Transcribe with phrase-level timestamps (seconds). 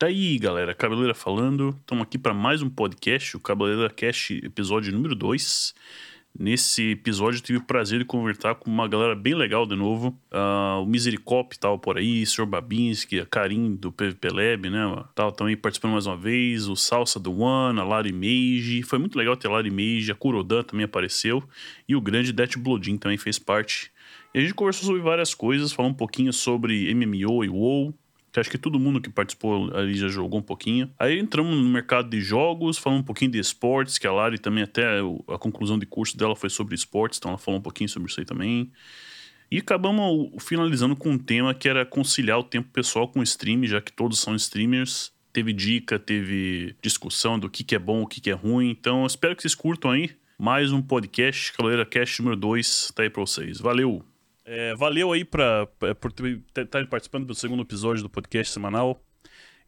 [0.00, 0.74] Tá aí, galera.
[0.74, 1.76] Cabeleira falando.
[1.78, 5.74] Estamos aqui para mais um podcast, o Cabeleira Cast, episódio número 2.
[6.38, 10.18] Nesse episódio tive o prazer de conversar com uma galera bem legal de novo.
[10.32, 12.46] Uh, o Misericop tava por aí, o Sr.
[12.46, 15.04] Babinski, a Karim do PVP Lab, né?
[15.14, 18.82] Tava também participando mais uma vez, o Salsa do One, a Lari Mage.
[18.84, 21.44] Foi muito legal ter a Lari Mage, a Kurodan também apareceu.
[21.86, 23.92] E o grande Death Bloodin também fez parte.
[24.32, 27.94] E a gente conversou sobre várias coisas, falou um pouquinho sobre MMO e WoW,
[28.32, 30.90] que acho que todo mundo que participou ali já jogou um pouquinho.
[30.98, 34.64] Aí entramos no mercado de jogos, falando um pouquinho de esportes, que a Lari também
[34.64, 38.10] até a conclusão de curso dela foi sobre esportes, então ela falou um pouquinho sobre
[38.10, 38.70] isso aí também.
[39.50, 43.64] E acabamos finalizando com um tema que era conciliar o tempo pessoal com o stream,
[43.64, 45.12] já que todos são streamers.
[45.32, 48.70] Teve dica, teve discussão do que, que é bom, o que, que é ruim.
[48.70, 50.10] Então, espero que vocês curtam aí.
[50.38, 53.60] Mais um podcast, Caloeira Cast número 2, tá aí pra vocês.
[53.60, 54.09] Valeu!
[54.52, 59.00] É, valeu aí pra, pra, por estar tá participando do segundo episódio do podcast semanal.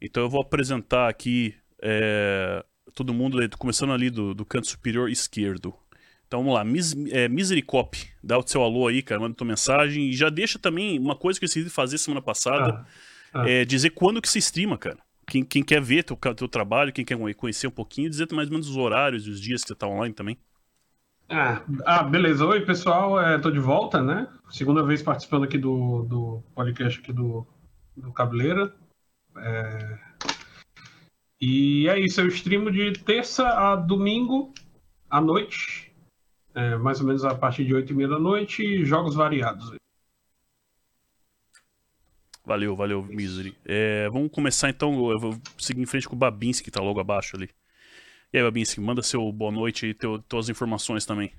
[0.01, 2.61] Então eu vou apresentar aqui é,
[2.93, 5.73] todo mundo, começando ali do, do, canto superior esquerdo.
[6.27, 10.09] Então vamos lá, Mis, é, Misericop, dá o seu alô aí, cara, manda tua mensagem.
[10.09, 12.85] E já deixa também uma coisa que eu decidi fazer semana passada,
[13.33, 13.49] ah, ah.
[13.49, 14.97] é dizer quando que se streama, cara.
[15.25, 18.51] Quem, quem quer ver teu, teu trabalho, quem quer conhecer um pouquinho, dizer mais ou
[18.51, 20.37] menos os horários e os dias que você tá online também.
[21.35, 22.45] Ah, ah, beleza.
[22.45, 23.19] Oi, pessoal.
[23.35, 24.27] Estou é, de volta, né?
[24.51, 27.43] Segunda vez participando aqui do, do podcast aqui do,
[27.97, 28.71] do Cabeleira.
[29.37, 29.99] É...
[31.41, 34.53] E é isso, eu streamo de terça a domingo
[35.09, 35.91] à noite.
[36.53, 39.75] É, mais ou menos a partir de 8 e meia da noite, jogos variados.
[42.45, 43.57] Valeu, valeu, Misery.
[43.65, 46.99] É, vamos começar então, eu vou seguir em frente com o Babinski, que tá logo
[46.99, 47.49] abaixo ali.
[48.33, 49.93] E aí, Babinski, manda seu boa noite e
[50.27, 51.31] tuas informações também.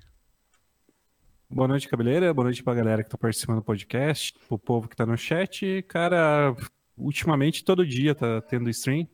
[1.49, 2.33] Boa noite, cabeleira.
[2.33, 5.81] Boa noite pra galera que tá participando do podcast, pro povo que tá no chat.
[5.89, 6.55] Cara,
[6.97, 9.05] ultimamente todo dia tá tendo stream.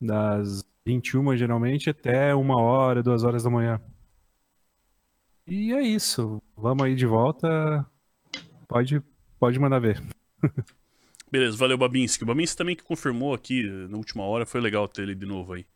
[0.00, 3.80] Das 21 geralmente até uma hora, duas horas da manhã.
[5.44, 6.40] E é isso.
[6.56, 7.84] Vamos aí de volta.
[8.68, 9.02] Pode,
[9.40, 10.00] pode mandar ver.
[11.30, 12.22] Beleza, valeu, Babinski.
[12.22, 15.54] O Babinski também que confirmou aqui na última hora, foi legal ter ele de novo
[15.54, 15.66] aí.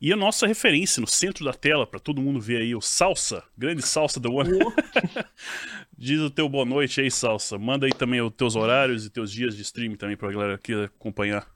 [0.00, 3.44] E a nossa referência no centro da tela, para todo mundo ver aí, o Salsa,
[3.56, 4.50] grande Salsa do One.
[5.96, 7.58] Diz o teu boa noite aí, Salsa.
[7.58, 10.72] Manda aí também os teus horários e teus dias de stream também pra galera aqui
[10.72, 11.46] acompanhar.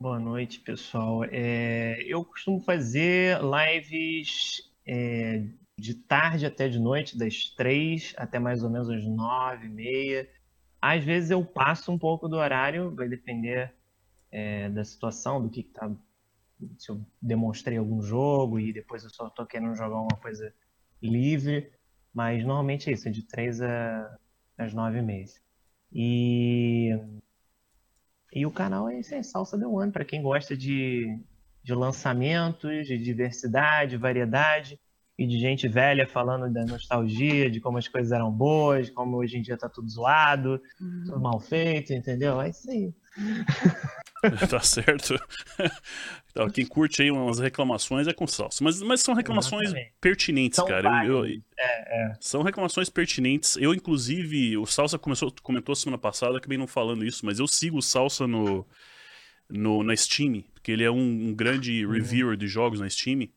[0.00, 1.24] Boa noite, pessoal.
[1.24, 5.42] É, eu costumo fazer lives é,
[5.78, 10.28] de tarde até de noite, das três até mais ou menos as nove e meia.
[10.86, 13.72] Às vezes eu passo um pouco do horário, vai depender
[14.30, 15.90] é, da situação, do que, que tá.
[16.78, 20.52] Se eu demonstrei algum jogo e depois eu só tô querendo jogar uma coisa
[21.02, 21.72] livre.
[22.12, 24.18] Mas normalmente é isso, é de 3 a,
[24.58, 25.40] às 9 meses.
[25.90, 26.90] E,
[28.30, 31.18] e o canal é é Salsa The One, para quem gosta de,
[31.62, 34.78] de lançamentos, de diversidade, variedade
[35.16, 39.38] e de gente velha falando da nostalgia, de como as coisas eram boas, como hoje
[39.38, 41.02] em dia tá tudo zoado, uhum.
[41.06, 42.40] tudo mal feito, entendeu?
[42.40, 42.92] É isso aí.
[44.50, 45.14] tá certo.
[46.30, 48.64] Então, quem curte aí umas reclamações é com salsa.
[48.64, 49.94] Mas, mas são reclamações Exatamente.
[50.00, 51.06] pertinentes, são cara.
[51.06, 52.16] Eu, eu, é, é.
[52.20, 53.56] São reclamações pertinentes.
[53.56, 57.78] Eu, inclusive, o Salsa começou, comentou semana passada, acabei não falando isso, mas eu sigo
[57.78, 58.66] o Salsa no,
[59.48, 61.92] no, na Steam porque ele é um, um grande uhum.
[61.92, 63.28] reviewer de jogos na Steam.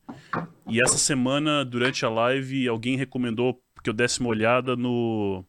[0.66, 5.44] E essa semana, durante a live, alguém recomendou que eu desse uma olhada no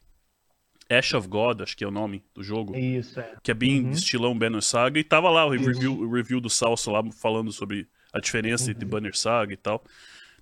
[0.89, 2.75] Ash of God, acho que é o nome do jogo.
[2.75, 3.33] Isso, é.
[3.41, 3.91] Que é bem uhum.
[3.91, 4.99] estilão Banner Saga.
[4.99, 8.71] E tava lá o review, o review do Salsa lá falando sobre a diferença uhum.
[8.71, 9.81] entre Banner Saga e tal.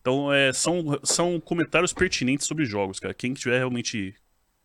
[0.02, 3.14] Então, é, são, são comentários pertinentes sobre jogos, cara.
[3.14, 4.16] Quem tiver realmente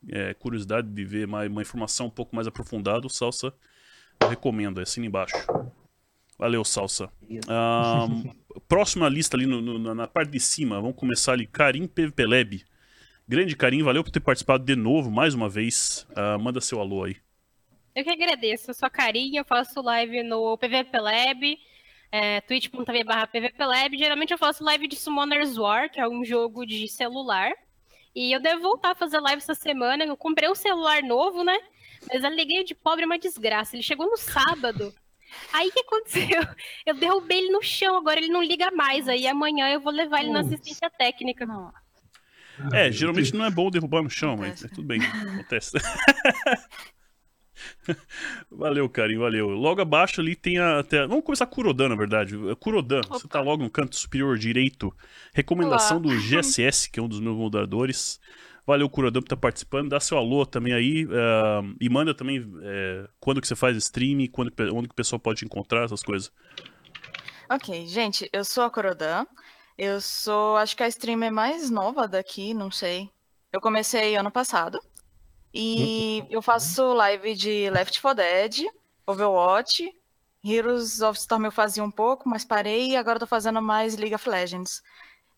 [0.09, 3.53] é, curiosidade de ver uma, uma informação um pouco mais aprofundada, o Salsa
[4.29, 5.35] recomendo, é assim embaixo.
[6.39, 7.11] Valeu, Salsa.
[8.69, 11.47] Próxima lista ali no, no, na parte de cima, vamos começar ali.
[11.47, 12.65] Karim PVP Lab.
[13.29, 16.07] Grande Karim, valeu por ter participado de novo, mais uma vez.
[16.11, 17.17] Uh, manda seu alô aí.
[17.95, 21.59] Eu que agradeço, eu sou a Karim, eu faço live no PVP Lab,
[22.11, 23.97] é, twitch.tv barra PVP Lab.
[23.97, 27.53] Geralmente eu faço live de Summoner's War, que é um jogo de celular.
[28.15, 30.05] E eu devo voltar a fazer live essa semana.
[30.05, 31.57] Eu comprei um celular novo, né?
[32.09, 33.77] Mas alegria de pobre é uma desgraça.
[33.77, 34.95] Ele chegou no sábado.
[35.53, 36.19] Aí o que aconteceu?
[36.87, 39.09] Eu derrubei ele no chão, agora ele não liga mais.
[39.09, 41.47] Aí amanhã eu vou levar ele na assistência técnica.
[42.73, 45.73] É, geralmente não é bom derrubar no chão, mas é tudo bem, acontece.
[48.51, 49.49] valeu, carinho, valeu.
[49.49, 50.81] Logo abaixo ali tem a.
[50.81, 51.07] Até...
[51.07, 52.37] Vamos começar com Kurodan, na verdade.
[52.61, 53.19] Kurodan, Opa.
[53.19, 54.95] você tá logo no canto superior direito.
[55.33, 56.07] Recomendação Olá.
[56.07, 58.21] do GSS, que é um dos meus moderadores.
[58.67, 59.91] Valeu, Curador, por estar participando.
[59.91, 61.05] Dá seu alô também aí.
[61.05, 65.19] Uh, e manda também é, quando que você faz stream, quando, onde que o pessoal
[65.19, 66.31] pode encontrar, essas coisas.
[67.51, 69.27] Ok, gente, eu sou a Corodan.
[69.77, 73.11] Eu sou, acho que a streamer mais nova daqui, não sei.
[73.53, 74.81] Eu comecei ano passado.
[75.53, 78.67] E eu faço live de Left 4 Dead,
[79.07, 79.93] Overwatch,
[80.45, 84.15] Heroes of Storm eu fazia um pouco, mas parei e agora tô fazendo mais League
[84.15, 84.83] of Legends.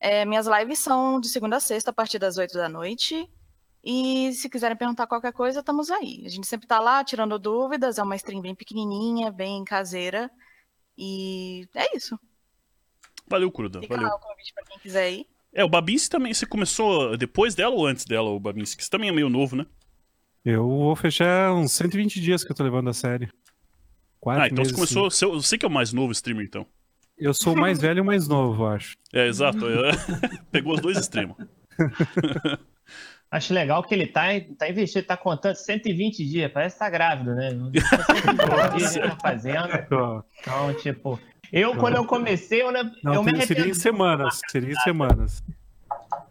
[0.05, 3.27] É, minhas lives são de segunda a sexta, a partir das 8 da noite.
[3.83, 6.23] E se quiserem perguntar qualquer coisa, estamos aí.
[6.27, 10.31] A gente sempre tá lá tirando dúvidas, é uma stream bem pequenininha, bem caseira.
[10.97, 12.21] E é isso.
[13.27, 13.81] Valeu, Cruda.
[13.81, 14.11] Fica valeu.
[14.11, 15.27] lá o convite pra quem quiser ir.
[15.55, 18.85] É, o Babinski também, você começou depois dela ou antes dela, o Babinski?
[18.85, 19.65] Você também é meio novo, né?
[20.45, 23.31] Eu vou fechar uns 120 dias que eu tô levando a série.
[24.21, 25.07] Quatro ah, então meses, você começou.
[25.07, 25.17] assim.
[25.17, 26.67] Você, você que é o mais novo streamer, então.
[27.19, 28.97] Eu sou o mais velho e o mais novo, acho.
[29.13, 29.59] É, exato.
[30.51, 31.37] Pegou os dois extremos.
[33.31, 34.27] Acho legal que ele tá,
[34.57, 37.51] tá investido, tá contando 120 dias, parece que tá grávido, né?
[37.51, 37.73] 120
[38.79, 39.69] dias ele tá fazendo.
[39.75, 41.19] Então, tipo,
[41.53, 43.81] eu quando eu comecei, eu, Não, eu me tem- seria em arrependo.
[43.83, 44.41] semanas.
[44.49, 45.43] Seria em semanas.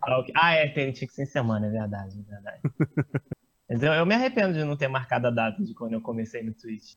[0.02, 0.24] Ah.
[0.36, 2.62] Ah, é, tem, tinha que ser em semana, é verdade, é verdade.
[3.70, 6.42] Mas eu, eu me arrependo de não ter marcado a data de quando eu comecei
[6.42, 6.94] no Twitch.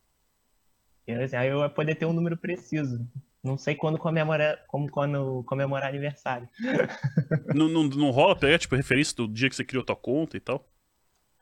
[1.04, 3.04] Eu, assim, aí eu ia poder ter um número preciso.
[3.46, 6.48] Não sei quando comemorar, como quando comemorar aniversário.
[7.54, 10.40] não, não, não rola pegar, tipo, referência do dia que você criou tua conta e
[10.40, 10.66] tal?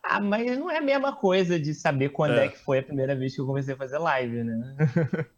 [0.03, 2.45] Ah, mas não é a mesma coisa de saber quando é.
[2.45, 2.49] É.
[2.49, 4.77] que foi a primeira vez que eu comecei a fazer live, né?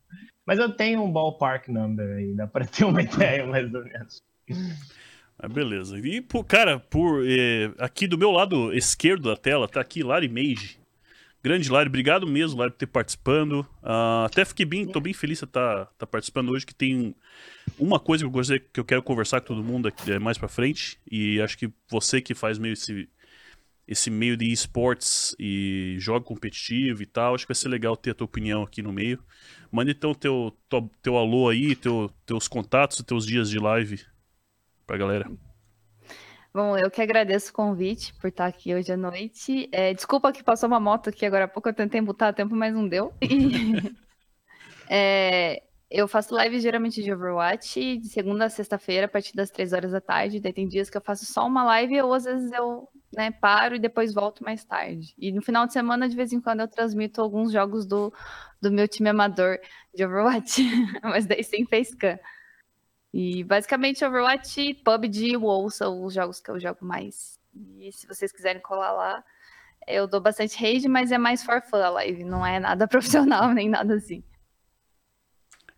[0.45, 4.21] mas eu tenho um ballpark number aí, dá pra ter uma ideia mais ou menos.
[5.39, 5.97] Ah, beleza.
[5.99, 10.29] E, por, cara, por eh, aqui do meu lado esquerdo da tela, tá aqui Lari
[10.29, 10.81] Mage.
[11.47, 13.65] Grande Lari, obrigado mesmo, Lari, por ter participando.
[13.81, 17.15] Ah, até fiquei bem, tô bem feliz de estar tá, participando hoje, que tem
[17.79, 20.49] uma coisa que eu que eu quero conversar com todo mundo aqui, eh, mais pra
[20.49, 20.99] frente.
[21.09, 23.09] E acho que você que faz meio esse,
[23.87, 28.11] esse meio de esportes e joga competitivo e tal, acho que vai ser legal ter
[28.11, 29.23] a tua opinião aqui no meio.
[29.71, 34.05] Manda então teu, teu, teu alô aí, teu, teus contatos, teus dias de live
[34.85, 35.31] pra galera.
[36.57, 39.69] Bom, eu que agradeço o convite por estar aqui hoje à noite.
[39.71, 42.57] É, desculpa que passou uma moto aqui agora há pouco, eu tentei botar a tempo,
[42.57, 43.13] mas não deu.
[44.89, 49.73] É, eu faço live geralmente de Overwatch de segunda a sexta-feira, a partir das três
[49.73, 50.39] horas da tarde.
[50.39, 53.75] Daí tem dias que eu faço só uma live ou às vezes eu né, paro
[53.75, 55.13] e depois volto mais tarde.
[55.19, 58.15] E no final de semana, de vez em quando, eu transmito alguns jogos do,
[58.63, 59.59] do meu time amador
[59.93, 60.63] de Overwatch,
[61.03, 62.17] mas daí sem facecam.
[63.19, 67.41] E basicamente Overwatch, PUBG e WoW são os jogos que eu jogo mais.
[67.79, 69.25] E se vocês quiserem colar lá,
[69.89, 73.55] eu dou bastante rage, mas é mais for fun a live, não é nada profissional
[73.55, 74.23] nem nada assim.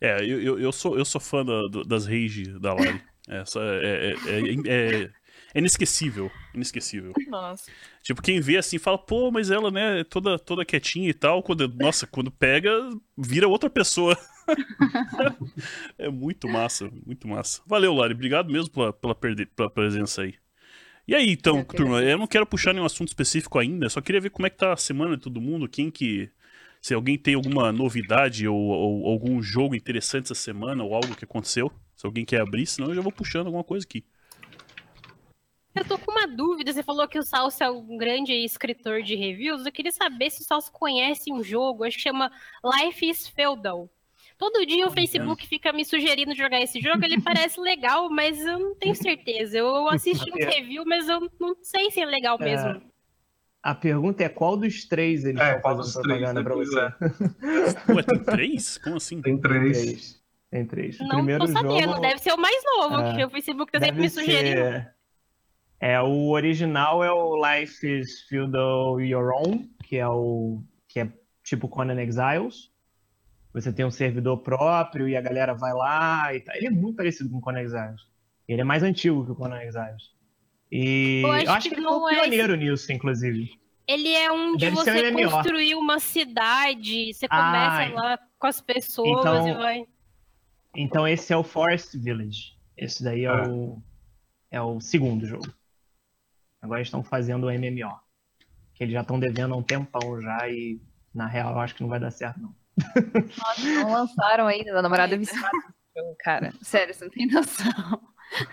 [0.00, 3.00] É, eu, eu, eu sou, eu sou fã da- das rage da Lari.
[3.28, 5.10] Essa é, é, é, é-
[5.54, 6.30] é inesquecível.
[6.54, 7.12] Inesquecível.
[7.28, 7.70] Nossa.
[8.02, 11.42] Tipo, quem vê assim fala, pô, mas ela, né, é toda, toda quietinha e tal.
[11.42, 12.70] Quando, nossa, quando pega,
[13.16, 14.16] vira outra pessoa.
[15.98, 17.62] é muito massa, muito massa.
[17.66, 18.14] Valeu, Lari.
[18.14, 20.34] Obrigado mesmo pela, pela, perde- pela presença aí.
[21.06, 24.20] E aí, então, Eu turma, eu não quero puxar nenhum assunto específico ainda, só queria
[24.20, 26.30] ver como é que tá a semana de todo mundo, quem que.
[26.80, 31.24] Se alguém tem alguma novidade ou, ou algum jogo interessante essa semana ou algo que
[31.24, 31.72] aconteceu.
[31.96, 34.04] Se alguém quer abrir, senão eu já vou puxando alguma coisa aqui.
[35.78, 36.72] Eu tô com uma dúvida.
[36.72, 39.64] Você falou que o Salso é um grande escritor de reviews.
[39.64, 42.30] Eu queria saber se o Salso conhece um jogo, acho que chama
[42.64, 43.88] Life is Feudal.
[44.36, 47.04] Todo dia o Facebook fica me sugerindo jogar esse jogo.
[47.04, 49.58] Ele parece legal, mas eu não tenho certeza.
[49.58, 52.80] Eu assisti uns reviews, mas eu não sei se é legal mesmo.
[53.60, 56.44] A pergunta é qual dos três eles É, qual dos três, propaganda né?
[56.44, 56.78] pra você?
[56.78, 57.92] é.
[57.92, 58.78] Ué, tem três?
[58.78, 59.20] Como assim?
[59.20, 59.82] Tem Tem três.
[59.82, 60.22] três.
[60.50, 61.00] Tem três.
[61.00, 61.80] O Não primeiro tô sabendo.
[61.90, 63.16] jogo Deve ser o mais novo, É.
[63.16, 64.60] que o Facebook tá sempre me sugerindo.
[64.60, 64.94] ser-
[65.80, 71.12] É, o original é o Life is Feudal Your Own, que é o que é
[71.44, 72.70] tipo Conan Exiles.
[73.54, 76.54] Você tem um servidor próprio e a galera vai lá e tal.
[76.56, 78.02] Ele é muito parecido com o Conan Exiles.
[78.46, 80.10] Ele é mais antigo que o Conan Exiles.
[80.70, 83.58] E Eu eu acho acho, que que ele é o pioneiro nisso, inclusive.
[83.86, 88.46] Ele é um de Deve você um construir uma cidade, você Ah, começa lá com
[88.46, 89.86] as pessoas então- e vai.
[90.76, 92.52] Então esse é o Forest Village.
[92.76, 93.48] Esse daí é, Ah.
[93.48, 93.82] o,
[94.50, 95.46] é o segundo jogo.
[96.60, 97.98] Agora eles estão fazendo o MMO.
[98.74, 100.80] Que eles já estão devendo há um tempão já e
[101.14, 102.54] na real eu acho que não vai dar certo não.
[103.38, 106.52] Nossa, não lançaram ainda, a namorada é viciada nesse jogo, cara.
[106.62, 108.00] Sério, você não tem noção.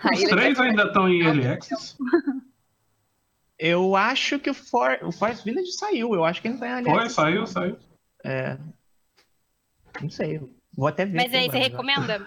[0.02, 1.96] Aí Os três ainda estão em Early Access?
[3.58, 6.14] Eu acho que o, For, o Forest Village saiu.
[6.14, 7.12] Eu acho que ele tá em Foi, Alex.
[7.12, 7.78] saiu, saiu.
[8.24, 8.58] É.
[10.00, 10.40] Não sei.
[10.76, 11.16] Vou até ver.
[11.16, 12.26] Mas aí você recomenda?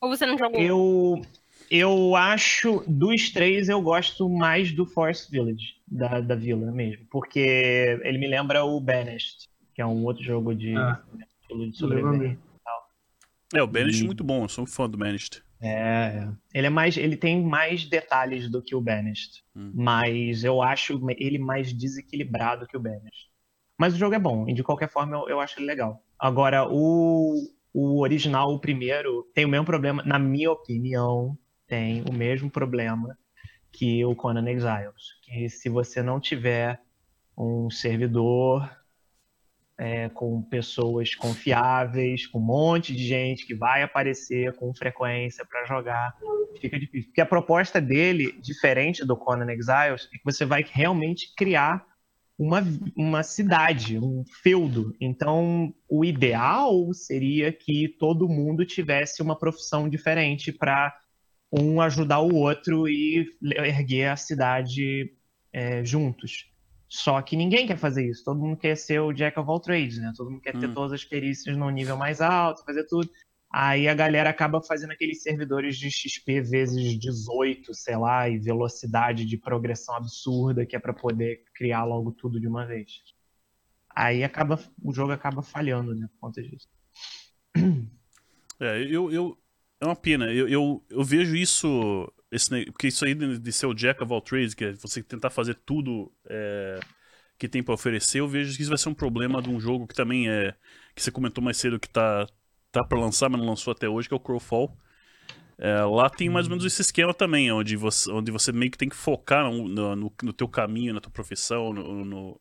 [0.00, 0.60] Ou você não jogou?
[0.60, 1.22] Eu.
[1.70, 7.06] Eu acho, dos três, eu gosto mais do Forest Village, da, da vila mesmo.
[7.10, 7.40] Porque
[8.02, 11.02] ele me lembra o Banished, que é um outro jogo de, Ah,
[11.50, 12.38] de sobrevivência.
[13.54, 15.42] É, o Banished é E- muito bom, eu sou um fã do Banished.
[15.60, 16.28] É, é.
[16.52, 19.72] ele é mais, ele tem mais detalhes do que o Banished, Hum.
[19.74, 23.30] mas eu acho ele mais desequilibrado que o Banished.
[23.78, 26.02] Mas o jogo é bom, e de qualquer forma eu, eu acho ele legal.
[26.18, 32.12] Agora, o, o original, o primeiro, tem o mesmo problema, na minha opinião, tem o
[32.12, 33.16] mesmo problema
[33.72, 36.80] que o Conan Exiles, que se você não tiver
[37.36, 38.70] um servidor
[39.78, 45.66] é, com pessoas confiáveis, com um monte de gente que vai aparecer com frequência para
[45.66, 46.16] jogar,
[46.60, 47.10] fica difícil.
[47.10, 51.84] Porque a proposta dele, diferente do Conan Exiles, é que você vai realmente criar
[52.38, 52.62] uma,
[52.96, 54.94] uma cidade, um feudo.
[55.00, 60.94] Então, o ideal seria que todo mundo tivesse uma profissão diferente para
[61.58, 65.14] um ajudar o outro e erguer a cidade
[65.52, 66.50] é, juntos.
[66.88, 68.24] Só que ninguém quer fazer isso.
[68.24, 70.12] Todo mundo quer ser o Jack of all trades, né?
[70.16, 70.74] Todo mundo quer ter Hum.
[70.74, 73.10] todas as perícias no nível mais alto, fazer tudo.
[73.50, 79.24] Aí a galera acaba fazendo aqueles servidores de XP vezes 18, sei lá, e velocidade
[79.24, 83.02] de progressão absurda, que é para poder criar logo tudo de uma vez.
[83.94, 86.68] Aí acaba, o jogo acaba falhando, né, por conta disso.
[88.60, 89.38] É, eu, eu.
[89.80, 90.32] É uma pena.
[90.32, 92.12] Eu, eu, eu vejo isso.
[92.30, 95.30] Esse, porque isso aí de ser o Jack of all trades, que é você tentar
[95.30, 96.80] fazer tudo é,
[97.38, 99.86] que tem pra oferecer, eu vejo que isso vai ser um problema de um jogo
[99.86, 100.54] que também é.
[100.94, 102.26] Que você comentou mais cedo que tá,
[102.72, 104.76] tá pra lançar, mas não lançou até hoje, que é o Crowfall.
[105.58, 108.78] É, lá tem mais ou menos esse esquema também, onde você, onde você meio que
[108.78, 112.40] tem que focar no, no, no- teu caminho, na tua profissão, no, no,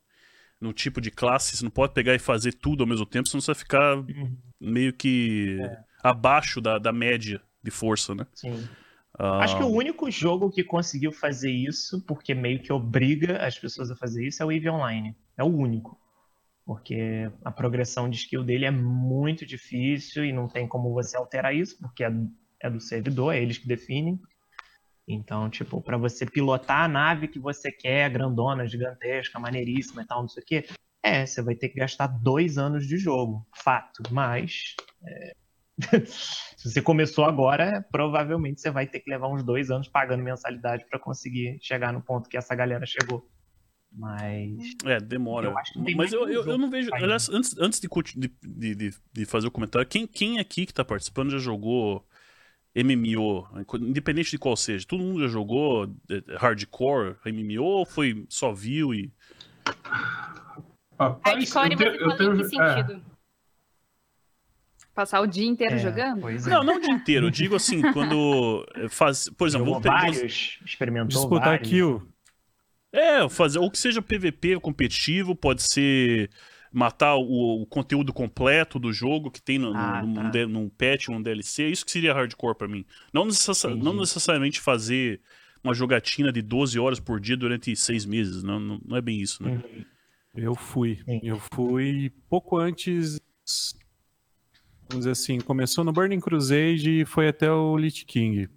[0.61, 1.55] no tipo de classe.
[1.57, 3.97] Você não pode pegar e fazer tudo ao mesmo tempo, senão você vai ficar
[4.59, 5.57] meio que
[6.05, 8.27] abaixo da, da média de força, né?
[8.35, 8.63] Sim.
[9.17, 13.57] Ah, Acho que o único jogo que conseguiu fazer isso, porque meio que obriga as
[13.57, 15.15] pessoas a fazer isso, é o EVE Online.
[15.35, 15.99] É o único.
[16.63, 21.55] Porque a progressão de skill dele é muito difícil e não tem como você alterar
[21.55, 22.11] isso, porque é,
[22.61, 24.19] é do servidor, é eles que definem.
[25.07, 30.21] Então, tipo, para você pilotar a nave que você quer, grandona, gigantesca, maneiríssima e tal,
[30.21, 30.65] não sei o quê,
[31.01, 33.43] é, você vai ter que gastar dois anos de jogo.
[33.55, 34.03] Fato.
[34.11, 34.75] Mas.
[35.03, 35.35] é,
[36.57, 40.85] Se você começou agora, provavelmente você vai ter que levar uns dois anos pagando mensalidade
[40.89, 43.29] para conseguir chegar no ponto que essa galera chegou.
[43.91, 44.57] Mas.
[44.83, 45.47] É, demora.
[45.47, 46.89] Eu acho que tem Mas mais eu, eu, eu não vejo.
[46.93, 47.87] Aliás, antes, antes de,
[48.43, 52.05] de, de, de- fazer o comentário, quem, quem aqui que tá participando já jogou
[52.75, 53.47] MMO?
[53.79, 54.85] Independente de qual seja.
[54.87, 59.13] Todo mundo já jogou eh, hardcore MMO ou foi só viu e.
[60.99, 63.14] Rapaz, Hardcore eu tenho- eu em tenho- é, sentido?
[64.95, 66.21] Passar o dia inteiro É, jogando?
[66.21, 66.49] Pois é.
[66.49, 67.27] Não, não o dia inteiro.
[67.27, 69.29] Eu digo assim, quando eh, faz.
[69.29, 69.89] Por exemplo, Jogou ter.
[69.89, 71.69] vários, experimentou Disputar vários.
[71.69, 72.01] kill.
[72.93, 76.29] É, fazer, ou que seja PVP competitivo, pode ser
[76.71, 80.47] matar o, o conteúdo completo do jogo que tem no, no- Ah, num, tá.
[80.47, 81.63] num patch, num DLC.
[81.63, 82.85] É Isso que seria hardcore pra mim.
[83.13, 83.83] Não, necessa- Entendi.
[83.83, 85.19] não necessariamente fazer
[85.61, 88.43] uma jogatina de 12 horas por dia durante seis meses.
[88.43, 89.61] Não, não, não é bem isso, né?
[89.61, 89.85] Uhum.
[90.33, 90.97] Eu fui.
[91.05, 91.19] Sim.
[91.21, 93.19] Eu fui pouco antes.
[94.87, 98.49] Vamos dizer assim, começou no Burning Crusade e foi até o Lich King.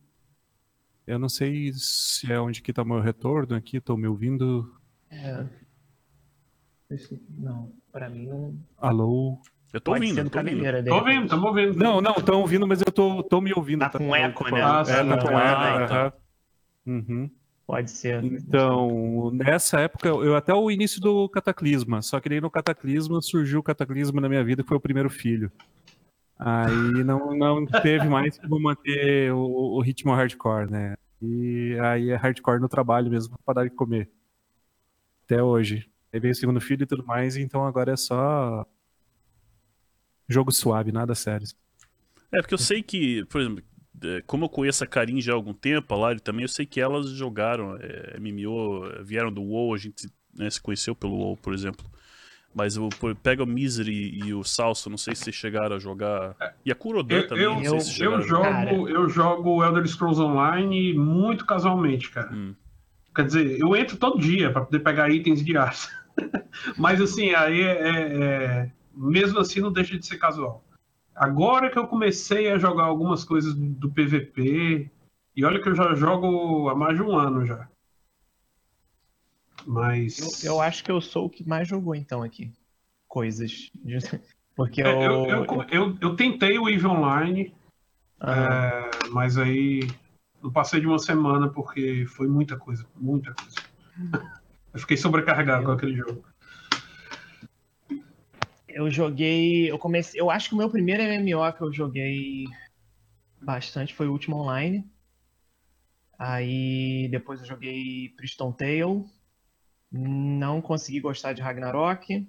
[1.06, 4.70] Eu não sei se é onde que tá meu retorno aqui, tô me ouvindo.
[5.10, 5.46] É.
[7.30, 8.54] Não, pra mim não.
[8.76, 9.40] Alô?
[9.72, 10.84] Eu tô Pode ouvindo, tô ouvindo.
[10.84, 11.76] Tô ouvindo, estamos ouvindo.
[11.76, 13.80] Não, não, tô ouvindo, mas eu tô, tô me ouvindo.
[13.80, 14.62] Tá com eco, né?
[14.62, 15.84] Ah, É, tá com ah, eco.
[15.84, 16.12] então.
[16.86, 17.30] Uhum.
[17.66, 18.24] Pode ser.
[18.24, 23.60] Então, nessa época, eu até o início do Cataclisma, só que daí no Cataclisma surgiu
[23.60, 25.52] o Cataclisma na minha vida, que foi o primeiro filho.
[26.38, 29.40] Aí não, não teve mais como manter o,
[29.76, 30.96] o ritmo hardcore, né?
[31.20, 34.08] E aí é hardcore no trabalho mesmo, pra dar de comer.
[35.24, 35.90] Até hoje.
[36.12, 38.64] Aí veio o segundo filho e tudo mais, então agora é só
[40.28, 41.46] jogo suave, nada sério.
[42.32, 43.64] É, porque eu sei que, por exemplo,
[44.04, 46.66] eh, como eu conheço a Karin já há algum tempo, a Lari também, eu sei
[46.66, 51.36] que elas jogaram eh, MMO, vieram do WoW, a gente né, se conheceu pelo WoW,
[51.36, 51.84] por exemplo.
[52.58, 52.88] Mas eu,
[53.22, 56.34] pega o Misery e o Salso, não sei se vocês chegaram a jogar.
[56.64, 58.68] E a Kurodan Eu, também, eu, não sei se eu chegaram a jogar.
[58.68, 62.32] jogo, eu jogo Elder Scrolls Online muito casualmente, cara.
[62.32, 62.56] Hum.
[63.14, 65.88] Quer dizer, eu entro todo dia para poder pegar itens de aço.
[66.76, 70.64] Mas assim, aí é, é- é- mesmo assim não deixa de ser casual.
[71.14, 74.90] Agora que eu comecei a jogar algumas coisas do, do PVP,
[75.36, 77.68] e olha que eu já jogo há mais de um ano já.
[79.68, 80.42] Mas.
[80.42, 82.50] Eu, eu acho que eu sou o que mais jogou então aqui.
[83.06, 83.70] Coisas.
[84.56, 84.86] Porque eu.
[84.86, 87.54] É, eu, eu, eu, eu tentei o EVE Online,
[88.18, 89.80] Ah, é, mas aí
[90.42, 93.60] não passei de uma semana porque foi muita coisa, muita coisa.
[94.70, 96.22] Eu fiquei sobrecarregado com aquele jogo.
[98.68, 99.70] Eu joguei.
[99.70, 100.20] Eu comecei.
[100.20, 102.44] Eu acho que o meu primeiro MMO que eu joguei
[103.40, 104.86] bastante foi o Último Online.
[106.18, 109.06] Aí depois eu joguei Priston Tale.
[109.90, 112.28] Não consegui gostar de Ragnarok.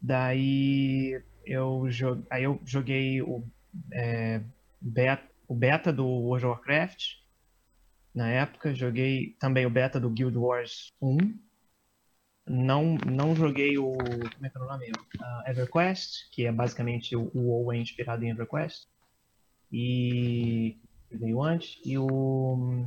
[0.00, 2.24] Daí eu, jo...
[2.30, 3.44] Aí eu joguei o,
[3.92, 4.42] é,
[4.80, 7.18] beta, o beta do World of Warcraft.
[8.14, 11.18] Na época, joguei também o beta do Guild Wars 1.
[12.48, 13.92] Não, não joguei o.
[13.92, 14.90] Como é que é o nome?
[14.90, 18.88] Uh, EverQuest, que é basicamente o, o WoW é inspirado em EverQuest.
[19.70, 20.78] E.
[21.10, 21.78] veio antes.
[21.84, 22.86] E o.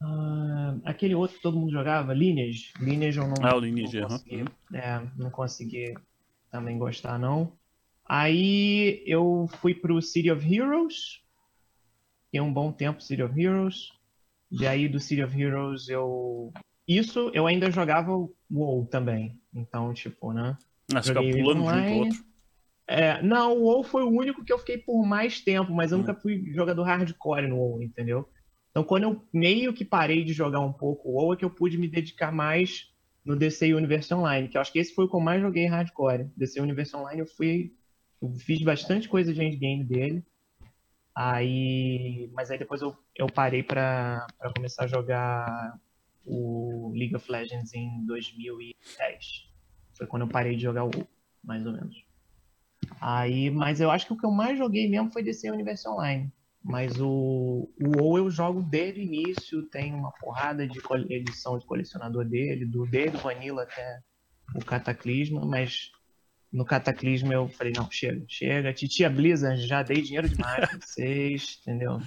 [0.00, 2.72] Uh, aquele outro que todo mundo jogava, Lineage.
[2.80, 3.34] Lineage eu não.
[3.42, 5.94] Ah, o Lineage, não consegui, é, não consegui
[6.50, 7.52] também gostar, não.
[8.08, 11.22] Aí eu fui pro City of Heroes.
[12.24, 13.92] Fiquei um bom tempo City of Heroes.
[14.50, 16.52] E aí do City of Heroes eu.
[16.86, 19.38] Isso eu ainda jogava o WoW também.
[19.52, 20.56] Então, tipo, né?
[20.94, 22.00] Ah, você pulando online.
[22.00, 22.24] outro.
[22.86, 25.98] É, não, o WoW foi o único que eu fiquei por mais tempo, mas eu
[25.98, 26.00] hum.
[26.00, 28.26] nunca fui jogador hardcore no WoW, entendeu?
[28.70, 31.50] Então, quando eu meio que parei de jogar um pouco o WoW, é que eu
[31.50, 32.92] pude me dedicar mais
[33.24, 35.66] no DC Universe Online, que eu acho que esse foi o que eu mais joguei
[35.66, 36.30] hardcore.
[36.36, 37.74] DC Universe Online eu fui.
[38.20, 40.24] Eu fiz bastante coisa de endgame dele.
[41.14, 42.30] Aí.
[42.32, 45.78] Mas aí depois eu, eu parei para começar a jogar
[46.24, 49.48] o League of Legends em 2010.
[49.94, 50.90] Foi quando eu parei de jogar o
[51.42, 52.04] mais ou menos.
[53.00, 56.32] Aí, mas eu acho que o que eu mais joguei mesmo foi DC Universe Online.
[56.62, 60.78] Mas o, o WoW eu jogo desde o início, tem uma porrada de
[61.10, 64.00] edição de colecionador dele, do desde o Vanilla até
[64.54, 65.90] o Cataclisma, mas
[66.52, 71.60] no Cataclisma eu falei, não, chega, chega, titia Blizzard, já dei dinheiro demais pra vocês,
[71.62, 72.00] entendeu?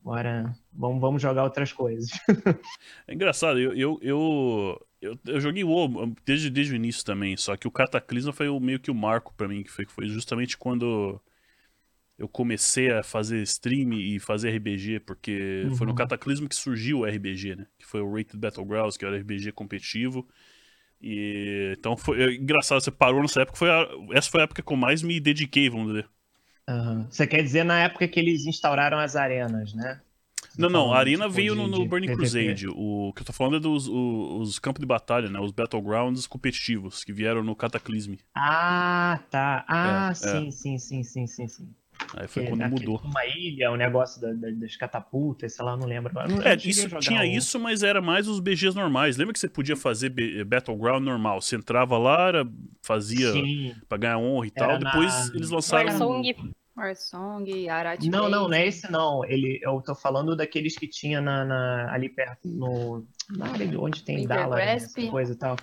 [0.00, 2.10] Agora vamos, vamos jogar outras coisas.
[3.06, 7.56] é engraçado, eu, eu, eu, eu, eu joguei WoW desde, desde o início também, só
[7.56, 10.08] que o Cataclisma foi o, meio que o marco para mim, que foi, que foi
[10.08, 11.20] justamente quando
[12.18, 15.76] eu comecei a fazer stream e fazer RBG, porque uhum.
[15.76, 15.96] foi no uhum.
[15.96, 17.66] Cataclismo que surgiu o RBG, né?
[17.78, 20.26] Que foi o Rated Battlegrounds, que era o RBG competitivo.
[21.00, 24.62] E então foi é engraçado, você parou nessa época, foi a, essa foi a época
[24.62, 26.08] que eu mais me dediquei, vamos dizer.
[26.68, 27.06] Uhum.
[27.08, 30.00] Você quer dizer na época que eles instauraram as arenas, né?
[30.58, 32.66] Não, não, a arena tipo, veio de, no, no Burning Crusade.
[32.68, 35.38] O que eu tô falando é dos os, os, campos de batalha, né?
[35.38, 38.18] Os Battlegrounds competitivos que vieram no Cataclisme.
[38.34, 39.64] Ah, tá.
[39.68, 40.50] Ah, é, sim, é.
[40.50, 41.68] sim, sim, sim, sim, sim.
[42.16, 43.00] Aí foi que, quando mudou.
[43.04, 46.12] Uma ilha, o um negócio da, da, das catapultas, sei lá, não lembro.
[46.14, 47.24] Não, é, isso, tinha um...
[47.24, 49.16] isso, mas era mais os BGs normais.
[49.16, 51.40] Lembra que você podia fazer B Battleground normal?
[51.40, 52.48] Você entrava lá, era,
[52.82, 53.74] fazia Sim.
[53.88, 54.78] pra ganhar honra e tal.
[54.78, 54.90] Na...
[54.90, 55.88] Depois eles lançaram.
[55.88, 59.24] Warsong, Warsong Arat Não, não, não é esse não.
[59.24, 63.76] Ele, eu tô falando daqueles que tinha na, na ali perto, no, na área de
[63.76, 65.56] onde tem Dallas, né, essa coisa e tal.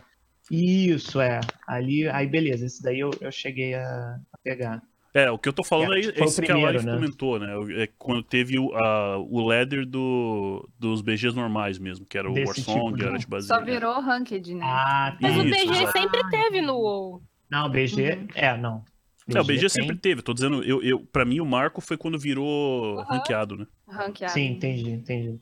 [0.51, 1.39] Isso, é.
[1.67, 4.83] Ali, aí beleza, esse daí eu, eu cheguei a, a pegar.
[5.15, 6.93] É, o que eu tô falando é, é esse primeiro, que a Live né?
[6.93, 7.55] comentou, né?
[7.81, 12.33] É quando teve o, a, o ladder do, dos BGs normais mesmo, que era o
[12.33, 14.65] Desse Warsong, tipo, era tipo Só virou ranked, né?
[14.65, 15.91] Ah, Mas isso, o BG exatamente.
[15.93, 17.23] sempre teve no WoW.
[17.49, 18.27] Não, o BG, uhum.
[18.35, 18.83] é, não.
[19.25, 19.69] BG é, o BG tem...
[19.69, 23.03] sempre teve, tô dizendo, eu, eu, pra mim o marco foi quando virou uhum.
[23.03, 23.67] ranqueado, né?
[23.87, 24.33] Ranqueado.
[24.33, 25.39] Sim, entendi, entendi.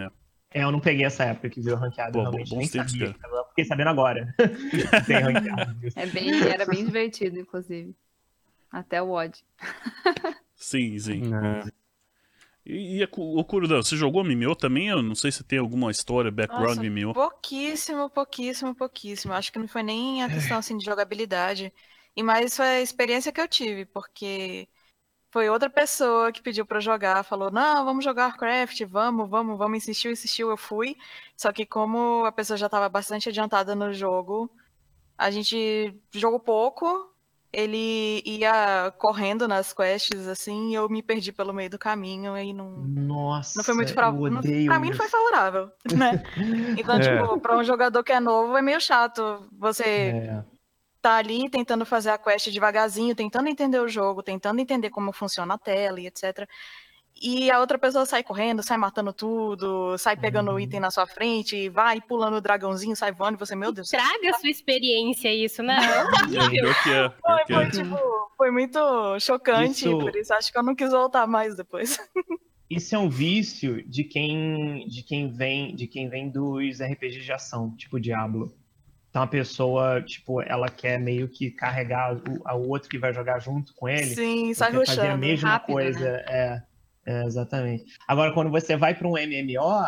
[0.00, 0.10] É.
[0.52, 2.56] É, eu não peguei essa época que virou ranqueado, Pô, realmente.
[2.56, 3.14] Nem tempos, sabia.
[3.14, 3.44] Cara.
[3.50, 4.34] Fiquei sabendo agora.
[5.06, 5.76] Tem ranqueado.
[5.94, 7.94] É bem, era bem divertido, inclusive.
[8.70, 9.44] Até o odd.
[10.54, 11.22] sim, sim.
[11.34, 11.80] É.
[12.64, 14.88] E, e o Kurudão, você jogou MMO também?
[14.88, 17.14] Eu não sei se tem alguma história, background Nossa, MMO.
[17.14, 19.32] Pouquíssimo, pouquíssimo, pouquíssimo.
[19.32, 21.72] Acho que não foi nem a questão assim, de jogabilidade.
[22.14, 24.68] E mais foi a experiência que eu tive, porque
[25.30, 29.78] foi outra pessoa que pediu para jogar, falou: "Não, vamos jogar Warcraft, vamos, vamos, vamos",
[29.78, 30.96] insistiu, insistiu, eu fui.
[31.36, 34.50] Só que como a pessoa já estava bastante adiantada no jogo,
[35.18, 37.09] a gente jogou pouco,
[37.52, 42.52] ele ia correndo nas quests, assim, e eu me perdi pelo meio do caminho e
[42.52, 42.70] não.
[42.70, 44.40] Nossa, não foi muito favorável.
[44.66, 46.22] Pra mim não foi favorável, né?
[46.78, 47.00] Então, é.
[47.00, 50.44] tipo, pra um jogador que é novo é meio chato você é.
[51.02, 55.54] tá ali tentando fazer a quest devagarzinho, tentando entender o jogo, tentando entender como funciona
[55.54, 56.48] a tela e etc.
[57.20, 60.60] E a outra pessoa sai correndo, sai matando tudo, sai pegando o uhum.
[60.60, 63.90] item na sua frente, vai pulando o dragãozinho, sai voando, e você, meu Deus.
[63.90, 65.76] Traga a sua experiência isso, né?
[66.30, 67.98] É, é, foi, foi, tipo,
[68.36, 68.78] foi muito
[69.20, 69.98] chocante, isso...
[69.98, 71.98] por isso acho que eu não quis voltar mais depois.
[72.70, 77.32] Isso é um vício de quem, de quem vem, de quem vem dos RPGs de
[77.32, 78.54] ação, tipo Diablo.
[79.10, 83.40] Então a pessoa, tipo, ela quer meio que carregar o, o outro que vai jogar
[83.40, 84.14] junto com ele.
[84.14, 86.12] Sim, sai fazer a mesma rápido, coisa.
[86.12, 86.24] Né?
[86.28, 86.62] É,
[87.06, 87.84] É, exatamente.
[88.06, 89.84] Agora, quando você vai para um MMO,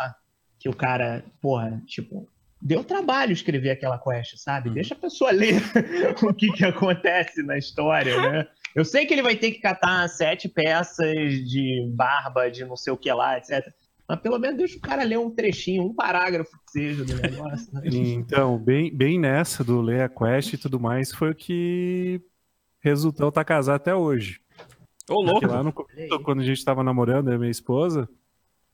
[0.59, 2.27] que o cara, porra, tipo,
[2.61, 4.69] deu trabalho escrever aquela quest, sabe?
[4.69, 4.75] Uhum.
[4.75, 5.61] Deixa a pessoa ler
[6.23, 8.47] o que, que acontece na história, né?
[8.73, 11.13] Eu sei que ele vai ter que catar sete peças
[11.47, 13.71] de barba, de não sei o que lá, etc.
[14.07, 17.73] Mas pelo menos deixa o cara ler um trechinho, um parágrafo que seja do negócio.
[17.73, 17.81] Né?
[17.93, 22.21] Então, bem, bem nessa do ler a quest e tudo mais, foi o que
[22.79, 24.41] resultou tá casar até hoje.
[25.09, 25.47] Ô, Porque louco.
[25.47, 28.07] lá no começo, quando a gente tava namorando, e minha esposa,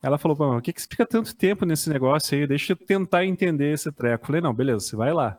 [0.01, 2.47] ela falou, pô, por que, que você fica tanto tempo nesse negócio aí?
[2.47, 4.23] Deixa eu tentar entender esse treco.
[4.23, 5.37] Eu falei, não, beleza, você vai lá.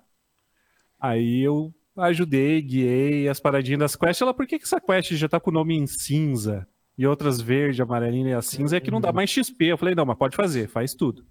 [0.99, 4.21] Aí eu ajudei, guiei as paradinhas das quests.
[4.21, 6.67] Ela, por que, que essa quest já tá com o nome em cinza
[6.99, 9.67] e outras verde, amarelinha e a cinza é que não dá mais XP?
[9.67, 11.25] Eu falei, não, mas pode fazer, faz tudo.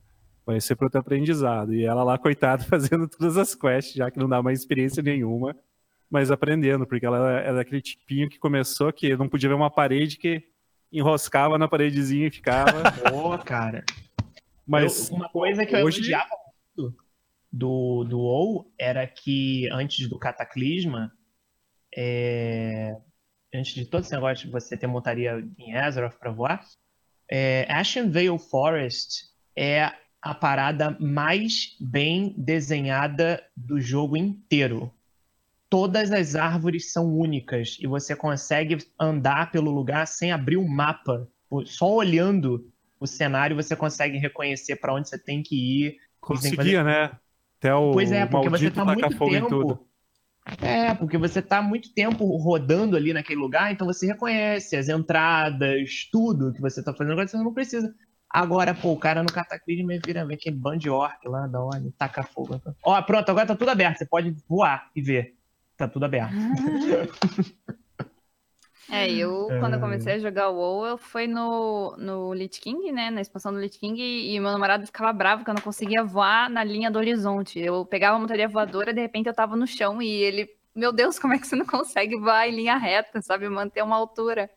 [0.45, 1.73] Vai ser pro teu aprendizado.
[1.75, 5.55] E ela lá, coitada, fazendo todas as quests, já que não dá mais experiência nenhuma,
[6.09, 10.17] mas aprendendo, porque ela era aquele tipinho que começou que não podia ver uma parede
[10.17, 10.43] que
[10.91, 12.71] enroscava na paredezinha e ficava.
[13.11, 13.83] Pô, cara.
[14.65, 16.29] Mas Eu- uma coisa que eu hoje- odiava
[16.77, 16.95] muito
[17.51, 21.11] do, do WoW era que antes do Cataclisma,
[21.95, 22.95] é,
[23.53, 26.63] antes de todo esse negócio de você ter montaria em Azeroth pra voar,
[27.29, 29.91] é, Ashen Vale Forest é
[30.21, 34.91] a parada mais bem desenhada do jogo inteiro.
[35.69, 41.27] Todas as árvores são únicas e você consegue andar pelo lugar sem abrir o mapa.
[41.65, 42.67] Só olhando
[42.99, 45.97] o cenário você consegue reconhecer pra onde você tem que ir.
[46.19, 47.11] conseguia, né?
[47.59, 49.87] Até o Pois é, porque você tá muito tempo.
[50.61, 56.09] É, porque você tá muito tempo rodando ali naquele lugar, então você reconhece as entradas,
[56.11, 57.93] tudo que você tá fazendo, agora você não precisa.
[58.29, 61.91] Agora, pô, o cara no Cataclismo vira vem aquele bando de orc lá, da onde
[61.91, 62.59] taca fogo.
[62.83, 65.35] Ó, pronto, agora tá tudo aberto, você pode voar e ver.
[65.79, 66.33] Tá tudo aberto.
[68.91, 69.81] É, eu, quando eu É.
[69.81, 73.59] comecei a jogar o WoW, eu fui no, no Lich King, né, na expansão do
[73.59, 76.97] Lich King, e, meu namorado ficava bravo que eu não conseguia voar na linha do
[76.97, 77.59] horizonte.
[77.59, 81.19] Eu pegava a montaria voadora, de repente eu tava no chão, e ele, meu Deus,
[81.19, 84.49] como é que você não consegue voar em linha reta, sabe, manter uma altura?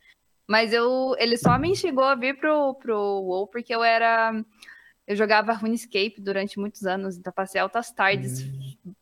[0.48, 4.32] Mas eu, ele só me instigou a vir pro, pro WoW porque eu era...
[5.06, 8.40] Eu jogava RuneScape durante muitos anos, então passei altas tardes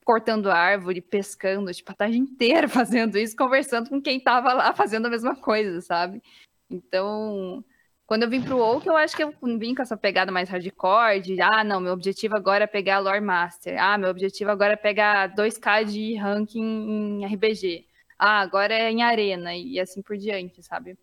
[0.04, 5.06] cortando árvore, pescando, tipo, a tarde inteira fazendo isso, conversando com quem tava lá fazendo
[5.06, 6.22] a mesma coisa, sabe?
[6.68, 7.64] Então,
[8.06, 11.20] quando eu vim pro que eu acho que eu vim com essa pegada mais hardcore,
[11.20, 14.76] de, ah, não, meu objetivo agora é pegar Lore Master, ah, meu objetivo agora é
[14.76, 17.86] pegar 2k de ranking em RPG,
[18.18, 20.98] ah, agora é em Arena, e assim por diante, sabe?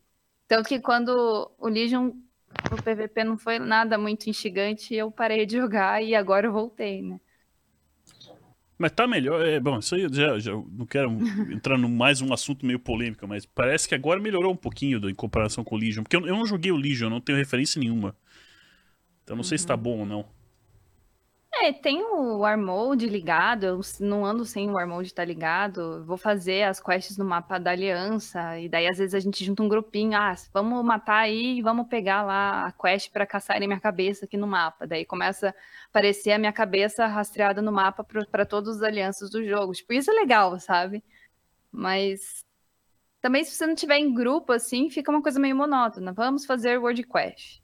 [0.47, 2.11] Tanto que quando o Legion,
[2.71, 7.01] o PVP não foi nada muito instigante, eu parei de jogar e agora eu voltei,
[7.01, 7.19] né?
[8.77, 9.43] Mas tá melhor.
[9.45, 11.09] É, bom, isso aí eu já, já não quero
[11.51, 15.09] entrar no mais um assunto meio polêmico, mas parece que agora melhorou um pouquinho do-
[15.09, 16.03] em comparação com o Legion.
[16.03, 18.15] Porque eu, eu não joguei o Legion, eu não tenho referência nenhuma.
[19.23, 20.25] Então não sei se tá bom ou não.
[21.59, 26.03] É, tem o War Mode ligado, eu não ando sem o War Mode tá ligado.
[26.05, 29.63] Vou fazer as quests no mapa da Aliança, e daí às vezes a gente junta
[29.63, 33.79] um grupinho, ah, vamos matar aí e vamos pegar lá a quest pra caçarem minha
[33.79, 34.85] cabeça aqui no mapa.
[34.85, 35.53] Daí começa a
[35.89, 39.73] aparecer a minha cabeça rastreada no mapa pra todas as alianças do jogo.
[39.73, 41.03] Tipo, isso é legal, sabe?
[41.71, 42.45] Mas
[43.21, 46.13] também se você não tiver em grupo assim, fica uma coisa meio monótona.
[46.13, 47.61] Vamos fazer World Quest.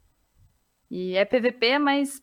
[0.90, 2.22] E é PVP, mas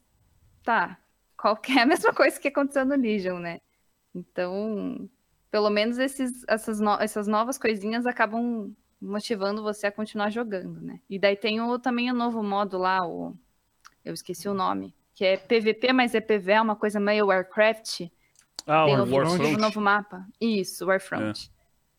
[0.63, 0.99] tá,
[1.40, 3.61] qualquer a mesma coisa que aconteceu no Legion, né?
[4.14, 5.09] Então,
[5.50, 11.00] pelo menos esses, essas, no- essas novas coisinhas acabam motivando você a continuar jogando, né?
[11.09, 13.35] E daí tem o, também o novo modo lá, o
[14.05, 18.09] eu esqueci o nome, que é PVP, mas é PV, é uma coisa meio Warcraft.
[18.66, 19.55] Ah, tem o novo, Warfront.
[19.55, 20.26] o novo mapa.
[20.40, 21.50] Isso, Warfront.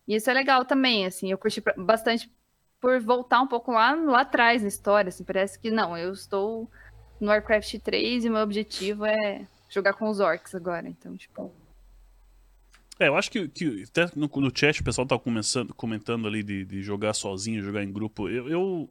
[0.07, 2.31] E isso é legal também, assim, eu curti bastante
[2.79, 6.69] por voltar um pouco lá, lá atrás na história, assim, parece que não, eu estou
[7.21, 11.53] no Warcraft 3 e meu objetivo é jogar com os orcs agora, então, tipo...
[12.99, 16.43] É, eu acho que, que até no, no chat o pessoal tá começando, comentando ali
[16.43, 18.27] de, de jogar sozinho, jogar em grupo.
[18.29, 18.89] Eu, eu-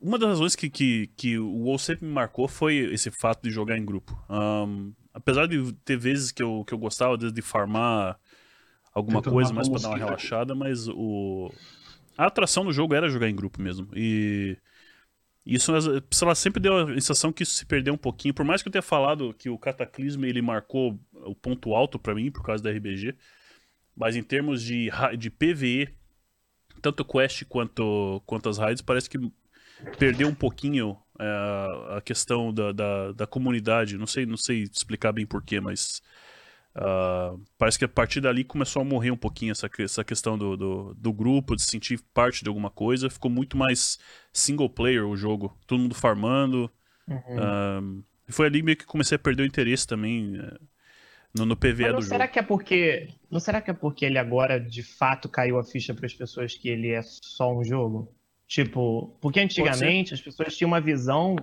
[0.00, 3.50] uma das razões que, que, que o WoW sempre me marcou foi esse fato de
[3.50, 4.12] jogar em grupo.
[4.28, 8.18] Ahn, apesar de ter vezes que eu, que eu gostava de, farmar
[8.92, 11.50] alguma Tentando coisa mais um pra dar uma relaxada, mas o
[12.16, 13.88] a atração do jogo era jogar em grupo mesmo.
[13.94, 14.56] E
[15.46, 15.72] isso,
[16.24, 18.32] lá, sempre deu a sensação que isso se perdeu um pouquinho.
[18.32, 22.14] Por mais que eu tenha falado que o Cataclismo ele marcou o ponto alto pra
[22.14, 23.14] mim por causa da RBG,
[23.94, 25.94] mas em termos de, de PVE,
[26.80, 29.18] tanto Quest quanto, quanto as raids, parece que
[29.98, 33.98] perdeu um pouquinho é, a questão da, da, da comunidade.
[33.98, 36.00] Não sei, não sei explicar bem porquê, mas
[36.76, 40.56] Uh, parece que a partir dali começou a morrer um pouquinho essa, essa questão do,
[40.56, 43.08] do, do, grupo, de se sentir parte de alguma coisa.
[43.08, 43.98] Ficou muito mais
[44.32, 45.56] single player o jogo.
[45.66, 46.70] Todo mundo farmando.
[47.06, 47.98] Uhum.
[47.98, 50.58] Uh, foi ali meio que comecei a perder o interesse também uh,
[51.32, 52.32] no, no PVE do será jogo.
[52.32, 55.94] Que é porque, não será que é porque ele agora de fato caiu a ficha
[55.94, 58.12] para as pessoas que ele é só um jogo?
[58.48, 61.36] Tipo, porque antigamente as pessoas tinham uma visão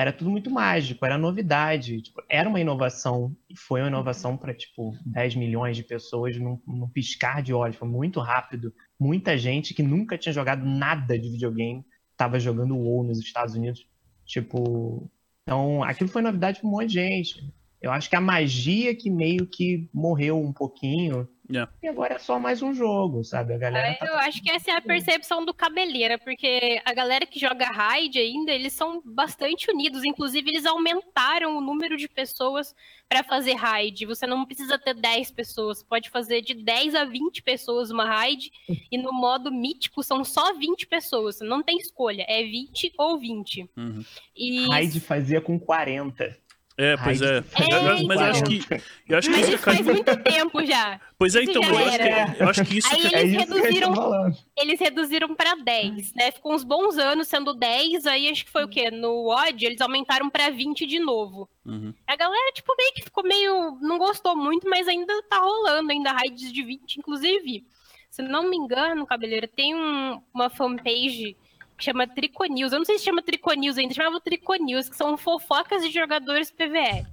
[0.00, 2.00] era tudo muito mágico, era novidade.
[2.00, 6.58] Tipo, era uma inovação, e foi uma inovação para, tipo, 10 milhões de pessoas num,
[6.66, 7.76] num, piscar de olhos.
[7.76, 8.72] Foi muito rápido.
[8.98, 13.86] Muita gente que nunca tinha jogado nada de videogame estava jogando WoW nos Estados Unidos.
[14.24, 15.10] Tipo,
[15.42, 17.52] então aquilo foi novidade para um monte de gente.
[17.80, 21.70] Eu acho que a magia que meio que morreu um pouquinho Yeah.
[21.82, 23.54] E agora é só mais um jogo, sabe?
[23.54, 23.92] A galera.
[23.96, 24.06] Tá...
[24.06, 28.16] Eu acho que essa é a percepção do cabeleira, porque a galera que joga raid
[28.18, 30.04] ainda, eles são bastante unidos.
[30.04, 32.72] Inclusive, eles aumentaram o número de pessoas
[33.08, 34.06] para fazer raid.
[34.06, 38.52] Você não precisa ter 10 pessoas, pode fazer de 10 a 20 pessoas uma raid.
[38.90, 41.38] e no modo mítico são só 20 pessoas.
[41.38, 43.68] Você não tem escolha, é 20 ou 20.
[43.76, 44.04] Uhum.
[44.36, 44.68] E...
[44.68, 46.38] Raid fazia com 40.
[46.80, 47.36] É, pois é.
[47.36, 48.82] é mas eu acho que.
[49.06, 50.98] Eu acho que mas isso faz muito tempo já.
[51.18, 52.88] Pois é, então, eu acho, que, eu acho que isso.
[52.90, 54.34] Aí eles é reduziram.
[54.56, 56.30] Eles reduziram pra 10, né?
[56.30, 58.90] Ficou uns bons anos sendo 10, aí acho que foi o quê?
[58.90, 61.50] No odd, eles aumentaram pra 20 de novo.
[61.66, 61.92] Uhum.
[62.06, 63.76] A galera, tipo, meio que ficou meio.
[63.82, 67.66] Não gostou muito, mas ainda tá rolando, ainda raids de 20, inclusive.
[68.10, 71.36] Se não me engano, cabeleira, tem um, uma fanpage
[71.84, 72.72] chama Triconews.
[72.72, 77.06] Eu não sei se chama Triconews ainda, chamava Triconews, que são fofocas de jogadores PVE.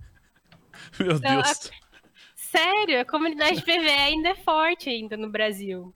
[0.99, 1.69] Meu então, Deus.
[1.71, 1.88] A...
[2.36, 5.93] Sério, a comunidade PVE ainda é forte ainda no Brasil.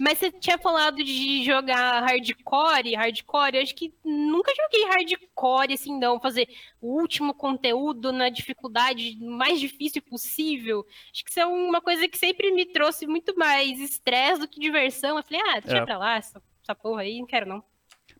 [0.00, 5.98] Mas você tinha falado de jogar hardcore, hardcore, eu acho que nunca joguei hardcore assim
[5.98, 6.48] não, fazer
[6.80, 10.86] o último conteúdo na dificuldade mais difícil possível.
[11.12, 14.60] Acho que isso é uma coisa que sempre me trouxe muito mais estresse do que
[14.60, 15.16] diversão.
[15.16, 15.84] Eu falei, ah, deixa é.
[15.84, 17.64] pra lá, essa, essa porra aí, não quero não.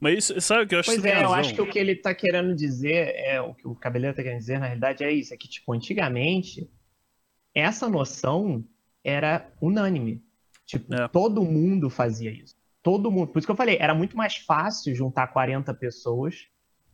[0.00, 1.96] Mas isso, sabe o que eu acho Pois é, eu acho que o que ele
[1.96, 5.34] tá querendo dizer, é o que o Cabeleiro tá querendo dizer, na realidade, é isso.
[5.34, 6.70] É que, tipo, antigamente,
[7.54, 8.64] essa noção
[9.02, 10.22] era unânime.
[10.64, 11.08] Tipo, é.
[11.08, 12.54] todo mundo fazia isso.
[12.82, 13.28] Todo mundo.
[13.28, 16.46] Por isso que eu falei, era muito mais fácil juntar 40 pessoas,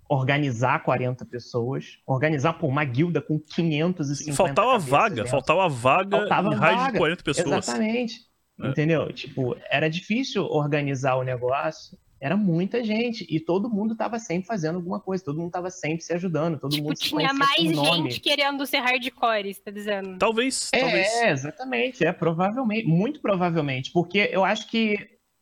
[0.09, 5.31] organizar 40 pessoas, organizar por uma guilda com 550 Faltava vaga, dentro.
[5.31, 6.93] faltava vaga faltava em raio vaga.
[6.93, 7.69] de 40 pessoas.
[7.69, 8.21] Exatamente.
[8.61, 8.69] É.
[8.69, 9.13] Entendeu?
[9.13, 14.77] Tipo, era difícil organizar o negócio era muita gente e todo mundo estava sempre fazendo
[14.77, 18.65] alguma coisa, todo mundo estava sempre se ajudando, todo tipo, mundo tinha mais gente querendo
[18.65, 20.17] ser hardcore, você tá dizendo?
[20.17, 21.07] Talvez, é, talvez.
[21.07, 24.97] É, exatamente, é provavelmente, muito provavelmente, porque eu acho que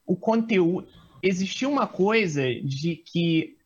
[0.05, 0.89] o conteúdo
[1.23, 3.57] existia uma coisa de que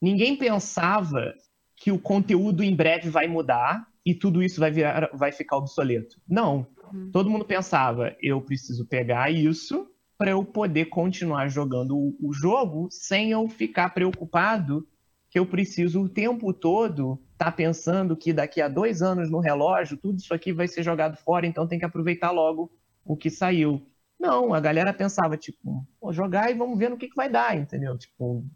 [0.00, 1.34] ninguém pensava
[1.76, 6.16] que o conteúdo em breve vai mudar e tudo isso vai virar, vai ficar obsoleto.
[6.26, 6.66] Não.
[6.94, 7.10] Uhum.
[7.12, 9.91] Todo mundo pensava, eu preciso pegar isso
[10.22, 14.86] para eu poder continuar jogando o, jogo sem eu ficar preocupado
[15.28, 19.40] que eu preciso o tempo todo estar tá pensando que daqui a dois anos no
[19.40, 22.70] relógio tudo isso aqui vai ser jogado fora, então tem que aproveitar logo
[23.04, 23.84] o que saiu.
[24.16, 27.58] Não, a galera pensava, tipo, vou jogar e vamos ver no que, que vai dar,
[27.58, 27.98] entendeu?
[27.98, 28.46] Tipo,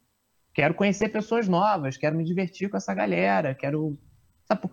[0.54, 3.98] quero conhecer pessoas novas, quero me divertir com essa galera, quero.
[4.44, 4.70] Sabe,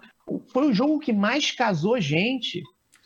[0.51, 2.61] foi o jogo que mais casou gente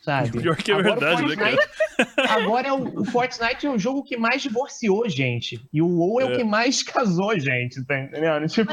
[0.08, 0.40] sabe?
[0.40, 2.30] Pior que é agora verdade, né, cara?
[2.30, 5.60] Agora é o, o, Fortnite é o jogo que mais divorciou gente.
[5.70, 8.46] E o WoW é, é o que mais casou gente, tá entendendo?
[8.48, 8.72] Tipo...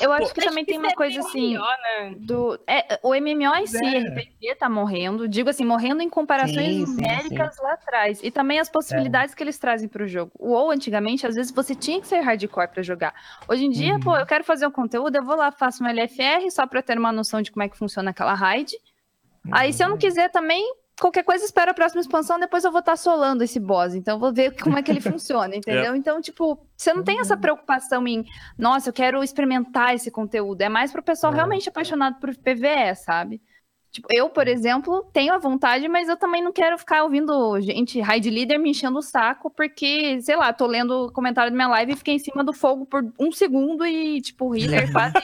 [0.00, 1.54] eu acho Pô, que também tem uma é coisa assim.
[1.54, 2.14] né?
[2.18, 3.98] do, é, o MMO em si, é.
[3.98, 5.26] RPG tá morrendo.
[5.26, 7.64] Digo assim, morrendo em comparações sim, numéricas sim, sim.
[7.64, 8.20] lá atrás.
[8.22, 9.36] E também as possibilidades é.
[9.36, 10.30] que eles trazem pro jogo.
[10.38, 13.14] O WoW, antigamente, às vezes você tinha que ser hardcore pra jogar.
[13.48, 14.00] Hoje em dia, uhum.
[14.00, 16.96] pô, eu quero fazer um conteúdo, eu vou lá, faço um LFR só pra ter
[16.96, 18.76] uma noção de como é que funciona aquela raid.
[19.52, 20.64] Aí, se eu não quiser também,
[21.00, 23.94] qualquer coisa, espera a próxima expansão, depois eu vou estar tá solando esse boss.
[23.94, 25.92] Então, vou ver como é que ele funciona, entendeu?
[25.92, 25.96] É.
[25.96, 28.24] Então, tipo, você não tem essa preocupação em,
[28.58, 30.62] nossa, eu quero experimentar esse conteúdo.
[30.62, 31.36] É mais pro pessoal é.
[31.36, 33.40] realmente apaixonado por PVE, sabe?
[33.94, 38.00] Tipo, eu, por exemplo, tenho a vontade, mas eu também não quero ficar ouvindo gente,
[38.00, 41.68] raid leader me enchendo o saco, porque, sei lá, tô lendo o comentário da minha
[41.68, 45.14] live e fiquei em cima do fogo por um segundo e, tipo, o healer quase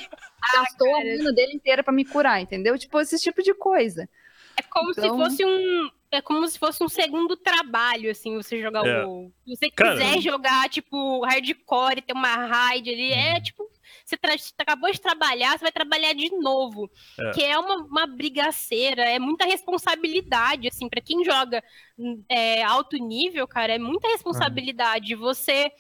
[0.55, 2.79] gastou a mina dele inteira para me curar, entendeu?
[2.79, 4.09] Tipo, esse tipo de coisa.
[4.57, 5.03] É como então...
[5.03, 5.91] se fosse um.
[6.13, 9.05] É como se fosse um segundo trabalho, assim, você jogar é.
[9.05, 9.31] o.
[9.45, 10.21] Se você quiser Cara...
[10.21, 13.43] jogar, tipo, hardcore, ter uma raid ali, é uhum.
[13.43, 13.71] tipo.
[14.05, 14.37] Você, tra...
[14.37, 16.91] você, acabou de trabalhar, você vai trabalhar de novo.
[17.21, 17.31] É.
[17.31, 21.63] Que é uma, uma brigaceira, é muita responsabilidade, assim, para quem joga
[22.29, 25.15] é, alto nível, cara, é muita responsabilidade.
[25.15, 25.21] Uhum.
[25.21, 25.71] Você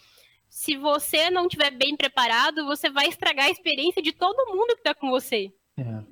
[0.50, 4.82] se você não estiver bem preparado, você vai estragar a experiência de todo mundo que
[4.82, 5.52] tá com você.
[5.78, 6.02] É.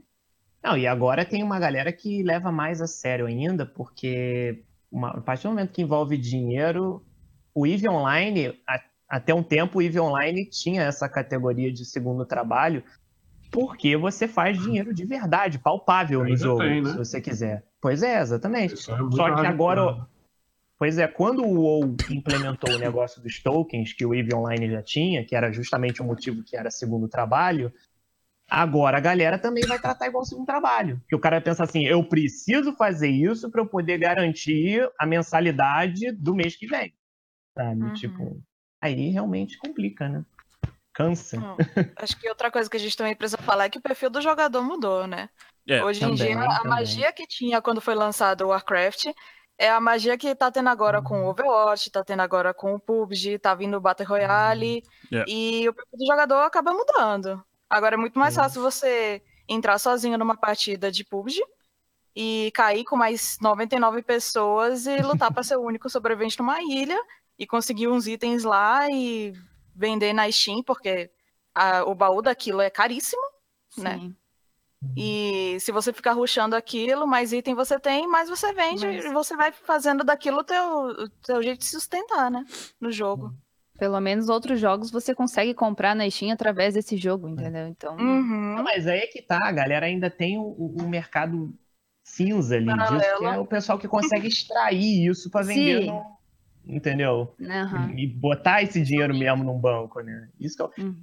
[0.63, 5.21] Não, e agora tem uma galera que leva mais a sério ainda, porque uma, a
[5.21, 7.05] partir do momento que envolve dinheiro,
[7.55, 12.27] o EVE Online, a, até um tempo, o EVE Online tinha essa categoria de segundo
[12.27, 12.83] trabalho,
[13.51, 16.91] porque você faz dinheiro de verdade, palpável Ainda no jogo, tem, né?
[16.91, 17.65] se você quiser.
[17.81, 18.75] Pois é, exatamente.
[18.75, 20.07] É Só que agora,
[20.79, 24.81] Pois é, quando o WoW implementou o negócio dos tokens, que o EVE Online já
[24.81, 27.73] tinha, que era justamente o motivo que era segundo trabalho,
[28.49, 31.01] agora a galera também vai tratar igual segundo trabalho.
[31.09, 36.11] Que o cara pensa assim, eu preciso fazer isso para eu poder garantir a mensalidade
[36.13, 36.95] do mês que vem.
[37.57, 37.83] Sabe?
[37.83, 37.93] Uhum.
[37.95, 38.43] Tipo,
[38.83, 40.25] aí realmente complica, né?
[40.95, 41.39] Cansa.
[41.39, 41.57] Não,
[41.97, 44.21] Acho que outra coisa que a gente também precisa falar é que o perfil do
[44.21, 45.29] jogador mudou, né?
[45.69, 46.71] É, Hoje em também, dia, a também.
[46.71, 49.07] magia que tinha quando foi lançado o Warcraft
[49.59, 52.81] é a magia que tá tendo agora com o Overwatch, tá tendo agora com o
[52.81, 54.83] PUBG, tá vindo o Battle Royale,
[55.13, 55.25] É.
[55.29, 57.45] e o perfil do jogador acaba mudando.
[57.69, 58.41] Agora é muito mais Sim.
[58.41, 61.41] fácil você entrar sozinho numa partida de PUBG
[62.15, 66.99] e cair com mais 99 pessoas e lutar pra ser o único sobrevivente numa ilha
[67.39, 69.33] e conseguir uns itens lá e
[69.75, 71.11] vender na Steam, porque
[71.55, 73.23] a- o baú daquilo é caríssimo.
[73.77, 73.99] Né?
[73.99, 74.17] Sim.
[74.97, 79.09] E se você ficar ruxando aquilo, mais item você tem, mais você vende Mas- e
[79.13, 82.45] você vai fazendo daquilo o teu, teu jeito de sustentar, né?
[82.81, 83.35] No jogo.
[83.79, 87.69] Pelo menos outros jogos você consegue comprar na Steam através desse jogo, entendeu?
[87.69, 88.57] Então, Uhum.
[88.57, 91.55] Não, mas aí é que tá, a galera ainda tem o, o mercado
[92.03, 95.87] cinza ali disso, que é o pessoal que consegue extrair isso pra vender Sim.
[95.93, 96.19] no-
[96.67, 97.35] Entendeu?
[97.41, 97.95] aham.
[97.97, 100.29] E botar esse dinheiro mesmo num banco, né?
[100.39, 100.97] Isso que eu Uhum.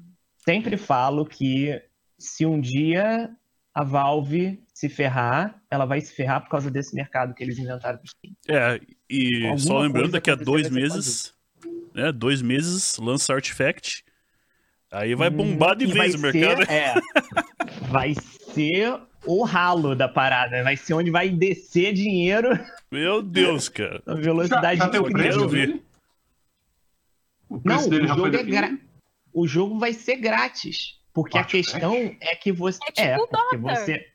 [0.45, 1.81] sempre falo que
[2.19, 3.31] se um dia
[3.73, 7.99] a Valve se ferrar, ela vai se ferrar por causa desse mercado que eles inventaram.
[8.47, 11.33] É, e Alguma só lembrando, daqui a dois meses,
[11.95, 14.03] né, dois meses, lança Artifact,
[14.91, 16.65] aí vai Hum, bombar de e vez o mercado.
[16.65, 16.95] Ser, é,
[17.89, 18.13] vai
[18.53, 22.49] ser o ralo da parada, vai ser onde vai descer dinheiro
[22.91, 24.03] Meu Deus, cara.
[24.07, 25.67] Já, velocidade já o eu preço quero ver.
[25.67, 25.85] dele?
[27.49, 28.77] O Não, preço o dele já foi jogo, é gra-
[29.33, 30.99] o jogo vai ser grátis.
[31.13, 31.71] Porque a Artifact?
[31.71, 32.79] questão é que você.
[32.87, 33.75] É tipo o porque Dota.
[33.75, 34.11] você.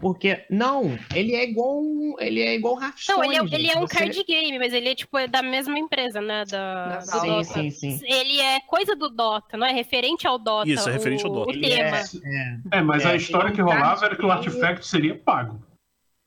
[0.00, 0.44] Porque.
[0.50, 1.80] Não, ele é igual.
[1.80, 3.18] um- Ele é igual Hearthstone.
[3.18, 3.80] Não, ele é, ele é um.
[3.86, 6.44] Você- card game, mas ele é tipo é da mesma empresa, né?
[6.44, 7.26] Da, Valve.
[7.28, 7.44] Dota.
[7.44, 8.06] Sim, sim, sim.
[8.06, 10.68] Ele é coisa do Dota, não é referente ao Dota.
[10.68, 11.50] Isso, é referente ao Dota.
[11.50, 11.96] O tema.
[11.98, 14.30] é- É, mas É, a história ele é um que rolava era que o.
[14.30, 15.60] Artifact seria pago.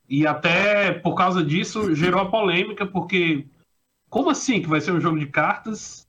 [0.10, 3.45] E até por causa disso gerou a polêmica, porque
[4.10, 6.06] como assim que vai ser um jogo de cartas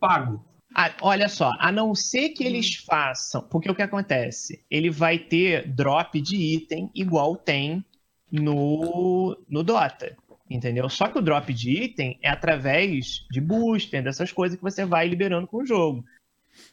[0.00, 0.42] pago?
[0.74, 3.42] Ah, olha só, a não ser que eles façam.
[3.42, 4.64] Porque o que acontece?
[4.68, 7.84] Ele vai ter drop de item igual tem
[8.30, 10.16] no, no Dota.
[10.50, 10.88] Entendeu?
[10.90, 15.06] Só que o drop de item é através de booster, dessas coisas que você vai
[15.08, 16.04] liberando com o jogo.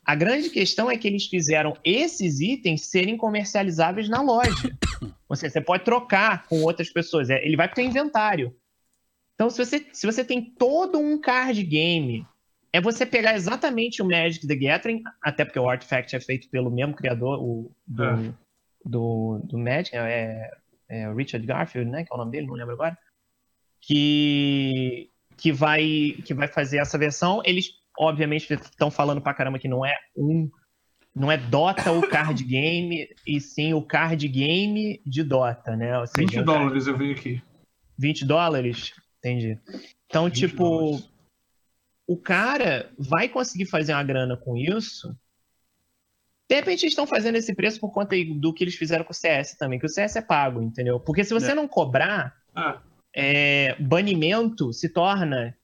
[0.04, 4.78] A grande questão é que eles fizeram esses itens serem comercializáveis na loja.
[5.30, 7.30] Ou seja, você pode trocar com outras pessoas.
[7.30, 8.56] É, Ele vai para o inventário.
[9.36, 12.28] Então, se você, se você tem todo um card game
[12.74, 16.72] é você pegar exatamente o Magic the Gathering, até porque o Artifact é feito pelo
[16.72, 18.34] mesmo criador o, do, É.
[18.86, 20.50] do, do Magic, é,
[20.90, 22.06] é Richard Garfield, né?
[22.06, 22.98] Que é o nome dele, não lembro agora.
[23.82, 27.42] Que, que, vai, que vai fazer essa versão.
[27.44, 30.50] Eles, obviamente, estão falando pra caramba que não é um.
[31.14, 36.00] Não é Dota o card game, e sim o card game de Dota, né?
[36.00, 37.42] Ou seja, 20 o dólares eu vi aqui.
[38.00, 38.94] 20 dólares?
[39.20, 39.60] Entendi.
[40.06, 41.11] Então, 20 tipo, dólares.
[42.12, 45.16] O cara vai conseguir fazer uma grana com isso.
[46.50, 49.16] De repente eles estão fazendo esse preço por conta do que eles fizeram com o
[49.16, 51.00] CS também, que o CS é pago, entendeu?
[51.00, 51.56] Porque se você É.
[51.56, 52.82] não cobrar, Ah,
[53.16, 55.58] é, banimento se torna,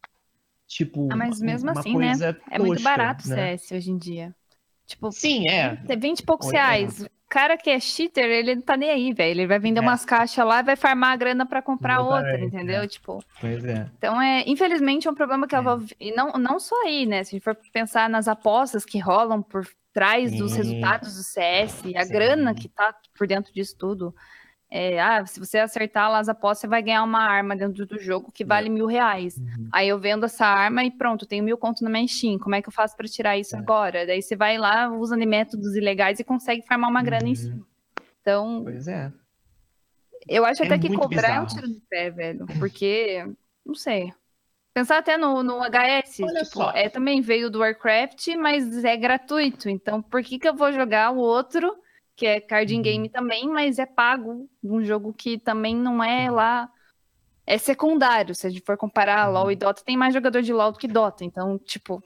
[0.65, 2.12] tipo, Ah, mas mesmo uma assim, né?
[2.12, 3.57] coisa É muito barato o né?
[3.57, 4.33] CS hoje em dia.
[4.86, 5.75] Tipo, Sim, é.
[5.86, 7.05] tem 20 e poucos Oi, reais.
[7.29, 9.31] Cara que é cheater, ele não tá nem aí, velho.
[9.41, 9.83] Ele vai vender É.
[9.83, 12.81] umas caixas lá e vai farmar a grana pra comprar outra, Exatamente, entendeu?
[12.83, 12.87] é.
[12.87, 13.85] Tipo, Pois é.
[13.97, 15.61] então é, infelizmente é um problema que É.
[15.61, 17.23] Valve, e não, não só aí, né?
[17.23, 21.81] Se a gente for pensar nas apostas que rolam por trás dos resultados do CS,
[21.95, 22.11] a Sim.
[22.13, 24.15] grana que tá por dentro disso tudo.
[24.69, 27.97] É, ah, se você acertar lá as apostas, você vai ganhar uma arma dentro do
[27.97, 29.38] jogo que vale mil reais.
[29.38, 29.69] Uhum.
[29.71, 32.38] Aí eu vendo essa arma e pronto, tenho mil conto na minha Steam.
[32.38, 33.60] Como é que eu faço pra tirar isso É.
[33.60, 34.06] agora?
[34.06, 37.36] Daí você vai lá, usa de métodos ilegais e consegue farmar uma grana em Uhum.
[37.36, 37.67] cima.
[38.21, 39.10] Então, Pois é.
[40.28, 41.61] eu acho É até que cobrar é um bizarro.
[41.61, 42.45] tiro no pé, velho.
[42.59, 43.26] Porque,
[43.65, 44.11] não sei.
[44.74, 46.72] Pensar até no, no HS, Olha tipo, só.
[46.72, 49.70] é, também veio do Warcraft, mas é gratuito.
[49.70, 51.74] Então, por que, que eu vou jogar o outro,
[52.18, 52.82] que é card Uhum.
[52.82, 56.68] game também, mas é pago, num jogo que também não é lá.
[57.45, 59.34] É secundário, se a gente for comparar Uhum.
[59.34, 61.24] LoL e Dota, tem mais jogador de LoL do que Dota.
[61.24, 62.03] Então, tipo,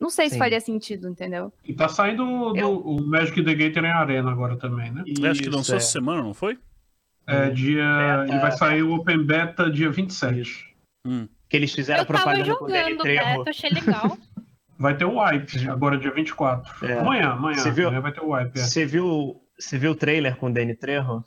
[0.00, 0.38] Não sei se Sim.
[0.38, 1.52] faria sentido, entendeu?
[1.64, 5.02] E tá saindo do, Eu- o Magic the Gathering Arena agora também, né?
[5.06, 5.78] Eu acho que lançou é.
[5.78, 6.56] essa semana, não foi?
[7.26, 7.82] É dia.
[7.82, 8.32] Beta.
[8.32, 10.72] Ele vai sair o Open Beta dia 27.
[11.04, 11.26] Hum.
[11.48, 13.24] Que eles fizeram Eu tava propaganda com o Danny jogando Trejo.
[13.24, 14.18] beta, achei legal.
[14.78, 16.86] Vai ter o Wipe agora dia 24.
[16.86, 16.98] É.
[17.00, 17.58] Amanhã, amanhã.
[17.58, 17.88] Você viu?
[17.88, 18.58] Amanhã vai ter o Wipe.
[18.58, 18.62] É.
[18.62, 21.24] Você viu, você viu o trailer com o Danny Trejo?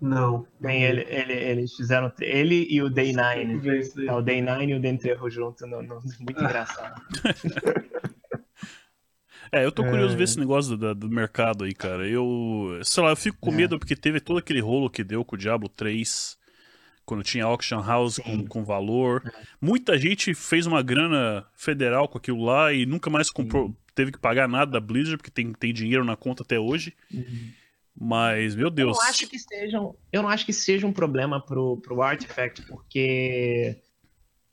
[0.00, 0.46] Não.
[0.60, 3.58] Tem ele, ele- eles fizeram ele e o Day Tem que Nine.
[3.58, 4.06] ver isso daí.
[4.06, 7.00] Tá, o Day Nine e o Danny Trejo junto, no, no- muito engraçado.
[9.52, 10.16] É, eu tô curioso É.
[10.16, 12.06] ver esse negócio do, do mercado aí, cara.
[12.06, 13.54] Eu, sei lá, eu fico com É.
[13.54, 16.35] medo porque teve todo aquele rolo que deu com o Diablo 3,
[17.06, 19.22] quando tinha Auction House com, com valor.
[19.24, 19.42] É.
[19.60, 24.18] Muita gente fez uma grana federal com aquilo lá e nunca mais comprou, teve que
[24.18, 26.92] pagar nada da Blizzard, porque tem, tem dinheiro na conta até hoje.
[27.98, 28.98] Mas, meu Eu Deus.
[28.98, 29.78] não acho que seja
[30.12, 33.80] eu não acho que seja um problema pro, pro Artifact, porque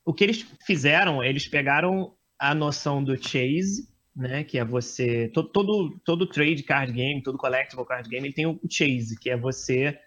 [0.05, 5.49] o que eles fizeram, eles pegaram a noção do chase, né, que é você todo
[5.49, 9.35] todo, todo trade card game, todo collectible card game, ele tem o chase, que é
[9.35, 9.97] você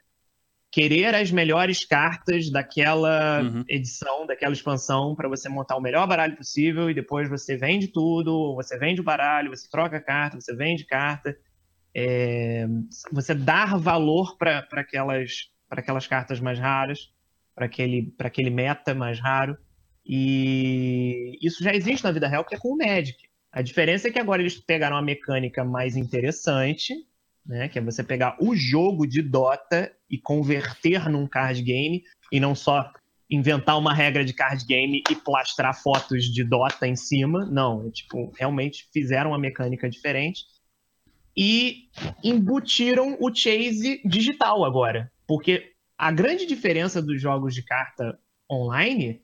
[0.77, 3.65] querer as melhores cartas daquela Uhum.
[3.67, 8.55] edição, daquela expansão para você montar o melhor baralho possível e depois você vende tudo,
[8.55, 11.35] você vende o baralho, você troca carta, você vende carta.
[11.95, 12.67] É,
[13.11, 17.11] você dar valor para aquelas, pra aquelas cartas mais raras,
[17.55, 19.57] para aquele, pra aquele meta mais raro.
[20.05, 23.17] E isso já existe na vida real, que é com o Magic.
[23.51, 26.93] A diferença é que agora eles pegaram uma mecânica mais interessante,
[27.47, 27.69] né?
[27.69, 32.55] Que é você pegar o jogo de Dota e converter num card game, e não
[32.55, 32.93] só
[33.29, 37.45] inventar uma regra de card game e plastrar fotos de Dota em cima.
[37.47, 40.45] Não, é tipo, realmente fizeram uma mecânica diferente
[41.37, 41.89] e
[42.25, 45.13] embutiram o chase digital agora.
[45.27, 48.19] Porque a grande diferença dos jogos de carta
[48.51, 49.21] online,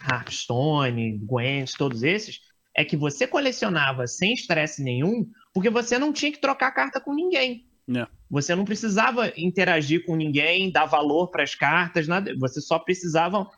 [0.00, 2.40] Hearthstone, Gwent, todos esses,
[2.74, 7.14] é que você colecionava sem estresse nenhum, porque você não tinha que trocar carta com
[7.14, 7.66] ninguém.
[7.94, 8.06] É.
[8.30, 12.34] Você não precisava interagir com ninguém, dar valor para as cartas, nada.
[12.38, 13.50] Você só precisava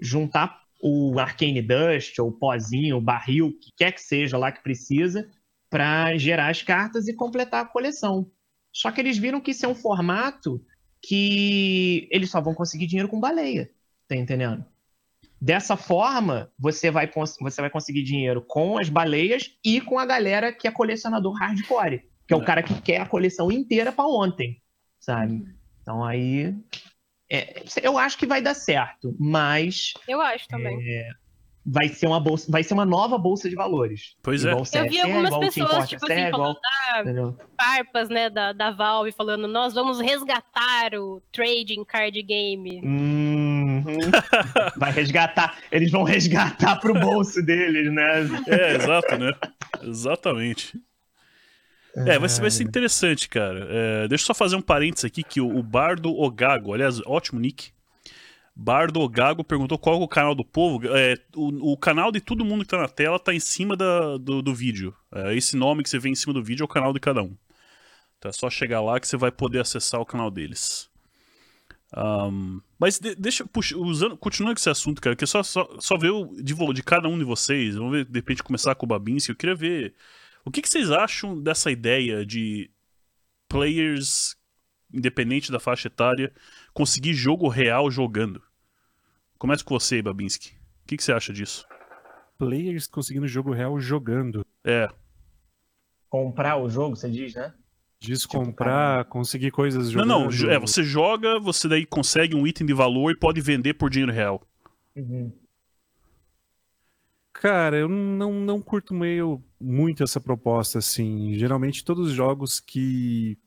[0.00, 4.50] juntar o Arcane Dust, ou o pozinho, o barril, o que quer que seja lá
[4.50, 5.28] que precisa,
[5.68, 8.30] para gerar as cartas e completar a coleção.
[8.72, 10.64] Só que eles viram que isso é um formato
[11.02, 13.70] que eles só vão conseguir dinheiro com baleia.
[14.08, 14.64] Tá entendendo?
[15.40, 17.10] Dessa forma, você vai,
[17.40, 22.02] você vai conseguir dinheiro com as baleias e com a galera que é colecionador hardcore,
[22.28, 22.44] que é o É.
[22.44, 24.60] cara que quer a coleção inteira para ontem,
[24.98, 25.42] sabe?
[25.82, 26.54] Então aí.
[27.30, 30.76] é, eu acho que vai dar certo, mas Eu acho também.
[31.64, 34.16] vai ser uma bolsa, vai ser uma nova bolsa de valores.
[34.22, 34.48] Pois é.
[34.50, 36.54] igual o Eu vi algumas igual pessoas, tipo é, assim, igual-
[36.92, 37.38] falando, entendeu?
[37.58, 42.80] farpas, né, da, da Valve, falando, nós vamos resgatar o trading card game.
[43.86, 44.10] Uhum.
[44.76, 48.20] Vai resgatar, eles vão resgatar pro bolso deles, né?
[48.48, 49.32] É, exato, né?
[49.82, 50.80] Exatamente.
[52.06, 53.66] É, vai ser, vai ser interessante, cara.
[53.68, 57.40] É, deixa eu só fazer um parênteses aqui, que o, o Bardo Ogago, aliás, ótimo
[57.40, 57.72] nick.
[58.54, 60.86] Bardo Ogago perguntou qual é o canal do povo.
[60.94, 64.18] É, o, o canal de todo mundo que tá na tela tá em cima da-
[64.18, 64.94] do, do vídeo.
[65.14, 67.22] É, esse nome que você vê em cima do vídeo é o canal de cada
[67.22, 67.34] um.
[68.18, 70.89] Então é só chegar lá que você vai poder acessar o canal deles.
[71.92, 75.98] Ahn, mas de- deixa, puxa, usando, continuando com esse assunto, cara, que só, só, só
[75.98, 77.74] ver o de, de cada um de vocês.
[77.74, 79.30] Vamos ver, de repente, começar com o Babinski.
[79.32, 79.94] Eu queria ver
[80.44, 82.70] o que, que vocês acham dessa ideia de
[83.48, 84.36] players,
[84.92, 86.32] independente da faixa etária,
[86.72, 88.40] conseguir jogo real jogando?
[89.38, 90.50] Começa com você, Babinski.
[90.84, 91.66] O que, que você acha disso?
[92.38, 94.46] Players conseguindo jogo real jogando.
[94.64, 94.88] É,
[96.08, 97.54] Comprar o jogo, você diz, né?
[98.00, 100.08] Diz Tipo, comprar, conseguir coisas não, jogando.
[100.08, 103.74] não, jo- é, você joga, você daí consegue um item de valor e pode vender
[103.74, 104.42] por dinheiro real.
[104.96, 105.30] Uhum.
[107.32, 111.34] Cara, eu não, não curto meio muito essa proposta, assim.
[111.34, 113.38] Geralmente todos os jogos que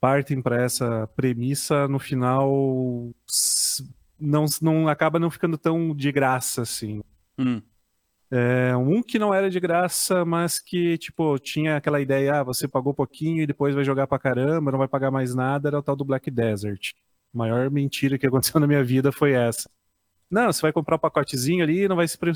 [0.00, 3.10] partem para essa premissa, no final
[4.18, 7.00] não, não acaba não ficando tão de graça, assim.
[7.38, 7.62] Hum,
[8.32, 12.68] É um que não era de graça, mas que, tipo, tinha aquela ideia, ah, você
[12.68, 15.82] pagou pouquinho e depois vai jogar pra caramba, não vai pagar mais nada, era o
[15.82, 16.92] tal do Black Desert.
[17.34, 19.68] A maior mentira que aconteceu na minha vida foi essa.
[20.30, 22.32] Não, você vai comprar um pacotezinho ali e não vai se pre-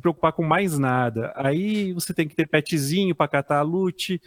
[0.00, 1.32] preocupar com mais nada.
[1.34, 4.20] Aí você tem que ter petzinho pra catar a loot.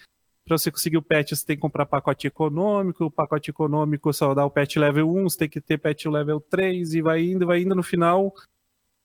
[0.45, 3.05] Pra você conseguir o pet, você tem que comprar pacote econômico.
[3.05, 6.41] O pacote econômico só dá o pet level 1, você tem que ter pet level
[6.41, 8.33] 3 e vai indo, vai indo no final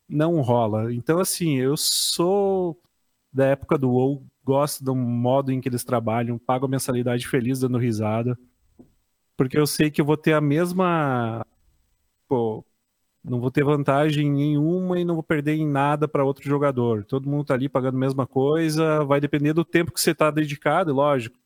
[0.09, 0.93] não rola.
[0.93, 2.79] Então, assim, eu sou
[3.33, 7.61] da época do WoW, gosto do modo em que eles trabalham, pago a mensalidade feliz
[7.61, 8.39] dando risada,
[9.37, 11.45] porque eu sei que eu vou ter a mesma
[12.29, 12.65] pô,
[13.25, 17.05] não vou ter vantagem nenhuma e não vou perder em nada para outro jogador.
[17.05, 20.31] Todo mundo tá ali pagando a mesma coisa, vai depender do tempo que você tá
[20.31, 21.39] dedicado, lógico.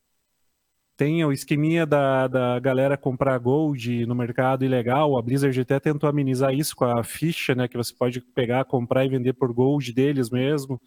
[0.98, 5.16] Tem o esqueminha da, da galera comprar gold no mercado ilegal.
[5.16, 7.68] A Blizzard até tentou amenizar isso com a ficha, né?
[7.68, 10.80] Que você pode pegar, comprar e vender por gold deles mesmo.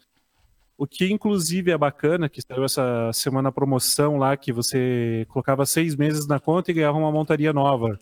[0.76, 5.64] O que inclusive é bacana, que saiu essa semana a promoção lá, que você colocava
[5.64, 7.98] seis meses na conta e ganhava uma montaria nova.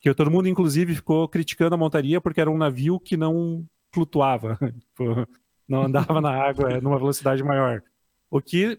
[0.00, 4.56] Que todo mundo, inclusive, ficou criticando a montaria porque era um navio que não flutuava,
[4.78, 5.26] tipo,
[5.66, 7.82] não andava na água numa velocidade maior.
[8.30, 8.78] O que,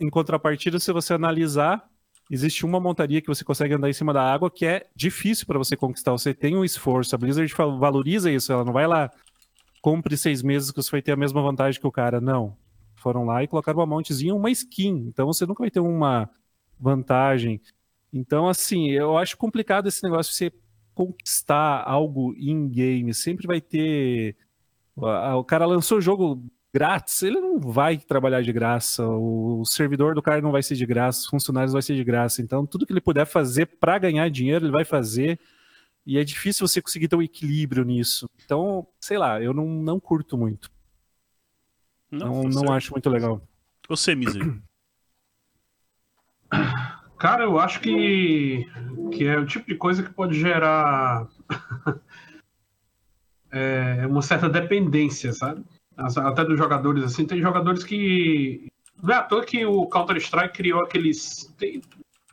[0.00, 1.88] em contrapartida, se você analisar,
[2.30, 5.58] existe uma montaria que você consegue andar em cima da água que é difícil para
[5.58, 6.12] você conquistar.
[6.12, 9.10] Você tem um esforço, a Blizzard valoriza isso, ela não vai lá,
[9.80, 12.20] compre seis meses que você vai ter a mesma vantagem que o cara.
[12.20, 12.56] Não.
[12.96, 15.06] Foram lá e colocaram uma montezinha, uma skin.
[15.08, 16.28] Então você nunca vai ter uma
[16.78, 17.60] vantagem.
[18.12, 20.52] Então, assim, eu acho complicado esse negócio de você
[20.94, 24.36] conquistar algo in-game, sempre vai ter.
[24.96, 30.22] O cara lançou o jogo grátis, ele não vai trabalhar de graça, o servidor do
[30.22, 32.42] cara não vai ser de graça, os funcionários vai ser de graça.
[32.42, 35.38] Então, tudo que ele puder fazer para ganhar dinheiro, ele vai fazer.
[36.06, 38.30] E é difícil você conseguir ter um equilíbrio nisso.
[38.44, 40.70] Então, sei lá, eu não, não curto muito.
[42.10, 43.42] Não, não, não acho muito legal.
[43.88, 44.58] Você, Miser.
[47.18, 48.66] Cara, eu acho que,
[49.12, 51.28] que é o tipo de coisa que pode gerar
[53.50, 55.64] é, uma certa dependência, sabe?
[55.98, 57.26] Até dos jogadores, assim.
[57.26, 58.68] Tem jogadores que.
[59.02, 61.52] Não é à toa que o Counter-Strike criou aqueles.
[61.58, 61.82] Tem,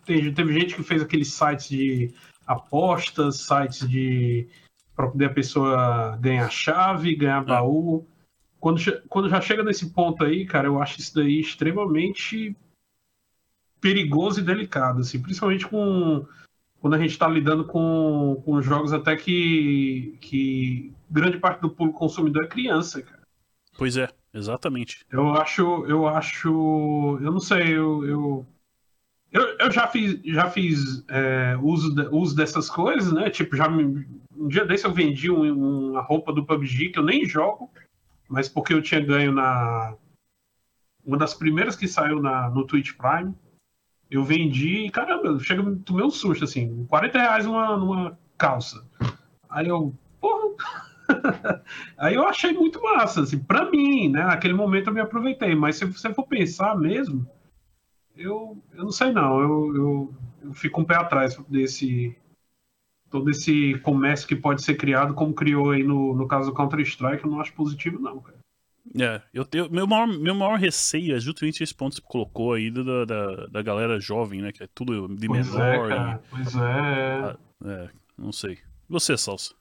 [0.05, 2.13] tem, teve gente que fez aqueles sites de
[2.45, 4.47] apostas, sites de.
[4.95, 7.45] para poder a pessoa ganhar chave, ganhar é.
[7.45, 8.07] baú.
[8.59, 12.55] Quando, quando já chega nesse ponto aí, cara, eu acho isso daí extremamente
[13.81, 16.25] perigoso e delicado, assim, principalmente com
[16.81, 21.97] quando a gente está lidando com, com jogos até que, que grande parte do público
[21.97, 23.14] consumidor é criança, cara.
[23.77, 25.05] Pois é, exatamente.
[25.11, 28.45] Eu acho, eu acho, eu não sei, eu, eu,
[29.31, 33.29] eu, eu já fiz, já fiz é, uso, de, uso dessas coisas, né?
[33.29, 37.03] Tipo, já me, um dia desse eu vendi um, uma roupa do PUBG que eu
[37.03, 37.69] nem jogo,
[38.29, 39.95] mas porque eu tinha ganho na
[41.05, 43.35] uma das primeiras que saiu na, no Twitch Prime.
[44.09, 48.83] Eu vendi, caramba, chega, tomei um susto, assim, 40 reais numa, numa calça.
[49.49, 50.55] Aí eu, porra.
[51.97, 54.25] Aí eu achei muito massa, assim, pra mim, né?
[54.25, 57.27] Naquele momento eu me aproveitei, mas se você for pensar mesmo,
[58.15, 62.15] eu, eu não sei não, eu, eu, eu fico um pé atrás desse
[63.09, 67.23] todo esse comércio que pode ser criado, como criou aí no, no caso do Counter-Strike,
[67.23, 68.37] eu não acho positivo não, cara.
[68.99, 72.53] É, eu tenho, meu, maior, meu maior receio é justamente esse ponto que você colocou
[72.53, 74.51] aí da, da, da galera jovem, né?
[74.51, 75.91] Que é tudo de pois menor.
[75.91, 76.59] É, cara, e, pois é.
[76.59, 78.53] Ah, é, não sei.
[78.53, 79.55] E você, Salsa?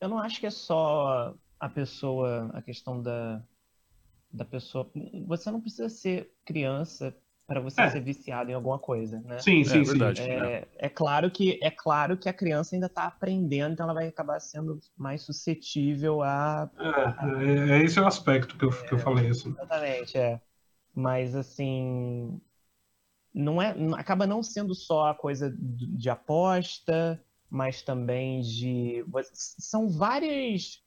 [0.00, 3.42] Eu não acho que é só a pessoa, a questão da,
[4.32, 4.90] da pessoa.
[5.26, 7.16] Você não precisa ser criança
[7.48, 7.90] para você é.
[7.90, 9.38] ser viciado em alguma coisa, né?
[9.38, 9.90] Sim, sim, é, sim.
[9.92, 13.94] Verdade, é, é, claro que é claro que a criança ainda está aprendendo, então ela
[13.94, 16.70] vai acabar sendo mais suscetível a.
[16.78, 19.48] É, é, é esse o aspecto que eu, que eu falei assim.
[19.50, 20.38] Exatamente, é.
[20.94, 22.38] Mas assim,
[23.32, 27.18] não é, acaba não sendo só a coisa de aposta,
[27.50, 30.82] mas também de são várias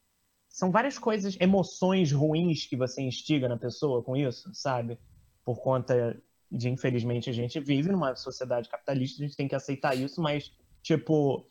[0.49, 4.99] são várias coisas, emoções ruins que você instiga na pessoa com isso, sabe?
[5.45, 9.95] Por conta de infelizmente a gente vive numa sociedade capitalista, a gente tem que aceitar
[9.95, 10.51] isso, mas
[10.83, 11.49] tipo,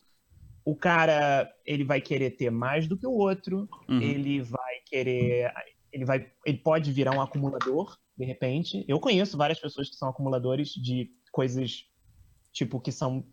[0.65, 4.01] o cara, ele vai querer ter mais do que o outro, uhum.
[4.01, 5.53] ele vai querer,
[5.93, 8.85] ele vai, ele pode virar um acumulador, de repente.
[8.87, 11.87] Eu conheço várias pessoas que são acumuladores de coisas
[12.53, 13.25] tipo que são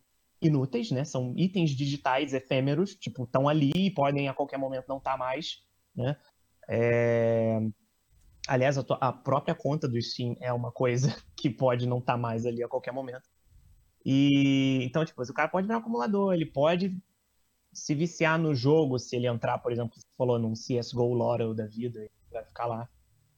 [0.42, 1.04] inúteis, né?
[1.04, 5.18] São itens digitais efêmeros, tipo, estão ali e podem a qualquer momento não estar tá
[5.18, 5.64] mais,
[5.96, 6.16] né?
[6.68, 7.60] É...
[8.48, 12.14] Aliás, a, tua, a, própria conta do Steam é uma coisa que pode não estar
[12.14, 13.30] tá mais ali a qualquer momento.
[14.06, 16.98] E então, tipo, o cara pode virar um acumulador, ele pode
[17.74, 21.66] se viciar no jogo se ele entrar, por exemplo, você falou num CSGO Lotto da
[21.68, 22.90] vida, ele vai ficar lá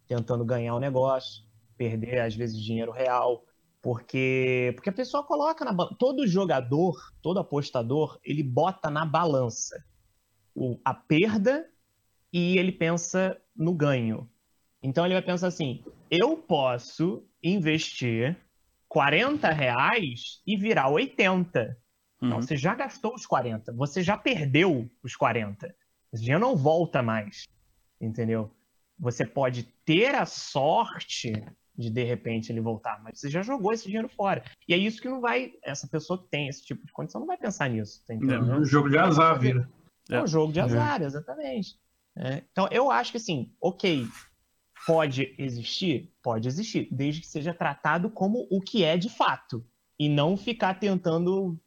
[0.08, 1.43] tentando ganhar o um negócio,
[1.76, 3.43] perder às vezes dinheiro real,
[3.82, 9.84] porque porque a pessoa coloca na todo jogador, todo apostador, ele bota na balança
[10.53, 11.69] o, a perda
[12.32, 14.30] e ele pensa no ganho.
[14.82, 18.38] Então ele vai pensar assim: eu posso investir
[18.88, 21.77] 40 reais e virar 80.
[22.21, 22.30] Uhum.
[22.30, 25.73] Não, você já gastou os 40, você já perdeu os 40.
[26.11, 27.45] Esse dinheiro não volta mais.
[28.01, 28.51] Entendeu?
[28.97, 31.34] Você pode ter a sorte
[31.80, 34.43] de de repente ele voltar, mas você já jogou esse dinheiro fora.
[34.67, 35.53] E é isso que não vai.
[35.63, 38.03] Essa pessoa que tem esse tipo de condição não vai pensar nisso.
[38.05, 39.69] Tá é um jogo de azar, vira.
[40.09, 40.21] É, É.
[40.23, 40.63] um jogo de É.
[40.63, 41.80] azar, exatamente.
[42.17, 44.05] É, Então, eu acho que assim, ok,
[44.86, 46.11] pode existir?
[46.21, 49.65] Pode existir, desde que seja tratado como o que é de fato.
[49.97, 51.57] E não ficar tentando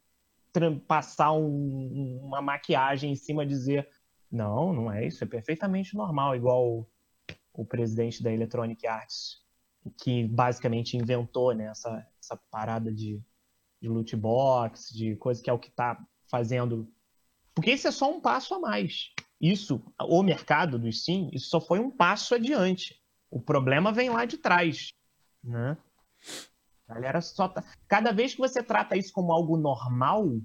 [0.87, 3.89] passar um- uma maquiagem em cima e dizer
[4.31, 6.87] não, não é isso, é perfeitamente normal, igual o,
[7.53, 9.42] o presidente da Electronic Arts,
[9.97, 13.21] que basicamente inventou né, essa, essa parada de,
[13.81, 16.91] de loot box, de coisa que é o que está fazendo.
[17.53, 19.11] Porque isso é só um passo a mais.
[19.39, 23.01] Isso, o mercado do Steam, isso só foi um passo adiante.
[23.29, 24.93] O problema vem lá de trás,
[25.43, 25.77] né?
[26.87, 27.63] A galera só tá...
[27.87, 30.39] Cada vez que você trata isso como algo normal,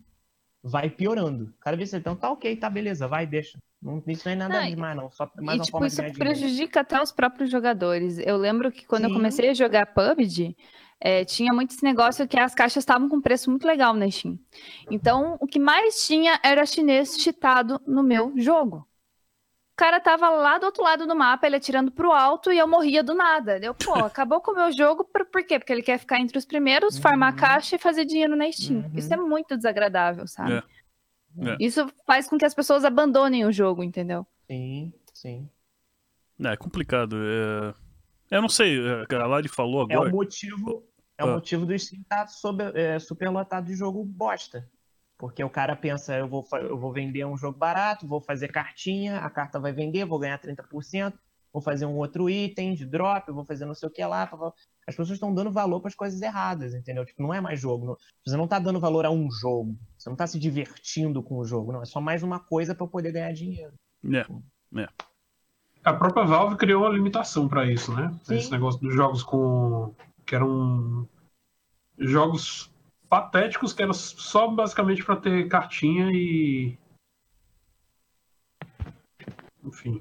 [0.62, 1.54] vai piorando.
[1.60, 3.58] Cada vez que você então tá ok, tá beleza, vai, deixa.
[3.80, 5.10] Não, isso não é nada Não, demais, não.
[5.10, 6.18] Só mais E, uma tipo, forma de isso dinheiro.
[6.18, 8.18] prejudica até os próprios jogadores.
[8.18, 9.14] Eu lembro que quando eu Sim.
[9.16, 10.56] comecei a jogar PUBG,
[11.00, 14.36] é, tinha muito esse negócio que as caixas estavam com preço muito legal na Steam.
[14.90, 18.78] Então, o que mais tinha era chinês cheatado no meu jogo.
[18.78, 22.66] O cara tava lá do outro lado do mapa, ele atirando pro alto e eu
[22.66, 23.58] morria do nada.
[23.62, 25.56] Eu, pô, acabou com o meu jogo, por, por quê?
[25.56, 27.38] Porque ele quer ficar entre os primeiros, farmar Uhum.
[27.38, 28.80] caixa e fazer dinheiro na Steam.
[28.80, 28.90] Uhum.
[28.96, 30.54] Isso é muito desagradável, sabe?
[30.54, 30.62] É.
[31.40, 31.56] É.
[31.60, 34.26] Isso faz com que as pessoas abandonem o jogo, entendeu?
[34.50, 35.48] Sim, sim.
[36.44, 37.16] É complicado.
[37.16, 37.74] É...
[38.36, 40.10] Eu não sei, é, a Lari falou É agora.
[40.10, 40.84] o motivo,
[41.16, 41.26] é Ah.
[41.26, 44.68] o motivo do Steam estar super, é, superlotado de jogo bosta.
[45.16, 49.18] Porque o cara pensa, eu vou, eu vou vender um jogo barato, vou fazer cartinha,
[49.18, 51.18] a carta vai vender, vou ganhar 30%,
[51.52, 54.30] vou fazer um outro item de drop, vou fazer não sei o que lá.
[54.86, 57.04] As pessoas estão dando valor para as coisas erradas, entendeu?
[57.04, 57.84] Tipo, não é mais jogo.
[57.86, 59.76] não- Você não tá dando valor a um jogo.
[60.08, 61.72] Você não tá se divertindo com o jogo.
[61.72, 63.74] Não, é só mais uma coisa para eu poder ganhar dinheiro.
[64.74, 64.88] É.
[65.84, 68.14] A própria Valve criou uma limitação para isso, né?
[68.22, 68.36] Sim.
[68.36, 69.94] Esse negócio dos jogos com.
[70.24, 71.06] que eram
[71.98, 72.70] jogos
[73.08, 76.78] patéticos que eram só basicamente para ter cartinha e.
[79.62, 80.00] Enfim.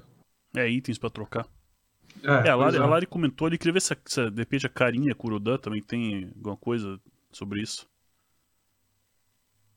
[0.56, 1.46] É itens pra trocar.
[2.22, 2.80] É, É, a Lari, é.
[2.80, 6.32] a Lari comentou ali, queria ver se, se de repente a Carinha Kurodan também tem
[6.36, 6.98] alguma coisa
[7.30, 7.86] sobre isso.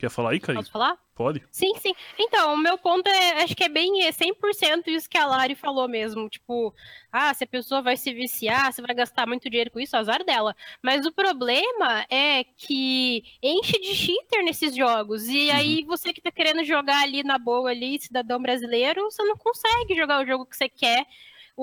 [0.02, 0.64] Quer falar aí, Carinha?
[0.64, 0.98] Posso falar?
[1.14, 1.44] Pode?
[1.52, 1.94] Sim, sim.
[2.18, 5.54] Então, o meu ponto é, acho que é bem é 100% isso que a Lari
[5.54, 6.28] falou mesmo.
[6.28, 6.74] Tipo,
[7.12, 10.26] ah, se a pessoa vai se viciar, você vai gastar muito dinheiro com isso, azar
[10.26, 10.56] dela.
[10.82, 15.28] Mas o problema é que enche de cheater nesses jogos.
[15.28, 19.38] E aí, você que tá querendo jogar ali na boa, ali, cidadão brasileiro, você não
[19.38, 21.06] consegue jogar o jogo que você quer.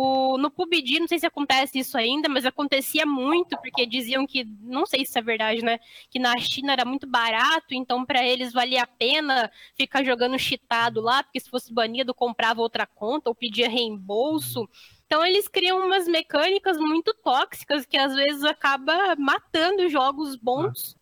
[0.00, 4.44] O, no PUBG, não sei se acontece isso ainda, mas acontecia muito, porque diziam que,
[4.60, 5.80] não sei se é verdade, né?
[6.08, 11.00] Que na China era muito barato, então para eles valia a pena ficar jogando cheatado
[11.00, 14.68] lá, porque se fosse banido, comprava outra conta ou pedia reembolso.
[15.04, 20.94] Então eles criam umas mecânicas muito tóxicas que às vezes acaba matando jogos bons.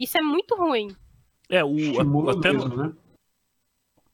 [0.00, 0.96] Isso é muito ruim.
[1.50, 1.76] É, o.
[1.76, 2.90] Estimula até mesmo, né?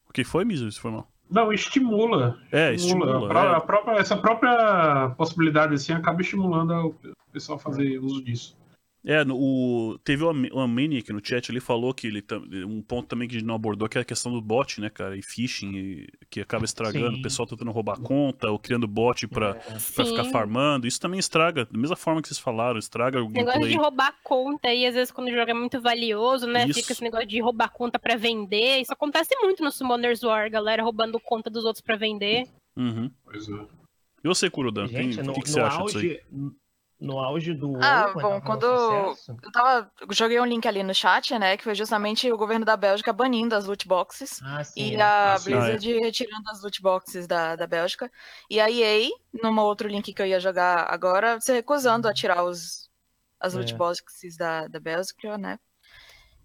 [0.09, 0.67] O que foi, Miso?
[0.67, 1.10] Isso foi mal.
[1.31, 2.37] Não, estimula.
[2.51, 3.27] É, A, estimula.
[3.29, 3.55] pró- é.
[3.55, 6.95] a própria, essa própria possibilidade assim acaba estimulando o
[7.31, 8.57] pessoal a fazer uso disso.
[9.03, 12.23] É, no- o, teve uma, uma Maniac no chat ali falou que ele
[12.67, 14.91] um ponto também que a gente não abordou que é a questão do bot, né,
[14.91, 15.17] cara?
[15.17, 17.19] E phishing, e- que acaba estragando, Sim.
[17.19, 20.05] o pessoal tentando roubar conta ou criando bot pra, pra Sim.
[20.05, 20.85] ficar farmando.
[20.85, 23.71] Isso também estraga, da mesma forma que vocês falaram, estraga o Negócio gameplay.
[23.71, 26.65] de roubar conta e às vezes quando o jogo é muito valioso, né?
[26.67, 26.79] Isso.
[26.81, 28.81] Fica esse negócio de roubar conta pra vender.
[28.81, 32.43] Isso acontece muito no Summoners War, galera roubando conta dos outros pra vender.
[32.77, 33.09] Uhum.
[33.25, 33.65] Pois é.
[34.23, 36.19] E você, Kurudan, Gente, o no, que, que no você acha disso aí?
[37.01, 38.77] No auge do Ah, bom, quando-
[39.15, 39.91] sucesso, Eu tava.
[40.11, 41.57] Joguei um link ali no chat, né?
[41.57, 44.39] Que foi justamente o governo da Bélgica banindo as loot boxes.
[44.43, 45.01] Ah, sim, E é.
[45.01, 45.49] a Ah, sim.
[45.51, 48.09] Blizzard retirando as loot boxes da, da Bélgica.
[48.49, 49.09] E a EA,
[49.43, 52.89] numa outro link que eu ia jogar agora, se recusando a tirar os,
[53.39, 53.77] as loot É.
[53.77, 55.59] boxes da, da Bélgica, né?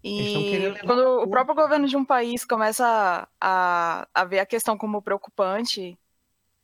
[0.03, 5.01] E quando o próprio governo de um país começa a, a ver a questão como
[5.01, 5.97] preocupante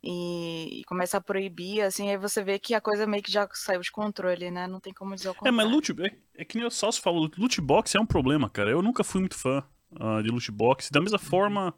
[0.04, 3.47] e, e começa a proibir, assim, aí você vê que a coisa meio que já
[3.54, 4.68] saiu de controle, né?
[4.68, 5.51] Não tem como dizer o É, contrário.
[5.51, 8.70] mas loot, é, é que nem o Salso falou, loot box é um problema, cara.
[8.72, 9.64] Eu nunca fui muito fã
[9.99, 10.89] ah, de loot box.
[10.91, 11.74] Da mesma forma,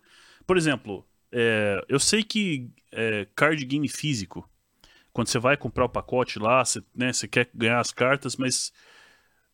[0.45, 4.49] por exemplo, é, eu sei que é, card game físico,
[5.13, 8.73] quando você vai comprar o pacote lá, você, né, você quer ganhar as cartas, mas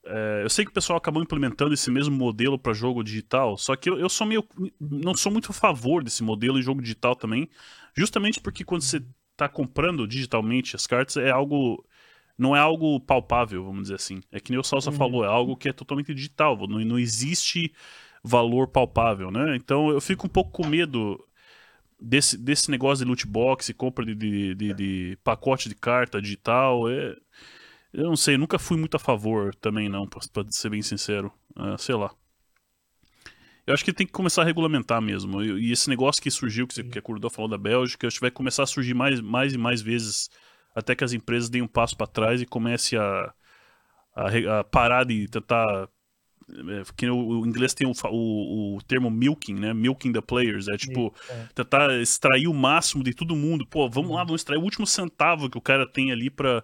[0.05, 3.75] é, eu sei que o pessoal acabou implementando esse mesmo modelo para jogo digital, só
[3.75, 4.43] que eu, eu sou meio.
[4.79, 7.49] não sou muito a favor desse modelo em jogo digital também,
[7.95, 9.01] justamente porque quando você
[9.35, 11.85] tá comprando digitalmente as cartas é algo.
[12.37, 14.21] Não é algo palpável, vamos dizer assim.
[14.31, 14.97] É que nem o Salsa Uhum.
[14.97, 17.71] falou, é algo que é totalmente digital, não, não existe
[18.23, 19.55] valor palpável, né?
[19.55, 21.23] Então eu fico um pouco com medo
[22.01, 26.89] desse, desse negócio de loot box, compra de, de, de- de pacote de carta digital.
[26.89, 27.15] É,
[27.93, 31.31] eu não sei, nunca fui muito a favor também, não, pra, pra ser bem sincero.
[31.55, 32.11] Ah, sei lá.
[33.71, 35.41] Eu acho que tem que começar a regulamentar mesmo.
[35.43, 38.21] E esse negócio que surgiu, que, você- que a Curdó falou da Bélgica, acho que
[38.21, 40.29] vai começar a surgir mais, mais e mais vezes
[40.75, 43.33] até que as empresas deem um passo para trás e comece a,
[44.15, 45.87] a, a parar de tentar.
[46.49, 49.73] é, Que o, o inglês tem o, o, o termo milking, né?
[49.73, 50.67] Milking the players.
[50.67, 51.47] É tipo, É.
[51.55, 53.65] tentar extrair o máximo de todo mundo.
[53.67, 56.63] Pô, vamos lá, vamos extrair o último centavo que o cara tem ali pra,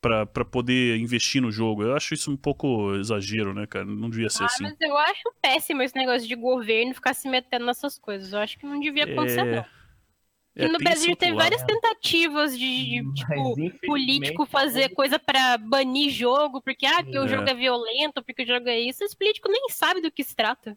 [0.00, 1.82] pra, pra poder investir no jogo.
[1.82, 3.84] Eu acho isso um pouco exagero, né, cara?
[3.84, 4.62] Não devia ser Ah, assim.
[4.64, 8.32] mas eu acho péssimo esse negócio de governo ficar se metendo nessas coisas.
[8.32, 9.58] Eu acho que não devia acontecer, É, não.
[9.58, 11.42] é, E no Brasil teve lado.
[11.44, 13.54] várias tentativas de, de, tipo,
[13.86, 17.28] político fazer coisa pra banir jogo, porque, ah, porque o É.
[17.28, 19.02] jogo é violento, porque o jogo é isso.
[19.04, 20.76] Esse político nem sabe do que se trata.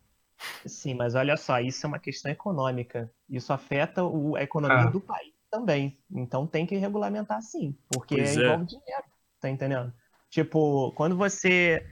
[0.65, 3.11] Sim, mas olha só, isso é uma questão econômica.
[3.29, 4.89] Isso afeta o- a economia Ah.
[4.89, 5.99] do país também.
[6.09, 8.45] Então tem que regulamentar sim, porque Pois é.
[8.45, 9.03] envolve dinheiro,
[9.39, 9.93] tá entendendo?
[10.29, 11.85] Tipo, quando você.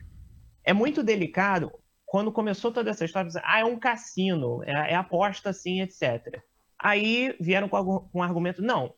[0.63, 1.71] É muito delicado.
[2.05, 6.41] Quando começou toda essa história, você, ah, é um cassino, é, é aposta assim, etc.
[6.79, 8.95] Aí vieram com, um argumento, não,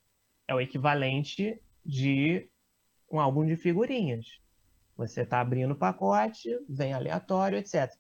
[0.48, 2.50] é o equivalente de
[3.12, 4.26] um álbum de figurinhas.
[4.96, 7.92] Você tá abrindo o pacote, vem aleatório, etc.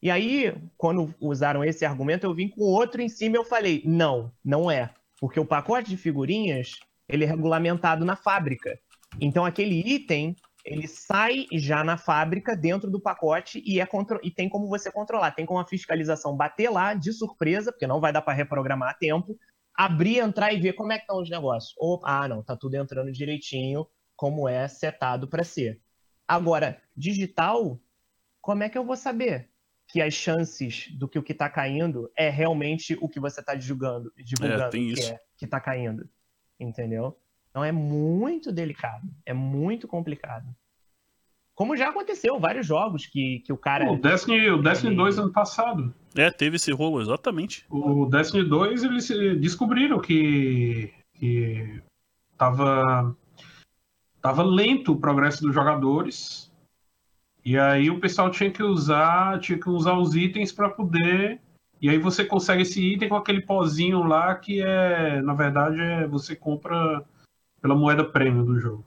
[0.00, 3.82] E aí, quando usaram esse argumento, eu vim com outro em cima e eu falei,
[3.84, 4.94] não, não é.
[5.22, 8.76] Porque o pacote de figurinhas, ele é regulamentado na fábrica.
[9.20, 14.32] Então, aquele item, ele sai já na fábrica, dentro do pacote, e, é contro- e
[14.32, 15.30] tem como você controlar.
[15.30, 18.94] Tem como a fiscalização bater lá, de surpresa, porque não vai dar para reprogramar a
[18.94, 19.38] tempo,
[19.72, 21.72] abrir, entrar e ver como é que estão os negócios.
[21.78, 25.80] Ou, ah, não, tá tudo entrando direitinho, como é setado para ser.
[26.26, 27.78] Agora, digital,
[28.40, 29.51] como é que eu vou saber
[29.92, 33.54] que as chances do que o que está caindo é realmente o que você está
[33.54, 36.08] divulgando, divulgando tem que é que está caindo,
[36.58, 37.14] entendeu?
[37.50, 40.46] Então é muito delicado, é muito complicado.
[41.54, 43.92] Como já aconteceu, vários jogos que, que o cara.
[43.92, 45.94] O Destiny, o Destiny Ele- 2 ano passado.
[46.16, 47.66] É, teve esse rolo, exatamente.
[47.68, 51.82] O Destiny 2, eles eh, descobriram que, que
[52.38, 53.14] tava,
[54.22, 56.50] tava lento o progresso dos jogadores.
[57.44, 61.40] E aí o pessoal tinha que usar, tinha que usar os itens para poder.
[61.80, 66.06] E aí você consegue esse item com aquele pozinho lá que é, na verdade, é,
[66.06, 67.04] você compra
[67.60, 68.84] pela moeda premium do jogo.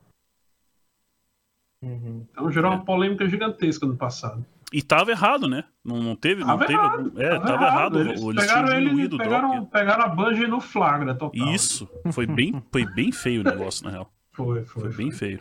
[1.84, 2.26] Uhum.
[2.32, 2.76] Então gerou É.
[2.76, 4.46] uma polêmica gigantesca no passado.
[4.74, 5.64] E tava errado, né?
[5.84, 6.42] Não, não teve.
[6.42, 8.00] Não Tava teve errado, algum- É, tava, errado.
[8.00, 9.72] Eles, Eles, pegaram, tinham ele, pegaram, drop.
[9.72, 11.48] pegaram a Bungie no flagra total.
[11.54, 11.88] Isso.
[12.12, 14.12] Foi bem, foi bem feio o negócio, na real.
[14.32, 14.84] Foi, foi.
[14.84, 15.40] Foi bem feio.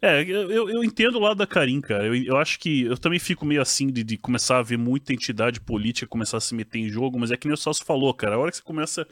[0.00, 2.06] É, eu, eu- entendo o lado da Karim, cara.
[2.06, 5.12] Eu, eu acho que eu também fico meio assim de, de começar a ver muita
[5.12, 8.12] entidade política começar a se meter em jogo, mas é que nem o Celso falou,
[8.14, 8.36] cara.
[8.36, 9.06] A hora que você começa.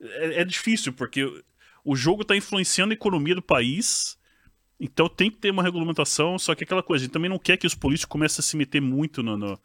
[0.00, 1.24] É, é difícil, porque
[1.84, 4.18] o jogo tá influenciando a economia do país.
[4.80, 7.56] Então tem que ter uma regulamentação, só que aquela coisa, a gente também não quer
[7.56, 9.60] que os políticos comecem a se meter muito no, no-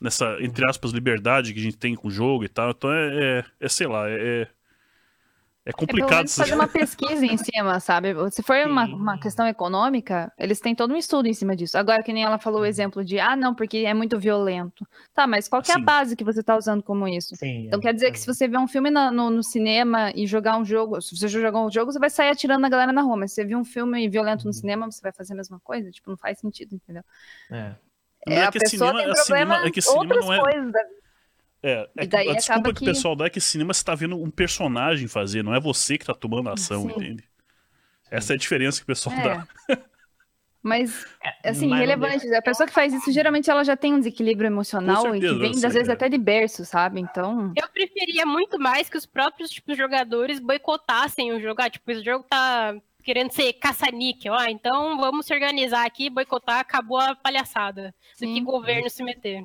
[0.00, 2.70] nessa, entre aspas, liberdade que a gente tem com o jogo e tal.
[2.72, 4.48] Então é, é, é, sei lá, é,
[5.66, 6.16] é É pelo complicado.
[6.18, 8.14] menos fazer uma pesquisa em cima, sabe?
[8.30, 11.76] Se for uma, uma questão econômica, eles têm todo um estudo em cima disso.
[11.76, 14.86] Agora, que nem ela falou o exemplo de, ah, não, porque é muito violento.
[15.12, 17.34] Tá, mas qual que é a base que você tá usando como isso?
[17.34, 17.66] Sim.
[17.66, 20.56] Então quer dizer que se você ver um filme na- no, no cinema e jogar
[20.56, 23.16] um jogo, se você jogar um jogo, você vai sair atirando na galera na rua,
[23.16, 25.90] mas se você viu um filme violento no cinema, você vai fazer a mesma coisa?
[25.90, 27.02] Tipo, não faz sentido, entendeu?
[27.50, 27.74] É.
[28.28, 30.32] É, é a que pessoa cinema- tem é problema cinema- é que cinema outras não
[30.32, 31.05] é- coisas da vida.
[31.62, 33.72] É, é E que a desculpa acaba que o que- pessoal dá é que cinema
[33.74, 36.90] você tá vendo um personagem fazer, não é você que tá tomando a ação, Sim.
[36.96, 37.24] entende?
[38.10, 39.22] Essa é a diferença que o pessoal É.
[39.22, 39.48] dá.
[40.62, 41.06] Mas,
[41.44, 42.34] assim, mas relevante.
[42.34, 45.34] A pessoa que faz isso, geralmente ela já tem um desequilíbrio emocional Com e certeza,
[45.34, 45.92] que vem, às vezes, é.
[45.92, 47.00] até de berço, sabe?
[47.00, 51.62] Então, Eu preferia muito mais que os próprios tipo, jogadores boicotassem o jogo.
[51.62, 54.34] Ah, tipo, esse jogo tá querendo ser caça-níquel.
[54.34, 57.94] Ah, então vamos se organizar aqui, boicotar, acabou a palhaçada.
[58.18, 58.42] Do que Sim.
[58.44, 59.44] governo se meter.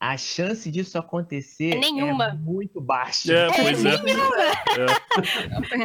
[0.00, 2.28] A chance disso acontecer Nenhuma.
[2.28, 3.30] é muito baixa.
[3.34, 3.94] É, pois é.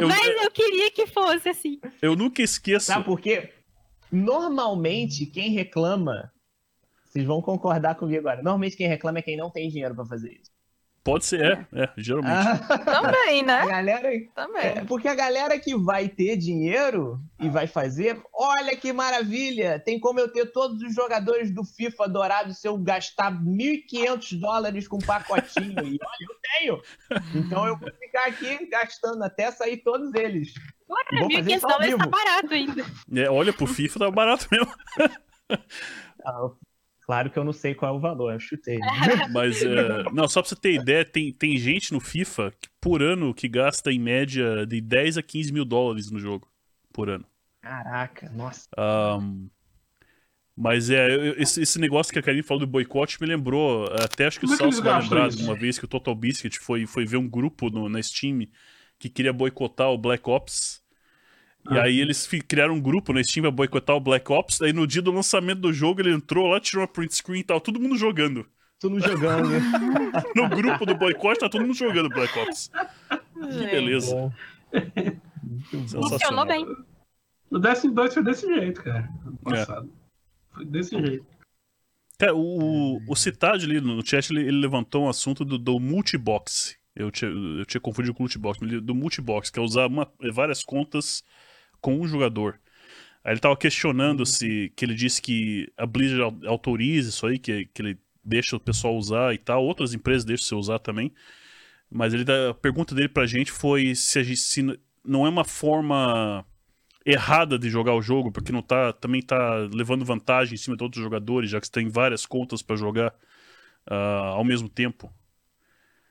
[0.01, 1.82] Eu, Mas eu queria que fosse assim.
[2.01, 2.86] eu nunca esqueço.
[2.86, 3.51] Sabe por quê?
[4.09, 6.32] Normalmente, quem reclama,
[7.03, 8.38] vocês vão concordar comigo agora.
[8.41, 10.55] Normalmente, quem reclama é quem não tem dinheiro pra fazer isso.
[11.06, 12.34] Pode ser, é, é, geralmente.
[12.34, 13.66] Ah, Também, a né?
[13.68, 14.66] galera, Também.
[14.66, 19.80] é, porque a galera que vai ter dinheiro e vai fazer, olha que maravilha!
[19.80, 24.88] Tem como eu ter todos os jogadores do FIFA dourado se eu gastar 1.500 dólares
[24.88, 25.78] com um pacotinho.
[25.86, 26.82] E olha, eu tenho!
[27.36, 30.56] Então eu vou ficar aqui gastando até sair todos eles.
[30.88, 32.86] Fazer 1.500 isso ao dólares tá barato ainda.
[33.16, 34.74] É, olha, pro FIFA tá barato mesmo.
[36.26, 36.49] Ah,
[37.06, 38.80] claro que eu não sei qual é o valor, eu chutei.
[39.32, 43.01] Mas, é, não, só pra você ter ideia, tem, tem gente no FIFA que, por
[43.01, 46.47] ano que gasta em média de 10 a 15 mil dólares no jogo.
[46.93, 47.26] Por ano.
[47.62, 48.68] Caraca, nossa.
[48.78, 49.47] Ahn,
[50.56, 51.10] Mas é,
[51.41, 54.47] esse, esse negócio que a Karine falou do boicote me lembrou, até acho que o
[54.47, 56.86] Como é que Salso eles vai lembrar de uma vez que o Total Biscuit foi,
[56.86, 58.47] foi ver um grupo no- na Steam
[58.97, 60.82] que queria boicotar o Black Ops.
[61.72, 61.84] E Ah.
[61.84, 64.61] aí eles criaram um grupo na Steam pra boicotar o Black Ops.
[64.61, 67.43] Aí no dia do lançamento do jogo ele entrou lá, tirou uma print screen e
[67.43, 68.45] tal, todo mundo jogando.
[68.80, 69.49] Tudo jogando.
[70.36, 72.70] No grupo do boicote tá todo mundo jogando Black Ops.
[73.34, 74.32] Que beleza.
[75.89, 76.66] Funcionou bem.
[77.49, 78.99] O Destiny 2 foi desse jeito, cara.
[78.99, 79.28] É.
[79.28, 79.89] Ano passado.
[80.51, 81.26] Foi desse jeito.
[82.18, 86.76] Cara, o, o Citad ali no chat, ele, ele levantou um assunto do, do multibox.
[86.95, 90.63] Eu tinha, eu tinha confundido com o multibox, do multibox, que é usar uma- várias
[90.63, 91.24] contas
[91.86, 92.60] com um jogador.
[93.24, 97.38] Aí ele tava questionando se, que ele disse que a Blizzard au- autoriza isso aí,
[97.38, 101.14] que, que ele deixa o pessoal usar e tal, outras empresas deixam você usar também.
[101.92, 105.30] Mas ele, dá- a pergunta dele pra gente foi se, a gente, se não é
[105.30, 106.44] uma forma
[107.06, 110.84] errada de jogar o jogo, porque não tá, também tá levando vantagem em cima de
[110.84, 113.14] outros jogadores, já que você tem várias contas pra jogar
[113.88, 115.14] ah, ao mesmo tempo.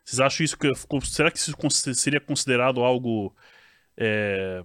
[0.05, 0.70] Vocês acham isso que
[1.03, 1.53] será que isso
[1.95, 3.35] seria considerado algo
[3.97, 4.64] é,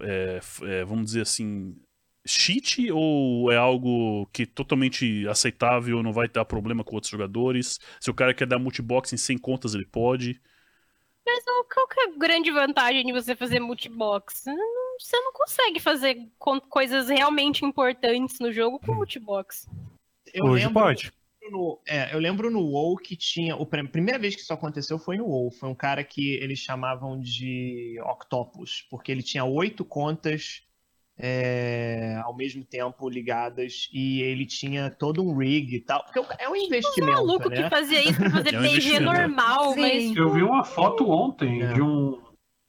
[0.00, 1.76] é, é, vamos dizer assim
[2.26, 7.78] cheat ou é algo que é totalmente aceitável, não vai dar problema com outros jogadores?
[8.00, 10.40] Se o cara quer dar multibox em 100 contas, ele pode.
[11.24, 14.44] Mas qual- que é a grande vantagem de você fazer multibox?
[14.98, 16.16] Você não consegue fazer
[16.68, 19.68] coisas realmente importantes no jogo com multibox.
[20.32, 21.12] Eu Hoje lembro pode.
[21.50, 23.56] No- é, eu lembro no WoW que tinha.
[23.56, 25.50] o A primeira vez que isso aconteceu foi no WoW.
[25.50, 30.62] Foi um cara que eles chamavam de Octopus, porque ele tinha oito contas
[31.18, 36.04] é, ao mesmo tempo ligadas e ele tinha todo um rig e tal.
[36.04, 37.12] Porque é um investimento.
[37.12, 37.62] maluco né?
[37.62, 39.80] que fazia isso pra fazer É um PG normal, Sim.
[39.80, 41.72] mas Eu vi uma foto ontem É.
[41.72, 42.20] de, um,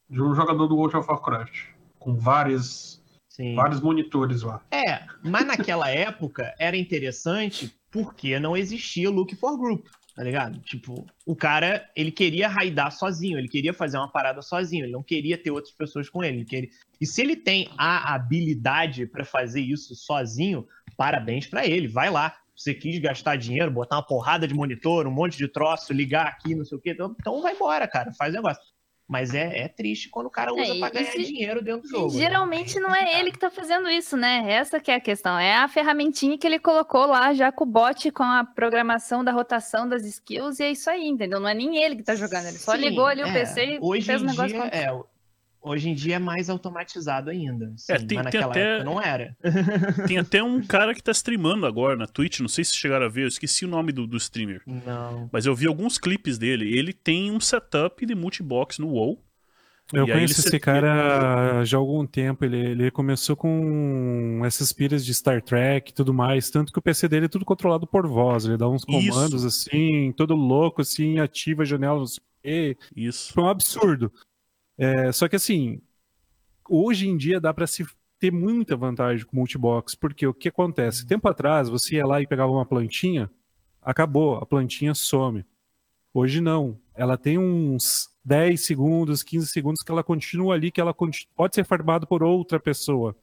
[0.08, 1.66] de um jogador do World of Warcraft.
[1.98, 2.97] Com vários,
[3.38, 3.54] Sim.
[3.54, 4.60] vários monitores lá.
[4.70, 10.58] É, mas naquela época era interessante porque não existia Look for Group, tá ligado?
[10.60, 15.02] Tipo, o cara, ele queria raidar sozinho, ele queria fazer uma parada sozinho, ele não
[15.02, 16.38] queria ter outras pessoas com ele.
[16.38, 16.68] ele queria-
[17.00, 20.66] E se ele tem a habilidade pra fazer isso sozinho,
[20.96, 22.34] parabéns pra ele, vai lá.
[22.56, 26.56] Você quis gastar dinheiro, botar uma porrada de monitor, um monte de troço, ligar aqui,
[26.56, 28.60] não sei o quê, então, então vai embora, cara, faz negócio.
[29.08, 31.88] Mas é, é triste quando o cara usa É, pra ganhar se- dinheiro dentro do
[31.88, 32.12] jogo.
[32.12, 32.18] né?
[32.20, 34.44] geralmente não é ele que tá fazendo isso, né?
[34.52, 35.38] Essa que é a questão.
[35.38, 39.32] É a ferramentinha que ele colocou lá já com o bot, com a programação da
[39.32, 41.40] rotação das skills, e é isso aí, entendeu?
[41.40, 43.32] Não é nem ele que tá jogando, ele só Sim, ligou ali o é.
[43.32, 44.84] PC e hoje fez o negócio dia, acontecer.
[44.84, 45.02] é,
[45.60, 47.72] Hoje em dia é mais automatizado ainda.
[47.76, 49.36] sim, É, tem- mas tem naquela até- época não era.
[50.06, 53.08] Tem até um cara que tá streamando agora na Twitch, não sei se chegaram a
[53.08, 54.62] ver, eu esqueci o nome do, do streamer.
[54.66, 55.28] Não.
[55.32, 56.78] Mas eu vi alguns clipes dele.
[56.78, 59.22] Ele tem um setup de multibox no WoW.
[59.90, 62.44] Eu conheço ele esse se- cara já há algum tempo.
[62.44, 66.50] Ele, ele começou com essas piras de Star Trek e tudo mais.
[66.50, 68.44] Tanto que o PC dele é tudo controlado por voz.
[68.44, 72.76] Ele dá uns comandos assim, todo louco, assim, ativa a janela, não sei o quê.
[72.94, 73.32] Isso.
[73.32, 74.12] Foi um absurdo.
[74.78, 75.80] É, só que assim,
[76.68, 77.84] hoje em dia dá pra se
[78.18, 81.06] ter muita vantagem com multibox, porque o que acontece?
[81.06, 83.30] Tempo atrás, você ia lá e pegava uma plantinha,
[83.82, 85.44] acabou, a plantinha some.
[86.12, 86.78] Hoje não.
[86.94, 91.64] Ela tem uns 10 segundos, 15 segundos que ela continua ali, que ela pode ser
[91.64, 93.14] farmado por outra pessoa.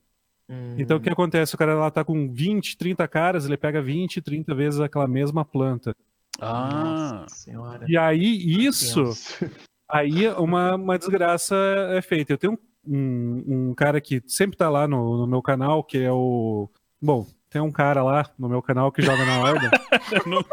[0.48, 1.56] Hum, Então o que acontece?
[1.56, 5.44] O cara lá tá com 20, 30 caras, ele pega 20, 30 vezes aquela mesma
[5.44, 5.96] planta.
[6.40, 7.86] Ah, Nossa senhora.
[7.88, 9.04] E aí, isso.
[9.04, 9.56] Tenso.
[9.96, 11.56] Aí uma, uma desgraça
[11.92, 12.34] é feita.
[12.34, 15.98] Eu tenho um, um, um cara que sempre tá lá no, no meu canal, que
[15.98, 16.70] é o.
[17.02, 19.70] Bom, tem um cara lá no meu canal que joga na ordem.
[20.28, 20.44] não,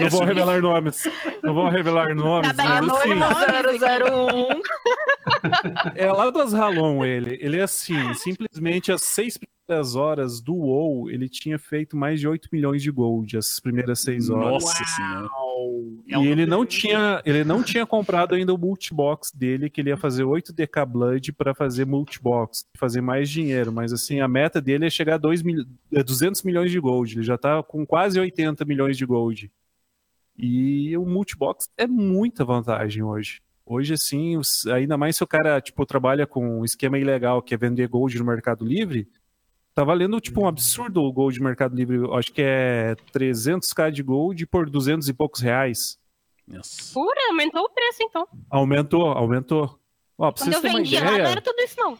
[0.00, 1.08] não vou revelar nomes.
[1.40, 2.52] Não vou revelar nomes.
[2.52, 5.94] Trabalha Mas, assim, Anônimo 001.
[5.94, 7.38] é lá do Asralon ele.
[7.40, 12.28] Ele é assim, simplesmente às seis primeiras horas do WoW, ele tinha feito mais de
[12.28, 14.62] 8 milhões de gold, as primeiras seis horas.
[14.62, 15.28] Nossa senhora.
[16.08, 19.90] É E ele não tinha, ele não tinha comprado ainda o multibox dele, que ele
[19.90, 24.60] ia fazer 8 DK Blood para fazer multibox, fazer mais dinheiro, mas assim, a meta
[24.60, 27.86] dele é chegar a 2 mil, é 200 milhões de gold, ele já tá com
[27.86, 29.50] quase 80 milhões de gold.
[30.36, 33.40] E o multibox é muita vantagem hoje.
[33.64, 34.38] Hoje, assim,
[34.74, 38.18] ainda mais se o cara, tipo, trabalha com um esquema ilegal, que é vender gold
[38.18, 39.08] no Mercado Livre,
[39.74, 41.96] tá valendo, tipo, um absurdo o gold no Mercado Livre.
[41.96, 45.98] Eu Acho que é 300k de gold por 200 e poucos reais.
[46.46, 46.92] Nossa.
[46.92, 48.28] pura, aumentou o preço então.
[48.50, 49.78] Aumentou, aumentou.
[50.18, 51.98] Ó, pra Quando vocês eu terem uma vendia lá, não ideia, era tudo isso não.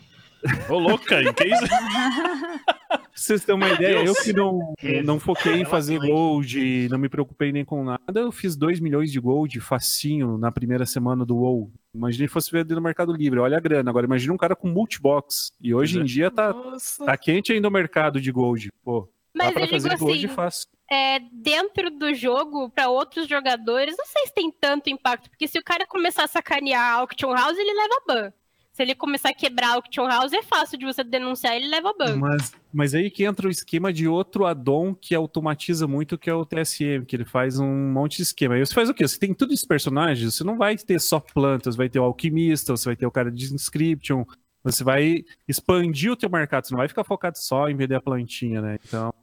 [0.69, 1.65] Ô, louco, cara, que isso?
[2.87, 7.09] pra vocês terem uma ideia, eu que não, não foquei em fazer gold, não me
[7.09, 11.37] preocupei nem com nada, eu fiz 2 milhões de gold facinho na primeira semana do
[11.39, 11.73] WoW.
[11.95, 13.89] Imagina se fosse vender no Mercado Livre, olha a grana.
[13.89, 15.53] Agora imagina um cara com multibox.
[15.61, 17.05] E hoje em dia tá, Nossa.
[17.05, 18.73] tá quente ainda o mercado de gold.
[18.83, 20.69] Pô, Mas Dá pra fazer gold assim, fácil.
[20.91, 25.59] é, dentro do jogo, pra outros jogadores, não sei se tem tanto impacto, porque se
[25.59, 28.33] o cara começar a sacanear a Auction House, ele leva ban.
[28.75, 31.95] Se ele começar a quebrar a Auction House, é fácil de você denunciar, ele leva
[31.97, 32.17] ban.
[32.17, 36.35] Mas, mas aí que entra o esquema de outro addon que automatiza muito, que é
[36.35, 38.57] o TSM, que ele faz um monte de esquema.
[38.57, 39.07] Aí você faz o quê?
[39.07, 42.77] Você tem tudo esses personagens, você não vai ter só plantas, vai ter o alquimista,
[42.77, 44.25] você vai ter o cara de inscription,
[44.65, 48.03] você vai expandir o teu mercado, você não vai ficar focado só em vender a
[48.03, 48.77] plantinha, né?
[48.85, 49.15] Então,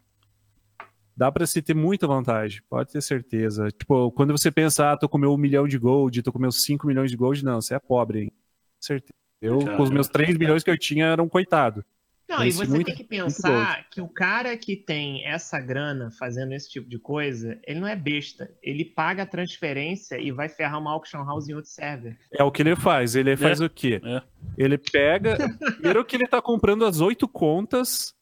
[1.13, 3.67] dá pra se ter muita vantagem, pode ter certeza.
[3.69, 6.63] Tipo, quando você pensa, ah, tô com meu um milhão de gold, tô com meus
[6.63, 8.31] 5 milhões de gold, não, você é pobre, hein?
[8.79, 9.20] Certeza.
[9.41, 11.83] Eu, com os meus 3 milhões que eu tinha, era um coitado.
[12.29, 16.53] Não, e você muito- tem que pensar que o cara que tem essa grana fazendo
[16.53, 18.49] esse tipo de coisa, ele não é besta.
[18.63, 22.17] Ele paga a transferência e vai ferrar uma auction house em outro server.
[22.31, 23.15] É o que ele faz.
[23.17, 23.99] Ele faz o quê?
[24.01, 24.21] é.
[24.57, 25.35] Ele pega.
[25.75, 28.13] Primeiro que ele tá comprando as oito contas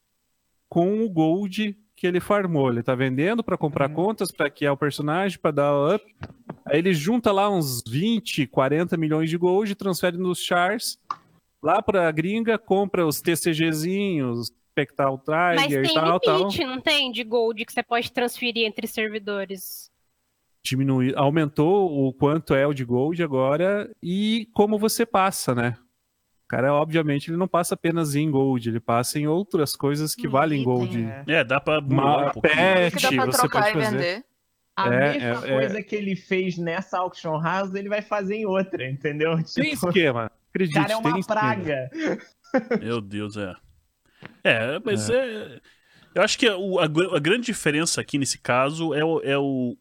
[0.68, 2.70] com o gold que ele farmou.
[2.70, 3.94] Ele tá vendendo pra comprar Uhum.
[3.94, 6.02] contas pra criar o personagem, pra dar up.
[6.64, 10.98] Aí ele junta lá uns 20, 40 milhões de gold, transfere nos chars.
[11.62, 16.38] Lá pra gringa, compra os TCGzinhos, Spectral Mas Tiger tem e tal, tal.
[16.38, 19.90] limite, não tem, de gold que você pode transferir entre servidores.
[20.64, 25.76] diminuir, aumentou o quanto é o de gold agora e como você passa, né?
[26.50, 30.26] O cara, obviamente, ele não passa apenas em gold, ele passa em outras coisas que
[30.26, 30.98] Hum, valem item, gold.
[31.04, 31.24] É.
[31.28, 33.90] É, dá pra Uma um pet, que dá pra você trocar pode e fazer.
[33.90, 34.24] vender.
[34.76, 35.60] A É, mesma é, é.
[35.60, 39.36] coisa que ele fez nessa auction house, ele vai fazer em outra, entendeu?
[39.54, 41.30] Tem Tipo, esquema, acredite, cara é tem uma esquema.
[41.40, 41.90] praga.
[42.78, 43.54] Meu Deus, é.
[44.44, 45.60] É, mas é.
[46.14, 49.76] eu acho que a, a a grande diferença aqui nesse caso é o, é o,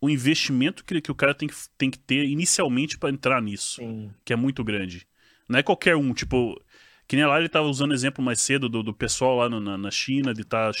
[0.00, 3.76] o investimento que, que o cara tem que, tem que ter inicialmente pra entrar nisso,
[3.76, 4.12] Sim.
[4.24, 5.06] que é muito grande.
[5.52, 6.60] Não é qualquer um, tipo.
[7.08, 9.76] Que nem lá ele tava usando exemplo mais cedo do, do pessoal lá no- na,
[9.76, 10.72] na China, de estar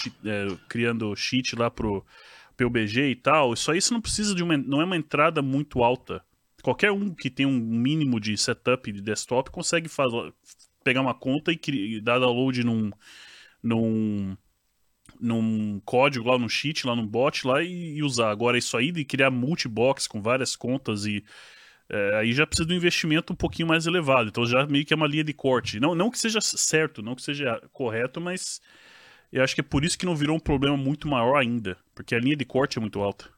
[0.68, 2.04] criando cheat lá pro
[2.56, 3.52] PUBG e tal.
[3.52, 4.56] Isso aí você não precisa de uma.
[4.56, 6.24] Não é uma entrada muito alta.
[6.62, 10.32] Qualquer um que tem um mínimo de setup de desktop consegue fazer,
[10.84, 12.90] pegar uma conta e, e dar download num,
[13.62, 14.36] num,
[15.20, 18.30] num código lá, num cheat, lá num bot lá e, e usar.
[18.30, 21.24] Agora, isso aí de criar multibox com várias contas e.
[21.92, 24.30] é, aí já precisa de um investimento um pouquinho mais elevado.
[24.30, 25.78] Então já meio que é uma linha de corte.
[25.78, 28.62] Não, não que seja certo, não que seja correto, mas
[29.30, 31.76] eu acho que é por isso que não virou um problema muito maior ainda.
[31.94, 33.28] Porque a linha de corte é muito alta.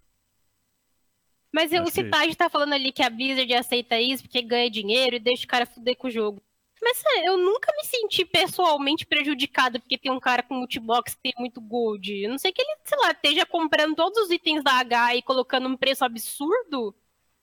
[1.52, 4.70] Mas Acho o que é tá falando ali que a Blizzard aceita isso porque ganha
[4.70, 6.40] dinheiro e deixa o cara fuder com o jogo.
[6.80, 11.22] Mas é, eu nunca me senti pessoalmente prejudicado porque tem um cara com multibox que
[11.22, 12.26] tem muito gold.
[12.26, 15.22] A não sei que ele, sei lá, esteja comprando todos os itens da H e
[15.22, 16.94] colocando um preço absurdo.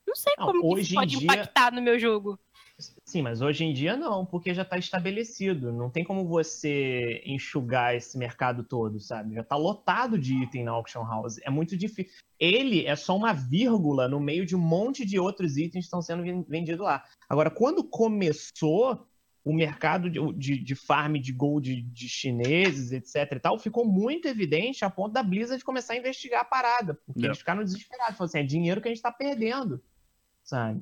[0.08, 2.40] Não sei Não, como que hoje isso pode dia- impactar no meu jogo.
[3.06, 5.72] Sim, mas hoje em dia não, porque já está estabelecido.
[5.72, 9.36] Não tem como você enxugar esse mercado todo, sabe?
[9.36, 11.38] Já está lotado de item na auction house.
[11.44, 12.12] É muito difícil.
[12.40, 16.02] Ele é só uma vírgula no meio de um monte de outros itens que estão
[16.02, 17.04] sendo ven- vendidos lá.
[17.30, 19.08] Agora, quando começou
[19.44, 24.28] o mercado de, de, de farm de gold de chineses, etc e tal, ficou muito
[24.28, 26.96] evidente a ponto da Blizzard começar a investigar a parada.
[27.06, 27.26] Porque É.
[27.26, 28.18] eles ficaram desesperados.
[28.18, 29.82] Falaram assim, é dinheiro que a gente está perdendo,
[30.52, 30.82] sabe?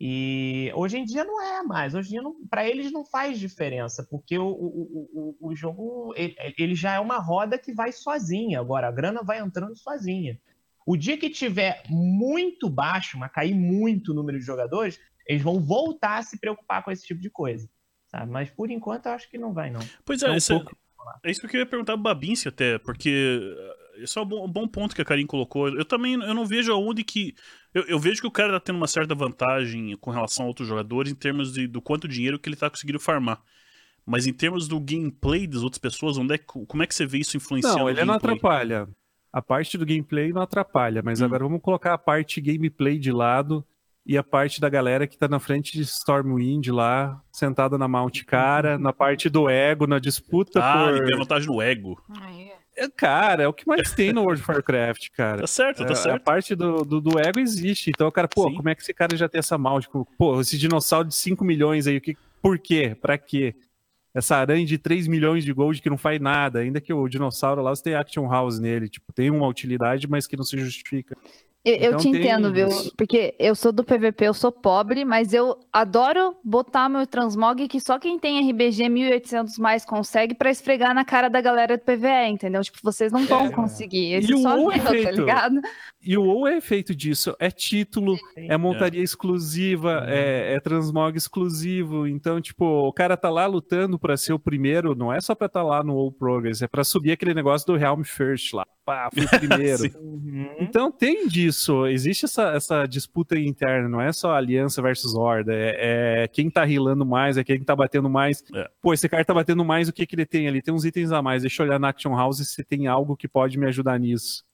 [0.00, 1.94] E hoje em dia não é mais.
[1.94, 6.34] Hoje em dia, para eles, não faz diferença, porque o, o, o, o jogo ele,
[6.58, 8.58] ele já é uma roda que vai sozinha.
[8.60, 10.38] Agora, a grana vai entrando sozinha.
[10.86, 15.60] O dia que tiver muito baixo, mas cair muito o número de jogadores, eles vão
[15.60, 17.68] voltar a se preocupar com esse tipo de coisa.
[18.08, 18.30] Sabe?
[18.30, 19.80] Mas por enquanto eu acho que não vai, não.
[20.04, 20.76] Pois é, É um é- pouco-
[21.22, 23.38] é isso que eu queria perguntar pro Babinci até, porque
[23.98, 25.68] uh, esse é um bom, um bom ponto que a Karin colocou.
[25.68, 27.34] Eu também eu não vejo aonde que.
[27.74, 30.68] Eu, eu vejo que o cara tá tendo uma certa vantagem com relação a outros
[30.68, 33.42] jogadores em termos de, do quanto dinheiro que ele tá conseguindo farmar.
[34.06, 37.04] Mas em termos do gameplay das outras pessoas, onde é, que- como é que você
[37.06, 38.34] vê isso influenciando Não, o ele não gameplay?
[38.34, 38.88] atrapalha.
[39.32, 41.24] A parte do gameplay não atrapalha, mas Hum.
[41.24, 43.64] agora vamos colocar a parte gameplay de lado
[44.06, 48.22] e a parte da galera que tá na frente de Stormwind lá, sentada na Mount
[48.24, 50.96] Cara, na parte do ego, na disputa Ah, por.
[50.96, 52.00] ele tem vantagem no ego.
[52.14, 52.53] É,
[52.96, 55.40] Cara, é o que mais tem no World of Warcraft, cara.
[55.42, 56.22] Tá certo, É, tá A certo.
[56.22, 57.90] parte do, do, do ego existe.
[57.90, 58.56] Então, cara, pô, Sim.
[58.56, 59.86] como é que esse cara já tem essa mount?
[60.18, 62.96] Pô, esse dinossauro de 5 milhões aí, o que, por quê?
[63.00, 63.54] Pra quê?
[64.14, 67.60] Essa aranha de 3 milhões de gold que não faz nada, ainda que o dinossauro
[67.62, 71.16] lá você tem Action House nele, tipo, tem uma utilidade, mas que não se justifica.
[71.64, 72.68] Eu, eu Então te entendo, viu?
[72.68, 72.92] isso.
[72.94, 77.80] Porque eu sou do PVP, eu sou pobre, mas eu adoro botar meu transmog que
[77.80, 82.28] só quem tem RBG 1800 mais consegue pra esfregar na cara da galera do PVE,
[82.28, 82.62] entendeu?
[82.62, 83.50] Tipo, vocês não vão É.
[83.50, 84.08] conseguir.
[84.08, 84.70] E Esse o só eu,
[85.02, 85.60] tá ligado?
[86.04, 87.34] E o WoW é feito disso.
[87.38, 92.06] É título, é montaria exclusiva, é, é transmog exclusivo.
[92.06, 95.46] Então, tipo, o cara tá lá lutando pra ser o primeiro, não é só pra
[95.46, 98.66] estar lá no WoW Progress, é pra subir aquele negócio do Realm First lá.
[98.84, 99.78] Pá, fui o primeiro.
[99.78, 99.92] Sim.
[99.96, 100.56] Uhum.
[100.60, 106.24] Então tem disso, existe essa, essa disputa interna, não é só aliança versus horda, é,
[106.24, 108.44] é quem tá rilando mais, é quem tá batendo mais.
[108.54, 108.68] É.
[108.82, 110.60] Pô, esse cara tá batendo mais, o que que ele tem ali?
[110.60, 113.26] Tem uns itens a mais, deixa eu olhar na Action House se tem algo que
[113.26, 114.44] pode me ajudar nisso.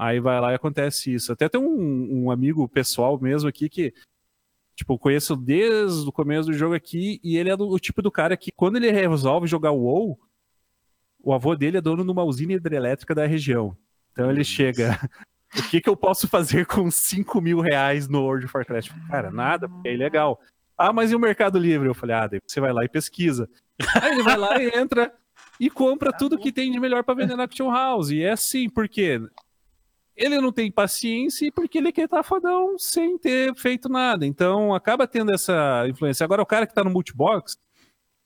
[0.00, 1.30] Aí vai lá e acontece isso.
[1.30, 3.92] Até tem um, um amigo pessoal mesmo aqui que,
[4.74, 8.00] tipo, eu conheço desde o começo do jogo aqui, e ele é do, o tipo
[8.00, 10.18] do cara que quando ele resolve jogar o WoW,
[11.22, 13.76] o avô dele é dono de uma usina hidrelétrica da região.
[14.12, 14.98] Então ele chega.
[15.52, 18.92] O que, que eu posso fazer com 5 mil reais no World of Warcraft?
[19.08, 20.40] Cara, nada, porque é ilegal.
[20.78, 21.88] Ah, mas e o Mercado Livre?
[21.88, 23.50] Eu falei, ah, daí você vai lá e pesquisa.
[24.00, 25.12] Aí ele vai lá e entra
[25.58, 28.10] e compra tudo que tem de melhor para vender na Action House.
[28.10, 29.20] E é assim, porque
[30.20, 34.26] ele não tem paciência e porque ele quer estar fodão sem ter feito nada.
[34.26, 36.22] Então acaba tendo essa influência.
[36.24, 37.56] Agora, o cara que tá no multibox,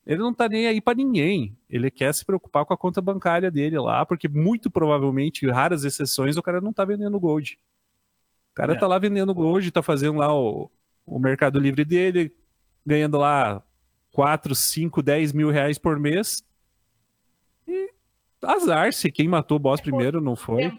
[0.04, 1.56] ele não tá nem aí pra ninguém.
[1.70, 6.36] Ele quer se preocupar com a conta bancária dele lá, porque muito provavelmente, raras exceções,
[6.36, 7.58] o cara não tá vendendo gold.
[8.50, 8.76] O cara É.
[8.78, 10.70] tá lá vendendo gold, tá fazendo lá o,
[11.06, 12.34] o Mercado Livre dele,
[12.84, 13.62] ganhando lá
[14.12, 16.44] 4, 5, 10 mil reais por mês.
[17.66, 17.90] E
[18.42, 20.72] azar se quem matou o boss primeiro não foi.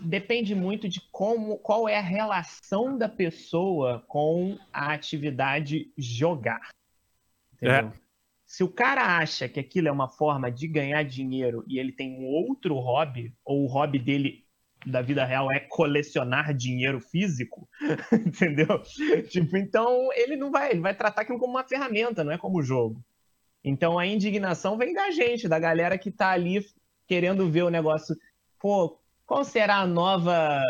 [0.00, 6.70] Depende muito de como, qual é a relação da pessoa com a atividade jogar.
[7.54, 7.92] Entendeu?
[8.46, 12.18] Se o cara acha que aquilo é uma forma de ganhar dinheiro e ele tem
[12.18, 14.48] um outro hobby, ou o hobby dele
[14.86, 17.68] da vida real é colecionar dinheiro físico,
[18.12, 18.82] entendeu?
[19.28, 22.62] Tipo, então ele não vai, ele vai tratar aquilo como uma ferramenta, não é como
[22.62, 23.04] jogo.
[23.62, 26.64] Então a indignação vem da gente, da galera que tá ali
[27.06, 28.16] querendo ver o negócio.
[28.58, 28.97] Pô,
[29.28, 30.60] qual será a nova,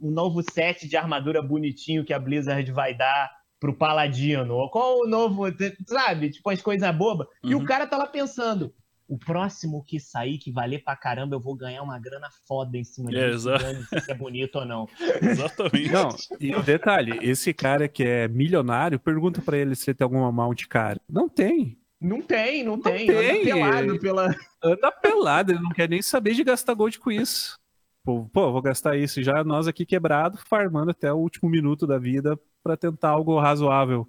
[0.00, 4.54] o novo set de armadura bonitinho que a Blizzard vai dar pro Paladino?
[4.54, 5.44] Ou qual o novo,
[5.86, 6.30] sabe?
[6.30, 7.26] Tipo, as coisas bobas.
[7.42, 7.62] E Uhum.
[7.62, 8.74] o cara tá lá pensando,
[9.08, 12.84] o próximo que sair, que valer pra caramba, eu vou ganhar uma grana foda em
[12.84, 13.50] cima É, disso.
[13.50, 13.64] exato.
[14.04, 14.86] se é bonito ou não.
[15.22, 15.90] Exatamente.
[15.90, 16.08] Não,
[16.38, 20.66] e o detalhe, esse cara que é milionário, pergunta pra ele se tem alguma mount
[20.68, 21.00] cara.
[21.08, 21.78] Não tem.
[22.00, 23.06] Não tem, não, tem.
[23.06, 23.52] tem.
[23.52, 24.34] Anda pelado pela...
[24.62, 27.58] Anda pelado, ele não quer nem saber de gastar gold com isso.
[28.04, 31.98] Pô, pô, vou gastar isso já, nós aqui quebrado, farmando até o último minuto da
[31.98, 34.08] vida pra tentar algo razoável.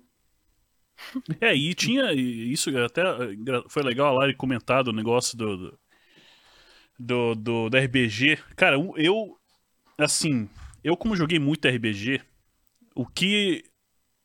[1.40, 5.78] É, e tinha isso até eh, foi legal a Lari comentado o negócio do
[7.00, 8.38] do, do, do- RBG.
[8.56, 9.38] Cara, eu
[9.98, 10.50] assim,
[10.84, 12.22] eu como joguei muito RBG,
[12.96, 13.64] o que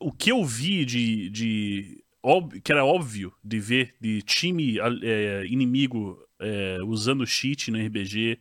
[0.01, 5.45] o que eu vi de, de óbvio, que era óbvio de ver de time eh,
[5.49, 8.41] inimigo eh, usando cheat no RBG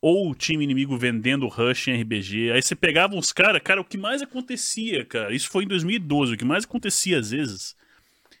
[0.00, 2.52] ou o time inimigo vendendo rush em RBG.
[2.52, 5.34] Aí você pegava uns caras, cara, o que mais acontecia, cara?
[5.34, 6.34] Isso foi em 2012.
[6.34, 7.76] O que mais acontecia às vezes,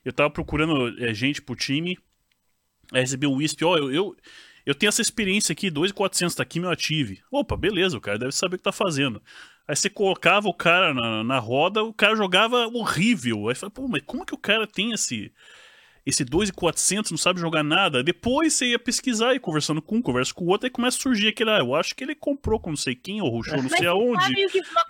[0.04, 1.98] eu tava procurando é, gente pro time,
[2.92, 4.16] aí recebi um Wisp, ó, eu, eu,
[4.64, 7.22] eu tenho essa experiência aqui, 2,400 tá aqui, meu ative.
[7.30, 9.22] Opa, beleza, o cara deve saber o que tá fazendo.
[9.68, 13.48] Aí você colocava o cara na, na roda, o cara jogava horrível.
[13.48, 15.32] Aí fala, pô, mas como que o cara tem esse
[16.04, 18.02] esse 2,400 não sabe jogar nada.
[18.02, 21.00] Depois você ia pesquisar e conversando com um, conversa com o outro, aí começa a
[21.00, 23.64] surgir aquele, ah, eu acho que ele comprou com não sei quem, ou rushou não
[23.64, 24.34] Mas sei você aonde.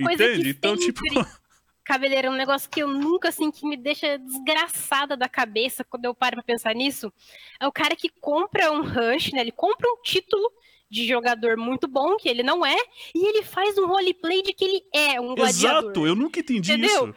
[0.03, 0.51] coisa Entende?
[0.51, 1.01] Então, tipo,
[1.85, 6.05] Cabeleira, é um negócio que eu nunca, assim, que me deixa desgraçada da cabeça quando
[6.05, 7.13] eu paro pra pensar nisso,
[7.59, 9.41] é o cara que compra um rush, né?
[9.41, 10.53] Ele compra um título
[10.91, 12.77] de jogador muito bom, que ele não é,
[13.15, 15.83] e ele faz um roleplay de que ele é um gladiador.
[15.91, 17.09] exato, eu nunca entendi Entendeu?
[17.09, 17.15] isso.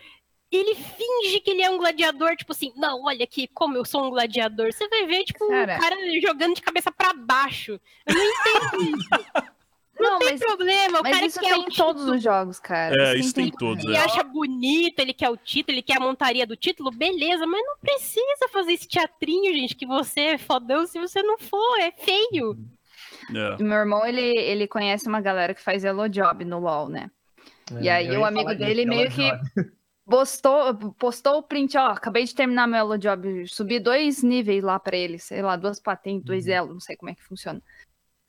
[0.56, 4.06] Ele finge que ele é um gladiador, tipo assim, não, olha aqui, como eu sou
[4.06, 4.72] um gladiador.
[4.72, 5.76] Você vai ver, tipo, Cara.
[5.78, 7.80] o cara jogando de cabeça pra baixo.
[8.06, 9.10] Eu não entendo isso.
[10.00, 12.60] Não, tem mas, problema, o mas cara isso quer tem o em todos os jogos,
[12.60, 12.96] cara.
[13.14, 13.60] É, isso tem em tudo.
[13.60, 14.00] todos, Ele é.
[14.00, 17.78] acha bonito, ele quer o título, ele quer a montaria do título, beleza, mas não
[17.78, 22.58] precisa fazer esse teatrinho, gente, que você é fodão se você não for, é feio.
[23.34, 23.64] É.
[23.64, 27.12] Meu irmão, ele, ele conhece uma galera que faz Elo Job no LoL, né?
[27.80, 29.32] E aí É, o amigo dele meio que-.
[30.06, 34.78] Postou, postou o print, ó, acabei de terminar meu Elo Job, subi dois níveis lá
[34.78, 36.52] pra ele, sei lá, duas patentes, dois Uhum.
[36.54, 37.62] elos, não sei como é que funciona.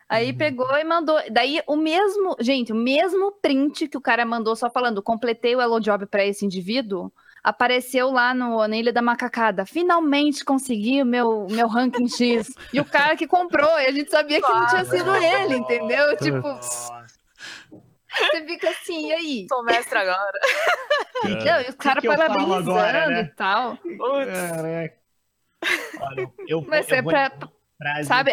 [0.09, 0.39] Aí Uhum.
[0.39, 4.71] pegou e mandou, daí o mesmo, gente, o mesmo print que o cara mandou só
[4.71, 9.67] falando, completei o Elo Job pra esse indivíduo, apareceu lá no, na Ilha da Macacada,
[9.67, 12.55] finalmente consegui o meu, meu ranking X.
[12.73, 16.17] E o cara que comprou, e a gente sabia que não tinha sido ele, entendeu?
[16.19, 17.14] Tipo, Nossa.
[18.19, 19.47] Você fica assim, e aí?
[19.49, 20.39] Sou mestre agora.
[21.23, 23.21] Cara, Não, e os caras parabenizando agora, né?
[23.23, 23.79] e tal.
[23.79, 24.95] Caraca.
[26.01, 27.33] Olha, eu, vou- Mas eu é vou pra-
[27.79, 28.33] frase- Sabe?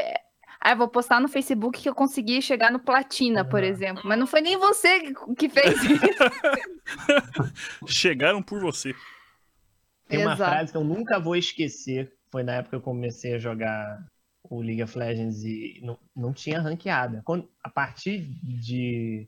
[0.63, 3.65] Aí eu vou postar no Facebook que eu consegui chegar no Platina, por Ah.
[3.65, 4.03] exemplo.
[4.05, 6.03] Mas não foi nem você que fez isso.
[7.87, 8.93] Chegaram por você.
[10.07, 10.51] Tem uma Exato.
[10.51, 12.13] frase que eu nunca vou esquecer.
[12.31, 14.05] Foi na época que eu comecei a jogar
[14.49, 17.21] o League of Legends e não, não tinha ranqueada.
[17.25, 19.27] Quando, a partir de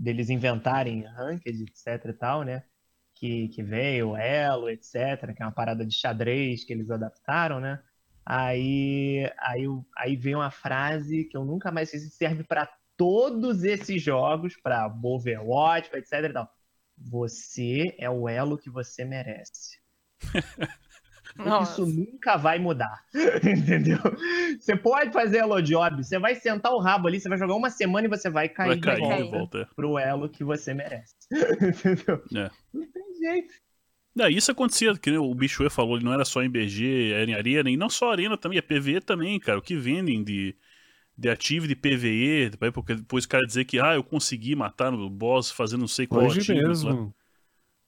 [0.00, 2.64] deles inventarem ranked, etc e tal, né?
[3.14, 7.82] Que, que veio Elo, etc, que é uma parada de xadrez que eles adaptaram, né?
[8.24, 9.66] Aí, aí,
[9.96, 12.66] aí vem uma frase que eu nunca mais esqueci, serve para
[12.96, 16.50] todos esses jogos, para Overwatch, etc e tal.
[16.96, 19.78] Você é o elo que você merece.
[21.62, 23.04] Isso nunca vai mudar.
[23.44, 23.98] Entendeu?
[24.58, 27.70] Você pode fazer elo job, você vai sentar o rabo ali, você vai jogar uma
[27.70, 29.58] semana e você vai cair, Vai cair de volta de volta.
[29.58, 29.74] é.
[29.74, 31.14] pro elo que você merece.
[31.30, 32.22] Entendeu?
[32.34, 32.50] É.
[32.72, 33.54] Não tem jeito.
[34.14, 37.34] Não, isso acontecia, que o Bicho falou, ele não era só em BG, era em
[37.34, 39.58] Arena, e não só Arena também, é PVE também, cara.
[39.58, 40.56] O que vendem de,
[41.16, 44.90] de ativo de PVE, depois, porque depois o cara dizer que, ah, eu consegui matar
[44.90, 47.14] no boss fazendo não sei qual Hoje ativo, mesmo.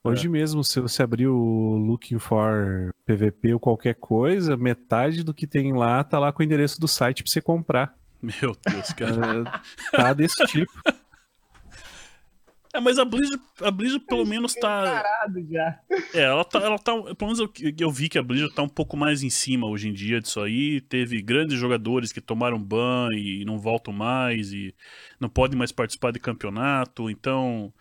[0.05, 5.47] Hoje mesmo, se você abrir o Looking for PVP ou qualquer coisa, metade do que
[5.47, 7.95] tem lá tá lá com o endereço do site pra você comprar.
[8.21, 9.45] Meu Deus, cara.
[9.93, 10.73] É, tá desse tipo.
[12.75, 14.83] É, mas a Blizzard, a Blizzard pelo menos tá.
[14.83, 15.79] Parado já.
[16.15, 16.93] É, ela tá, ela tá.
[17.15, 19.89] Pelo menos eu, eu vi que a Blizzard tá um pouco mais em cima hoje
[19.89, 20.81] em dia disso aí.
[20.81, 24.75] Teve grandes jogadores que tomaram ban e não voltam mais e
[25.21, 27.11] não podem mais participar de campeonato.
[27.11, 27.73] Então,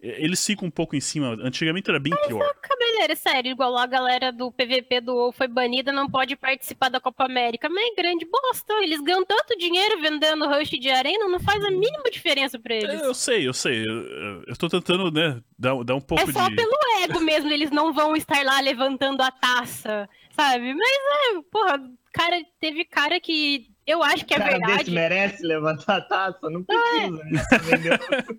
[0.00, 1.36] eles ficam um pouco em cima.
[1.42, 2.54] Antigamente era bem pior.
[2.62, 7.00] Cabeleira, sério, igual a galera do PVP do WoW foi banida, não pode participar da
[7.00, 7.68] Copa América.
[7.68, 8.74] Mas é grande bosta.
[8.82, 13.00] Eles ganham tanto dinheiro vendendo rush de arena, não faz a mínima diferença pra eles.
[13.02, 13.82] É, Eu sei, eu sei.
[13.84, 16.56] Eu, eu tô tentando, né, dar, dar um pouco É só de.
[16.56, 20.74] pelo ego mesmo, eles não vão estar lá levantando a taça, sabe?
[20.74, 20.90] Mas
[21.36, 21.80] é, porra,
[22.12, 24.78] cara, teve cara que eu acho que é cara verdade.
[24.78, 26.50] desse merece levantar a taça?
[26.50, 27.40] Não precisa, né?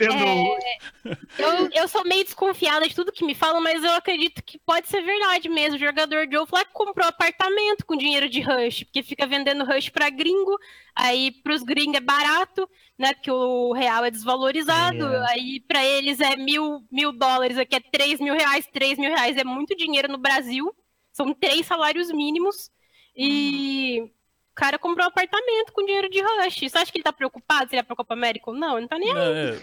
[0.00, 4.58] É, eu, eu sou meio desconfiada de tudo que me falam, mas eu acredito que
[4.58, 5.76] pode ser verdade mesmo.
[5.76, 10.10] O jogador Joe Flack comprou apartamento com dinheiro de rush, porque fica vendendo rush pra
[10.10, 10.58] gringo,
[10.94, 12.68] aí pros gringos é barato,
[12.98, 13.14] né?
[13.14, 15.30] Porque o real é desvalorizado, É.
[15.32, 19.36] aí pra eles é mil, mil dólares, aqui é três mil reais, três mil reais
[19.36, 20.74] é muito dinheiro no Brasil,
[21.12, 22.70] são três salários mínimos,
[23.16, 24.10] e
[24.54, 26.60] o cara comprou um apartamento com dinheiro de rush.
[26.60, 28.74] Você acha que ele tá preocupado se ele é pra Copa América ou não?
[28.74, 29.60] Ele não tá nem É,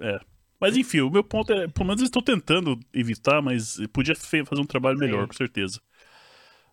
[0.00, 0.20] é.
[0.58, 4.62] Mas enfim, o meu ponto é, pelo menos eles estão tentando evitar, mas podia fazer
[4.62, 5.26] um trabalho melhor, Sim.
[5.26, 5.78] com certeza.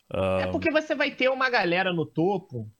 [0.09, 2.71] Ah, É porque você vai ter uma galera no topo.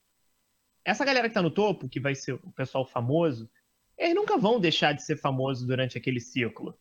[0.86, 3.50] Essa galera que tá no topo, que vai ser o pessoal famoso,
[3.98, 6.78] eles nunca vão deixar de ser famoso durante aquele ciclo.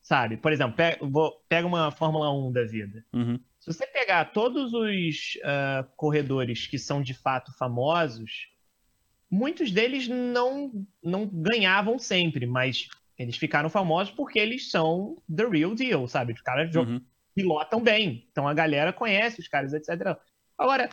[0.00, 0.38] Sabe?
[0.38, 0.74] Por exemplo,
[1.48, 3.04] pega uma Fórmula 1 da vida.
[3.12, 3.38] uhum.
[3.66, 8.46] Se você pegar todos os ah, corredores que são de fato famosos,
[9.28, 10.70] muitos deles não,
[11.02, 12.88] não ganhavam sempre, mas
[13.18, 16.32] eles ficaram famosos porque eles são the real deal, sabe?
[16.32, 17.04] Os caras Uhum.
[17.34, 18.28] pilotam bem.
[18.30, 20.16] Então a galera conhece os caras, etc.
[20.56, 20.88] Agora,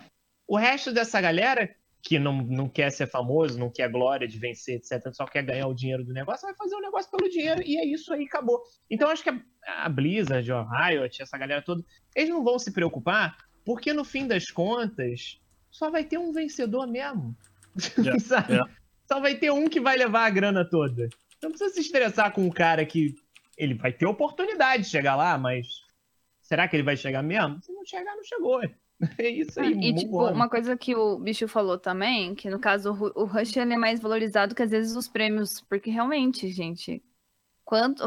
[0.48, 4.76] o resto dessa galera que não, não quer ser famoso, não quer glória de vencer,
[4.76, 7.78] etc., só quer ganhar o dinheiro do negócio, vai fazer o negócio pelo dinheiro e
[7.78, 8.62] é isso aí, acabou.
[8.92, 9.42] Então acho que a,
[9.86, 11.82] a Blizzard, a Riot, essa galera toda,
[12.14, 15.40] eles não vão se preocupar, porque no fim das contas,
[15.72, 17.36] só vai ter um vencedor mesmo.
[17.98, 18.54] Yeah, Sabe?
[18.54, 18.72] yeah.
[19.08, 21.08] Só vai ter um que vai levar a grana toda.
[21.42, 23.16] Não precisa se estressar com um cara que
[23.58, 25.68] ele vai ter oportunidade de chegar lá, mas
[26.42, 27.62] será que ele vai chegar mesmo?
[27.62, 28.62] Se não chegar, não chegou.
[29.20, 32.92] É isso aí, E, tipo, uma coisa que o bicho falou também, que no caso
[32.92, 36.48] o Ru- o Rush ele é mais valorizado que às vezes os prêmios, porque realmente,
[36.50, 37.02] gente,
[37.66, 38.06] quanto.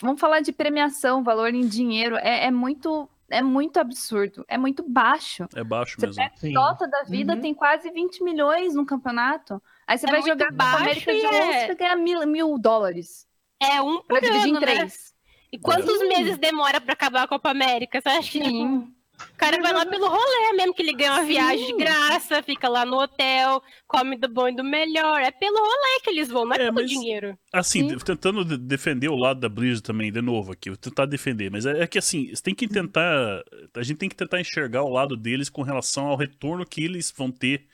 [0.00, 3.08] Vamos falar de premiação, valor em dinheiro, é, é muito.
[3.30, 5.48] É muito absurdo, é muito baixo.
[5.56, 6.30] É baixo Você mesmo.
[6.36, 6.52] Sim.
[6.52, 7.40] Dota da vida Uhum.
[7.40, 9.60] tem quase 20 milhões no campeonato.
[9.86, 11.30] Aí você É vai jogar baixo América de e é-
[11.60, 13.26] você vai ganhar mil, mil dólares.
[13.58, 14.74] É um Pra por dividir em ano, né?
[14.74, 15.14] três.
[15.50, 16.08] E quantos Sim.
[16.08, 17.98] meses demora pra acabar a Copa América?
[18.00, 18.94] Você acha que Sim.
[19.16, 21.28] O cara vai lá pelo rolê mesmo, que ele ganha uma Sim.
[21.28, 25.20] viagem de graça, fica lá no hotel, come do bom e do melhor.
[25.20, 27.38] É pelo rolê que eles vão, não é, É, pelo mas- dinheiro.
[27.52, 27.98] Assim, Sim.
[27.98, 31.64] tentando de- defender o lado da Blizzard também, de novo aqui, vou tentar defender, mas
[31.66, 33.42] é, é que assim, você tem que tentar.
[33.76, 37.12] A gente tem que tentar enxergar o lado deles com relação ao retorno que eles
[37.16, 37.66] vão ter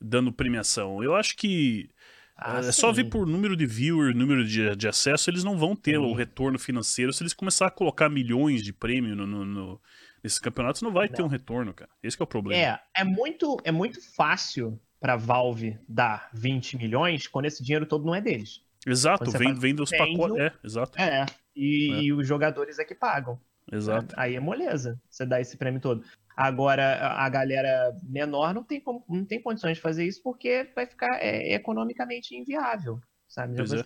[0.00, 1.02] dando premiação.
[1.02, 1.88] Eu acho que
[2.36, 2.94] Ah, é só sim.
[3.02, 5.98] ver por número de viewer, número de, de acesso, eles não vão ter Sim.
[5.98, 7.12] o retorno financeiro.
[7.12, 9.80] Se eles começar a colocar milhões de prêmio no, no- no-
[10.22, 11.26] nesses campeonatos, não vai ter Não.
[11.26, 11.90] um retorno, cara.
[12.02, 12.62] Esse que é o problema.
[12.62, 18.04] É, é muito, é muito fácil para Valve dar 20 milhões quando esse dinheiro todo
[18.06, 18.62] não é deles.
[18.86, 20.38] Exato, vem, vem dos pacotes.
[20.38, 21.00] É, exato.
[21.00, 21.26] É.
[21.54, 22.02] E, É.
[22.02, 23.38] e os jogadores é que pagam.
[23.70, 24.14] Exato.
[24.18, 26.04] Aí é moleza você dar esse prêmio todo.
[26.36, 30.86] Agora, a galera menor não tem, como- não tem condições de fazer isso porque vai
[30.86, 33.54] ficar é, economicamente inviável, sabe?
[33.60, 33.84] É.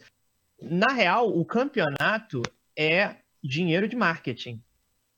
[0.62, 2.40] Na real, o campeonato
[2.78, 4.62] é dinheiro de marketing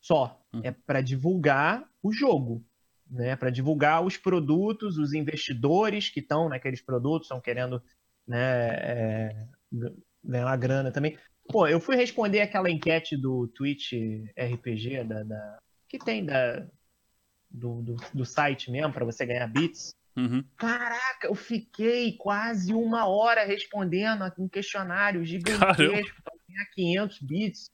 [0.01, 0.38] só.
[0.53, 0.61] Hum.
[0.65, 2.65] É para divulgar o jogo,
[3.11, 3.37] né?
[3.37, 7.83] Para divulgar os produtos, os investidores que estão naqueles produtos, estão querendo
[8.27, 9.47] né, é,
[10.25, 11.19] ganhar grana também.
[11.49, 13.93] Pô, eu fui responder aquela enquete do Twitch
[14.37, 15.59] RPG da, da-
[15.89, 16.67] que tem da
[17.51, 19.95] do, do, do site mesmo para você ganhar bits.
[20.17, 20.45] Uhum.
[20.57, 27.71] Caraca, eu fiquei quase uma hora respondendo um questionário gigantesco para ganhar 500 bits.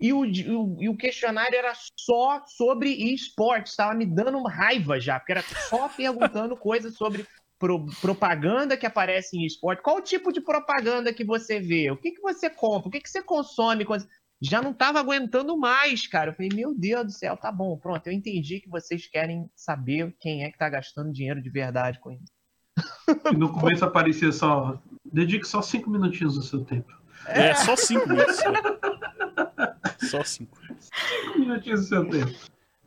[0.00, 5.32] E o, e o questionário era só sobre esportes, estava me dando raiva já, porque
[5.32, 7.26] era só perguntando coisas sobre
[7.58, 9.82] pro- propaganda que aparece em esporte.
[9.82, 11.90] Qual o tipo de propaganda que você vê?
[11.90, 12.88] O que, que você compra?
[12.88, 13.84] O que, que você consome?
[14.40, 16.30] Já não estava aguentando mais, cara.
[16.30, 18.06] Eu falei, meu Deus do céu, tá bom, pronto.
[18.06, 22.12] Eu entendi que vocês querem saber quem é que tá gastando dinheiro de verdade com
[22.12, 22.32] isso.
[23.36, 24.80] No começo aparecia só.
[25.04, 26.92] Dedique só cinco minutinhos do seu tempo.
[27.26, 28.38] É, só cinco minutos.
[30.10, 30.58] Só cinco.
[30.78, 32.32] Cinco minutinhos do seu tempo.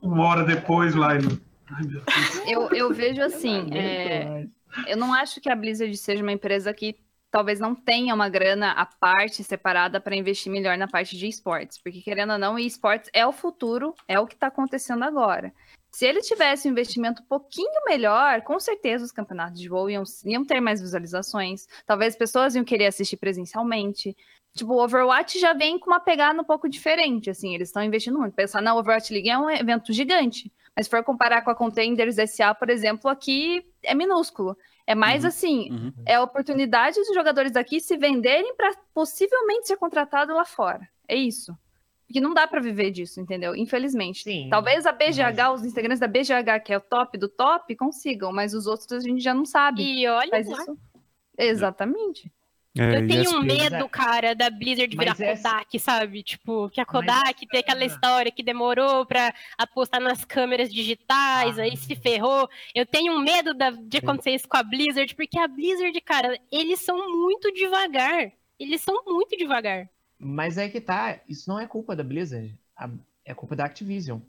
[0.01, 1.41] Uma hora depois, live.
[1.69, 2.47] Ai, meu Deus.
[2.47, 4.47] Eu, eu vejo assim, é,
[4.87, 6.97] eu não acho que a Blizzard seja uma empresa que
[7.29, 11.77] talvez não tenha uma grana à parte separada para investir melhor na parte de esportes,
[11.77, 15.53] porque querendo ou não, esportes é o futuro, é o que está acontecendo agora.
[15.89, 20.03] Se ele tivesse um investimento um pouquinho melhor, com certeza os campeonatos de voo iam,
[20.25, 24.15] iam ter mais visualizações, talvez as pessoas iam querer assistir presencialmente.
[24.53, 28.19] Tipo, o Overwatch já vem com uma pegada um pouco diferente, assim, eles estão investindo
[28.19, 28.33] muito.
[28.33, 32.17] Pensar na Overwatch League é um evento gigante, mas se for comparar com a Contenders
[32.29, 34.57] SA, por exemplo, aqui é minúsculo.
[34.85, 35.27] É mais Uhum.
[35.29, 35.93] assim, Uhum.
[36.05, 40.85] é a oportunidade dos jogadores daqui se venderem para possivelmente ser contratado lá fora.
[41.07, 41.55] É isso.
[42.05, 43.55] Porque não dá para viver disso, entendeu?
[43.55, 44.23] Infelizmente.
[44.23, 44.49] Sim.
[44.49, 48.53] Talvez a BGH, os integrantes da BGH, que é o top do top, consigam, mas
[48.53, 49.81] os outros a gente já não sabe.
[49.81, 50.57] E olha Mas lá.
[50.61, 50.77] isso...
[51.37, 52.29] Exatamente.
[52.77, 56.23] É, Eu tenho um Mas medo, é- cara, da Blizzard virar Mas essa- Kodak, sabe?
[56.23, 60.73] Tipo, que a Mas Kodak tem aquela essa- história que demorou pra apostar nas câmeras
[60.73, 61.63] digitais, Ah.
[61.63, 62.47] aí se ferrou.
[62.73, 66.39] Eu tenho um medo da- de acontecer isso com a Blizzard, porque a Blizzard, cara,
[66.49, 68.31] eles são muito devagar.
[68.57, 69.89] Eles são muito devagar.
[70.17, 72.89] Mas é que tá, isso não é culpa da Blizzard, a-
[73.25, 74.19] é culpa da Activision.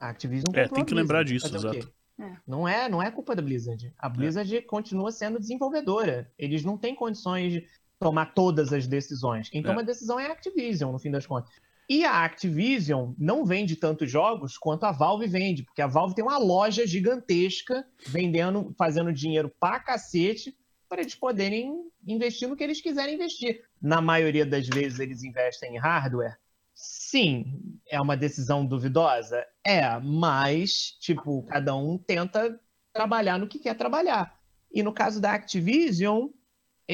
[0.00, 1.92] A Activision É, tem que lembrar disso, fazer exato.
[2.18, 2.32] É.
[2.46, 3.92] Não é, não é culpa da Blizzard.
[3.98, 6.30] A Blizzard continua sendo desenvolvedora.
[6.38, 7.66] Eles não têm condições de
[8.02, 9.48] tomar todas as decisões.
[9.48, 11.50] Quem toma a decisão é a Activision, no fim das contas.
[11.88, 16.24] E a Activision não vende tantos jogos quanto a Valve vende, porque a Valve tem
[16.24, 20.56] uma loja gigantesca vendendo, fazendo dinheiro pra cacete
[20.88, 23.62] para eles poderem investir no que eles quiserem investir.
[23.80, 26.36] Na maioria das vezes eles investem em hardware.
[26.74, 29.44] Sim, é uma decisão duvidosa?
[29.64, 32.58] É, mas, tipo, cada um tenta
[32.92, 34.38] trabalhar no que quer trabalhar.
[34.72, 36.28] E no caso da Activision,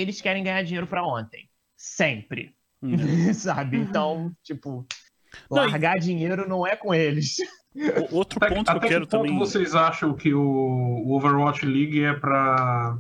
[0.00, 1.48] eles querem ganhar dinheiro pra ontem.
[1.76, 2.54] Sempre.
[2.82, 2.88] Uhum.
[3.34, 3.76] Sabe?
[3.78, 4.86] Então, tipo,
[5.50, 7.36] Não, e- largar dinheiro não é com eles.
[8.10, 9.38] O- Outro Até, ponto que eu até quero que ponto também.
[9.38, 12.98] vocês acham que o, o Overwatch League é para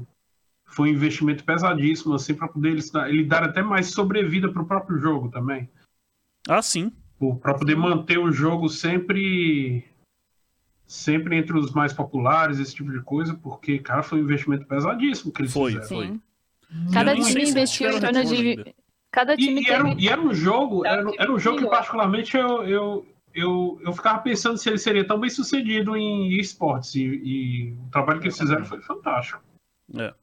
[0.70, 4.62] foi um investimento pesadíssimo assim para poder eles dar- ele dar até mais sobrevida para
[4.62, 5.68] o próprio jogo também,
[6.46, 6.92] Ah, sim.
[7.40, 9.82] para poder manter o jogo sempre
[10.86, 15.32] sempre entre os mais populares, esse tipo de coisa, porque cara foi um investimento pesadíssimo
[15.32, 15.88] que eles Foi, fizeram.
[15.88, 16.20] foi.
[16.70, 16.92] Sim.
[16.92, 18.34] Cada sei time se investiu em torno de.
[18.36, 18.74] ainda.
[19.10, 21.66] Cada time E, e era, um- e era um jogo, era, era um jogo que
[21.66, 26.94] particularmente eu, eu, eu, eu ficava pensando se ele seria tão bem sucedido em esportes
[26.94, 29.42] e, e o trabalho que eles fizeram foi fantástico.
[29.98, 30.14] É.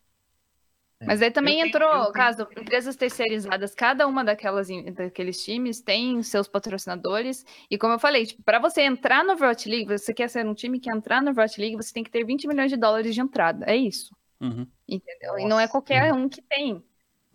[1.06, 6.48] Mas aí também Eu entrou, caso, empresas terceirizadas, cada uma daquelas, daqueles times tem seus
[6.48, 7.46] patrocinadores.
[7.70, 10.54] E como eu falei, tipo, para você entrar no Overwatch League, você quer ser um
[10.54, 13.22] time que entrar no Overwatch League, você tem que ter 20 milhões de dólares de
[13.22, 13.66] entrada.
[13.68, 14.16] É isso.
[14.40, 14.66] Uhum.
[14.88, 15.40] Entendeu?
[15.40, 16.84] E não é qualquer um que tem.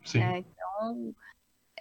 [0.05, 0.23] Sim.
[0.23, 1.15] É, então.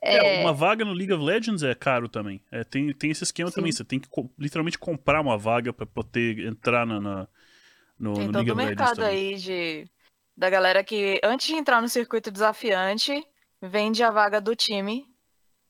[0.01, 2.41] É, É, uma vaga no League of Legends é caro também.
[2.51, 3.55] É, tem, tem esse esquema Sim.
[3.57, 3.71] também.
[3.71, 7.27] Você tem que co- literalmente comprar uma vaga pra poder entrar na, na-
[7.99, 9.17] no, Tem no todo League o of Legends mercado também.
[9.33, 9.87] aí de
[10.35, 13.21] da galera que, antes de entrar no circuito desafiante,
[13.61, 15.05] vende a vaga do time.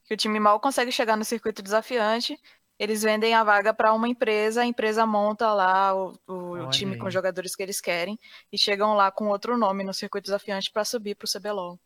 [0.06, 2.40] Que o time mal consegue chegar no circuito desafiante.
[2.80, 6.98] Eles vendem a vaga para uma empresa, a empresa monta lá o, o time aí.
[6.98, 8.18] com os jogadores que eles querem
[8.52, 11.78] e chegam lá com outro nome no circuito desafiante para subir pro CBLOL.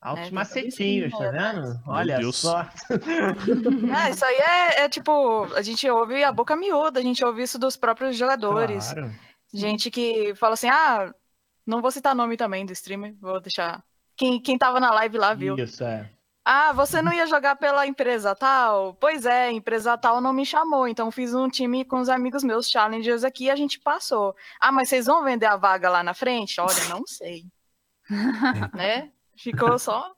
[0.00, 1.82] Altos É, macetinhos, tá vendo?
[1.86, 2.36] Olha Deus.
[2.36, 2.62] só.
[2.62, 7.42] É, isso aí é, é tipo, a gente ouve a boca miúda, a gente ouve
[7.42, 8.92] isso dos próprios jogadores.
[8.92, 9.12] Claro.
[9.52, 11.12] Gente que fala assim, ah,
[11.66, 13.84] Não vou citar nome também do streamer, vou deixar.
[14.16, 15.56] Quem, quem tava na live lá viu.
[15.58, 16.10] Isso, é.
[16.52, 18.94] Ah, você não ia jogar pela empresa tal?
[18.94, 22.42] Pois é, a empresa tal não me chamou, então fiz um time com os amigos
[22.42, 24.34] meus, challengers aqui, e a gente passou.
[24.60, 26.60] Ah, mas vocês vão vender a vaga lá na frente?
[26.60, 27.44] Olha, não sei.
[28.74, 29.12] né?
[29.36, 30.12] Ficou só.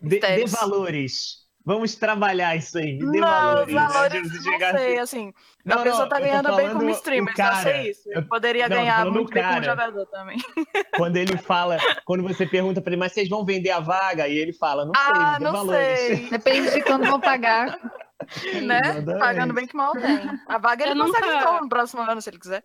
[0.00, 0.52] Dê, dê Mistérios.
[0.52, 1.49] valores.
[1.64, 2.98] Vamos trabalhar isso aí.
[2.98, 3.74] Dê não, valores.
[3.74, 3.80] né?
[3.88, 5.34] valores, De não chegar sei, assim- assim.
[5.64, 7.56] Não, a pessoa não, tá eu tô ganhando bem como streamer, o só cara.
[7.62, 8.08] sei isso.
[8.10, 9.64] Eu- Ele poderia não, ganhar muito bem como cara.
[9.64, 10.38] jogador também.
[10.96, 11.76] Quando ele fala,
[12.06, 14.26] quando você pergunta pra ele, mas vocês vão vender a vaga?
[14.26, 15.98] E ele fala, não sei, Ah, me dê não valores.
[15.98, 16.16] sei.
[16.30, 17.78] Depende de quando vão pagar.
[18.62, 18.80] né?
[18.84, 19.18] Exatamente.
[19.18, 20.18] Pagando bem que mal tem.
[20.48, 22.62] A vaga ele Eu consegue nunca- então, no próximo ano, se ele quiser.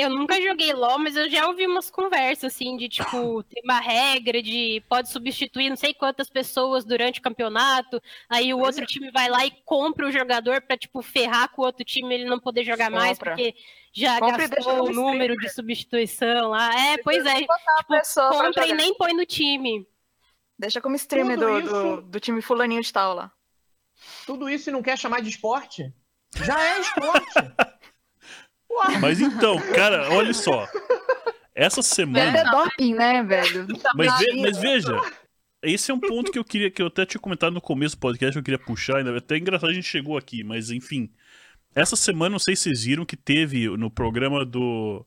[0.00, 3.80] Eu nunca joguei LOL, mas eu já ouvi umas conversas, assim, de tipo, tem uma
[3.80, 8.84] regra de pode substituir não sei quantas pessoas durante o campeonato, aí o Pois outro
[8.84, 8.86] é.
[8.86, 12.24] time vai lá e compra o jogador pra, tipo, ferrar com o outro time ele
[12.24, 13.32] não poder jogar mais, Compra.
[13.36, 13.54] porque
[13.92, 16.70] já Compra e deixa gastou o número de substituição lá.
[16.92, 17.52] É, pois é, tipo,
[18.30, 19.86] compra e nem põe no time.
[20.58, 23.32] Deixa como streamer do, isso- do, do time fulaninho de tal lá.
[24.26, 25.92] Tudo isso e não quer chamar de esporte?
[26.36, 27.32] Já é esporte.
[29.00, 30.66] Mas então, cara, olha só.
[31.54, 32.30] Essa semana.
[32.32, 33.66] Vender doping, né, velho?
[33.94, 35.00] Mas, ve- mas veja,
[35.62, 38.00] esse é um ponto que eu queria, que eu até tinha comentado no começo do
[38.00, 41.10] podcast, que eu queria puxar, ainda até engraçado a gente chegou aqui, mas enfim.
[41.74, 45.06] Essa semana, não sei se vocês viram que teve no programa do,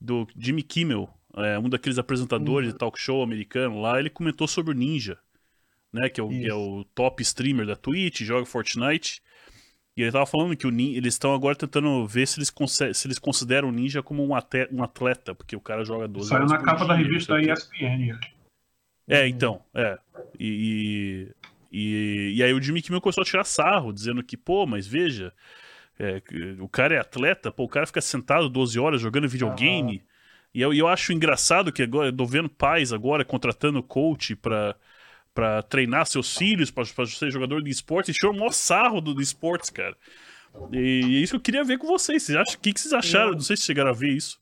[0.00, 4.72] do Jimmy Kimmel, é, um daqueles apresentadores de talk show americano lá, ele comentou sobre
[4.72, 5.18] o Ninja,
[5.92, 9.20] né, que é o, que é o top streamer da Twitch, joga Fortnite.
[9.96, 12.52] E ele tava falando que o Nin- eles estão agora tentando ver se eles,
[12.94, 16.30] se eles consideram o Ninja como um, ate- um atleta, porque o cara joga 12
[16.30, 17.42] Saiu na capa da dia, não revista da.
[17.42, 18.18] ESPN.
[19.06, 19.98] É, então, é.
[20.38, 21.28] E,
[21.70, 25.32] e, e aí o Jimmy Kimmel começou a tirar sarro, dizendo que, pô, mas veja,
[25.98, 26.22] é,
[26.60, 30.02] o cara é atleta, pô, o cara fica sentado 12 horas jogando videogame.
[30.54, 34.74] E eu, eu acho engraçado que agora, eu tô vendo pais agora contratando coach pra,
[35.34, 39.00] pra treinar seus filhos, pra, pra ser jogador de esportes, e tirou o maior sarro
[39.00, 39.96] do, do esportes, cara.
[40.72, 40.76] E,
[41.16, 42.22] é isso que eu queria ver com vocês.
[42.22, 43.28] Vocês acham, o que, que vocês acharam?
[43.28, 44.40] Eu- Não sei se chegaram a ver isso.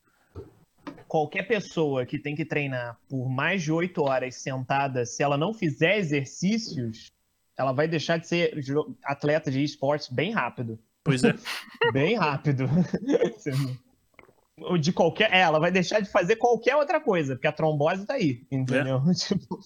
[1.06, 5.52] Qualquer pessoa que tem que treinar por mais de oito horas sentada, se ela não
[5.52, 7.12] fizer exercícios,
[7.56, 8.52] ela vai deixar de ser
[9.04, 10.78] atleta de esportes bem rápido.
[11.02, 11.34] Pois é.
[11.92, 12.68] Bem rápido.
[14.58, 15.32] Ou de qualquer.
[15.32, 19.00] É, ela vai deixar de fazer qualquer outra coisa, porque a trombose tá aí, entendeu?
[19.14, 19.58] Tipo,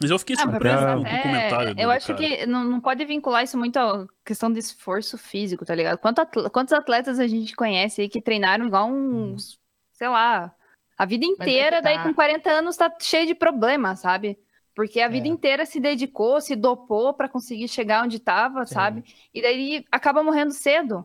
[0.00, 2.18] Mas eu fiquei Ah, surpreso pensar com, o comentário do Eu do acho cara.
[2.18, 5.98] que não, não pode vincular isso muito à questão de esforço físico, tá ligado?
[5.98, 9.58] Quanto quantos atletas a gente conhece aí que treinaram igual uns,
[9.92, 10.54] sei lá,
[10.96, 12.02] a vida é inteira, daí tá.
[12.04, 14.38] com 40 anos tá cheio de problemas, sabe?
[14.74, 15.30] Porque a vida É.
[15.30, 18.74] inteira se dedicou, se dopou pra conseguir chegar onde tava, Sim.
[18.74, 19.04] sabe?
[19.34, 21.04] E daí acaba morrendo cedo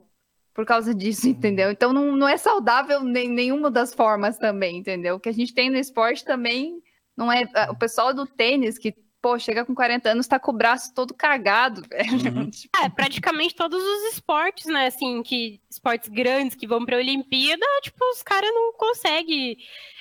[0.54, 1.32] por causa disso, Uhum.
[1.32, 1.72] entendeu?
[1.72, 5.16] Então não, não é saudável nem, nenhuma das formas também, entendeu?
[5.16, 6.83] O que a gente tem no esporte também
[7.18, 7.44] não é.
[7.70, 11.14] O pessoal do tênis que, pô, chega com 40 anos, tá com o braço todo
[11.14, 12.36] cagado, velho.
[12.38, 12.50] Uhum.
[12.50, 17.66] Tipo, É, praticamente todos os esportes, né, assim, que esportes grandes que vão pra Olimpíada,
[17.82, 19.58] tipo, os caras não conseguem.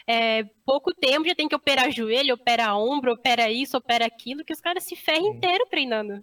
[0.06, 4.52] é, pouco tempo já tem que operar joelho, operar ombro, opera isso, opera aquilo, que
[4.52, 6.14] os caras se ferram inteiro treinando.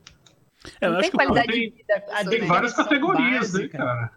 [0.81, 1.95] É, eu não tem qualidade tem- de vida.
[1.95, 2.45] a pessoa, Tem né?
[2.47, 4.11] várias categorias, né, cara?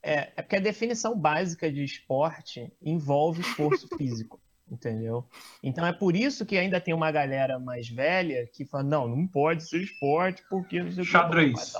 [0.00, 5.24] É, é porque a definição básica de esporte envolve esforço físico, entendeu?
[5.62, 9.26] Então é por isso que ainda tem uma galera mais velha que fala, não, não
[9.26, 11.12] pode ser esporte porque não sei o que.
[11.12, 11.72] Xadrez.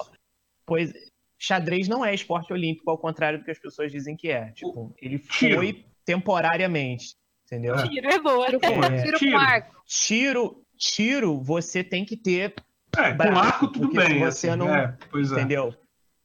[0.66, 0.92] Pois,
[1.38, 4.50] xadrez não é esporte olímpico, ao contrário do que as pessoas dizem que é.
[4.52, 5.56] Tipo, ele Tiro.
[5.56, 7.14] foi temporariamente,
[7.46, 7.74] entendeu?
[7.74, 7.88] É.
[7.88, 8.46] Tiro é boa.
[8.46, 9.32] Tiro com, É, tiro tiro.
[9.32, 9.82] com arco.
[9.86, 12.54] Tiro, tiro, você tem que ter,
[12.96, 14.18] É, com Bravo, arco tudo bem.
[14.20, 15.34] você assim, não- é, pois é.
[15.36, 15.74] entendeu?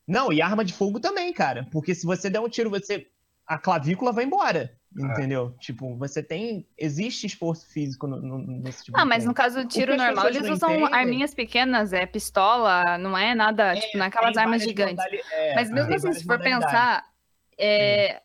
[0.07, 1.65] Não, e arma de fogo também, cara.
[1.72, 3.07] Porque se você der um tiro, você
[3.48, 4.76] a clavícula vai embora.
[4.95, 5.02] É.
[5.02, 5.56] Entendeu?
[5.60, 6.68] Tipo, você tem.
[6.78, 10.28] Existe esforço físico no- no- nesse tipo Ah, de mas no caso do tiro normal,
[10.28, 14.98] eles usam entendem- arminhas pequenas, é pistola, não é nada, tipo, naquelas Tem armas gigantes.
[14.98, 17.03] modali- é, Mas mesmo assim, se for pensar,
[17.57, 18.22] é,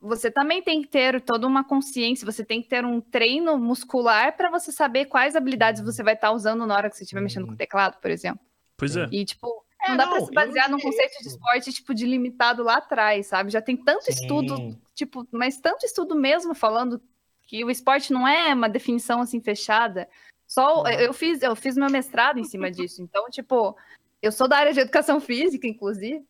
[0.00, 4.36] você também tem que ter toda uma consciência, você tem que ter um treino muscular
[4.36, 7.46] para você saber quais habilidades você vai estar usando na hora que você estiver mexendo
[7.46, 8.40] com o teclado, por exemplo.
[8.76, 9.06] Pois é.
[9.12, 12.62] E, tipo, É, não dá pra se basear num conceito de esporte, tipo, de limitado
[12.62, 13.50] lá atrás, sabe?
[13.50, 14.78] Já tem tanto estudo, Sim.
[14.94, 17.00] tipo, mas tanto estudo mesmo falando
[17.46, 20.08] que o esporte não é uma definição assim fechada.
[20.46, 23.02] Só eu fiz, eu fiz meu mestrado em cima disso.
[23.02, 23.76] Então, tipo,
[24.22, 26.24] eu sou da área de educação física, inclusive,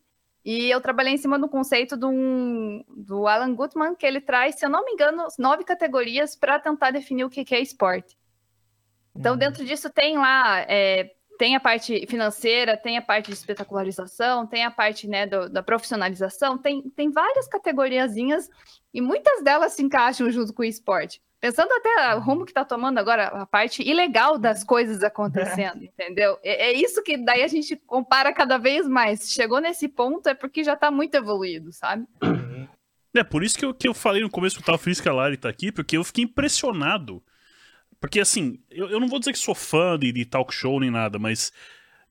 [0.45, 4.55] e eu trabalhei em cima do conceito de um- do Alan Gutman, que ele traz,
[4.55, 8.17] se eu não me engano, nove categorias para tentar definir o que que é esporte.
[9.15, 9.39] Então, Uhum.
[9.39, 14.65] dentro disso tem lá, é, tem a parte financeira, tem a parte de espetacularização, tem
[14.65, 18.49] a parte né, do- da profissionalização, tem, tem várias categoriazinhas
[18.93, 21.21] E muitas delas se encaixam junto com o esporte.
[21.39, 26.37] Pensando até o rumo que tá tomando agora, a parte ilegal das coisas acontecendo, entendeu?
[26.43, 29.31] É, é isso que daí a gente compara cada vez mais.
[29.31, 32.05] Chegou nesse ponto é porque já tá muito evoluído, sabe?
[33.15, 35.07] É, por isso que eu, que eu falei no começo que eu tava feliz que
[35.07, 37.23] a Lari tá aqui, porque eu fiquei impressionado.
[37.99, 40.89] Porque, assim, eu, eu não vou dizer que sou fã de, de talk show nem
[40.89, 41.51] nada, mas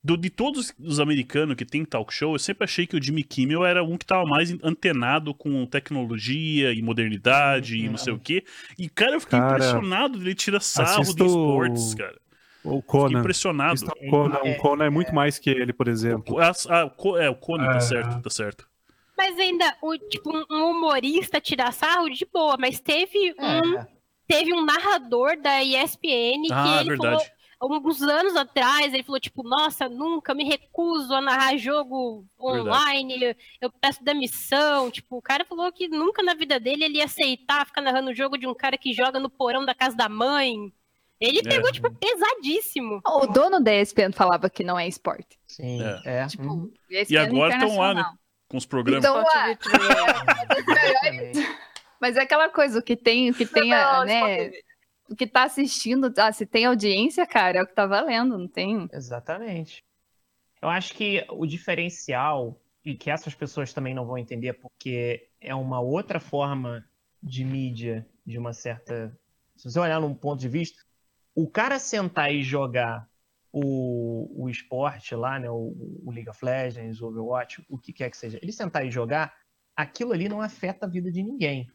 [0.04, 3.24] do, de todos os americanos que tem talk show, eu sempre achei que o Jimmy
[3.24, 8.18] Kimmel era um que tava mais antenado com tecnologia e modernidade e não sei o
[8.18, 8.44] quê.
[8.78, 12.18] E, cara, eu fiquei Cara, impressionado dele tira sarro de assisto esportes, cara.
[12.64, 13.20] O Fiquei Conan.
[13.20, 13.80] impressionado.
[13.86, 14.38] O Conan.
[14.42, 16.38] O Conan é muito mais que ele, por exemplo.
[16.38, 17.80] Ah, ah, o é, o Conan tá É.
[17.80, 18.68] certo, tá certo.
[19.16, 23.86] Mas ainda, o, tipo, um- um humorista tirar sarro de boa, mas teve um, É,
[24.28, 27.24] teve um narrador da ESPN que Ah, ele verdade.
[27.24, 33.34] falou alguns anos atrás, ele falou, tipo, nossa, nunca me recuso a narrar jogo online,
[33.60, 34.90] eu peço demissão.
[34.92, 38.14] Tipo, o cara falou que nunca na vida dele ele ia aceitar ficar narrando o
[38.14, 40.72] jogo de um cara que joga no porão da casa da mãe.
[41.20, 41.42] Ele É.
[41.42, 43.00] pegou, tipo, pesadíssimo.
[43.04, 45.36] O dono da ESPN falava que não é esporte.
[45.48, 46.20] sim, É.
[46.20, 46.26] é.
[46.28, 46.72] Tipo, uhum.
[46.88, 48.00] E agora estão lá, né?
[48.02, 48.12] internacional.
[48.48, 49.04] Com os programas.
[49.04, 49.54] Então, ah,
[50.56, 51.58] Exatamente.
[52.00, 54.50] mas é aquela coisa, o que tem, o que tem, Não, né?
[55.08, 58.48] O que tá assistindo, ah, se tem audiência, cara, é o que tá valendo, não
[58.48, 58.88] tem.
[58.92, 59.82] Exatamente.
[60.60, 65.54] Eu acho que o diferencial, e que essas pessoas também não vão entender, porque é
[65.54, 66.84] uma outra forma
[67.22, 69.16] de mídia, de uma certa.
[69.56, 70.82] Se você olhar num ponto de vista,
[71.34, 73.08] o cara sentar e jogar
[73.52, 75.50] o, o esporte lá, né?
[75.50, 78.90] O, o League of Legends, o Overwatch, o que quer que seja, ele sentar e
[78.90, 79.34] jogar,
[79.74, 81.70] aquilo ali não afeta a vida de ninguém.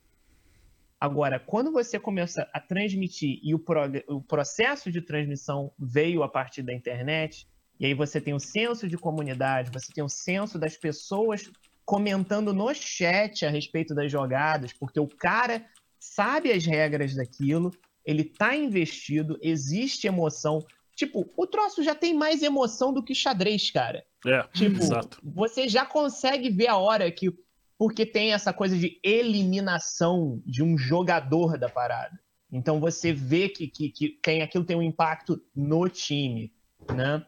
[1.04, 6.30] Agora, quando você começa a transmitir e o, prog- o processo de transmissão veio a
[6.30, 7.46] partir da internet,
[7.78, 11.52] e aí você tem o senso de comunidade, você tem o senso das pessoas
[11.84, 15.66] comentando no chat a respeito das jogadas, porque o cara
[16.00, 17.72] sabe as regras daquilo,
[18.06, 20.60] ele tá investido, existe emoção.
[20.96, 24.06] Tipo, o troço já tem mais emoção do que xadrez, cara.
[24.26, 25.18] É, Tipo, exato.
[25.22, 27.30] você já consegue ver a hora que.
[27.78, 32.20] Porque tem essa coisa de eliminação de um jogador da parada.
[32.52, 36.54] Então você vê que, que, que tem, aquilo tem um impacto no time,
[36.96, 37.26] né?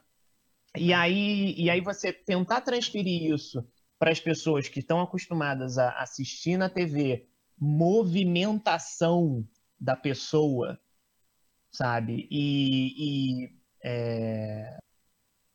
[0.78, 3.66] E aí, e aí você tentar transferir isso
[3.98, 7.28] para as pessoas que estão acostumadas a assistir na TV
[7.58, 9.48] movimentação
[9.80, 10.80] da pessoa,
[11.72, 12.28] sabe?
[12.30, 13.50] E, e,
[13.84, 14.78] é,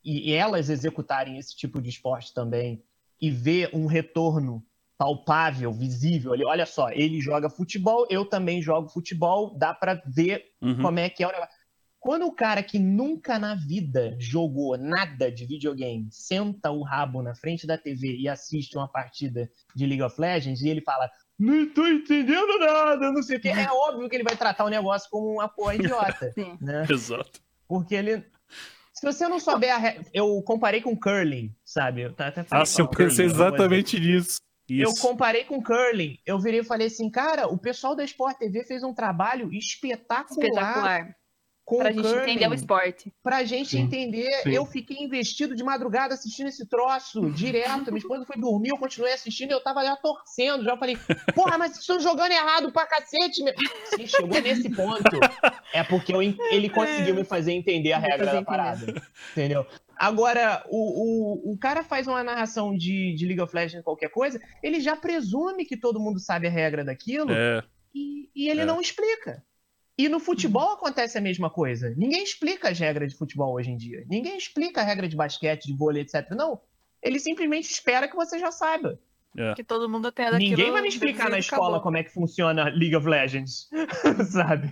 [0.03, 2.83] e elas executarem esse tipo de esporte também
[3.21, 4.65] e ver um retorno
[5.05, 6.31] palpável, visível.
[6.31, 10.79] ali, Olha só, ele joga futebol, eu também jogo futebol, dá para ver Uhum.
[10.79, 11.55] como é que é o negócio.
[11.99, 17.33] Quando o cara que nunca na vida jogou nada de videogame senta o rabo na
[17.33, 21.67] frente da TV e assiste uma partida de League of Legends e ele fala: Não
[21.73, 25.09] tô entendendo nada, não sei o quê, é óbvio que ele vai tratar o negócio
[25.09, 26.31] como uma porra idiota.
[26.37, 26.57] Sim.
[26.61, 26.85] né?
[26.87, 27.39] Exato.
[27.67, 28.23] Porque ele.
[28.93, 30.01] Se você não souber a re...
[30.13, 32.01] Eu comparei com curling, sabe?
[32.01, 34.37] Eu até falei, Ah, eu pensei exatamente nisso.
[34.79, 35.01] Eu Isso.
[35.01, 36.17] comparei com curling.
[36.25, 40.47] Eu virei e falei assim, cara, o pessoal da Sport TV fez um trabalho espetacular,
[40.47, 41.15] Espetacular.
[41.71, 43.13] Com Pra o gente entender o esporte.
[43.23, 44.49] Pra gente Sim, entender, sim.
[44.49, 47.85] eu fiquei investido de madrugada assistindo esse troço, direto.
[47.93, 50.65] Minha esposa foi dormir, eu continuei assistindo, eu tava já torcendo.
[50.65, 50.97] Já falei,
[51.33, 53.41] porra, mas vocês estão jogando errado pra cacete.
[53.41, 53.53] Meu.
[53.85, 55.17] Se chegou nesse ponto,
[55.71, 59.01] é porque eu ele conseguiu me fazer entender a regra da parada.
[59.31, 59.65] Entendeu?
[59.95, 64.41] Agora, o, o, o cara faz uma narração de, de League of Legends, qualquer coisa,
[64.61, 67.63] ele já presume que todo mundo sabe a regra daquilo É,
[67.95, 68.65] e, e ele É.
[68.65, 69.41] não explica.
[70.01, 71.93] E no futebol acontece a mesma coisa.
[71.95, 74.03] Ninguém explica as regras de futebol hoje em dia.
[74.09, 76.31] Ninguém explica a regra de basquete, de vôlei, etc.
[76.31, 76.59] Não.
[77.03, 78.99] Ele simplesmente espera que você já saiba.
[79.55, 80.49] Que todo mundo tenha daquilo.
[80.49, 81.81] Ninguém vai me explicar na escola acabou.
[81.81, 83.69] como é que funciona League of Legends.
[84.31, 84.71] sabe?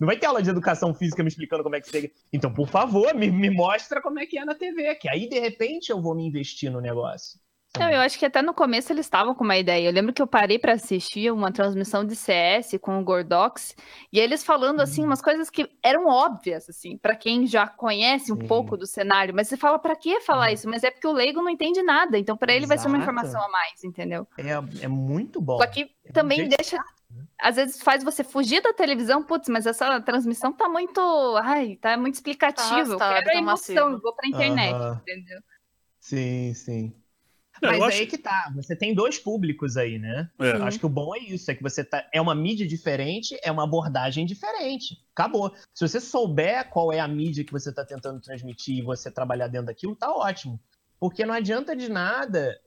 [0.00, 2.10] Não vai ter aula de educação física me explicando como é que se.
[2.32, 4.94] Então, por favor, me, me mostra como é que é na TV.
[4.94, 7.38] Que aí, de repente, eu vou me investir no negócio.
[7.78, 9.86] Não, eu acho que até no começo eles estavam com uma ideia.
[9.88, 13.76] Eu lembro que eu parei pra assistir uma transmissão de CS com o Gordox
[14.12, 18.36] e eles falando assim umas coisas que eram óbvias assim, para quem já conhece um
[18.36, 18.46] Sim.
[18.48, 20.54] pouco do cenário, mas você fala pra que falar Uhum.
[20.54, 20.68] isso?
[20.68, 23.02] Mas é porque o leigo não entende nada, então pra ele vai ser uma Exato.
[23.02, 24.26] informação a mais, entendeu?
[24.36, 24.50] É,
[24.84, 25.60] é muito bom.
[25.62, 26.76] Só que É também deixa
[27.40, 31.00] às vezes faz você fugir da televisão, putz, mas essa transmissão tá muito,
[31.42, 32.92] ai, tá muito explicativo.
[32.94, 33.96] eu Tá quero a tá emoção, massivo.
[33.96, 35.00] eu vou pra internet, Aham.
[35.02, 35.40] entendeu?
[36.00, 36.99] Sim, sim.
[37.62, 40.30] É, eu Mas acho- aí que tá, você tem dois públicos aí, né?
[40.38, 40.52] É.
[40.62, 42.08] Acho que o bom é isso, é que você tá.
[42.12, 44.98] É uma mídia diferente, é uma abordagem diferente.
[45.14, 45.54] Acabou.
[45.74, 49.48] Se você souber qual é a mídia que você tá tentando transmitir e você trabalhar
[49.48, 50.58] dentro daquilo, tá ótimo.
[50.98, 52.58] Porque não adianta de nada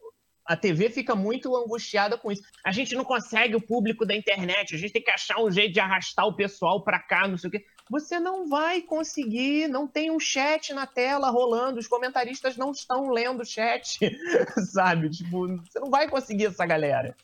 [0.45, 2.43] a TV fica muito angustiada com isso.
[2.65, 5.73] A gente não consegue o público da internet, a gente tem que achar um jeito
[5.73, 7.63] de arrastar o pessoal para cá, não sei o quê.
[7.89, 13.09] Você não vai conseguir, não tem um chat na tela rolando, os comentaristas não estão
[13.09, 13.99] lendo o chat,
[14.71, 15.09] sabe?
[15.09, 17.15] Tipo, você não vai conseguir essa galera.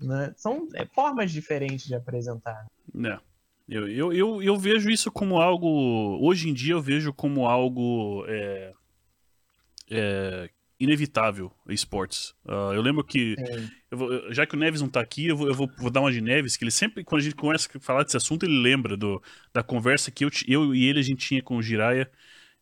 [0.00, 0.32] Né?
[0.36, 2.66] São é, formas diferentes de apresentar.
[3.04, 3.18] É.
[3.68, 5.68] Eu, eu, eu, eu, vejo isso como algo.
[6.26, 8.72] Hoje em dia eu vejo como algo é,
[9.90, 10.50] é,
[10.80, 12.34] inevitável esportes.
[12.44, 13.34] Uh, eu lembro que,
[13.90, 16.00] eu vou, já que o Neves não tá aqui, eu, vou, eu vou, vou, dar
[16.00, 18.60] uma de Neves, que ele sempre, quando a gente começa a falar desse assunto, ele
[18.60, 19.20] lembra do,
[19.52, 22.08] da conversa que eu, eu e ele a gente tinha com o Jiraya.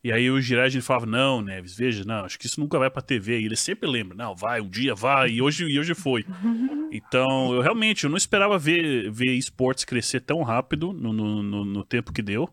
[0.02, 2.88] E aí o Jiraya ele falava, não, Neves, veja, não, acho que isso nunca vai
[2.88, 3.40] pra TV.
[3.40, 6.24] E ele sempre lembra, não, vai, um dia vai, e hoje, e hoje foi.
[6.92, 11.64] Então, eu realmente, eu não esperava ver, ver esportes crescer tão rápido no, no, no,
[11.64, 12.48] no tempo que deu.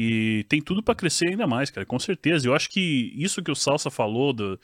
[0.00, 2.46] E tem tudo para crescer ainda mais, cara, com certeza.
[2.46, 4.56] Eu acho que isso que o Salsa falou, do,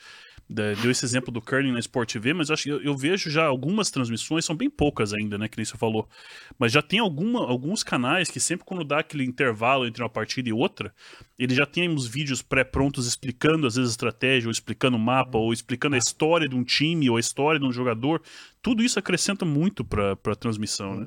[0.49, 3.45] deu esse exemplo do curling na Sport TV, mas eu, acho, eu, eu, vejo já
[3.45, 6.09] algumas transmissões, são bem poucas ainda, né, que nem você falou.
[6.57, 10.49] Mas já tem alguma, alguns canais que sempre quando dá aquele intervalo entre uma partida
[10.49, 10.95] e outra,
[11.37, 15.53] ele já tem uns vídeos pré-prontos explicando, às vezes, estratégia, ou explicando o mapa, ou
[15.53, 18.23] explicando a história de um time, ou a história de um jogador.
[18.63, 21.07] Tudo isso acrescenta muito pra, pra transmissão, né?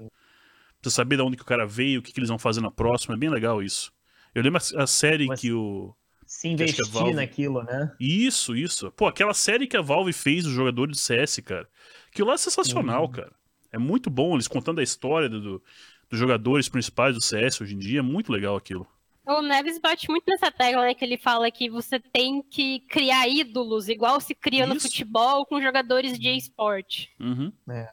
[0.82, 2.70] Pra saber de onde que o cara veio, o que, que eles vão fazer na
[2.70, 3.96] próxima, é bem legal isso.
[4.34, 5.42] Eu lembro a, a série Mas...
[5.42, 5.96] que o
[6.28, 7.14] se investir Valve...
[7.14, 7.96] naquilo, né?
[7.98, 8.92] Isso, isso.
[8.92, 11.68] Pô, aquela série que a Valve fez dos jogadores de CS, cara.
[12.10, 13.12] Aquilo lá é sensacional, uhum.
[13.12, 13.32] cara.
[13.72, 15.64] É muito bom eles contando a história do, do,
[16.10, 18.00] dos jogadores principais do CS hoje em dia.
[18.00, 18.86] É muito legal aquilo.
[19.26, 20.94] O Neves bate muito nessa tecla, né?
[20.94, 24.74] Que ele fala que você tem que criar ídolos, igual se cria Isso.
[24.74, 27.10] no futebol com jogadores de esporte.
[27.20, 27.52] Uhum.
[27.70, 27.90] É.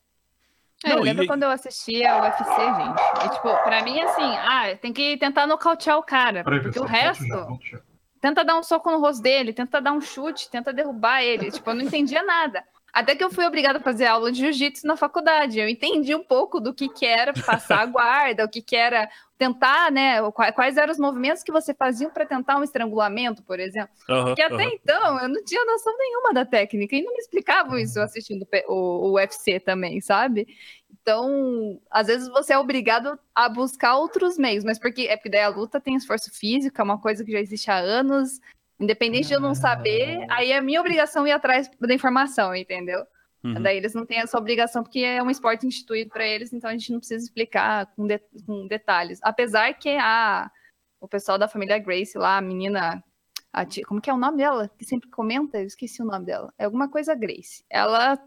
[0.85, 1.27] É, eu lembro e...
[1.27, 3.25] quando eu assistia ao UFC, gente.
[3.25, 6.45] E, tipo, pra mim, assim, ah, tem que tentar nocautear o cara.
[6.45, 7.27] porque o resto.
[7.27, 7.81] Já,
[8.21, 11.51] tenta dar um soco no rosto dele, tenta dar um chute, tenta derrubar ele.
[11.51, 12.65] Tipo, eu não entendia nada.
[12.95, 15.59] Até que eu fui obrigada a fazer aula de jiu-jitsu na faculdade.
[15.59, 19.11] Eu entendi um pouco do que, que era passar a guarda, o que, que era
[19.37, 20.23] tentar, né?
[20.55, 23.91] Quais eram os movimentos que você fazia para tentar um estrangulamento, por exemplo.
[24.09, 24.71] Uhum, Porque até uhum.
[24.73, 29.09] então eu não tinha noção nenhuma da técnica e não me explicavam isso assistindo o,
[29.09, 30.47] o UFC também, sabe?
[31.03, 35.43] Então, às vezes você é obrigado a buscar outros meios, mas porque é porque daí
[35.43, 38.41] a luta tem esforço físico, é uma coisa que já existe há anos.
[38.79, 43.05] Independente de eu não saber, aí é minha obrigação ir atrás da informação, entendeu?
[43.45, 43.63] Uhum.
[43.63, 46.73] Daí eles não têm essa obrigação porque é um esporte instituído para eles, então a
[46.73, 49.21] gente não precisa explicar com, de, com detalhes.
[49.23, 50.51] Apesar que a,
[51.01, 53.05] o pessoal da família Grace lá, a menina
[53.53, 54.69] a tia, como que é o nome dela?
[54.77, 56.53] Que sempre comenta, eu esqueci o nome dela.
[56.59, 57.65] É alguma coisa Grace.
[57.71, 58.19] Ela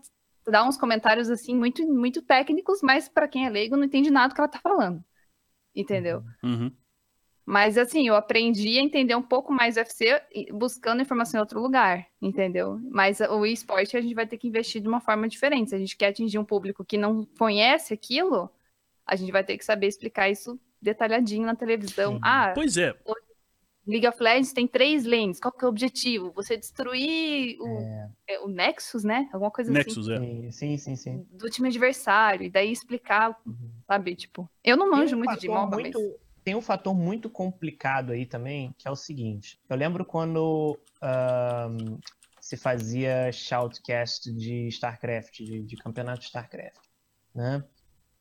[0.48, 4.30] dá uns comentários assim muito muito técnicos, mas para quem é leigo não entende nada
[4.30, 5.04] do que ela tá falando.
[5.76, 6.24] Entendeu?
[6.44, 6.72] Uhum.
[7.48, 10.22] Mas assim, eu aprendi a entender um pouco mais o UFC
[10.52, 12.78] buscando informação em outro lugar, entendeu?
[12.92, 15.70] Mas o esporte a gente vai ter que investir de uma forma diferente.
[15.70, 18.50] Se a gente quer atingir um público que não conhece aquilo,
[19.06, 22.16] a gente vai ter que saber explicar isso detalhadinho na televisão.
[22.16, 22.20] Sim.
[22.22, 22.94] Ah, pois é.
[23.88, 25.40] League of Legends tem três lanes.
[25.40, 26.34] Qual que é o objetivo?
[26.34, 28.10] Você destruir o, é.
[28.28, 29.30] É, o Nexus, né?
[29.32, 30.20] Alguma coisa Nexus, assim.
[30.20, 30.52] Nexus, é.
[30.52, 31.28] Sim, sim, sim.
[31.32, 32.46] Do time adversário.
[32.46, 33.72] E daí explicar, uhum.
[33.88, 34.18] sabe?
[34.18, 36.27] Tipo, eu não manjo muito de MOBA, muito, mas...
[36.48, 39.60] Tem um fator muito complicado aí também, que é o seguinte.
[39.68, 42.00] Eu lembro quando um,
[42.40, 46.80] se fazia shoutcast de StarCraft, de, de campeonato de StarCraft,
[47.36, 47.62] né?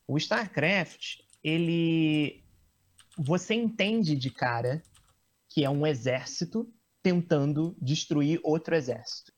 [0.09, 2.43] O StarCraft, ele...
[3.17, 4.83] Você entende de cara
[5.49, 6.69] que é um exército
[7.05, 9.33] tentando destruir outro exército.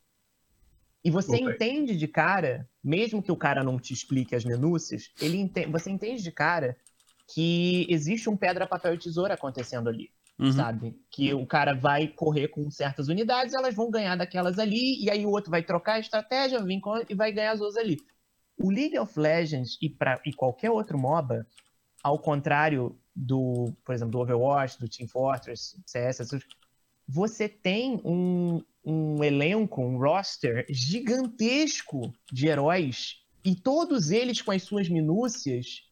[1.04, 1.46] E você okay.
[1.46, 5.90] entende de cara, mesmo que o cara não te explique as minúcias, ele entende, você
[5.90, 6.74] entende de cara
[7.28, 10.10] que existe um pedra, papel e tesoura acontecendo ali.
[10.38, 10.52] Uhum.
[10.52, 10.96] Sabe?
[11.10, 15.26] Que o cara vai correr com certas unidades, elas vão ganhar daquelas ali, e aí
[15.26, 17.96] o outro vai trocar a estratégia vir com, e vai ganhar as outras ali.
[18.56, 21.46] O League of Legends e, pra, e qualquer outro MOBA,
[22.02, 26.20] ao contrário do, por exemplo, do Overwatch, do Team Fortress, CS,
[27.06, 34.62] você tem um, um elenco, um roster gigantesco de heróis e todos eles com as
[34.62, 35.87] suas minúcias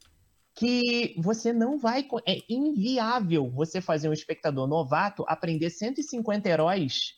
[0.57, 2.09] que você não vai.
[2.27, 7.15] É inviável você fazer um espectador novato aprender 150 heróis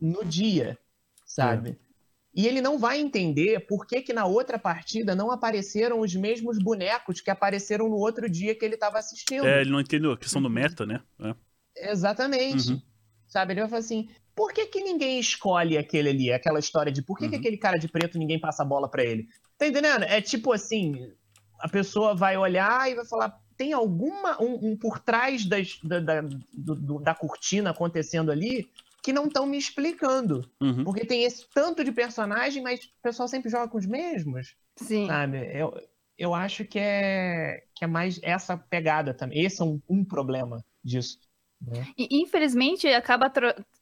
[0.00, 0.78] no dia,
[1.26, 1.70] sabe?
[1.70, 1.90] É.
[2.34, 6.58] E ele não vai entender por que, que na outra partida não apareceram os mesmos
[6.58, 9.46] bonecos que apareceram no outro dia que ele estava assistindo.
[9.46, 11.02] É, ele não entendeu a questão do meta, né?
[11.20, 11.90] É.
[11.90, 12.72] Exatamente.
[12.72, 12.82] Uhum.
[13.26, 13.52] Sabe?
[13.52, 16.32] Ele vai falar assim: por que, que ninguém escolhe aquele ali?
[16.32, 17.30] Aquela história de por que, uhum.
[17.30, 19.28] que aquele cara de preto ninguém passa a bola para ele?
[19.58, 20.04] Tá entendendo?
[20.04, 21.12] É tipo assim:
[21.60, 23.38] a pessoa vai olhar e vai falar.
[23.56, 24.40] Tem alguma.
[24.42, 26.20] um, um por trás das, da, da,
[26.52, 28.68] do, da cortina acontecendo ali
[29.02, 30.48] que não estão me explicando.
[30.60, 30.84] Uhum.
[30.84, 34.54] Porque tem esse tanto de personagem, mas o pessoal sempre joga com os mesmos.
[34.76, 35.06] Sim.
[35.06, 35.38] Sabe?
[35.54, 35.74] Eu,
[36.18, 39.42] eu acho que é, que é mais essa pegada também.
[39.42, 41.18] Esse é um, um problema disso.
[41.60, 41.86] Né?
[41.96, 43.30] E, infelizmente, acaba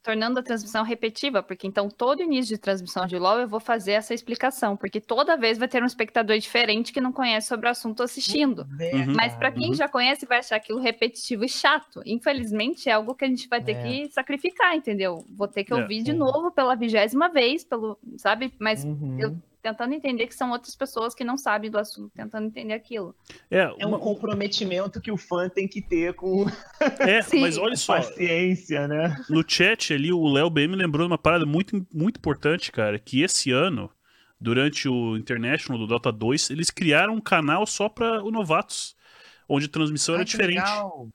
[0.03, 3.93] tornando a transmissão repetitiva, porque então todo início de transmissão de LoL eu vou fazer
[3.93, 7.69] essa explicação, porque toda vez vai ter um espectador diferente que não conhece sobre o
[7.71, 8.63] assunto assistindo.
[8.63, 9.13] Uhum.
[9.15, 9.73] Mas para quem Uhum.
[9.75, 12.01] já conhece, vai achar aquilo repetitivo e chato.
[12.05, 13.81] Infelizmente, é algo que a gente vai ter É.
[13.83, 15.23] que sacrificar, entendeu?
[15.29, 15.75] Vou ter que É.
[15.77, 16.17] ouvir de Sim.
[16.17, 18.53] novo pela vigésima vez, pelo, sabe?
[18.59, 19.17] Mas Uhum.
[19.19, 23.13] eu- tentando entender que são outras pessoas que não sabem do assunto, tentando entender aquilo.
[23.51, 26.45] É, É um uma- comprometimento que o fã tem que ter com
[26.99, 27.41] é Sim.
[27.41, 29.15] mas olha só, paciência, né?
[29.29, 33.21] no chat ali, o Léo BM lembrou de uma parada muito, muito importante, cara, que
[33.21, 33.89] esse ano,
[34.39, 38.95] durante o International do Dota 2, eles criaram um canal só pra o novatos,
[39.47, 40.55] onde a transmissão era Ai, diferente.
[40.59, 41.09] legal.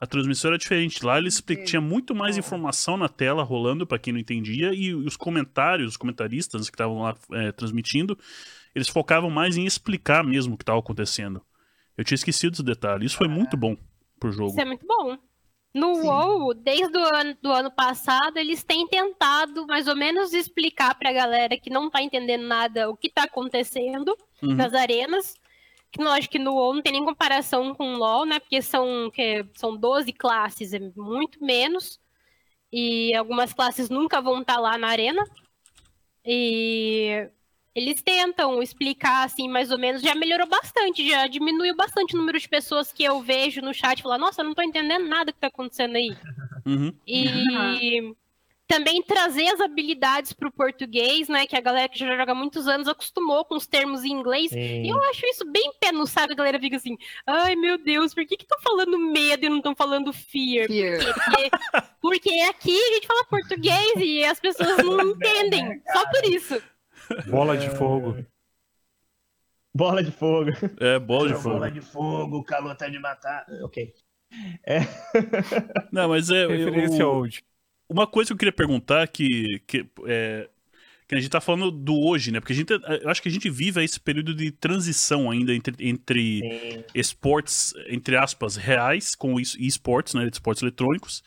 [0.00, 1.04] A transmissão era diferente.
[1.04, 5.16] Lá eles tinha muito mais informação na tela rolando pra quem não entendia e os
[5.16, 8.18] comentários, os comentaristas que estavam lá é, transmitindo,
[8.74, 11.40] eles focavam mais em explicar mesmo o que estava acontecendo.
[11.96, 13.06] Eu tinha esquecido desse detalhe.
[13.06, 13.76] Isso foi muito bom
[14.18, 14.50] pro jogo.
[14.50, 15.16] Isso é muito bom.
[15.72, 16.02] No Sim.
[16.06, 21.12] WoW, desde o ano, do ano passado, eles têm tentado mais ou menos explicar pra
[21.12, 24.54] galera que não tá entendendo nada o que tá acontecendo Uhum.
[24.54, 25.34] nas arenas.
[25.94, 28.40] Que lógico que no WoW não tem nem comparação com o LoL, né?
[28.40, 32.00] Porque são, que, são 12 classes, é muito menos.
[32.72, 35.24] E algumas classes nunca vão estar lá na arena.
[36.26, 37.30] E
[37.72, 40.02] eles tentam explicar, assim, mais ou menos.
[40.02, 44.02] Já melhorou bastante, já diminuiu bastante o número de pessoas que eu vejo no chat
[44.02, 46.10] falar, nossa, eu não tô entendendo nada que tá acontecendo aí.
[46.66, 46.92] Uhum.
[47.06, 48.16] E
[48.66, 51.46] também trazer as habilidades pro português, né?
[51.46, 54.50] Que a galera que já joga há muitos anos acostumou com os termos em inglês.
[54.52, 56.96] E eu acho isso bem pé no saco, a galera fica assim,
[57.26, 60.66] ai meu Deus, por que que estão falando medo e não estão falando fear?
[60.66, 60.98] Fear.
[61.14, 61.50] Porque,
[62.00, 65.82] porque aqui a gente fala português e as pessoas não entendem.
[65.92, 66.62] Só por isso.
[67.28, 68.24] Bola de fogo.
[69.76, 70.50] Bola de fogo.
[70.80, 71.54] É, bola de fogo.
[71.56, 73.44] Bola de fogo, o calor tá de matar.
[73.62, 73.92] Ok.
[75.92, 76.46] Não, mas é.
[76.48, 77.44] Referência o- old.
[77.88, 80.48] Uma coisa que eu queria perguntar que, que, é,
[81.06, 82.40] que a gente tá falando do hoje, né?
[82.40, 85.74] Porque a gente, eu acho que a gente vive esse período de transição ainda entre,
[85.86, 86.84] entre Sim.
[86.94, 90.28] esportes, entre aspas, reais com es- esportes, né?
[90.32, 91.22] Esportes eletrônicos.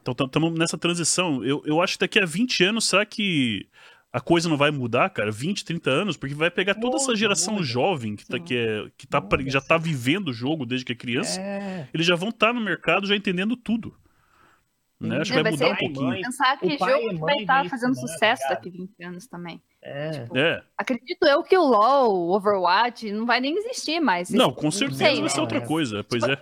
[0.00, 1.44] Então estamos nessa transição.
[1.44, 3.66] Eu, eu acho que daqui a 20 anos, será que
[4.12, 5.30] a coisa não vai mudar, cara?
[5.32, 6.16] 20, 30 anos?
[6.16, 7.66] Porque vai pegar toda essa geração muda.
[7.66, 9.84] jovem que, tá, que, é, que tá, já tá sim.
[9.84, 11.40] vivendo o jogo desde que é criança.
[11.40, 11.88] É.
[11.92, 13.94] Eles já vão estar no mercado já entendendo tudo.
[14.98, 15.18] Né?
[15.20, 16.08] Acho que É, vai vai mudar ser- um pouquinho.
[16.08, 18.56] Mãe, Pensar que O jogo e que vai estar vê fazendo né, sucesso ligado?
[18.56, 19.62] daqui 20 anos também.
[19.82, 20.26] É.
[20.34, 20.62] É.
[20.78, 24.30] Acredito eu que o LoL, o Overwatch, não vai nem existir mais.
[24.30, 25.42] Não, com certeza sei, vai ser né?
[25.42, 26.02] outra coisa.
[26.04, 26.38] Pois é.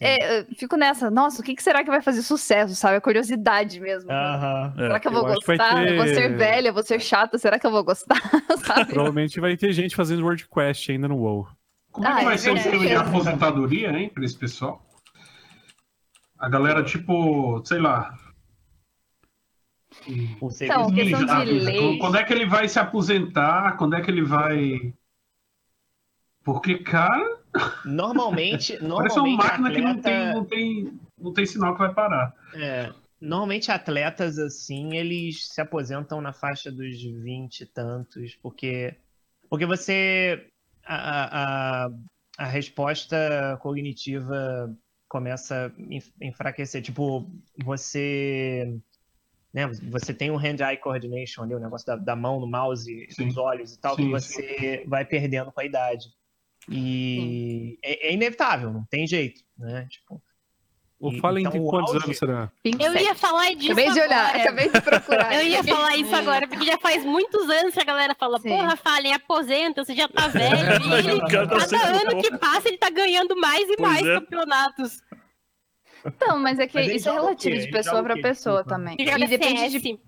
[0.00, 2.96] É, eu fico nessa, nossa, o que, que será que vai fazer sucesso, sabe?
[2.96, 4.10] A curiosidade mesmo.
[4.10, 4.72] Aham.
[4.76, 4.80] É.
[4.80, 5.86] Será que eu Eu vou vai gostar?
[5.86, 8.16] Eu vou ter- ser velha, eu vou ser chata, será que eu vou gostar?
[8.66, 8.86] sabe?
[8.86, 11.46] Provavelmente vai ter gente fazendo World Quest ainda no WoW.
[11.92, 14.82] Como é Ah, que vai é ser o esquema de aposentadoria, hein, pra esse pessoal?
[16.42, 18.14] A galera, tipo, sei lá.
[20.60, 21.98] Então, questão de lei.
[21.98, 23.76] Quando é que ele vai se aposentar?
[23.76, 24.92] Quando é que ele vai.
[26.44, 27.38] Porque, cara,
[27.84, 31.78] Normalmente, parece uma normalmente máquina que não tem, atleta, não, tem, não tem sinal que
[31.78, 32.34] vai parar.
[32.54, 38.96] é, normalmente atletas assim, eles se aposentam na faixa dos 20 e tantos, porque
[39.48, 40.48] porque você
[40.84, 41.90] a, a-
[42.38, 44.74] a resposta cognitiva
[45.12, 47.30] começa a enf- enfraquecer, tipo,
[47.62, 48.80] você
[49.52, 53.26] né, você tem o hand-eye coordination ali, o negócio da, da mão no mouse, Sim.
[53.26, 56.06] dos olhos e tal, Sim, que você vai perdendo com a idade.
[56.70, 59.86] E é, é inevitável, não tem jeito, né?
[59.90, 60.22] Tipo,
[61.02, 62.50] O Fallen então, tem quantos auge- anos será?
[62.64, 64.42] Eu ia falar disso Acabei de olhar, agora.
[64.42, 65.34] acabei de procurar.
[65.34, 68.50] Eu ia falar isso agora, porque já faz muitos anos que a galera fala, Sim.
[68.50, 70.54] porra, Fallen, aposenta, você já tá velho.
[70.56, 72.20] E ele, tá cada ano bom.
[72.22, 74.14] que passa, ele tá ganhando mais e Pois mais é.
[74.14, 75.02] campeonatos.
[76.06, 78.22] Então, mas é que Mas isso é o relativo de pessoa pra quê?
[78.22, 78.96] pessoa também.
[78.98, 79.72] E depende CS.
[79.82, 80.00] de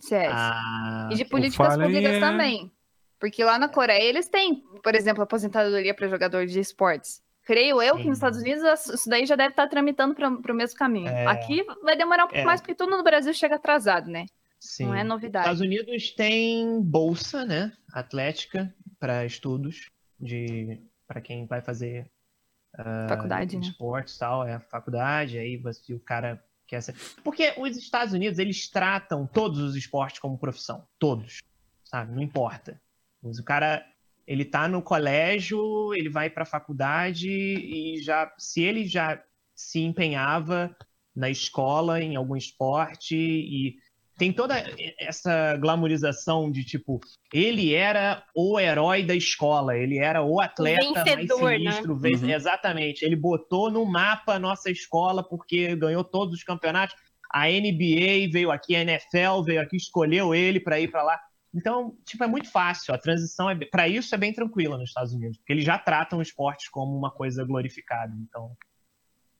[0.00, 0.32] CS.
[0.32, 2.72] ah, E de políticas públicas é- também.
[3.18, 7.20] Porque lá na Coreia eles têm, por exemplo, aposentadoria para jogador de esportes.
[7.50, 8.26] Creio eu que nos Sim.
[8.28, 11.08] Estados Unidos isso daí já deve estar tramitando para o mesmo caminho.
[11.08, 11.26] É.
[11.26, 12.44] Aqui vai demorar um pouco É.
[12.44, 14.26] mais, porque tudo no Brasil chega atrasado, né?
[14.60, 14.84] sim.
[14.84, 15.46] Não é novidade.
[15.46, 19.90] Estados Unidos tem bolsa, né, atlética para estudos
[20.20, 22.08] de para quem vai fazer
[23.08, 23.62] Faculdade, né?
[23.66, 26.94] esportes e tal, é faculdade, aí você, o cara quer ser...
[27.24, 31.40] Porque os Estados Unidos, eles tratam todos os esportes como profissão, todos,
[31.82, 32.14] sabe?
[32.14, 32.80] Não importa.
[33.20, 33.84] Mas o cara,
[34.30, 39.20] ele tá no colégio, ele vai pra faculdade e já, se ele já
[39.56, 40.72] se empenhava
[41.16, 43.74] na escola, em algum esporte e
[44.16, 44.54] tem toda
[45.00, 47.00] essa glamorização de tipo,
[47.34, 51.58] ele era o herói da escola, ele era o atleta Vencedor, mais né?
[51.72, 52.30] sinistro, ven- Uhum.
[52.30, 53.02] exatamente.
[53.04, 56.94] Ele botou no mapa a nossa escola porque ganhou todos os campeonatos.
[57.32, 61.18] A NBA veio aqui, a NFL veio aqui, escolheu ele para ir para lá.
[61.54, 62.94] Então, tipo, é muito fácil.
[62.94, 66.18] A transição é para isso é bem tranquila nos Estados Unidos, porque eles já tratam
[66.18, 68.14] o esporte como uma coisa glorificada.
[68.28, 68.56] Então,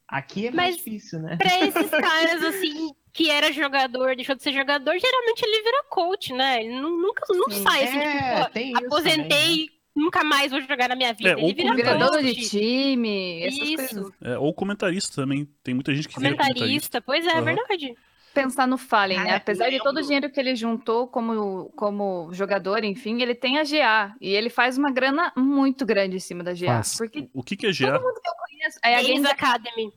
[0.09, 1.37] aqui é mais Mas difícil, né?
[1.37, 6.33] Pra esses caras, assim, que era jogador, deixou de ser jogador, geralmente ele vira coach,
[6.33, 6.65] né?
[6.65, 7.63] Ele nu- nunca não Sim.
[7.63, 9.73] sai assim, É, tipo, tem isso aposentei, também, né?
[9.95, 11.31] nunca mais vou jogar na minha vida.
[11.31, 12.17] É, ou ele vira Vira comentarista.
[12.23, 13.77] dono de time, essas Isso.
[13.77, 14.13] coisas.
[14.23, 15.45] É, ou comentarista também.
[15.63, 16.59] Tem muita gente que vira comentarista.
[16.59, 17.01] comentarista.
[17.03, 17.45] Pois é, é Aham.
[17.45, 17.95] verdade.
[18.33, 19.25] Pensar no Fallen, né?
[19.25, 23.35] Cara, Apesar eu de todo o dinheiro que ele juntou como, como jogador, enfim, ele
[23.35, 24.15] tem a GA.
[24.21, 26.81] E ele faz uma grana muito grande em cima da GA.
[26.97, 27.99] Porque O que, que é GA?
[27.99, 29.93] conheço, é a Games Games Academy.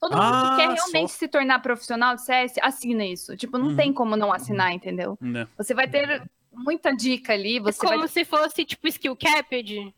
[0.00, 1.18] Todo mundo Ah, que quer realmente só.
[1.18, 3.36] se tornar profissional de CS, assina isso.
[3.36, 3.76] Tipo, não Uhum.
[3.76, 5.16] tem como não assinar, entendeu?
[5.20, 5.46] Né?
[5.58, 8.08] Você vai ter muita dica ali, É você como vai...
[8.08, 9.94] se fosse, tipo, skill capped.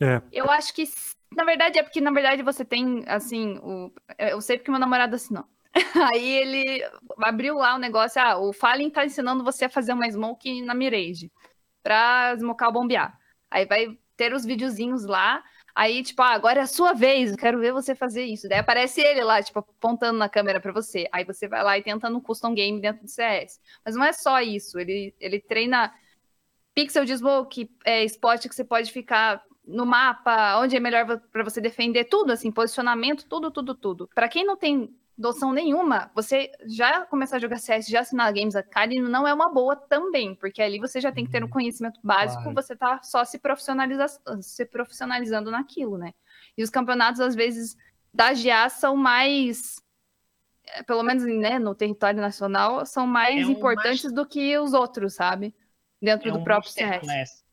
[0.00, 0.84] É, Eu acho que,
[1.36, 3.92] na verdade, é porque, na verdade, você tem, assim, o...
[4.18, 5.44] eu sei porque meu namorado assinou.
[6.12, 6.84] Aí ele
[7.18, 10.74] abriu lá o negócio, ah, o Fallen tá ensinando você a fazer uma smoke na
[10.74, 11.32] Mirage,
[11.82, 13.18] pra smocar ou bombear.
[13.50, 15.42] Aí vai ter os videozinhos lá,
[15.74, 18.48] aí, tipo, ah, agora é a sua vez, eu quero ver você fazer isso.
[18.48, 21.08] Daí aparece ele lá, tipo, apontando na câmera pra você.
[21.10, 23.58] Aí você vai lá e tenta no custom game dentro do CS.
[23.84, 25.92] Mas não é só isso, ele, ele treina
[26.74, 31.44] pixel de smoke, é, spot que você pode ficar no mapa, onde é melhor para
[31.44, 34.08] você defender, tudo assim, posicionamento, tudo, tudo, tudo.
[34.14, 38.32] Para quem não tem noção nenhuma, você já começar a jogar CS, já assinar a
[38.32, 41.48] Games Academy não é uma boa também, porque ali você já tem que ter um
[41.48, 42.54] conhecimento básico, Claro.
[42.54, 44.06] você tá só se, profissionaliza
[44.40, 46.12] se profissionalizando naquilo, né?
[46.56, 47.76] E os campeonatos, às vezes,
[48.12, 49.76] da GA são mais,
[50.66, 54.72] eh, pelo menos né, no território nacional, são mais É um importantes do que os
[54.72, 55.54] outros, sabe?
[56.00, 57.44] Dentro É do um próprio CS.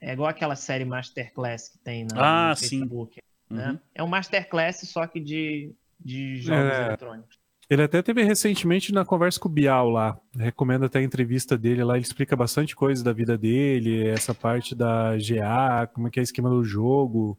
[0.00, 2.80] É igual aquela série Masterclass que tem na, Ah, no sim.
[2.80, 3.18] Facebook.
[3.50, 3.70] Né?
[3.70, 3.78] Uhum.
[3.94, 6.86] É um Masterclass só que de, de jogos É.
[6.86, 7.38] eletrônicos.
[7.70, 10.18] Ele até teve recentemente na conversa com o Bial lá.
[10.34, 11.96] Recomendo até a entrevista dele lá.
[11.96, 16.22] Ele explica bastante coisa da vida dele, essa parte da GA, como é que é
[16.22, 17.38] o esquema do jogo.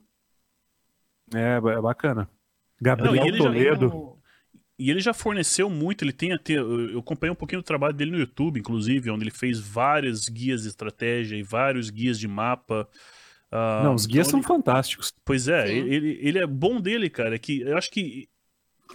[1.34, 2.30] É, é bacana.
[2.82, 4.16] Gabriel Não, e ele já- Toledo.
[4.78, 6.54] E ele já forneceu muito, ele tem até.
[6.54, 10.30] Eu eu acompanhei um pouquinho do trabalho dele no YouTube, inclusive, onde ele fez várias
[10.30, 12.88] guias de estratégia e vários guias de mapa.
[13.52, 15.12] Ah, Não, os guias então são fantásticos.
[15.26, 17.36] Pois é, ele, ele é bom dele, cara.
[17.36, 18.30] é Que eu acho que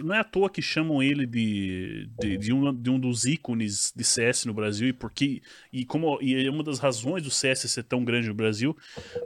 [0.03, 3.93] não é à toa que chamam ele de, de, de um, de um dos ícones
[3.95, 5.41] de CS no Brasil, e porque
[5.71, 8.75] e como e é uma das razões do CS ser tão grande no Brasil,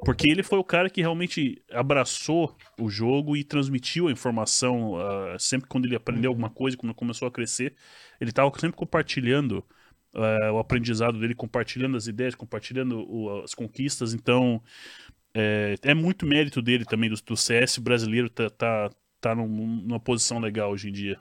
[0.06, 5.38] porque ele foi o cara que realmente abraçou o jogo e transmitiu a informação ah,
[5.40, 7.74] sempre quando ele aprendeu alguma coisa, quando começou a crescer,
[8.22, 9.66] ele estava sempre compartilhando
[10.14, 14.62] ah, o aprendizado dele, compartilhando as ideias, compartilhando o- as conquistas, então
[15.34, 18.90] é, é muito mérito dele também, do, do CS brasileiro tá, tá,
[19.22, 21.20] tá num- numa posição legal hoje em dia.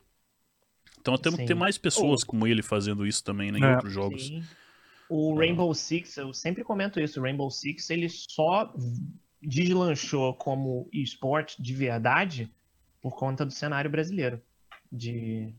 [0.99, 3.73] Então temos que ter mais pessoas como ele fazendo isso também né, em É.
[3.75, 4.27] outros jogos.
[4.27, 4.43] Sim.
[5.09, 8.71] O Rainbow Six, eu sempre comento isso, o Rainbow Six ele só
[9.41, 12.51] deslanchou como esporte de verdade
[13.01, 14.41] por conta do cenário brasileiro
[14.91, 15.53] de,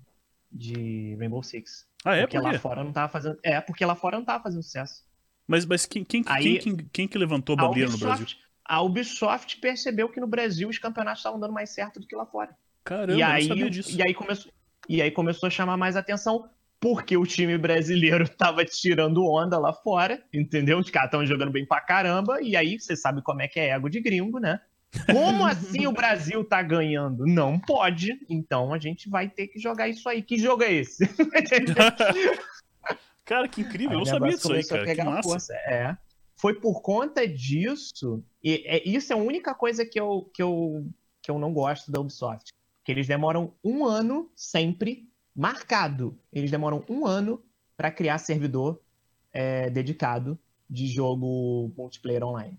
[0.53, 1.89] de Rainbow Six.
[2.05, 2.21] Ah, é?
[2.23, 3.39] porque Por lá fora não tava fazendo.
[3.43, 5.05] É, porque lá fora não tava fazendo sucesso.
[5.47, 8.27] Mas, mas quem, quem, Aí- quem, quem, quem que levantou a A bandeira no Brasil?
[8.71, 12.25] A Ubisoft percebeu que no Brasil os campeonatos estavam dando mais certo do que lá
[12.25, 12.57] fora.
[12.85, 13.99] Caramba, e, eu aí, não sabia disso.
[13.99, 14.53] e, aí começou,
[14.89, 16.49] e aí começou a chamar mais atenção
[16.79, 20.79] porque o time brasileiro tava tirando onda lá fora, entendeu?
[20.79, 23.71] Os caras estavam jogando bem pra caramba, e aí você sabe como é que é
[23.71, 24.61] ego de gringo, né?
[25.11, 27.27] Como assim o Brasil tá ganhando?
[27.27, 30.23] Não pode, então a gente vai ter que jogar isso aí.
[30.23, 31.09] Que jogo é esse?
[33.27, 34.95] Cara, que incrível, eu não Aí sabia disso aí, cara.
[34.95, 35.29] Que massa.
[35.29, 35.55] força.
[35.67, 35.97] É.
[36.41, 38.25] Foi por conta disso.
[38.43, 40.87] E é, isso é a única coisa que eu, que, eu,
[41.21, 42.55] que eu não gosto da Ubisoft.
[42.83, 45.07] Que eles demoram um ano sempre
[45.37, 46.19] marcado.
[46.33, 47.43] Eles demoram um ano
[47.77, 48.81] para criar servidor
[49.35, 50.39] é, dedicado
[50.69, 52.59] de jogo multiplayer online.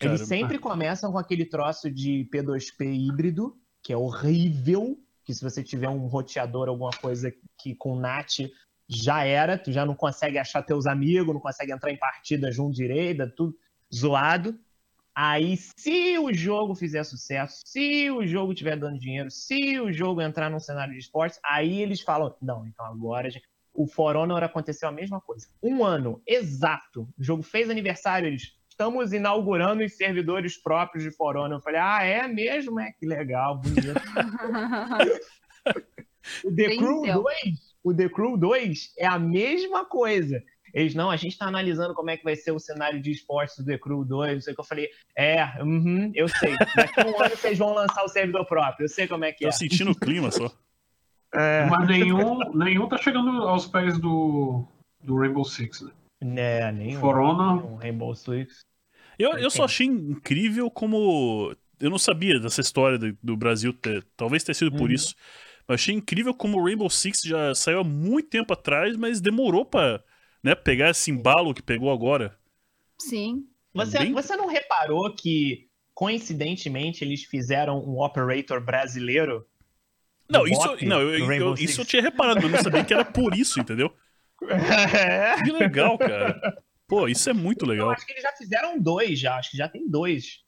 [0.00, 0.24] Eles Caramba.
[0.24, 4.98] sempre começam com aquele troço de P2P híbrido, que é horrível.
[5.24, 8.50] Que se você tiver um roteador, alguma coisa que com NAT,
[8.94, 9.56] já era.
[9.58, 13.56] Tu já não consegue achar teus amigos, não consegue entrar em partida junto direita, tudo
[13.94, 14.58] zoado.
[15.14, 20.22] Aí, se o jogo fizer sucesso, se o jogo estiver dando dinheiro, se o jogo
[20.22, 23.28] entrar num cenário de esportes, aí eles falam: não, então agora.
[23.30, 25.48] gente- O For Honor aconteceu a mesma coisa.
[25.62, 27.08] Um ano exato.
[27.18, 28.54] O jogo fez aniversário, eles.
[28.68, 31.58] Estamos inaugurando os servidores próprios de For Honor.
[31.58, 32.80] Eu falei, ah, é mesmo?
[32.80, 33.92] É que legal, bonito.
[36.44, 37.22] O The Bem Crew então.
[37.22, 40.42] 2, o The Crew 2 é a mesma coisa.
[40.72, 43.58] Eles, não, a gente está analisando como é que vai ser o cenário de esportes
[43.58, 44.88] do The Crew 2, não sei o que eu falei.
[45.14, 46.56] É, uhum, eu sei.
[46.74, 49.44] Daqui a um ano vocês vão lançar o servidor próprio, eu sei como é que
[49.44, 49.52] Tô é.
[49.52, 50.50] sentindo o clima só.
[51.34, 54.66] É, Mas nenhum, nenhum tá chegando aos pés do,
[55.02, 55.90] do Rainbow Six, né?
[56.22, 57.00] né, nenhum.
[57.00, 58.60] For Honor, nenhum Rainbow Six.
[59.18, 61.56] Eu, eu só achei incrível como.
[61.80, 64.94] Eu não sabia dessa história do, do Brasil, ter, talvez tenha sido por Uhum.
[64.94, 65.14] isso.
[65.66, 69.64] Mas achei incrível como o Rainbow Six já saiu há muito tempo atrás, mas demorou
[69.64, 70.02] pra
[70.42, 72.36] né, pegar esse embalo que pegou agora.
[73.00, 73.46] Sim.
[73.74, 79.46] Você, Bem- você não reparou que, coincidentemente, eles fizeram um operator brasileiro?
[80.28, 83.34] Não, isso, não, eu, eu- isso eu tinha reparado, mas não sabia que era por
[83.34, 83.94] isso, entendeu?
[85.44, 86.62] Que legal, cara.
[86.88, 87.90] Pô, isso é muito Eu legal.
[87.90, 89.36] acho que eles já fizeram dois, já.
[89.36, 90.40] Acho que já tem dois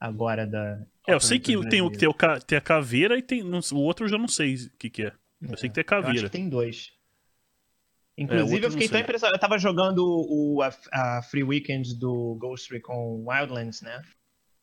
[0.00, 0.82] agora da.
[1.06, 2.14] É, eu sei que tem, o- tem, o
[2.46, 3.42] tem a caveira e tem.
[3.44, 5.12] o outro eu já não sei o que, que é.
[5.42, 6.28] Eu sei que tem a Eu acho caveira.
[6.28, 6.92] que tem dois.
[8.16, 9.36] É, o Inclusive, outro eu fiquei tão impressionado.
[9.36, 10.70] Eu tava jogando o, a,
[11.18, 14.02] a Free Weekend do Ghost Recon Wildlands, né?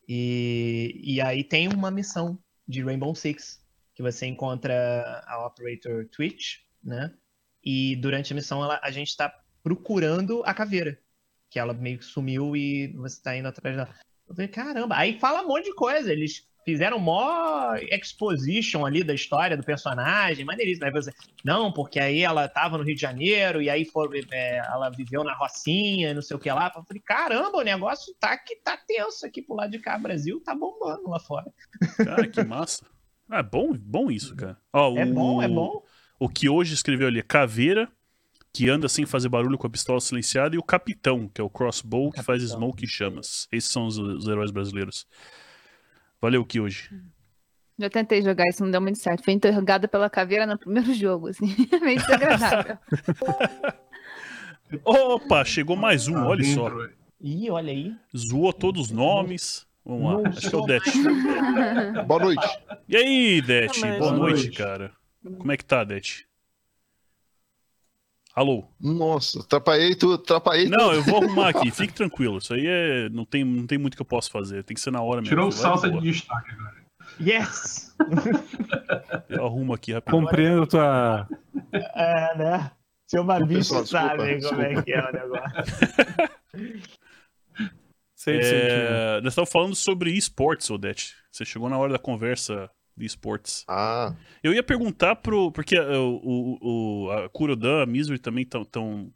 [0.08, 3.60] E, e aí tem uma missão de Rainbow Six
[3.94, 7.12] que você encontra a Operator Twitch, né?
[7.64, 9.32] E durante a missão ela, a gente tá
[9.62, 10.98] procurando a caveira.
[11.50, 13.94] Que ela meio que sumiu e você tá indo atrás dela.
[14.28, 14.96] Eu falei, caramba.
[14.96, 16.12] Aí fala um monte de coisa.
[16.12, 20.84] Eles fizeram mó exposition ali da história do personagem, maneiríssimo.
[20.86, 21.10] Aí você,
[21.44, 25.24] não, porque aí ela tava no Rio de Janeiro e aí foi, é, ela viveu
[25.24, 26.70] na Rocinha, não sei o que lá.
[26.76, 29.98] Eu falei, caramba, o negócio tá que tá tenso aqui pro lado de cá.
[29.98, 31.46] Brasil tá bombando lá fora.
[32.04, 32.84] Cara, que massa.
[33.30, 34.58] Ah, é bom, bom isso, cara.
[34.72, 35.82] Ó, É o- bom, é bom.
[36.20, 37.88] O que hoje escreveu ali é Caveira,
[38.52, 41.50] que anda sem fazer barulho com a pistola silenciada, e o Capitão, que é o
[41.50, 43.46] crossbow que faz smoke e chamas.
[43.52, 45.06] Esses são os, os heróis brasileiros.
[46.20, 46.90] Valeu que hoje.
[47.78, 49.22] Já tentei jogar isso, não deu muito certo.
[49.22, 51.54] Fui interrogada pela caveira no primeiro jogo, assim.
[51.80, 52.76] Meio desagradável.
[54.84, 56.70] Opa, chegou mais um, tá olha só.
[57.20, 57.94] Ih, olha aí.
[58.16, 59.66] Zoou todos os nomes.
[59.84, 60.80] Vamos lá, Não acho que é o Det.
[62.06, 62.58] Boa noite.
[62.88, 63.68] E aí, Det?
[63.80, 64.58] Boa Boa noite, noite.
[64.58, 64.92] cara.
[65.38, 66.26] Como é que tá, Det?
[68.38, 68.64] Alô?
[68.80, 72.38] Nossa, atrapalhei tudo, atrapalhei Não, eu vou arrumar aqui, fique tranquilo.
[72.38, 73.08] Isso aí é.
[73.08, 74.62] Não tem, não tem muito que eu possa fazer.
[74.62, 75.30] Tem que ser na hora mesmo.
[75.30, 76.76] Tirou o salsa de destaque agora.
[77.20, 77.96] Yes!
[79.28, 80.22] Eu arrumo aqui rapidinho.
[80.22, 81.26] Compreendo tua.
[81.72, 82.70] É, né?
[83.08, 85.64] Seu Babicho Pessoal, desculpa, sabe como é que é o negócio.
[88.14, 88.38] Sei.
[88.40, 91.16] É, nós estávamos falando sobre esportes, Odete.
[91.32, 93.64] Você chegou na hora da conversa de esportes.
[93.68, 95.50] Ah, Eu ia perguntar pro.
[95.52, 99.12] Porque é, o, o, o- a Kurodan, a Misery também estão tão,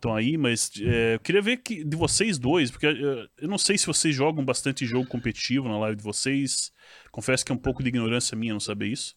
[0.00, 2.92] tão aí, mas é, eu queria ver que, de vocês dois, porque é,
[3.38, 6.72] eu não sei se vocês jogam bastante jogo competitivo na live de vocês.
[7.10, 9.14] Confesso que é um pouco de ignorância minha não saber isso.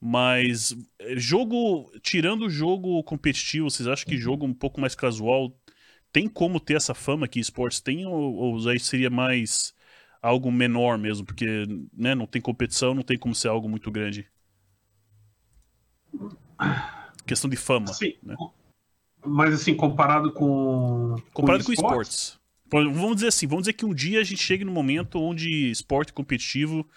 [0.00, 1.90] Mas é, jogo.
[2.02, 5.56] Tirando o jogo competitivo, vocês acham que jogo um pouco mais casual
[6.12, 9.72] tem como ter essa fama que esportes tem, ou, ou aí seria mais
[10.22, 11.26] algo menor mesmo?
[11.26, 14.26] Porque né, não tem competição, não tem como ser algo muito grande.
[17.26, 17.90] Questão de fama.
[17.90, 18.36] Assim, né?
[19.24, 21.16] Mas assim, comparado com.
[21.32, 22.40] Comparado com esportes, esportes.
[22.68, 25.70] Por- Vamos dizer assim, vamos dizer que um dia a gente chegue no momento onde
[25.70, 26.88] esporte competitivo,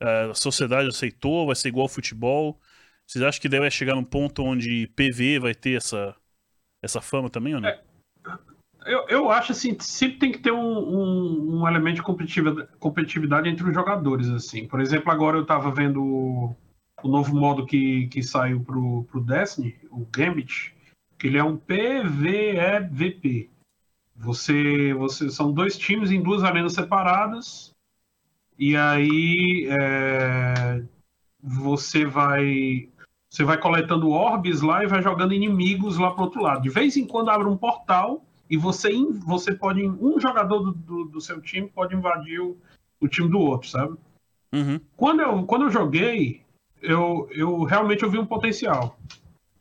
[0.00, 2.60] eh, a sociedade aceitou, vai ser igual ao futebol.
[3.06, 6.14] Vocês acham que vai chegar num ponto onde PV vai ter essa,
[6.82, 7.70] essa fama também ou não?
[8.86, 13.48] Eu, eu acho assim, sempre tem que ter um, um, um elemento de competitividade, competitividade
[13.48, 14.66] entre os jogadores, assim.
[14.66, 16.56] Por exemplo, agora eu tava vendo o,
[17.02, 20.74] o novo modo que, que saiu pro, pro Destiny, o Gambit,
[21.18, 23.50] que ele é um PVEVP.
[24.16, 27.74] Você, você são dois times em duas arenas separadas
[28.58, 30.82] e aí é,
[31.42, 32.88] você vai
[33.28, 36.62] você vai coletando orbes lá e vai jogando inimigos lá pro outro lado.
[36.62, 38.90] De vez em quando abre um portal e você,
[39.24, 39.82] você pode.
[39.86, 42.56] Um jogador do, do, do seu time pode invadir o,
[43.00, 43.96] o time do outro, sabe?
[44.52, 44.80] Uhum.
[44.96, 46.42] Quando eu, quando eu joguei,
[46.80, 48.98] eu, eu realmente eu vi um potencial.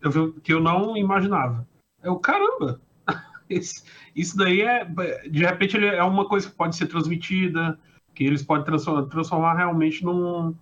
[0.02, 1.68] Eu vi que eu não imaginava.
[2.04, 2.80] Eu, caramba!
[3.50, 3.84] Esse-
[4.16, 4.86] isso daí é.
[5.30, 7.80] De repente, ele é uma coisa que pode ser transmitida,
[8.14, 10.56] que eles podem transformar, transformar realmente num,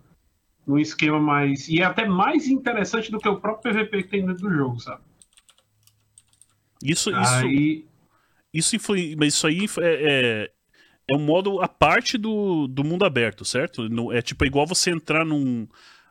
[0.66, 1.68] num esquema mais.
[1.68, 4.80] E é até mais interessante do que o próprio PVP que tem dentro do jogo,
[4.80, 5.02] sabe?
[6.82, 7.86] Isso, isso, Aí.
[8.54, 10.52] Isso influi, mas isso aí é, é,
[11.12, 13.90] é um modo à parte do, do mundo aberto, certo?
[13.90, 15.68] No- É tipo é igual você entrar num,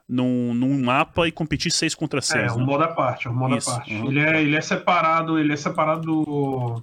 [0.09, 2.53] num, num mapa e competir 6 contra É, 6.
[2.57, 2.65] um né?
[2.65, 3.95] modo à parte, é um modo Isso, à parte.
[3.95, 4.07] uhum.
[4.09, 6.83] Ele, é, ele é separado, ele é separado do.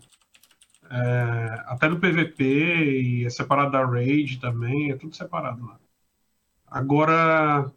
[0.90, 2.44] é, até do PVP
[3.02, 5.80] e é separado da Raid também, é tudo separado lá.
[6.68, 7.72] Agora.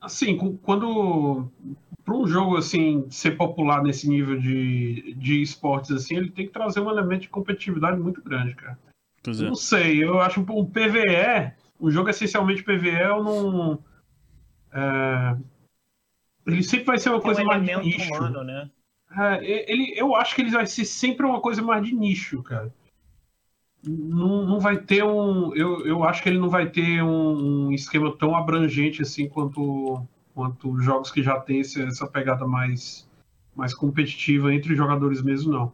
[0.00, 1.50] Assim, quando
[2.04, 6.52] para um jogo assim ser popular nesse nível de, de esportes assim, ele tem que
[6.52, 8.78] trazer um elemento de competitividade muito grande, cara.
[9.22, 9.48] Pois Eu é.
[9.50, 13.78] Não sei, eu acho um PVE, um jogo essencialmente PVE, eu não.
[14.72, 15.36] é,
[16.46, 18.14] ele sempre vai ser uma Tem coisa um mais de nicho.
[18.14, 18.70] humano, né?
[19.16, 22.72] É, ele, eu acho que ele vai ser sempre uma coisa mais de nicho, cara.
[23.82, 25.54] Não, não vai ter um.
[25.54, 30.06] Eu, eu acho que ele não vai ter um, um esquema tão abrangente assim quanto,
[30.34, 33.08] quanto os jogos que já tem essa pegada mais,
[33.54, 35.72] mais competitiva entre os jogadores mesmo, não.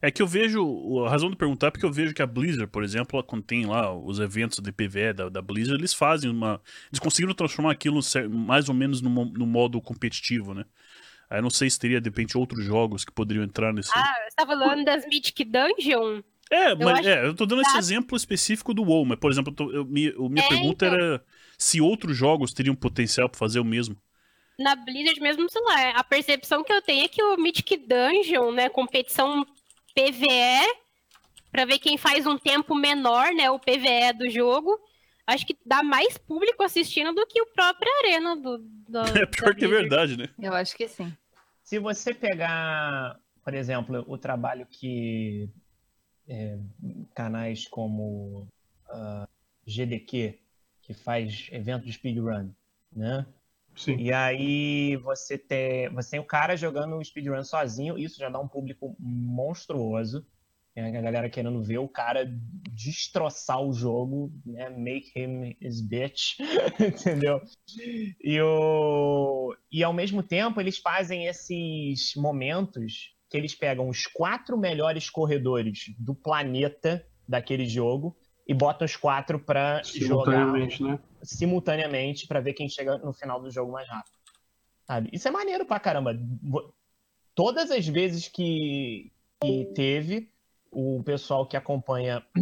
[0.00, 2.66] É que eu vejo, a razão de perguntar é porque eu vejo que a Blizzard,
[2.70, 6.28] por exemplo, ela, quando tem lá os eventos de PVE da, da Blizzard, eles fazem
[6.30, 6.60] uma.
[6.90, 10.64] Eles conseguiram transformar aquilo mais ou menos no, no modo competitivo, né?
[11.30, 13.90] Aí eu não sei se teria, de repente, outros jogos que poderiam entrar nesse.
[13.94, 16.20] Ah, você tá falando das Mythic Dungeon?
[16.50, 19.30] é, mas acho é, eu tô dando esse que- exemplo específico do WoW, mas, por
[19.30, 20.98] exemplo, eu tô- eu- mi- o- minha É, pergunta então.
[20.98, 21.24] era
[21.62, 23.96] se outros jogos teriam potencial pra fazer o mesmo.
[24.58, 28.52] Na Blizzard mesmo, sei lá, a percepção que eu tenho é que o Mythic Dungeon,
[28.52, 29.46] né, competição
[29.94, 30.82] PVE,
[31.50, 34.78] pra ver quem faz um tempo menor, né, o PVE do jogo,
[35.26, 39.54] acho que dá mais público assistindo do que o próprio Arena do, do É pior
[39.54, 40.28] que é verdade, né?
[40.40, 41.12] Eu acho que sim.
[41.62, 45.48] Se você pegar, por exemplo, o trabalho que
[46.28, 46.58] é,
[47.14, 48.48] canais como
[48.88, 49.26] ah,
[49.66, 50.38] GDQ,
[50.82, 52.50] que faz evento de speedrun,
[52.94, 53.26] né?
[53.74, 53.96] Sim.
[53.96, 58.38] E aí você tem, você tem o cara jogando o speedrun sozinho, isso já dá
[58.38, 60.26] um público monstruoso.
[60.74, 62.24] Tem a galera querendo ver o cara
[62.70, 64.70] destroçar o jogo, né?
[64.70, 66.38] Make him his bitch,
[66.80, 67.40] entendeu?
[68.22, 69.54] E, o...
[69.70, 75.94] e ao mesmo tempo eles fazem esses momentos que eles pegam os quatro melhores corredores
[75.98, 78.16] do planeta daquele jogo
[78.52, 80.98] e botam os quatro pra jogar Simultaneamente, né?
[81.22, 84.12] simultaneamente pra ver quem chega no final do jogo mais rápido.
[84.86, 85.08] Sabe?
[85.10, 86.14] Isso é maneiro pra caramba.
[87.34, 89.10] Todas as vezes que,
[89.40, 90.30] que teve,
[90.70, 92.22] o pessoal que acompanha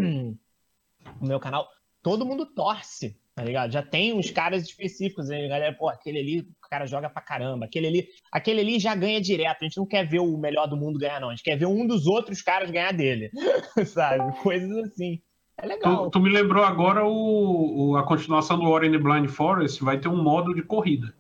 [1.21, 1.69] o meu canal,
[2.03, 3.71] todo mundo torce, tá ligado?
[3.71, 5.47] Já tem uns caras específicos, né?
[5.47, 9.21] galera, pô, aquele ali, o cara joga pra caramba, aquele ali, aquele ali já ganha
[9.21, 9.63] direto.
[9.63, 11.29] A gente não quer ver o melhor do mundo ganhar, não.
[11.29, 13.31] A gente quer ver um dos outros caras ganhar dele,
[13.87, 14.37] sabe?
[14.43, 15.23] Coisas assim.
[15.63, 16.05] É legal.
[16.07, 20.09] Tu, tu me lembrou agora o, o- a continuação do the Blind Forest vai ter
[20.09, 21.15] um modo de corrida.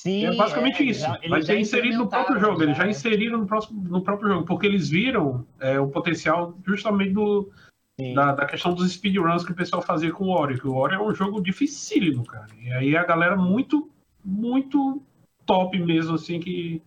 [0.00, 1.00] Sim, É basicamente é, isso.
[1.00, 2.62] já- eles Vai já ser inserido no próprio jogo.
[2.62, 2.90] Eles já já.
[2.90, 7.50] inseriram no, próximo, no próprio jogo, porque eles viram é, o potencial justamente do,
[8.14, 10.58] da, da questão dos speedruns que o pessoal fazia com o Ori.
[10.60, 12.46] Que o Ori é um jogo dificílimo, cara.
[12.60, 13.90] E aí a galera muito,
[14.24, 15.02] muito
[15.44, 16.80] top mesmo, assim, que,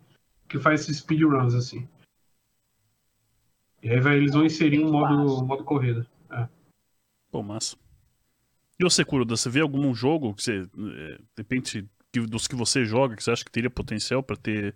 [0.48, 1.86] que faz esses speedruns, assim.
[3.84, 6.08] E aí vai- eles vão inserir um modo, um modo corrida.
[7.32, 7.78] Pô, massa.
[8.80, 12.84] E você, Kuroda, você vê algum jogo que você, eh, de repente, dos que você
[12.84, 14.76] joga, que você acha que teria potencial pra ter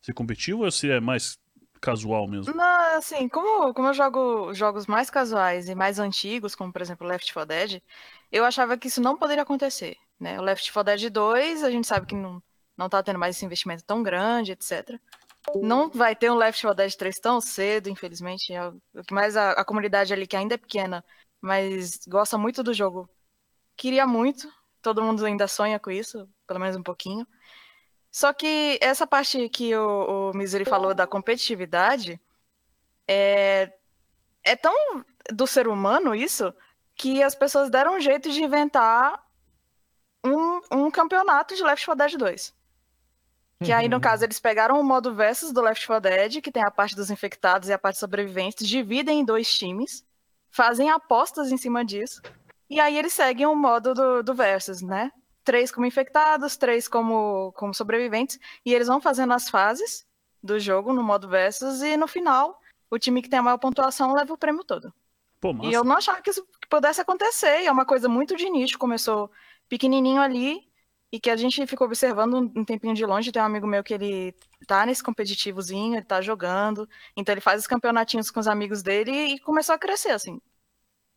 [0.00, 1.38] ser competitivo ou se é mais
[1.80, 2.54] casual mesmo?
[2.54, 7.06] Não, assim, como, como eu jogo jogos mais casuais e mais antigos, como por exemplo
[7.06, 7.82] Left 4 Dead,
[8.30, 10.38] eu achava que isso não poderia acontecer, né?
[10.38, 12.42] O Left 4 Dead 2, a gente sabe que não,
[12.76, 15.00] não tá tendo mais esse investimento tão grande, etc.
[15.56, 18.52] Não vai ter um Left 4 Dead 3 tão cedo, infelizmente.
[18.52, 21.04] É o que mais a, a comunidade ali, que ainda é pequena,
[21.42, 23.10] mas gosta muito do jogo,
[23.76, 24.50] queria muito.
[24.80, 27.26] Todo mundo ainda sonha com isso, pelo menos um pouquinho.
[28.10, 32.20] Só que essa parte que o, o Misery falou da competitividade
[33.08, 33.72] é,
[34.44, 34.74] é tão
[35.32, 36.54] do ser humano isso
[36.94, 39.22] que as pessoas deram um jeito de inventar
[40.24, 42.54] um, um campeonato de Left 4 Dead 2.
[43.64, 46.64] Que aí, no caso, eles pegaram o modo versus do Left 4 Dead, que tem
[46.64, 50.04] a parte dos infectados e a parte sobreviventes, dividem em dois times,
[50.52, 52.22] fazem apostas em cima disso,
[52.70, 55.10] e aí eles seguem o modo do, do versus, né?
[55.42, 60.06] Três como infectados, três como, como sobreviventes, e eles vão fazendo as fases
[60.40, 62.60] do jogo no modo versus, e no final,
[62.90, 64.92] o time que tem a maior pontuação leva o prêmio todo.
[65.40, 65.52] Pô.
[65.64, 67.62] E eu não achava que isso pudesse acontecer.
[67.62, 68.78] E é uma coisa muito de nicho.
[68.78, 69.28] Começou
[69.68, 70.60] pequenininho ali
[71.12, 73.30] e que a gente ficou observando um tempinho de longe.
[73.30, 74.34] Tem um amigo meu que ele
[74.66, 76.88] tá nesse competitivozinho, ele tá jogando.
[77.14, 80.40] Então ele faz os campeonatinhos com os amigos dele e começou a crescer, assim.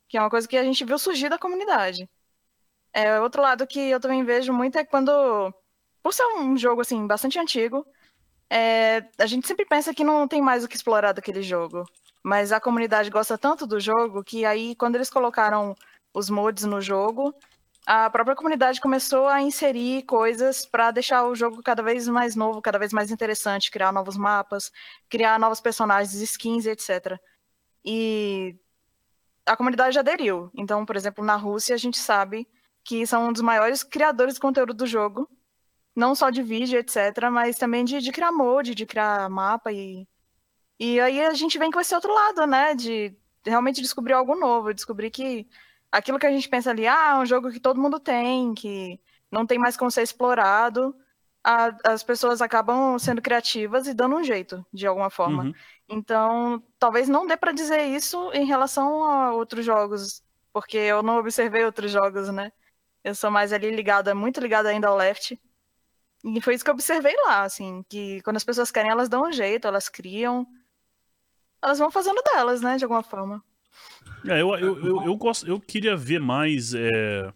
[0.08, 2.08] Que é uma coisa que a gente viu surgir da comunidade.
[2.92, 5.10] É, outro lado que eu também vejo muito é quando,
[6.02, 7.86] por ser um jogo, assim, bastante antigo,
[8.50, 11.84] é, a gente sempre pensa que não tem mais o que explorar daquele jogo.
[12.22, 15.74] Mas a comunidade gosta tanto do jogo que aí, quando eles colocaram
[16.12, 17.34] os mods no jogo,
[17.86, 22.60] a própria comunidade começou a inserir coisas para deixar o jogo cada vez mais novo,
[22.60, 24.72] cada vez mais interessante, criar novos mapas,
[25.08, 27.16] criar novos personagens, skins, etc.
[27.84, 28.56] E
[29.46, 30.50] a comunidade aderiu.
[30.52, 32.48] Então, por exemplo, na Rússia, a gente sabe
[32.82, 35.28] que são um dos maiores criadores de conteúdo do jogo.
[35.94, 40.08] Não só de vídeo, etc., mas também de, de criar mod, de criar mapa e.
[40.78, 42.74] E aí a gente vem com esse outro lado, né?
[42.74, 45.48] De realmente descobrir algo novo, descobrir que
[45.90, 49.00] aquilo que a gente pensa ali, ah, é um jogo que todo mundo tem, que
[49.30, 50.94] não tem mais como ser explorado,
[51.42, 55.44] a- as pessoas acabam sendo criativas e dando um jeito, de alguma forma.
[55.44, 55.52] Uhum.
[55.88, 60.22] Então, talvez não dê pra dizer isso em relação a outros jogos,
[60.52, 62.50] porque eu não observei outros jogos, né?
[63.04, 65.40] Eu sou mais ali ligada, muito ligada ainda ao Left.
[66.24, 69.22] E foi isso que eu observei lá, assim, que quando as pessoas querem, elas dão
[69.22, 70.44] um jeito, elas criam.
[71.62, 73.44] Elas vão fazendo delas, né, de alguma forma.
[74.26, 77.32] É, eu, eu, eu, eu, gosto, eu queria ver mais, é,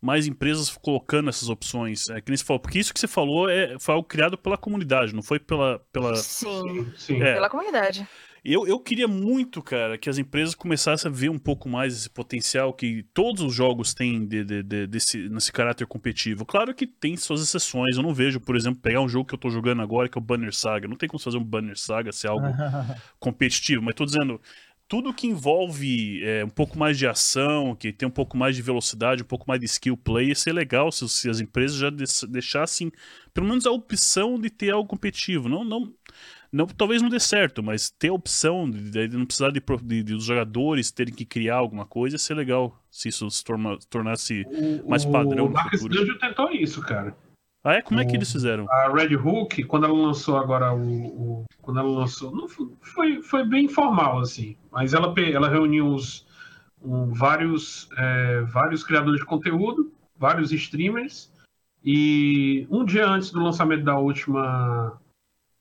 [0.00, 2.08] mais empresas colocando essas opções.
[2.10, 4.56] É, que nem você falou, porque isso que você falou é, foi algo criado pela
[4.56, 5.78] comunidade, não foi pela.
[5.92, 6.14] pela...
[6.16, 7.22] Sim, Sim.
[7.22, 7.34] É.
[7.34, 8.06] pela comunidade.
[8.42, 12.08] Eu, eu queria muito, cara, que as empresas começassem a ver um pouco mais esse
[12.08, 16.46] potencial que todos os jogos têm de, de- de- desse, nesse caráter competitivo.
[16.46, 17.96] Claro que tem suas exceções.
[17.96, 20.20] Eu não vejo, por exemplo, pegar um jogo que eu tô jogando agora, que é
[20.20, 20.88] o Banner Saga.
[20.88, 22.46] Não tem como fazer um Banner Saga ser algo
[23.20, 24.40] competitivo, mas tô dizendo.
[24.90, 28.60] Tudo que envolve é, um pouco mais de ação, que tem um pouco mais de
[28.62, 31.90] velocidade, um pouco mais de skill play, ia ser legal se, se as empresas já
[32.28, 32.90] deixassem
[33.32, 35.48] pelo menos a opção de ter algo competitivo.
[35.48, 35.94] Não, não,
[36.52, 40.02] não, talvez não dê certo, mas ter a opção de, de não precisar de, de-
[40.02, 43.78] de os jogadores terem que criar alguma coisa ia ser legal se isso se torna-
[43.88, 44.44] tornasse.
[44.84, 45.86] O, mais padrão o Darkest.
[45.86, 47.16] Dungeon tentou isso, cara.
[47.62, 47.82] Ah, é?
[47.82, 48.66] Como é que O- eles fizeram?
[48.70, 51.42] A Red Hook, quando ela lançou agora o.
[51.42, 52.34] o- quando ela lançou.
[52.34, 54.56] Não foi, foi, bem informal, assim.
[54.72, 56.26] Mas ela, ela reuniu os,
[56.82, 61.30] um, vários, é, vários criadores de conteúdo, vários streamers.
[61.84, 64.98] E um dia antes do lançamento da última.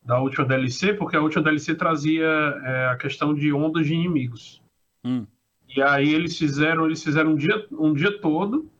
[0.02, 4.62] Da última DLC, porque a última DLC trazia é, a questão de ondas de inimigos.
[5.04, 5.28] Hum.
[5.76, 8.72] E aí eles fizeram, eles fizeram um dia, um dia todo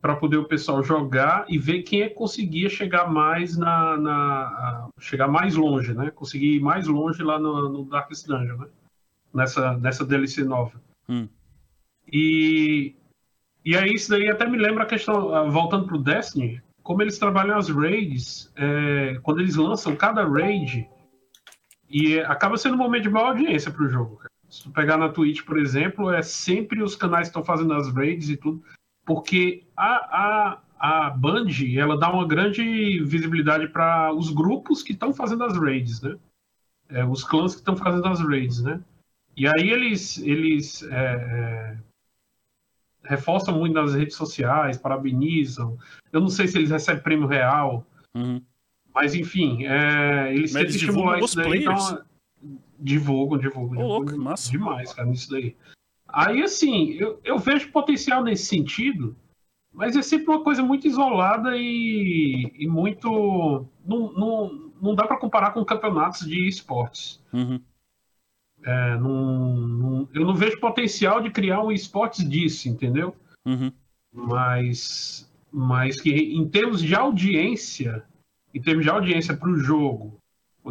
[0.00, 4.88] para poder o pessoal jogar e ver quem é que conseguia chegar mais na, na
[4.98, 6.10] chegar mais longe, né?
[6.10, 8.66] Conseguir ir mais longe lá no, no Darkest Dungeon, né?
[9.32, 10.80] Nessa nessa DLC nova.
[11.08, 11.28] Hum.
[12.10, 12.94] E
[13.64, 17.58] e aí isso daí até me lembra a questão voltando pro Destiny, como eles trabalham
[17.58, 20.88] as raids, é, quando eles lançam cada raid
[21.90, 24.16] e é, acaba sendo um momento de maior audiência pro jogo.
[24.16, 24.30] cara.
[24.48, 27.92] Se tu pegar na Twitch, por exemplo, é sempre os canais que estão fazendo as
[27.92, 28.62] raids e tudo,
[29.10, 35.12] porque a, a, a Band ela dá uma grande visibilidade para os grupos que estão
[35.12, 36.16] fazendo as raids, né?
[36.88, 38.80] É, os clãs que estão fazendo as raids, né?
[39.36, 41.78] E aí eles, eles é, é,
[43.02, 45.76] reforçam muito nas redes sociais, parabenizam.
[46.12, 47.84] Eu não sei se eles recebem prêmio real,
[48.14, 48.40] Uhum.
[48.94, 51.62] mas enfim, é, eles Mas eles estimular divulgam isso daí.
[51.62, 52.04] Então,
[52.78, 53.80] divulgam, divulgam.
[53.80, 54.52] Louco, divulgam massa.
[54.52, 55.56] demais, cara, nisso daí.
[56.12, 59.16] Aí, assim, eu, eu vejo potencial nesse sentido,
[59.72, 63.66] mas é sempre uma coisa muito isolada e, e muito.
[63.86, 67.22] Não, não, não dá para comparar com campeonatos de esportes.
[67.32, 67.60] Uhum.
[68.62, 73.14] É, não- não- eu não vejo potencial de criar um esportes disso, entendeu?
[73.46, 73.72] Uhum.
[74.12, 78.04] mas mas que em termos de audiência,
[78.54, 80.19] em termos de audiência para o jogo,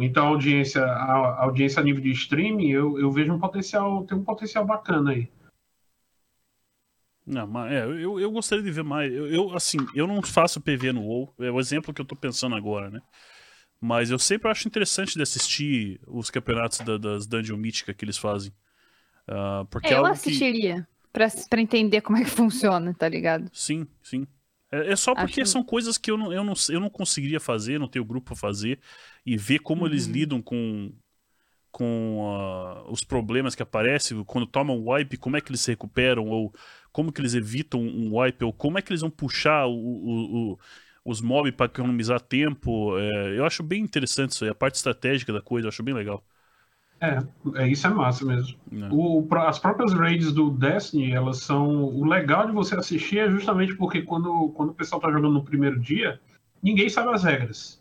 [0.00, 4.04] ou então audiência a, a audiência a nível de streaming, eu, eu vejo um potencial,
[4.06, 5.28] tem um potencial bacana aí.
[7.26, 9.12] Não, mas é, eu, eu gostaria de ver mais.
[9.12, 12.16] Eu, eu, assim, eu não faço PV no WoW, é o exemplo que eu tô
[12.16, 13.00] pensando agora, né?
[13.80, 18.18] Mas eu sempre acho interessante de assistir os campeonatos da- das Dungeon Mítica que eles
[18.18, 18.52] fazem.
[19.28, 20.10] Ah, porque é É, eu que.
[20.10, 20.88] assistiria.
[21.12, 23.50] Pra, pra entender como é que funciona, tá ligado?
[23.52, 24.26] Sim, sim.
[24.72, 27.40] É, é só porque Acho- são coisas que eu não, eu, não, eu não conseguiria
[27.40, 28.80] fazer, não tenho grupo pra fazer,
[29.24, 30.12] e ver como eles Uhum.
[30.12, 30.92] lidam com,
[31.72, 35.70] com ah, os problemas que aparecem, quando tomam um wipe, como é que eles se
[35.72, 36.52] recuperam, ou
[36.92, 40.52] como que eles evitam um wipe, ou como é que eles vão puxar o, o-
[40.54, 40.58] o-
[41.04, 42.98] os mobs para economizar tempo.
[42.98, 45.94] É, eu acho bem interessante isso aí, a parte estratégica da coisa, eu acho bem
[45.94, 46.24] legal.
[47.00, 48.58] É, é isso é massa mesmo.
[48.88, 51.84] O- o- as próprias raids do Destiny, elas são.
[51.84, 55.44] O legal de você assistir é justamente porque quando, quando o pessoal tá jogando no
[55.44, 56.20] primeiro dia,
[56.62, 57.79] ninguém sabe as regras.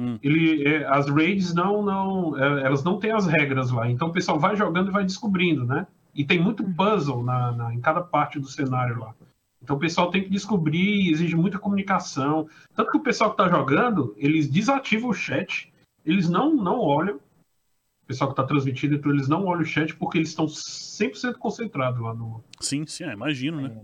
[0.00, 0.18] Hum.
[0.22, 2.34] Ele, é, as raids não, não.
[2.38, 3.90] é, elas não têm as regras lá.
[3.90, 5.86] Então o pessoal vai jogando e vai descobrindo, né?
[6.14, 9.14] E tem muito puzzle na, na- em cada parte do cenário lá.
[9.62, 12.48] Então o pessoal tem que descobrir, exige muita comunicação.
[12.74, 15.70] Tanto que o pessoal que tá jogando, eles desativam o chat,
[16.02, 19.94] eles não, não olham o pessoal que está transmitindo, então eles não olham o chat
[19.94, 23.76] porque eles estão 100% concentrados lá no Sim, sim, é, imagino, né?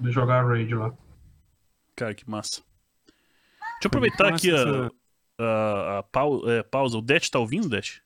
[0.00, 0.94] de jogar a raid lá.
[1.94, 2.62] Cara, que massa.
[3.06, 4.90] Deixa eu aproveitar aqui a, essa-
[5.38, 6.98] a, a pau- é, pausa.
[6.98, 8.00] O Dash tá ouvindo, Dash?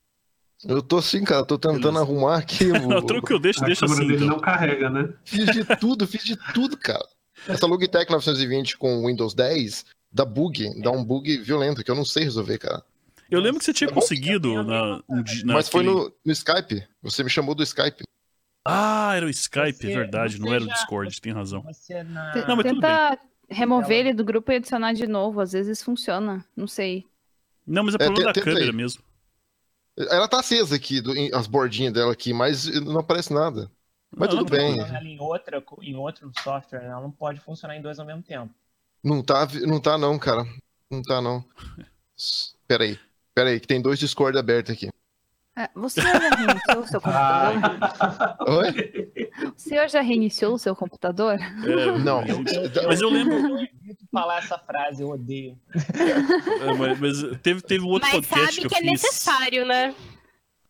[0.65, 2.01] Eu tô assim, cara, tô tentando Beleza.
[2.01, 2.65] arrumar aqui.
[2.73, 3.99] Não, o- tranquilo, deixa, A deixa assim.
[4.07, 4.29] dele então.
[4.29, 5.13] não carrega, né?
[5.25, 7.07] Fiz de tudo, fiz de tudo, cara.
[7.47, 12.05] Essa Logitech 920 com Windows 10 dá bug, dá um bug violento que eu não
[12.05, 12.83] sei resolver, cara.
[13.31, 14.01] Eu lembro que você tinha Tá bom.
[14.01, 16.83] conseguido na, um di- Mas foi no, no Skype.
[17.03, 18.05] Você me chamou do Skype.
[18.67, 21.63] Ah, era o Skype, Você- é verdade, não você era o já- Discord, tem razão.
[22.07, 22.35] Na...
[22.49, 23.19] Não, mas tudo Tenta
[23.51, 25.41] remover ele do grupo e adicionar de novo.
[25.41, 26.45] Às vezes funciona.
[26.57, 27.05] Não sei.
[27.67, 28.73] Não, mas é É, problema da câmera aí.
[28.73, 29.03] mesmo.
[29.99, 33.71] Ela tá acesa aqui, do- em- as bordinhas dela aqui, mas não aparece nada.
[34.15, 34.79] Mas Não, tudo não, bem.
[34.81, 38.55] Ela em, outra, em outro software, ela não pode funcionar em dois ao mesmo tempo.
[39.03, 40.45] Não tá, não tá não, cara.
[40.91, 41.45] Não tá não.
[42.19, 42.99] S- Pera aí.
[43.35, 44.91] Pera aí, que tem dois Discord abertos aqui.
[45.59, 48.47] É, você já reiniciou o seu computador?
[48.47, 49.23] Oi?
[49.57, 51.35] O senhor já reiniciou o seu computador?
[51.41, 52.23] É, Não.
[52.87, 53.67] Mas eu lembro,
[54.13, 55.59] falar essa frase, eu odeio.
[55.75, 58.91] é, mas, mas teve, teve um outro Mas podcast sabe que eu que é fiz.
[58.91, 59.95] necessário, né?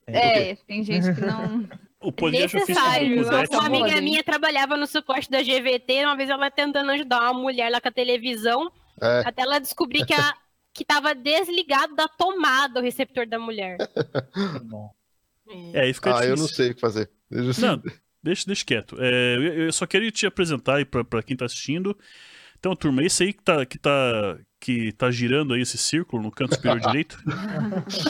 [0.06, 1.68] É, tem gente que não.
[2.00, 3.22] O podcast que eu fiz com necessário.
[3.22, 3.48] o.
[3.48, 7.34] Tá Uma amiga minha trabalhava no suporte da GVT, uma vez ela tentando ajudar uma
[7.34, 8.70] mulher lá com a televisão,
[9.02, 9.22] É.
[9.26, 10.34] até ela descobrir que, a,
[10.76, 13.76] que tava desligado da tomada o receptor da mulher.
[14.32, 14.90] Tá.
[15.48, 17.08] E- É, aí fica Ah, eu não sei o que fazer.
[17.30, 17.52] Eu não
[18.22, 18.96] deixa, deixa quieto.
[19.00, 21.96] É, eu, eu só queria te apresentar aí pra, pra quem tá assistindo.
[22.58, 26.30] Então, turma, esse aí que tá, que tá, que tá girando aí esse círculo no
[26.32, 27.16] canto superior direito.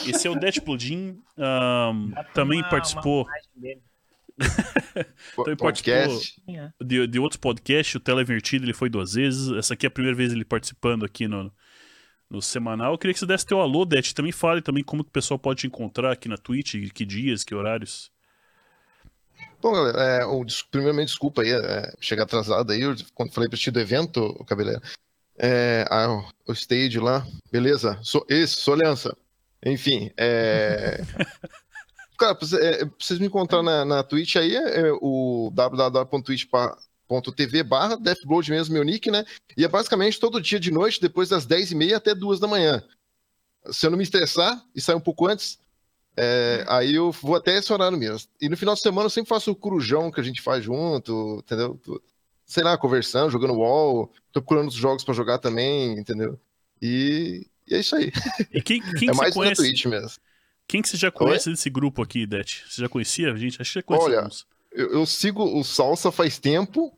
[0.08, 1.20] Esse é o Plugin.
[1.36, 3.32] ahn, Dá pra também uma- participou uma.
[5.32, 6.40] Então, Podcast.
[6.48, 6.70] É.
[6.82, 7.94] de, de outros podcasts.
[7.96, 9.50] O Televertido ele foi duas vezes.
[9.52, 11.52] Essa aqui é a primeira vez ele participando aqui no,
[12.30, 12.92] no semanal.
[12.92, 14.14] Eu queria que você desse teu alô, Det.
[14.14, 17.44] Também fale também como que o pessoal pode te encontrar aqui na Twitch, que dias,
[17.44, 18.10] que horários.
[19.60, 20.24] Bom, galera, é,
[20.70, 24.44] primeiramente, desculpa aí, é, chegar atrasado aí, eu, quando falei pra ti do evento, o
[24.44, 24.80] Cabeleira.
[25.38, 27.98] É, ah, o- stage lá, beleza?
[28.28, 29.16] Esse, Solença.
[29.64, 31.00] Enfim, é...
[32.18, 35.50] Cara, pra você- é, pra vocês me encontrar na, na Twitch aí, é, o
[37.08, 39.24] www.twitch.tv barra Deathblood mesmo, meu nick, né?
[39.56, 42.82] E é basicamente todo dia de noite, depois das 10h30 até 2 da manhã.
[43.70, 45.58] Se eu não me estressar e sair um pouco antes,
[46.16, 48.28] é, aí eu vou até esse horário mesmo.
[48.40, 51.42] E no final de semana eu sempre faço o corujão que a gente faz junto,
[51.44, 51.80] entendeu?
[52.44, 56.38] Sei lá, conversando, jogando wall, tô procurando os jogos pra jogar também, entendeu?
[56.80, 58.12] E, e é isso aí.
[58.52, 59.62] E quem, quem é mais na conhece?
[59.62, 60.20] Twitch mesmo.
[60.68, 62.64] Quem que você já conhece desse grupo aqui, Det?
[62.68, 63.60] Você já conhecia a gente?
[63.60, 64.28] Acho que já conhecia Olha.
[64.76, 66.96] Eu, eu sigo o Salsa faz tempo,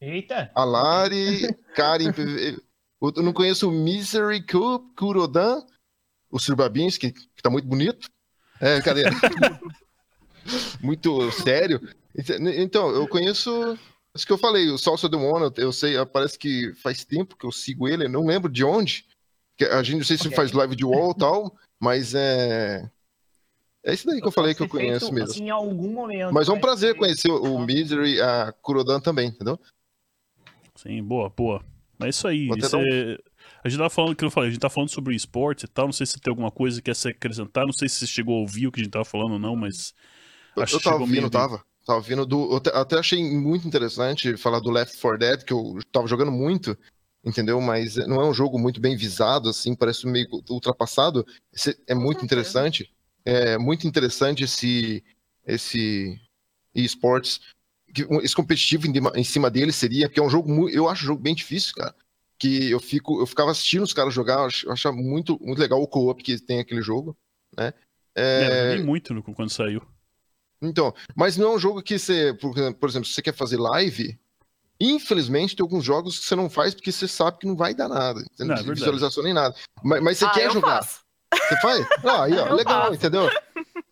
[0.00, 0.50] Eita!
[0.54, 2.12] a Lari, Karen.
[3.02, 5.62] Eu não conheço o Misery Ku- Kurodan,
[6.30, 8.08] o Sir Babinski, que tá muito bonito.
[8.60, 9.02] É, cadê?
[10.80, 11.80] muito sério.
[12.58, 13.78] Então, eu conheço.
[14.14, 17.44] Isso que eu falei, o Salsa do One, eu sei, parece que faz tempo que
[17.44, 19.04] eu sigo ele, eu não lembro de onde.
[19.72, 20.36] A gente não sei se Ok.
[20.36, 22.88] faz live de wall e tal, mas é.
[23.86, 25.42] É isso daí que eu falei que eu conheço mesmo.
[25.44, 26.34] Em algum momento.
[26.34, 29.58] Mas é um vai prazer ser- conhecer o Misery, a Kurodan também, entendeu?
[30.74, 31.64] Sim, boa, boa.
[31.98, 32.48] Mas é isso aí.
[32.58, 33.18] Isso é-
[33.64, 35.86] A gente tava falando, que eu falei, a gente tá falando sobre esportes e tal.
[35.86, 37.64] Não sei se tem alguma coisa que quer se acrescentar.
[37.64, 39.56] Não sei se você chegou a ouvir o que a gente tava falando ou não,
[39.56, 39.94] mas.
[40.56, 41.64] Eu, Acho eu tava meio ouvindo, tava.
[41.86, 42.50] Tava ouvindo do.
[42.52, 46.32] Eu até, até achei muito interessante falar do Left 4 Dead, que eu tava jogando
[46.32, 46.76] muito,
[47.24, 47.60] entendeu?
[47.60, 51.24] Mas não é um jogo muito bem visado, assim, parece meio ultrapassado.
[51.52, 52.92] Esse- é muito interessante.
[53.26, 55.02] É muito interessante esse.
[55.46, 56.18] Esse.
[56.74, 57.40] esportes.
[57.92, 60.74] que- Esse competitivo em, cima dele seria, porque é um jogo muito.
[60.76, 61.94] Eu acho um jogo bem difícil, cara.
[62.38, 63.20] Que eu fico.
[63.20, 66.60] Eu ficava assistindo os caras jogar, eu acho, muito, muito legal o co-op que tem
[66.60, 67.16] aquele jogo,
[67.56, 67.72] né?
[68.14, 69.82] É, É, muito no- quando saiu.
[70.62, 73.56] então, mas não é um jogo que você, por por exemplo, se você quer fazer
[73.58, 74.18] live,
[74.80, 77.88] infelizmente tem alguns jogos que você não faz porque você sabe que não vai dar
[77.88, 78.20] nada.
[78.32, 79.54] Você Não, não é visualização nem nada.
[79.82, 80.82] Mas, mas você ah, quer eu jogar.
[80.82, 81.00] faço.
[81.34, 81.86] Você faz?
[82.04, 82.94] Ah, aí, ó, Eu legal, faço.
[82.94, 83.30] entendeu?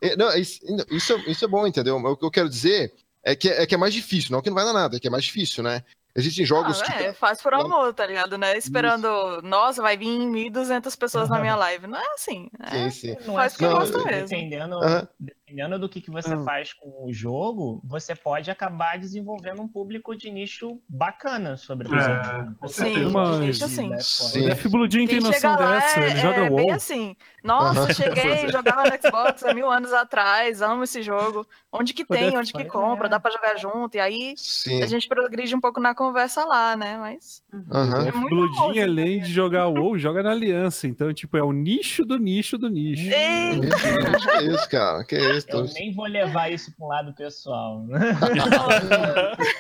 [0.01, 1.97] É, não, isso, isso, é- isso é bom, entendeu?
[1.97, 2.93] O que eu quero dizer
[3.23, 5.07] é que, é que é mais difícil, não que não vai dar nada, é que
[5.09, 5.83] é mais difícil, né?
[6.17, 6.93] Existem jogos Ah, que.
[6.93, 8.57] é, faz por amor, tá ligado, né?
[8.57, 11.89] Esperando, nossa, vai vir 1.200 pessoas na minha live.
[11.89, 12.49] Não é assim.
[12.71, 13.17] Sim, É, sim.
[13.27, 14.29] Não Faz é porque gosto mesmo.
[14.29, 15.09] Dependendo, Aham.
[15.47, 16.43] Dependendo do que, que você Ah.
[16.43, 21.95] faz com o jogo, você pode acabar desenvolvendo um público de nicho bacana sobre o
[21.95, 22.69] É, jogo.
[22.69, 23.11] Sim.
[23.13, 23.91] Mas- assim.
[24.01, 24.47] Sim.
[24.47, 26.71] O Def Bloodin tem noção dessa, é, ele joga é bem WoW.
[26.75, 27.17] assim.
[27.43, 27.93] Nossa, Aham.
[27.93, 31.47] cheguei, jogava no Xbox há mil anos atrás, amo esse jogo.
[31.71, 33.11] Onde que tem, Death onde que compra, é.
[33.11, 33.97] dá pra jogar junto.
[33.97, 34.83] E aí Sim.
[34.83, 36.97] a gente progride um pouco na conversa lá, né?
[36.97, 38.05] Mas Aham.
[38.05, 40.87] Def muito bom, Bloodin, assim, além de jogar WoW, joga na aliança.
[40.87, 43.03] Então, tipo, é o nicho do nicho do nicho.
[43.11, 45.05] Ei, Que é isso, cara?
[45.05, 47.83] Que é Eu nem vou levar isso para um lado pessoal.
[47.85, 48.17] né?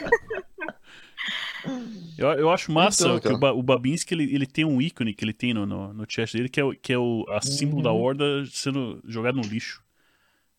[2.18, 5.14] Eu, eu acho massa Então, que o, ba o Babinski ele, ele tem um ícone
[5.14, 7.40] que ele tem no, no, no chat dele, que é, o- que é o a
[7.40, 8.00] símbolo da Uhum.
[8.02, 9.82] horda sendo jogado no lixo.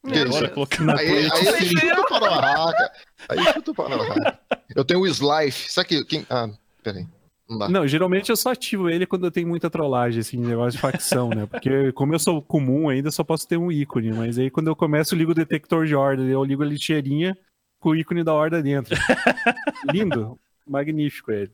[0.04, 0.54] Agora Deus.
[0.54, 2.92] colocando na Aí, aí chuta barraca.
[3.30, 4.40] Aí chuta para a barraca.
[4.76, 5.72] Eu tenho o Slife.
[5.72, 6.26] Sabe que quem.
[6.30, 6.50] Ah,
[6.84, 7.08] peraí.
[7.48, 7.70] Não.
[7.70, 11.30] Não, geralmente eu só ativo ele quando eu tenho muita trollagem, assim, negócio de facção,
[11.30, 11.46] né?
[11.46, 14.12] Porque como eu sou comum ainda, só posso ter um ícone.
[14.14, 17.38] Mas aí quando eu começo, eu ligo o detector de horda, eu ligo a lixeirinha
[17.80, 18.96] com o ícone da horda dentro.
[19.94, 21.52] Lindo, magnífico ele.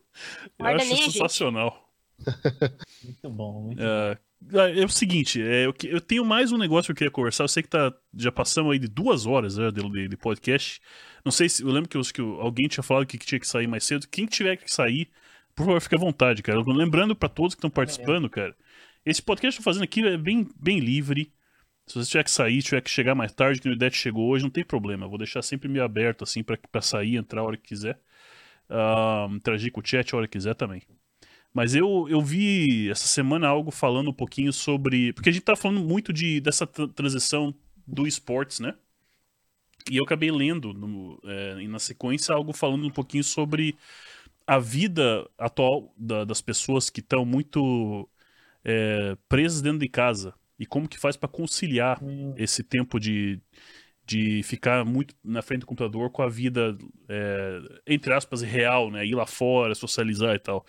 [0.57, 1.89] Eu Guarda acho sensacional.
[3.03, 4.17] Muito bom, muito É,
[4.81, 7.43] é o seguinte, é, eu, que- eu tenho mais um negócio que eu queria conversar.
[7.43, 10.79] Eu sei que tá, já passamos aí de duas horas né, de, de- de podcast.
[11.25, 11.63] Não sei se.
[11.63, 14.07] Eu lembro que, eu- que eu- alguém tinha falado que tinha que sair mais cedo.
[14.09, 15.09] Quem tiver que sair,
[15.55, 16.61] por favor, fique à vontade, cara.
[16.65, 18.55] Lembrando pra todos que estão participando, cara.
[19.05, 21.31] Esse podcast que eu tô fazendo aqui é bem, bem livre.
[21.87, 24.43] Se você tiver que sair, tiver que chegar mais tarde, que o Idete chegou hoje,
[24.43, 25.05] não tem problema.
[25.05, 27.99] Eu vou deixar sempre meio aberto, assim, pra, pra sair, entrar a hora que quiser.
[28.69, 30.83] Ah, interagir com o chat a hora que quiser também.
[31.53, 35.11] Mas eu, eu vi essa semana algo falando um pouquinho sobre.
[35.13, 37.53] Porque a gente tá falando muito de, dessa tra- transição
[37.85, 38.73] do esportes, né?
[39.89, 43.75] E eu acabei lendo no, é, na sequência algo falando um pouquinho sobre
[44.55, 48.09] a vida atual da- das pessoas que estão muito
[48.65, 53.41] é, presas dentro de casa e como que faz para conciliar Hum, esse tempo de,
[54.05, 56.77] de ficar muito na frente do computador com a vida,
[57.09, 59.05] é, entre aspas, real, né?
[59.05, 60.65] Ir lá fora, socializar e tal.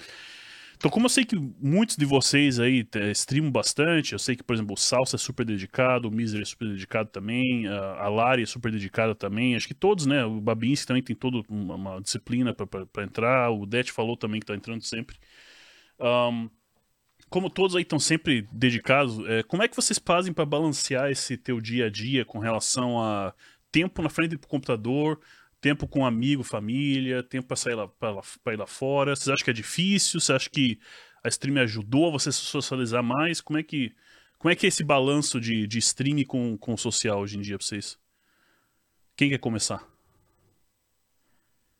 [0.82, 4.42] Então, como eu sei que muitos de vocês aí é, streamam bastante, eu sei que,
[4.42, 8.08] por exemplo, o Salsa é super dedicado, o Misery é super dedicado também, a, a
[8.08, 10.24] Lari é super dedicada também, acho que todos, né?
[10.24, 14.46] O Babinski também tem toda uma, uma disciplina para entrar, o Det falou também que
[14.46, 15.16] tá entrando sempre.
[16.00, 16.48] Ahn,
[17.30, 21.36] como todos aí estão sempre dedicados, é, como é que vocês fazem para balancear esse
[21.36, 23.32] teu dia a dia com relação a
[23.70, 25.20] tempo na frente do computador,
[25.62, 29.14] tempo com amigo, família, tempo para sair lá, para ir lá fora?
[29.14, 30.20] Vocês acham que é difícil?
[30.20, 30.78] Você acha que
[31.24, 33.40] a stream ajudou você a se socializar mais?
[33.40, 33.94] Como é que
[34.38, 37.40] como é que é esse balanço de, de stream com, com o social hoje em
[37.40, 37.96] dia pra vocês?
[39.16, 39.86] Quem quer começar?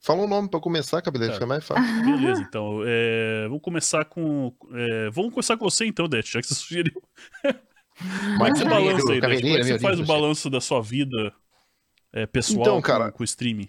[0.01, 1.39] Fala um nome pra começar, cabeleiro, Tá.
[1.39, 1.83] fica mais fácil.
[2.07, 2.83] Beleza, então.
[2.87, 4.55] é, vamos começar com.
[4.73, 7.03] é, vamos começar com você então, Det, já que você sugeriu.
[7.43, 9.21] Como é que você balança aí?
[9.21, 11.33] Como é que você faz o balanço da sua vida
[12.13, 13.69] é, pessoal Então, com- cara, com, o streaming?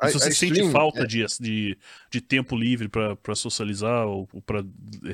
[0.00, 1.78] A- se você sente stream falta é- de, de,
[2.10, 4.64] de tempo livre pra, pra socializar ou, ou pra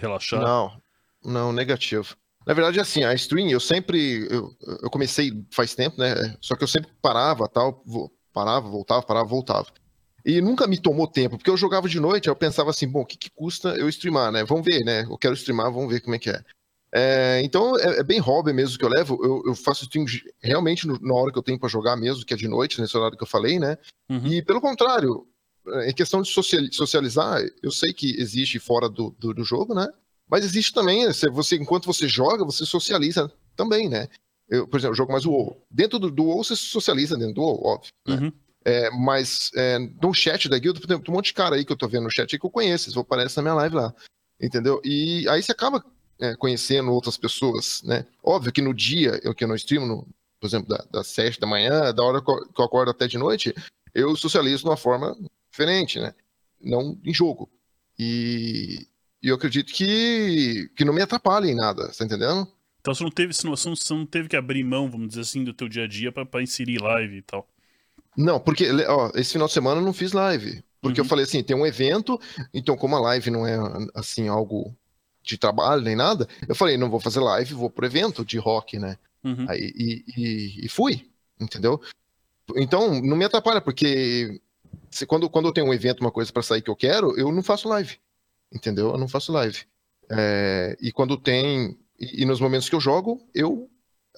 [0.01, 0.41] relaxar?
[0.41, 0.81] Não,
[1.24, 2.16] não, negativo.
[2.47, 4.27] Na verdade, assim, a stream, eu sempre.
[4.31, 4.51] Eu,
[4.82, 6.37] eu comecei faz tempo, né?
[6.41, 7.85] Só que eu sempre parava, tal,
[8.32, 9.66] parava, voltava, parava, voltava.
[10.24, 13.07] E nunca me tomou tempo, porque eu jogava de noite, eu pensava assim, bom, o
[13.07, 14.45] que, que custa eu streamar, né?
[14.45, 15.03] Vamos ver, né?
[15.03, 16.43] Eu quero streamar, vamos ver como é que é.
[16.92, 19.18] É, então, é, é bem hobby mesmo que eu levo.
[19.22, 20.04] Eu, eu faço stream
[20.42, 22.96] realmente no- na hora que eu tenho pra jogar mesmo, que é de noite, nesse
[22.96, 23.78] horário que eu falei, né?
[24.08, 24.26] Uhum.
[24.26, 25.26] E pelo contrário,
[25.86, 29.86] em questão de sociali- socializar, eu sei que existe fora do, do, do jogo, né?
[30.28, 34.08] Mas existe também, você, você- enquanto você joga, você socializa também, né?
[34.48, 35.62] Eu, por exemplo, eu jogo mais o WoW.
[35.70, 37.92] Dentro do, do WoW, você socializa dentro do WoW, óbvio.
[38.06, 38.16] né?
[38.16, 38.32] Uhum.
[38.64, 41.64] É, mas é, no chat da guilda, por exemplo, tem um monte de cara aí
[41.64, 43.76] que eu tô vendo no chat aí que eu conheço, eles aparecem na minha live
[43.76, 43.94] lá.
[44.40, 44.80] Entendeu?
[44.84, 45.84] E aí você acaba
[46.20, 48.06] é, conhecendo outras pessoas, né?
[48.22, 50.09] Óbvio que no dia eu que eu não streamo, no-
[50.40, 53.55] por exemplo, da- das sete da manhã, da hora que eu acordo até de noite,
[53.94, 55.16] eu socializo de uma forma
[55.51, 56.14] diferente, né?
[56.60, 57.51] Não em jogo.
[57.98, 58.86] E,
[59.22, 62.48] e eu acredito que, que não me atrapalha em nada, tá entendendo?
[62.80, 65.44] Então você não, teve, você, não, você não teve que abrir mão, vamos dizer assim,
[65.44, 67.47] do teu dia a dia pra, pra inserir live e tal.
[68.16, 70.62] Não, porque ó, esse final de semana eu não fiz live.
[70.80, 71.05] Porque Uhum.
[71.05, 72.18] eu falei assim, tem um evento,
[72.55, 73.59] então como a live não é
[73.94, 74.74] assim algo
[75.22, 78.78] de trabalho nem nada, eu falei, não vou fazer live, vou pro evento de rock,
[78.78, 78.97] né?
[79.22, 79.47] Uhum.
[79.48, 81.80] Aí, e, e- e fui, entendeu?
[82.56, 84.40] Então, não me atrapalha, porque
[84.90, 87.30] se, quando, quando eu tenho um evento, uma coisa pra sair que eu quero, eu
[87.30, 87.97] não faço live,
[88.52, 88.90] entendeu?
[88.90, 89.60] Eu não faço live.
[90.10, 91.78] É, e quando tem.
[91.98, 93.70] E, e nos momentos que eu jogo, eu,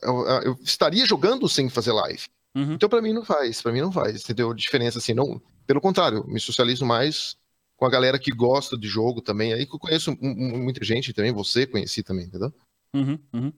[0.03, 2.23] eu, eu estaria jogando sem fazer live.
[2.55, 2.75] Uhum.
[2.75, 4.55] Então, pra mim, não faz, pra mim não faz, entendeu?
[4.55, 5.41] Diferença assim, não.
[5.67, 7.37] Pelo contrário, me socializo mais
[7.77, 10.85] com a galera que gosta de jogo também, aí que eu conheço mu- mu- muita
[10.85, 12.53] gente também, você conheci também, entendeu?
[12.95, 13.53] Uhum, uhum.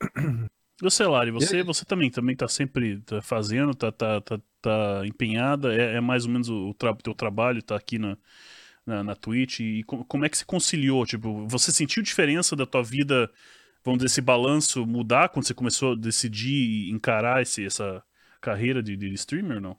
[0.80, 5.02] E você, Lari, você, você também, também tá sempre tá fazendo, tá, tá, tá, tá
[5.06, 8.18] empenhada, é, é mais ou menos o, tra teu trabalho, tá aqui na,
[8.86, 11.06] na, na Twitch, e co- como é que se conciliou?
[11.06, 13.30] Tipo, você sentiu diferença da tua vida,
[13.84, 18.02] vamos dizer, esse balanço mudar quando você começou a decidir encarar esse, essa
[18.40, 19.78] carreira de, de streamer, não?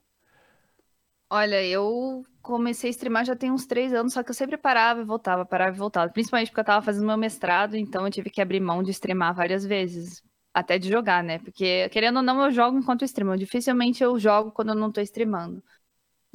[1.29, 5.01] Olha, eu comecei a streamar já tem uns três anos, só que eu sempre parava
[5.01, 6.11] e voltava, parava e voltava.
[6.11, 9.35] Principalmente porque eu tava fazendo meu mestrado, então eu tive que abrir mão de streamar
[9.35, 10.23] várias vezes.
[10.53, 11.37] Até de jogar, né?
[11.39, 13.37] Porque, querendo ou não, eu jogo enquanto eu streamo.
[13.37, 15.61] Dificilmente eu jogo quando eu não tô streamando.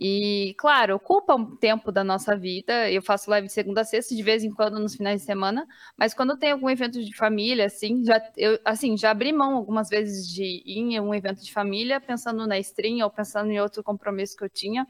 [0.05, 2.91] E, claro, ocupa um tempo da nossa vida.
[2.91, 5.65] Eu faço live de segunda a sexta, de vez em quando nos finais de semana.
[5.97, 9.89] Mas quando tem algum evento de família, assim, já, eu, assim, já abri mão algumas
[9.89, 13.81] vezes de ir em um evento de família, pensando na stream ou pensando em outro
[13.85, 14.89] compromisso que eu tinha.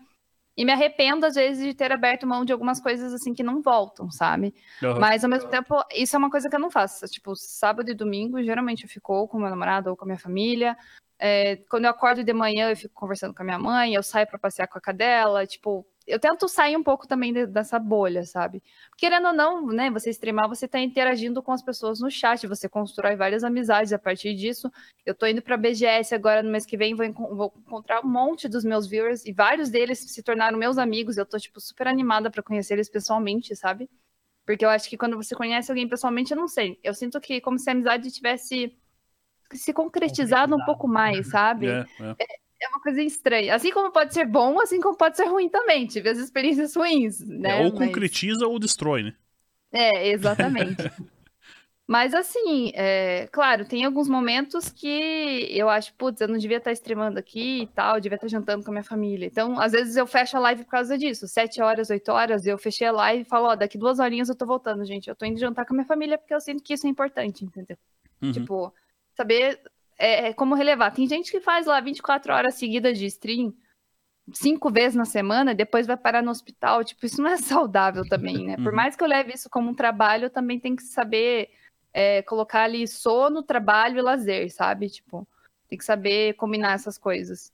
[0.57, 3.61] E me arrependo, às vezes, de ter aberto mão de algumas coisas assim que não
[3.61, 4.55] voltam, sabe?
[4.83, 4.99] Aham.
[4.99, 7.07] Mas ao mesmo tempo, isso é uma coisa que eu não faço.
[7.07, 10.75] Tipo, sábado e domingo, geralmente eu fico com meu namorado ou com a minha família.
[11.25, 14.27] É, quando eu acordo de manhã, eu fico conversando com a minha mãe, eu saio
[14.27, 15.47] pra passear com a cadela.
[15.47, 18.61] Tipo, eu tento sair um pouco também de- dessa bolha, sabe?
[18.99, 19.89] Querendo ou não, né?
[19.91, 23.99] Você streamar, você tá interagindo com as pessoas no chat, você constrói várias amizades a
[24.01, 24.69] partir disso.
[25.07, 28.49] Eu tô indo pra BGS agora no mês que vem, vou, vou encontrar um monte
[28.49, 31.17] dos meus viewers e vários deles se tornaram meus amigos.
[31.17, 33.89] Eu tô, tipo, super animada pra conhecer eles pessoalmente, sabe?
[34.47, 36.79] Porque eu acho que quando você conhece alguém pessoalmente, eu não sei.
[36.83, 38.77] Eu sinto que como se a amizade tivesse
[39.59, 41.69] se concretizado um pouco mais, sabe?
[41.69, 42.43] É, é.
[42.63, 43.57] É uma coisa estranha.
[43.57, 45.85] Assim como pode ser bom, assim como pode ser ruim também.
[45.85, 47.61] Tive as experiências ruins, né?
[47.61, 49.15] É, ou Mas- concretiza ou destrói, né?
[49.73, 50.77] É, exatamente.
[51.85, 56.73] Mas assim, é, claro, tem alguns momentos que eu acho, putz, eu não devia estar
[56.73, 59.27] streamando aqui e tal, eu devia estar jantando com a minha família.
[59.27, 61.27] Então, às vezes eu fecho a live por causa disso.
[61.27, 64.37] Sete horas, oito horas, eu fechei a live e falo, ó, daqui duas horinhas eu
[64.37, 65.09] tô voltando, gente.
[65.09, 67.45] Eu tô indo jantar com a minha família porque eu sinto que isso é importante,
[67.45, 67.77] entendeu?
[68.23, 68.33] Uhum.
[68.33, 68.73] Tipo,
[69.15, 69.61] saber
[69.99, 70.91] é, é, como relevar.
[70.93, 73.55] Tem gente que faz lá 24 horas seguidas de stream,
[74.33, 76.85] cinco vezes na semana, e depois vai parar no hospital.
[76.85, 78.57] Tipo, isso não é saudável também, né?
[78.57, 78.77] Por Uhum.
[78.77, 81.51] mais que eu leve isso como um trabalho, eu também tenho que saber
[81.93, 84.89] é, colocar ali sono, trabalho e lazer, sabe?
[84.89, 85.27] Tipo,
[85.69, 87.53] tem que saber combinar essas coisas.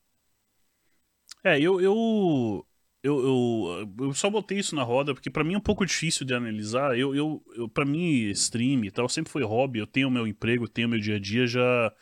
[1.44, 2.66] É, eu, eu,
[3.09, 6.26] eu, eu, eu só botei isso na roda porque pra mim é um pouco difícil
[6.26, 6.98] de analisar.
[6.98, 9.78] Eu, eu, eu para mim stream e tal sempre foi hobby.
[9.78, 11.93] Eu tenho meu emprego, tenho meu dia a dia já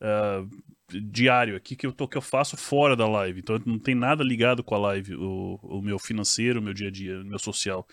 [0.00, 0.44] ah,
[0.88, 3.40] diário aqui que eu tô que eu faço fora da live.
[3.40, 6.88] Então não tem nada ligado com a live, o, o meu financeiro, o meu dia
[6.88, 7.86] a dia, o meu social.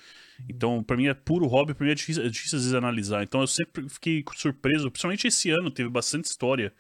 [0.50, 3.24] Então pra mim é puro hobby, pra mim é difícil, é difícil às vezes analisar.
[3.24, 6.74] Então eu sempre fiquei surpreso, principalmente esse ano teve bastante história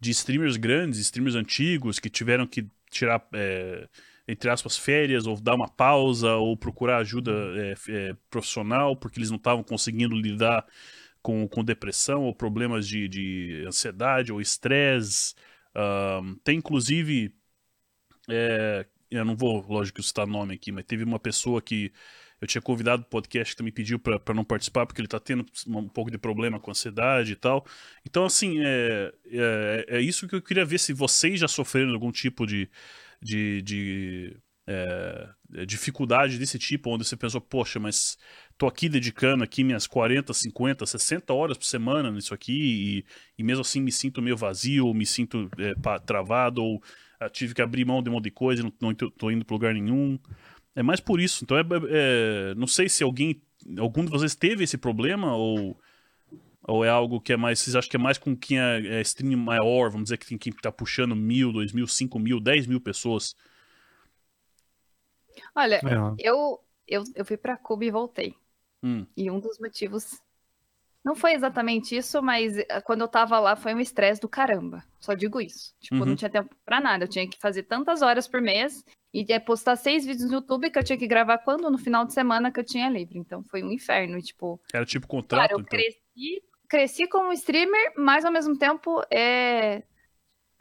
[0.00, 3.88] de streamers grandes, streamers antigos que tiveram que tirar, é,
[4.26, 9.30] entre aspas, férias, ou dar uma pausa, ou procurar ajuda é, é, profissional, porque eles
[9.30, 10.66] não estavam conseguindo lidar
[11.22, 15.34] com, com depressão, ou problemas de, de ansiedade, ou estresse.
[15.74, 17.34] Ahn, tem inclusive.
[18.28, 21.92] é, eu não vou, lógico, citar nome aqui, mas teve uma pessoa que
[22.40, 25.46] eu tinha convidado o podcast que também pediu para não participar, porque ele tá tendo
[25.66, 27.64] um pouco de problema com ansiedade e tal.
[28.04, 32.12] Então, assim, é, é, é isso que eu queria ver se vocês já sofreram algum
[32.12, 32.68] tipo de,
[33.24, 34.36] de, de
[34.66, 35.28] é,
[35.66, 38.16] dificuldade desse tipo, onde você pensou, poxa, mas
[38.58, 42.52] tô aqui dedicando aqui minhas 40, 50, 60 horas por semana nisso aqui,
[43.00, 43.04] e,
[43.38, 46.82] e mesmo assim me sinto meio vazio, me sinto é, pa- travado, ou
[47.20, 49.54] ah, tive que abrir mão de um monte de coisa, não, não tô- indo para
[49.54, 50.18] lugar nenhum.
[50.74, 51.44] É mais por isso.
[51.44, 53.42] Então, é, é- não sei se alguém,
[53.78, 55.78] algum de vocês teve esse problema ou,
[56.66, 57.60] ou é algo que é mais.
[57.60, 60.38] Vocês acham que é mais com quem é, é stream maior, vamos dizer que tem
[60.38, 63.34] quem tá puxando mil, dois mil, cinco mil, dez mil pessoas.
[65.54, 68.34] Olha, É, eu, eu, eu fui pra Cuba e voltei.
[68.82, 70.20] Hum, E um dos motivos.
[71.04, 74.82] Não foi exatamente isso, mas eh, quando eu tava lá foi um estresse do caramba.
[74.98, 75.74] Só digo isso.
[75.78, 76.06] Tipo, Uhum.
[76.06, 77.04] não tinha tempo pra nada.
[77.04, 78.82] Eu tinha que fazer tantas horas por mês
[79.12, 81.70] e eh, postar seis vídeos no YouTube que eu tinha que gravar quando?
[81.70, 83.18] No final de semana que eu tinha livre.
[83.18, 84.16] Então foi um inferno.
[84.16, 85.78] E, tipo, era tipo claro, contrato, eu então.
[85.78, 86.42] cresci,
[86.74, 89.82] cresci como streamer, mas ao mesmo tempo é.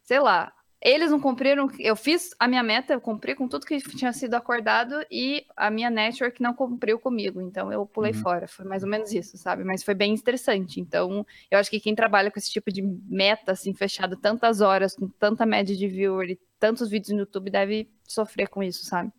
[0.03, 0.53] Sei lá.
[0.85, 1.69] Eles não cumpriram.
[1.79, 5.71] Eu fiz a minha meta, eu cumpri com tudo que tinha sido acordado e a
[5.71, 7.39] minha network não cumpriu comigo.
[7.39, 8.17] Então eu pulei Uhum.
[8.19, 8.47] fora.
[8.49, 9.63] Foi mais ou menos isso, sabe?
[9.63, 10.81] Mas foi bem estressante.
[10.81, 14.93] Então eu acho que quem trabalha com esse tipo de meta, assim, fechado tantas horas,
[14.93, 19.09] com tanta média de viewer e tantos vídeos no YouTube, deve sofrer com isso, sabe?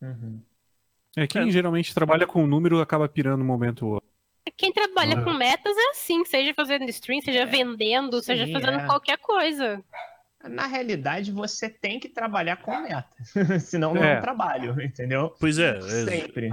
[0.00, 0.40] Uhum.
[1.16, 1.50] É, quem É.
[1.50, 4.09] geralmente trabalha com número acaba pirando um momento ou outro.
[4.60, 5.22] Quem trabalha Ah.
[5.24, 8.84] com metas é assim, seja fazendo stream, seja vendendo, seja Sim, fazendo é.
[8.86, 9.82] qualquer coisa.
[10.44, 13.06] Na realidade, você tem que trabalhar com meta.
[13.60, 14.18] Senão não é É.
[14.18, 15.34] um trabalho, entendeu?
[15.40, 16.50] Pois é, é, Sempre.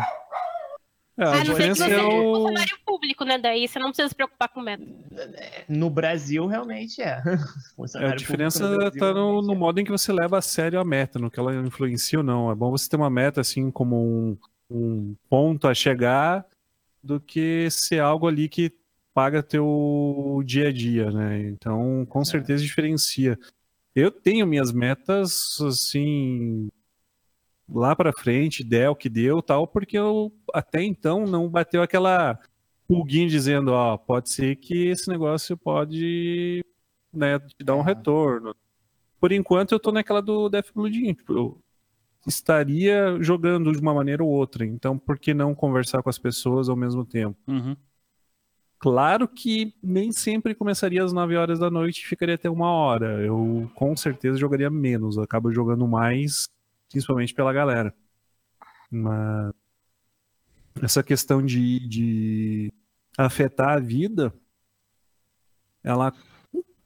[1.19, 2.33] É, a a não ser que você é o.
[2.35, 3.37] funcionário público, né?
[3.39, 4.85] Daí você não precisa se preocupar com meta.
[5.67, 7.21] No Brasil, realmente é.
[7.97, 9.57] É, a diferença público no Brasil, tá no, realmente no é.
[9.57, 12.51] modo em que você leva a sério a meta, no que ela influencia ou não.
[12.51, 14.37] É bom você ter uma meta assim como um,
[14.69, 16.45] um ponto a chegar
[17.07, 18.71] do que ser algo ali que
[19.13, 21.39] paga teu dia a dia, né?
[21.47, 23.39] Então, com certeza diferencia.
[23.95, 26.69] Eu tenho minhas metas assim
[27.67, 32.39] lá pra frente, der o que deu, tal, porque eu até então não bateu aquela
[32.87, 36.63] pulguinha dizendo, ó, pode ser que esse negócio pode
[37.11, 37.85] né, te dar um É.
[37.85, 38.55] retorno.
[39.19, 41.61] Por enquanto eu tô naquela do Death Bloodinho, tipo, eu
[42.27, 46.69] estaria jogando de uma maneira ou outra, então por que não conversar com as pessoas
[46.69, 47.37] ao mesmo tempo?
[47.47, 47.75] Uhum.
[48.79, 53.25] Claro que nem sempre começaria às 9 horas da noite e ficaria até uma hora.
[53.25, 56.47] Eu com certeza jogaria menos, acabo jogando mais
[56.89, 57.93] principalmente pela galera.
[58.89, 59.53] Mas
[60.81, 62.73] essa questão de, de
[63.17, 64.33] afetar a vida,
[65.83, 66.13] ela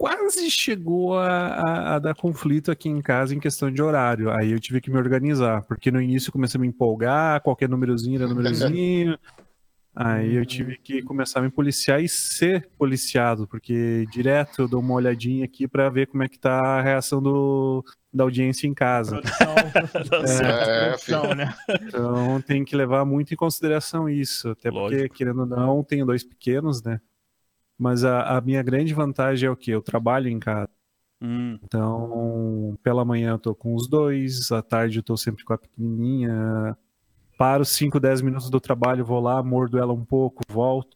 [0.01, 4.31] quase chegou a, a, a, dar conflito aqui em casa em questão de horário.
[4.31, 7.69] Aí eu tive que me organizar, porque no início eu comecei a me empolgar, qualquer
[7.69, 9.15] númerozinho era númerozinho.
[9.93, 14.79] Aí eu tive que começar a me policiar e ser policiado, porque direto eu dou
[14.79, 18.73] uma olhadinha aqui para ver como é que tá a reação do, da audiência em
[18.73, 19.21] casa.
[19.91, 21.53] Produção, é, produção, né?
[21.81, 25.01] Então tem que levar muito em consideração isso, até Lógico.
[25.01, 27.01] porque, querendo ou não, tenho dois pequenos, né?
[27.81, 29.71] Mas a, a minha grande vantagem é o que?
[29.71, 30.69] Eu trabalho em casa.
[31.19, 31.57] Hum.
[31.63, 35.57] Então, pela manhã eu tô com os dois, à tarde eu tô sempre com a
[35.57, 36.77] pequenininha.
[37.39, 40.95] Paro 5, 10 minutos do trabalho, vou lá, mordo ela um pouco, volto.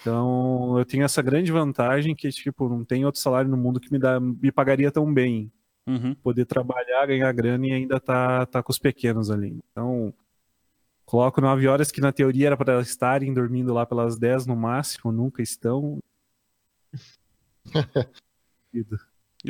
[0.00, 3.92] Então, eu tenho essa grande vantagem que, tipo, não tem outro salário no mundo que
[3.92, 5.52] me, dá, me pagaria tão bem.
[5.86, 6.14] Uhum.
[6.14, 9.60] Poder trabalhar, ganhar grana e ainda tá, tá com os pequenos ali.
[9.70, 10.14] Então,
[11.12, 14.56] Coloco 9 horas que na teoria era para elas estarem dormindo lá pelas 10 no
[14.56, 15.98] máximo, nunca estão.
[18.72, 18.82] e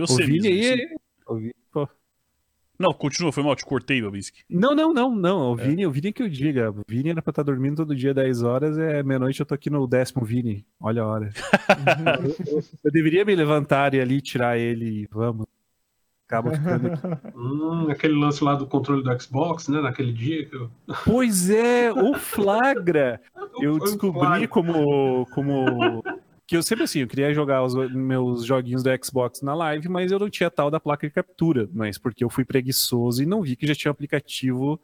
[0.00, 0.96] você, o Vini aí.
[1.70, 1.88] Pô.
[2.76, 4.42] Não, continua, foi mal, te cortei, Babinski.
[4.50, 5.52] Não, não, não, não.
[5.52, 5.68] O é.
[5.68, 6.72] Vini, o Vini que eu diga.
[6.72, 9.54] O Vini era pra estar tá dormindo todo dia 10 horas, é meia-noite eu tô
[9.54, 10.66] aqui no décimo Vini.
[10.80, 11.30] Olha a hora.
[12.44, 15.46] eu, eu, eu, deveria me levantar e ali tirar ele e vamos
[16.32, 16.88] acaba ficando.
[17.36, 19.80] hum, aquele lance lá do controle do Xbox, né?
[19.80, 20.70] Naquele dia que eu.
[21.04, 23.20] Pois é, o Flagra!
[23.60, 25.26] eu descobri como.
[25.26, 26.02] como...
[26.46, 30.10] Que eu sempre assim, eu queria jogar os meus joguinhos do Xbox na live, mas
[30.10, 31.68] eu não tinha tal da placa de captura.
[31.72, 34.80] Mas porque eu fui preguiçoso e não vi que já tinha um aplicativo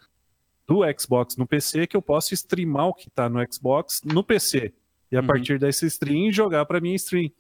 [0.67, 4.73] do Xbox no PC que eu posso streamar o que tá no Xbox no PC.
[5.11, 5.27] E a uhum.
[5.27, 7.31] partir dessa stream jogar para minha stream.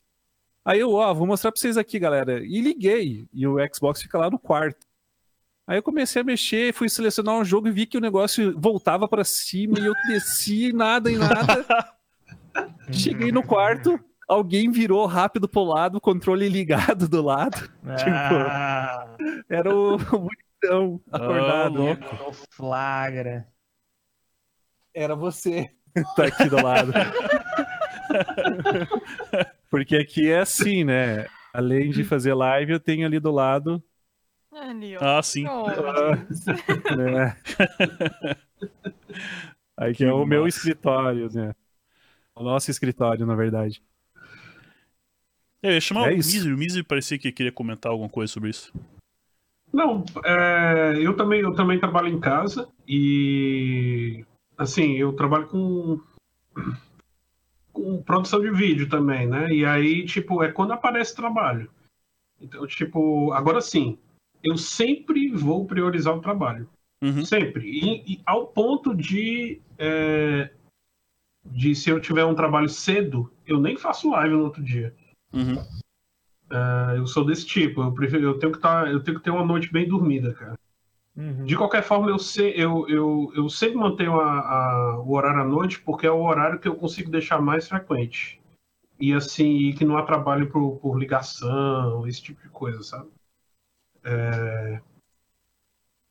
[0.68, 2.44] Aí eu, ó, vou mostrar pra vocês aqui, galera.
[2.44, 3.26] E liguei.
[3.32, 4.86] E o Xbox fica lá no quarto.
[5.66, 9.08] Aí eu comecei a mexer, fui selecionar um jogo e vi que o negócio voltava
[9.08, 11.64] para cima e eu desci, nada e nada.
[12.92, 17.66] Cheguei no quarto, alguém virou rápido pro lado, controle ligado do lado.
[17.86, 17.96] Ah.
[17.96, 18.12] Tipo,
[19.48, 21.82] era o bonitão acordado.
[22.26, 23.48] Oh, flagra.
[24.92, 25.70] Era você.
[26.14, 26.92] tá aqui do lado.
[29.70, 31.26] Porque aqui é assim, né?
[31.52, 33.82] Além de fazer live, eu tenho ali do lado.
[34.52, 35.46] Ali, ah, sim.
[35.46, 35.66] Oh,
[36.96, 37.36] né?
[39.76, 41.54] Aqui é o meu escritório, né?
[42.34, 43.82] O nosso escritório, na verdade.
[45.62, 46.52] Eu ia chamar é o Mizi.
[46.52, 48.72] O Mizi parecia que queria comentar alguma coisa sobre isso.
[49.72, 54.24] Não, é, eu, também, eu também trabalho em casa e
[54.56, 56.00] assim, eu trabalho com
[57.72, 59.52] com produção de vídeo também, né?
[59.52, 61.70] E aí, tipo, é quando aparece trabalho.
[62.40, 63.98] Então, tipo, agora sim,
[64.42, 66.68] eu sempre vou priorizar o trabalho.
[67.02, 67.24] Uhum.
[67.24, 67.68] Sempre.
[67.68, 70.50] E, e, ao ponto de, é,
[71.44, 74.94] de se eu tiver um trabalho cedo, eu nem faço live no outro dia.
[75.32, 75.56] Uhum.
[76.50, 77.82] É, eu sou desse tipo.
[77.82, 80.58] Eu, prefiro, eu, tenho que tá, eu tenho que ter uma noite bem dormida, cara.
[81.18, 81.44] Uhum.
[81.44, 85.44] De qualquer forma, eu, sei, eu, eu, eu sempre mantenho a, a, o horário à
[85.44, 88.40] noite porque é o horário que eu consigo deixar mais frequente.
[89.00, 93.08] E assim, que não há trabalho por, por ligação, esse tipo de coisa, sabe?
[94.04, 94.80] É...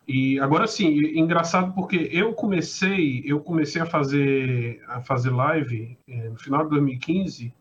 [0.06, 0.88] E agora sim,
[1.18, 6.70] engraçado porque eu comecei, eu comecei a fazer a fazer live é, no final de
[6.72, 7.54] 2015,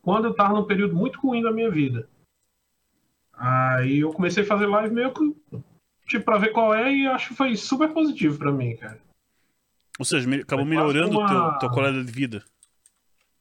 [0.00, 2.08] quando eu estava num período muito ruim da minha vida.
[3.32, 5.34] Aí eu comecei a fazer live meio que
[6.06, 9.00] tipo, pra ver qual é, e acho que foi super positivo pra mim, cara.
[9.98, 11.28] Ou seja, acabou melhorando uma...
[11.28, 12.44] teu, tua qualidade de vida.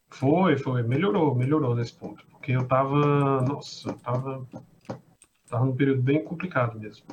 [0.09, 0.83] Foi, foi.
[0.83, 2.23] Melhorou, melhorou nesse ponto.
[2.27, 3.41] Porque eu tava.
[3.41, 4.47] Nossa, eu tava.
[5.49, 7.05] Tava num período bem complicado mesmo.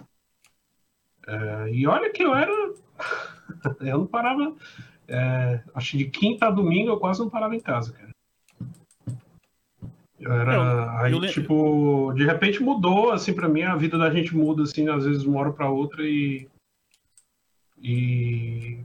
[1.26, 2.52] É, e olha que eu era.
[3.80, 4.54] eu não parava.
[5.08, 8.09] É, acho que de quinta a domingo eu quase não parava em casa, cara.
[10.20, 14.36] Era, eu, aí, eu tipo, de repente mudou, assim, pra mim, a vida da gente
[14.36, 16.47] muda, assim, às vezes de uma hora pra outra e.
[17.78, 18.78] E.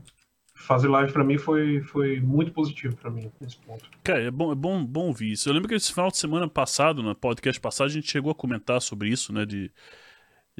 [0.54, 3.88] Fazer live pra mim foi, foi muito positivo pra mim, nesse ponto.
[4.02, 5.48] Cara, é bom, é bom, bom ouvir isso.
[5.48, 8.34] Eu lembro que esse final de semana passado, no podcast passado, a gente chegou a
[8.34, 9.44] comentar sobre isso, né?
[9.44, 9.70] De,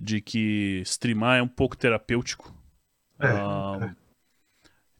[0.00, 2.54] de que streamar é um pouco terapêutico.
[3.18, 4.05] É, ah, é.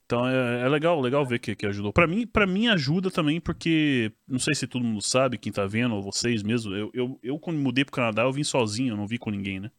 [0.07, 1.93] Então é, é, legal, legal ver que, que ajudou.
[1.93, 5.67] Para mim, para mim ajuda também porque não sei se todo mundo sabe, quem tá
[5.67, 6.73] vendo ou vocês mesmo.
[6.75, 9.59] Eu, eu, eu quando mudei pro Canadá eu vim sozinho, eu não vi com ninguém,
[9.59, 9.71] né?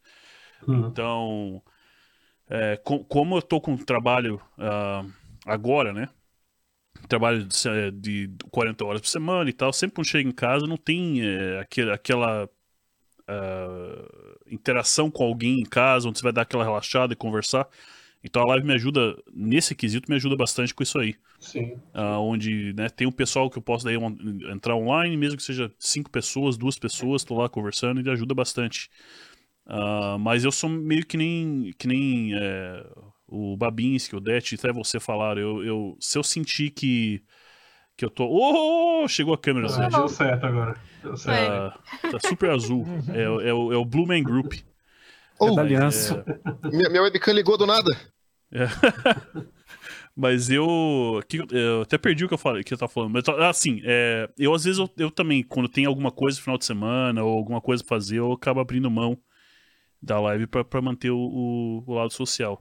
[0.66, 0.88] Uhum.
[0.88, 1.62] Então,
[2.46, 5.10] é, com, como eu tô com trabalho uh,
[5.46, 6.10] agora, né?
[7.08, 9.72] Trabalho de, de 40 horas por semana e tal.
[9.72, 15.64] Sempre quando chego em casa não tem é, aquele, aquela uh, interação com alguém em
[15.64, 17.66] casa, onde você vai dar aquela relaxada e conversar.
[18.22, 21.14] Então a live me ajuda, nesse quesito, me ajuda bastante com isso aí.
[21.38, 21.74] Sim.
[21.94, 23.94] Uh, onde né, tem um pessoal que eu posso daí
[24.52, 28.90] entrar online, mesmo que seja cinco pessoas, duas pessoas, tô lá conversando e ajuda bastante.
[29.66, 32.84] Uh, mas eu sou meio que nem, que nem é,
[33.26, 35.40] o Babinski, o Det, até você falaram.
[35.40, 37.22] Eu, eu, se eu sentir que,
[37.96, 38.26] que eu tô.
[38.26, 40.74] Oh, chegou a câmera, ah, Deu certo agora.
[41.02, 41.78] Deu certo.
[41.78, 42.84] Uh, tá super azul.
[43.14, 44.54] é, é, o, é o Blue Man Group.
[45.40, 46.24] Oh, é da aliança.
[46.26, 46.68] É...
[46.68, 47.90] Minha, minha webcam ligou do nada.
[48.52, 48.66] É.
[50.20, 53.12] Mas eu, eu até perdi o que eu falei, que eu tava falando.
[53.12, 56.58] Mas assim, é, eu às vezes eu, eu, também, quando tem alguma coisa no final
[56.58, 59.16] de semana ou alguma coisa pra fazer, eu acabo abrindo mão
[60.02, 62.60] da live para manter o, o, o, lado social.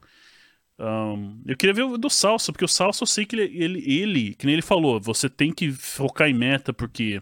[0.78, 3.92] Um, eu queria ver o do Salsa, porque o Salsa eu sei que ele, ele,
[3.92, 7.22] ele, que nem ele falou, você tem que focar em meta porque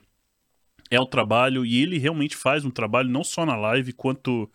[0.91, 4.51] é o trabalho e ele realmente faz um trabalho não só na live quanto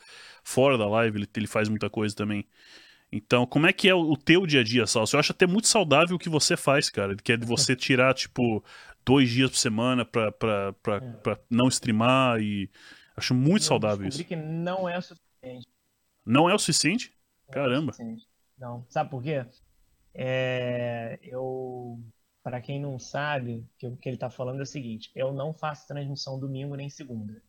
[0.50, 2.44] fora da live, ele, ele faz muita coisa também.
[3.12, 5.16] Então, como é que é o, teu dia a dia, Salso?
[5.16, 7.16] Eu acho até muito saudável o que você faz, cara.
[7.16, 8.62] Que é de você tirar, tipo,
[9.04, 11.12] dois dias por semana pra, pra, pra, é.
[11.14, 12.70] pra não streamar e.
[13.16, 14.24] Acho muito eu saudável isso.
[14.24, 15.68] que não é o suficiente.
[16.24, 17.12] Não é o suficiente?
[17.46, 17.90] Não Caramba.
[17.90, 18.28] É suficiente.
[18.58, 18.86] Não.
[18.88, 19.44] Sabe por quê?
[20.14, 21.18] É...
[21.22, 22.00] Eu.
[22.42, 25.52] Para quem não sabe, que o que ele tá falando é o seguinte: eu não
[25.52, 27.42] faço transmissão domingo nem segunda.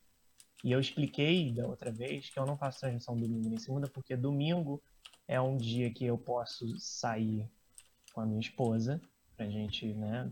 [0.63, 4.15] E eu expliquei da outra vez que eu não faço transmissão domingo nem segunda, porque
[4.15, 4.81] domingo
[5.27, 7.49] é um dia que eu posso sair
[8.13, 9.01] com a minha esposa
[9.35, 10.31] pra gente, né,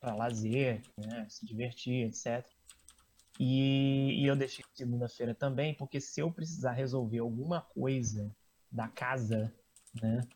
[0.00, 2.46] para lazer, né, se divertir, etc.
[3.38, 8.34] E, e eu deixei segunda-feira também, porque se eu precisar resolver alguma coisa
[8.70, 9.54] da casa,
[10.00, 10.26] né,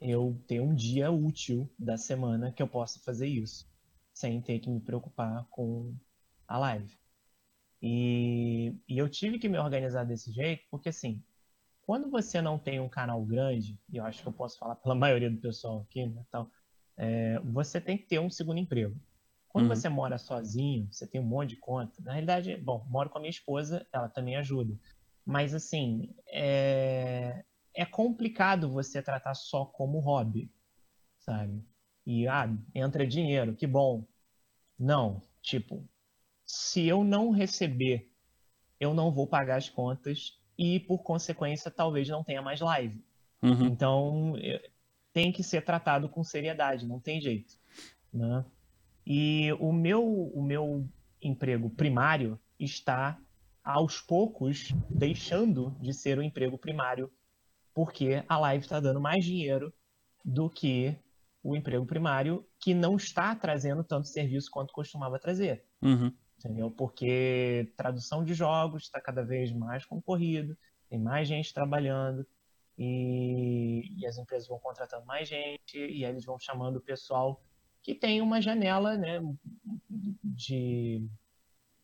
[0.00, 3.68] eu tenho um dia útil da semana que eu possa fazer isso,
[4.14, 5.94] sem ter que me preocupar com
[6.46, 6.96] a live.
[7.80, 11.22] E, e eu tive que me organizar desse jeito, porque assim,
[11.82, 14.94] quando você não tem um canal grande, e eu acho que eu posso falar pela
[14.96, 16.50] maioria do pessoal aqui, né, então,
[16.96, 18.96] é, você tem que ter um segundo emprego.
[19.48, 19.74] Quando uhum.
[19.74, 22.02] você mora sozinho, você tem um monte de conta.
[22.02, 24.78] Na realidade, bom, moro com a minha esposa, ela também ajuda.
[25.24, 30.50] Mas assim, é, é complicado você tratar só como hobby,
[31.18, 31.64] sabe?
[32.04, 34.04] E ah, entra dinheiro, que bom.
[34.78, 35.88] Não, tipo,
[36.48, 38.10] se eu não receber,
[38.80, 43.04] eu não vou pagar as contas e, por consequência, talvez não tenha mais live.
[43.42, 43.66] Uhum.
[43.66, 44.32] Então,
[45.12, 47.54] tem que ser tratado com seriedade, não tem jeito.
[48.12, 48.42] Né?
[49.06, 50.88] E o meu, o meu
[51.20, 53.20] emprego primário está,
[53.62, 57.12] aos poucos, deixando de ser o emprego primário,
[57.74, 59.72] porque a live está dando mais dinheiro
[60.24, 60.96] do que
[61.42, 65.62] o emprego primário, que não está trazendo tanto serviço quanto costumava trazer.
[65.82, 66.70] Uhum entendeu?
[66.70, 70.56] Porque tradução de jogos está cada vez mais concorrido,
[70.88, 72.26] tem mais gente trabalhando
[72.78, 77.42] e, e, as empresas vão contratando mais gente e eles vão chamando o pessoal
[77.82, 79.20] que tem uma janela né,
[80.22, 81.04] de,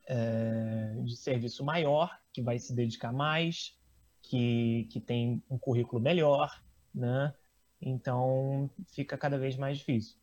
[0.07, 3.76] é, de serviço maior, que vai se dedicar mais,
[4.23, 6.62] que, que tem um currículo melhor,
[6.94, 7.34] né?
[7.81, 10.16] Então fica cada vez mais difícil.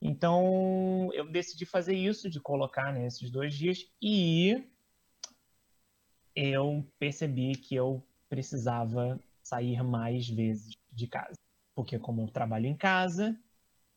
[0.00, 4.64] Então eu decidi fazer isso, de colocar nesses né, dois dias, e
[6.34, 11.34] eu percebi que eu precisava sair mais vezes de casa.
[11.74, 13.36] Porque como eu trabalho em casa,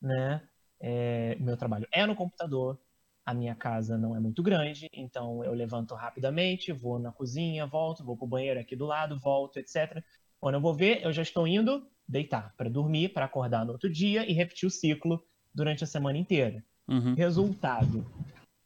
[0.02, 0.48] né?
[0.80, 2.80] É, meu trabalho é no computador,
[3.24, 8.04] a minha casa não é muito grande, então eu levanto rapidamente, vou na cozinha, volto,
[8.04, 10.04] vou pro banheiro aqui do lado, volto, etc.
[10.40, 13.90] Quando eu vou ver, eu já estou indo deitar para dormir, para acordar no outro
[13.90, 15.24] dia e repetir o ciclo
[15.54, 16.64] durante a semana inteira.
[16.88, 17.14] Uhum.
[17.16, 18.06] Resultado,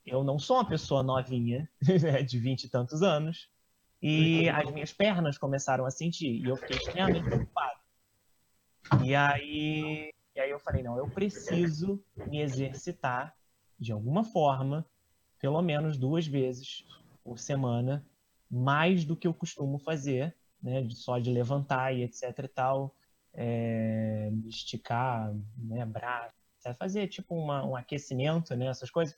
[0.05, 1.69] eu não sou uma pessoa novinha,
[2.01, 3.49] né, de vinte e tantos anos,
[4.01, 7.79] e as minhas pernas começaram a sentir, e eu fiquei extremamente preocupado.
[9.03, 13.33] E aí, e aí eu falei, não, eu preciso me exercitar
[13.79, 14.85] de alguma forma,
[15.39, 16.85] pelo menos duas vezes
[17.23, 18.05] por semana,
[18.49, 22.95] mais do que eu costumo fazer, né, de só de levantar e etc e tal,
[23.33, 26.34] é, esticar, né, braço,
[26.73, 29.17] fazer tipo uma, um aquecimento, né, essas coisas,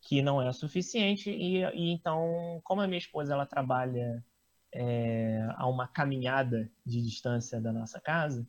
[0.00, 1.30] que não é suficiente.
[1.30, 4.24] E, e então, como a minha esposa ela trabalha
[4.72, 8.46] é, a uma caminhada de distância da nossa casa,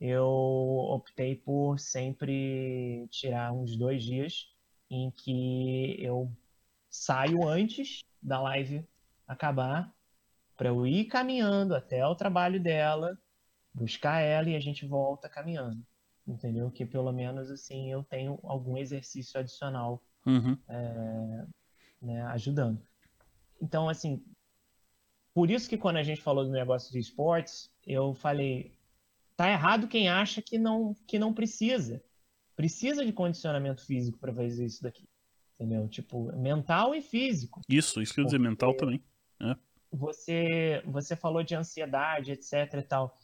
[0.00, 4.48] eu optei por sempre tirar uns dois dias
[4.90, 6.30] em que eu
[6.90, 8.86] saio antes da live
[9.26, 9.92] acabar
[10.56, 13.18] para eu ir caminhando até o trabalho dela,
[13.74, 15.84] buscar ela e a gente volta caminhando
[16.26, 16.70] entendeu?
[16.70, 20.56] Que pelo menos assim eu tenho algum exercício adicional uhum.
[20.68, 21.46] é,
[22.00, 22.80] né, ajudando.
[23.60, 24.22] Então, assim,
[25.34, 28.76] por isso que quando a gente falou do negócio de esportes, eu falei,
[29.36, 32.02] tá errado quem acha que não, que não precisa.
[32.54, 35.08] Precisa de condicionamento físico para fazer isso daqui.
[35.54, 35.88] Entendeu?
[35.88, 37.60] Tipo, mental e físico.
[37.68, 39.02] Isso, isso que eu dizer, mental também.
[39.40, 39.56] É.
[39.92, 43.16] Você, você falou de ansiedade, etc e tal.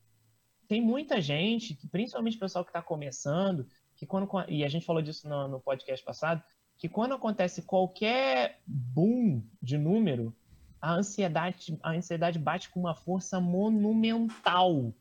[0.69, 3.67] Tem muita gente, principalmente o pessoal que está começando,
[3.97, 6.43] que quando e a gente falou disso no, no podcast passado,
[6.77, 10.37] que quando acontece qualquer boom de número,
[10.81, 14.95] a ansiedade, a ansiedade bate com uma força monumental,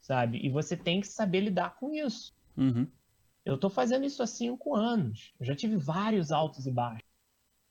[0.00, 0.38] sabe?
[0.38, 2.34] E você tem que saber lidar com isso.
[2.56, 2.86] Uhum.
[3.44, 5.34] Eu estou fazendo isso há cinco anos.
[5.40, 7.08] Eu já tive vários altos e baixos,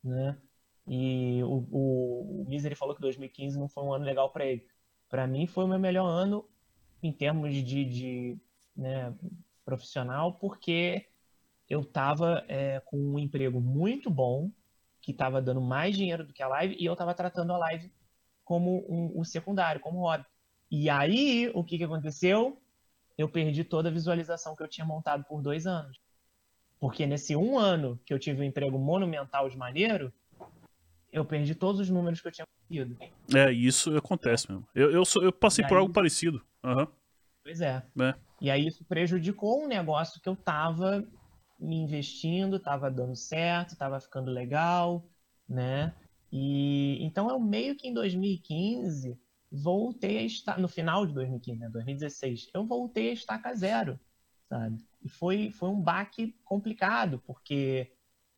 [0.03, 0.38] né?
[0.85, 4.66] E o, o, o Misery falou que 2015 não foi um ano legal para ele.
[5.09, 6.45] Para mim foi o meu melhor ano
[7.01, 8.38] em termos de, de
[8.76, 9.14] né,
[9.64, 11.08] profissional, porque
[11.69, 14.51] eu estava é, com um emprego muito bom,
[15.01, 17.92] que estava dando mais dinheiro do que a live, e eu estava tratando a live
[18.43, 20.26] como um, um secundário, como hobby.
[20.69, 22.61] E aí, o que, que aconteceu?
[23.17, 26.00] Eu perdi toda a visualização que eu tinha montado por dois anos.
[26.80, 30.14] Porque nesse um ano que eu tive um emprego monumental de maneiro,
[31.11, 32.48] eu perdi todos os números que eu tinha
[33.34, 34.68] É, isso acontece mesmo.
[34.74, 36.44] Eu, eu, sou, eu passei por algo parecido.
[36.64, 36.88] Aham.
[37.44, 37.84] Pois é.
[38.00, 38.16] É.
[38.42, 41.08] E aí isso prejudicou um negócio que eu tava
[41.60, 45.04] me investindo, tava dando certo, tava ficando legal,
[45.48, 45.94] né?
[46.32, 49.18] E então eu meio que em 2015
[49.52, 53.98] voltei a estar no final de 2015, né, 2016, eu voltei a estaca zero,
[54.50, 54.78] sabe?
[55.02, 57.92] E foi foi um baque complicado, porque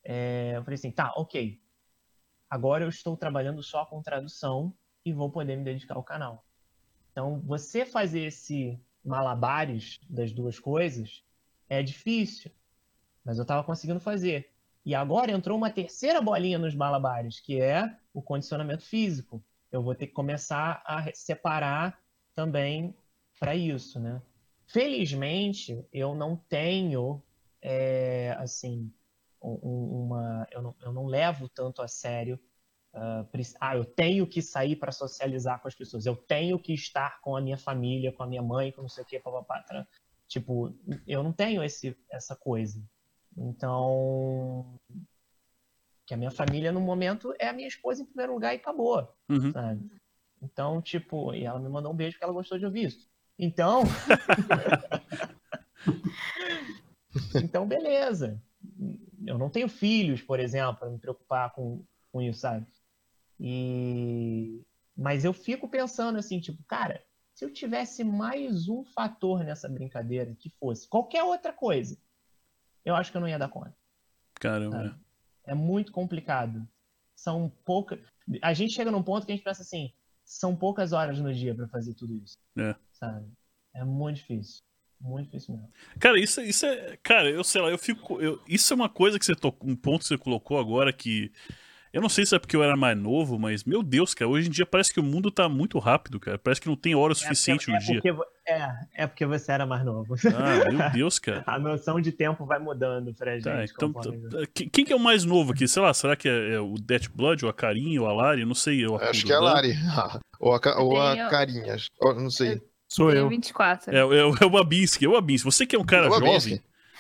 [0.04, 1.60] é, eu falei assim, tá, ok,
[2.50, 4.74] agora eu estou trabalhando só com tradução
[5.06, 6.46] e vou poder me dedicar ao canal.
[7.12, 11.24] Então, você fazer esse malabares das duas coisas
[11.68, 12.52] é difícil,
[13.24, 14.52] mas eu estava conseguindo fazer.
[14.86, 19.44] E agora entrou uma terceira bolinha nos malabares, que é o condicionamento físico.
[19.72, 22.00] Eu vou ter que começar a separar
[22.34, 22.96] também
[23.40, 24.22] para isso, né?
[24.66, 27.22] Felizmente, eu não tenho,
[27.62, 28.92] é, assim,
[29.42, 32.40] uma, eu não, eu não levo tanto a sério
[32.94, 36.74] ah, preci- ah, eu tenho que sair para socializar com as pessoas, eu tenho que
[36.74, 39.64] estar com a minha família, com a minha mãe, com não sei o que, papapá.
[40.28, 40.74] Tipo,
[41.08, 42.82] eu não tenho esse, essa coisa.
[43.38, 44.80] Então,
[46.06, 49.08] que a minha família no momento é a minha esposa em primeiro lugar e acabou,
[49.30, 49.52] Uhum.
[49.52, 49.90] sabe?
[50.42, 53.08] Então, tipo, e ela me mandou um beijo porque ela gostou de ouvir isso.
[53.38, 53.84] Então,
[57.36, 58.42] então beleza.
[59.26, 62.66] Eu não tenho filhos, por exemplo, para me preocupar com, com isso, sabe?
[63.40, 64.62] E
[64.96, 67.02] mas eu fico pensando assim, tipo, cara,
[67.34, 71.98] se eu tivesse mais um fator nessa brincadeira que fosse qualquer outra coisa,
[72.84, 73.74] eu acho que eu não ia dar conta.
[74.34, 75.00] Caramba.
[75.46, 76.68] É muito complicado.
[77.16, 78.00] São poucas.
[78.42, 79.94] A gente chega num ponto que a gente pensa assim,
[80.26, 82.38] são poucas horas no dia para fazer tudo isso.
[82.58, 82.76] É.
[82.92, 83.32] Sabe?
[83.74, 84.62] É muito difícil.
[85.02, 85.70] Muito difícil mesmo.
[86.00, 86.98] Cara, isso, isso é.
[87.02, 88.22] Cara, eu sei lá, eu fico.
[88.22, 89.70] eu- isso é uma coisa que você tocou.
[89.70, 91.32] Um ponto que você colocou agora que.
[91.92, 94.48] Eu não sei se é porque eu era mais novo, mas, meu Deus, cara, hoje
[94.48, 96.38] em dia parece que o mundo tá muito rápido, cara.
[96.38, 97.98] Parece que não tem hora suficiente é no porque, dia.
[97.98, 100.14] é porque vo- é, é porque você era mais novo.
[100.28, 101.44] Ah, meu Deus, cara.
[101.48, 103.46] A noção de tempo vai mudando pra gente.
[103.46, 105.68] Tá, então, conforme- tá, que- quem que é o mais novo aqui?
[105.68, 108.42] Sei lá, será que é, é o Death Blood, ou a Carinha, ou a Lari?
[108.42, 108.86] Eu não sei.
[108.86, 109.74] Eu Acho que é a Lari.
[110.40, 111.76] ou a, ou a Carinha.
[112.00, 112.62] Não sei.
[112.90, 113.30] Sou eu.
[113.30, 113.96] 24.
[113.96, 115.46] É, é, o- é o Babinski, é o Babinski.
[115.46, 116.60] Você que é um cara É jovem.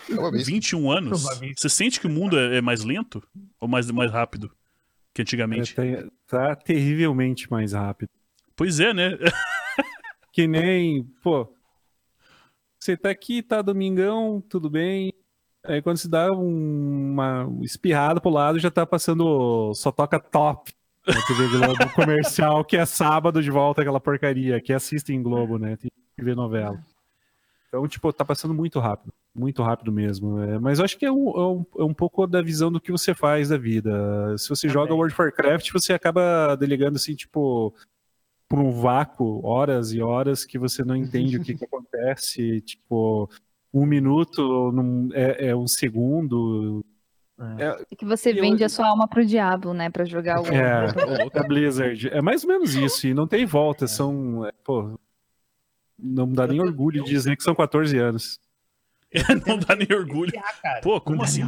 [0.09, 0.47] É uma vez.
[0.47, 1.61] 21 anos, Babinski.
[1.61, 3.21] você sente que o mundo é, é mais lento?
[3.59, 4.49] Ou mais, mais rápido
[5.13, 5.75] que É, antigamente?
[5.75, 8.09] tem- tá terrivelmente mais rápido.
[8.55, 9.17] Pois é, né?
[10.31, 11.51] Que nem, pô,
[12.79, 15.11] você tá aqui, tá domingão, tudo bem.
[15.65, 20.71] Aí quando se dá um- uma espirrada pro lado, já tá passando só toca top
[21.07, 25.57] na TV Globo comercial, que é sábado de volta aquela porcaria, que assiste em Globo,
[25.57, 25.75] né?
[25.75, 26.79] Tem que ver novela.
[27.67, 29.13] Então, tipo, tá passando muito rápido.
[29.33, 30.41] Muito rápido mesmo.
[30.41, 32.81] É, mas eu acho que é um, é, um, é um pouco da visão do
[32.81, 34.37] que você faz da vida.
[34.37, 34.97] Se você joga Também.
[34.97, 37.73] World of Warcraft, você acaba delegando assim, tipo,
[38.47, 42.61] por um vácuo, horas e horas que você não entende o que, que acontece.
[42.61, 43.29] Tipo,
[43.71, 44.73] um minuto
[45.13, 46.83] é, é um segundo.
[47.57, 47.83] É.
[47.91, 49.89] É que você E vende eu- a sua alma pro diabo, né?
[49.89, 50.45] Pra jogar o.
[50.47, 50.87] É,
[51.39, 52.09] a Blizzard.
[52.09, 53.87] É mais ou menos isso, e não tem volta.
[53.87, 54.45] São.
[54.45, 54.99] é, pô,
[55.97, 58.39] não dá nem orgulho de dizer que são 14 anos.
[59.47, 60.31] não dá nem orgulho.
[60.37, 60.81] Ah, cara.
[60.81, 61.43] Pô, como assim?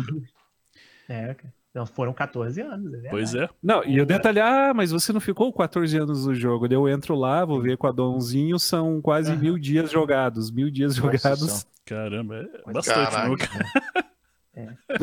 [1.10, 1.54] É, cara.
[1.74, 3.12] Não, foram 14 anos, é verdade.
[3.12, 3.48] Pois é.
[3.64, 6.68] Não, e eu detalhar, ah, mas você não ficou 14 anos no jogo.
[6.70, 10.52] Eu entro lá, vou ver com a Donzinho, são quase mil dias jogados.
[10.52, 11.66] Mil dias jogados.
[11.86, 13.28] Caramba, é bastante, caraca.
[13.30, 14.11] não, cara?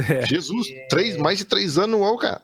[0.08, 0.26] É.
[0.26, 2.42] Jesus, três, mais de três anos no UOL, cara.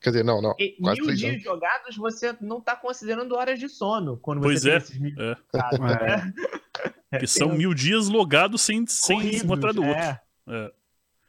[0.00, 0.54] Quer dizer, não, não.
[0.58, 1.44] E Quase mil três dias anos.
[1.44, 5.36] jogados, você não tá considerando horas de sono quando Pois você é, esses mil é.
[5.52, 6.32] jogados, né?
[7.20, 10.02] Que são mil dias logados sem, sem Corridos, um atrás do outro.
[10.02, 10.20] é.
[10.48, 10.72] É.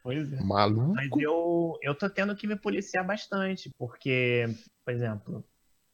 [0.02, 0.40] Pois é.
[0.42, 0.94] Maluco.
[0.94, 4.46] Mas eu, eu tô tendo que me policiar bastante, porque,
[4.84, 5.44] por exemplo,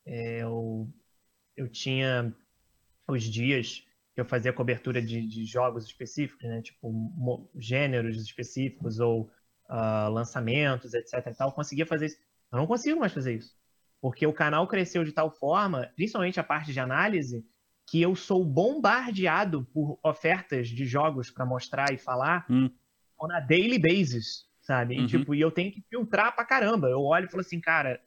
[0.06, 0.88] é, eu,
[1.56, 2.34] eu tinha
[3.06, 3.84] os dias
[4.22, 6.62] eu fazia cobertura de, de jogos específicos, né?
[6.62, 9.30] Tipo, gêneros específicos ou
[9.68, 11.26] ah, lançamentos, etc.
[11.26, 12.18] E tal, conseguia fazer isso.
[12.50, 13.54] Eu não consigo mais fazer isso.
[14.00, 17.46] Porque o canal cresceu de tal forma, principalmente a parte de análise,
[17.86, 22.70] que eu sou bombardeado por ofertas de jogos para mostrar e falar Hum.
[23.20, 24.98] on a daily basis, sabe?
[24.98, 25.04] Uhum.
[25.04, 26.88] E, tipo, e eu tenho que filtrar pra caramba.
[26.88, 28.00] Eu olho e falo assim, cara,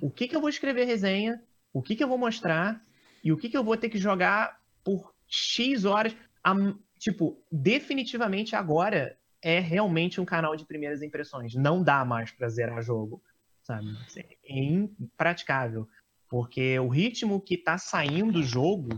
[0.00, 1.42] o que que eu vou escrever resenha?
[1.72, 2.84] O que que eu vou mostrar?
[3.22, 6.16] E o que que eu vou ter que jogar por X horas?
[6.42, 11.54] Am- tipo, definitivamente agora é realmente um canal de primeiras impressões.
[11.54, 13.22] Não dá mais pra zerar jogo,
[13.62, 13.96] sabe?
[14.16, 15.88] É impraticável.
[16.28, 18.96] Porque o ritmo que tá saindo o jogo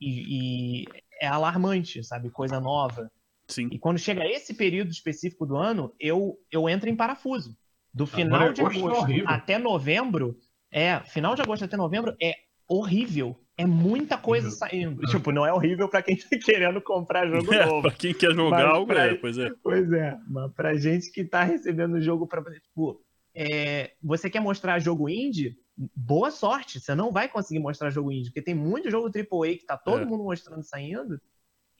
[0.00, 0.84] e, e
[1.20, 2.30] é alarmante, sabe?
[2.30, 3.10] Coisa nova.
[3.48, 3.68] Sim.
[3.70, 7.56] E quando chega esse período específico do ano, eu, eu entro em parafuso.
[7.92, 10.38] Do final Agora, de agosto é agosto até novembro,
[10.70, 12.34] é, final de agosto até novembro é
[12.66, 13.38] horrível.
[13.56, 15.00] É muita coisa saindo.
[15.10, 17.82] Tipo, não é horrível pra quem tá querendo comprar jogo É, novo.
[17.82, 19.50] pra quem quer jogar algo, pra- é, pois é.
[19.62, 22.42] Pois é, mas pra gente que tá recebendo o jogo pra.
[22.60, 23.02] Tipo,
[23.34, 25.56] é, você quer mostrar jogo indie?
[25.96, 29.64] Boa sorte, você não vai conseguir mostrar jogo indie, porque tem muito jogo AAA que
[29.66, 30.04] tá todo É.
[30.04, 31.18] mundo mostrando saindo,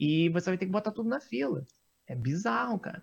[0.01, 1.67] e você vai ter que botar tudo na fila.
[2.07, 3.03] É bizarro, cara.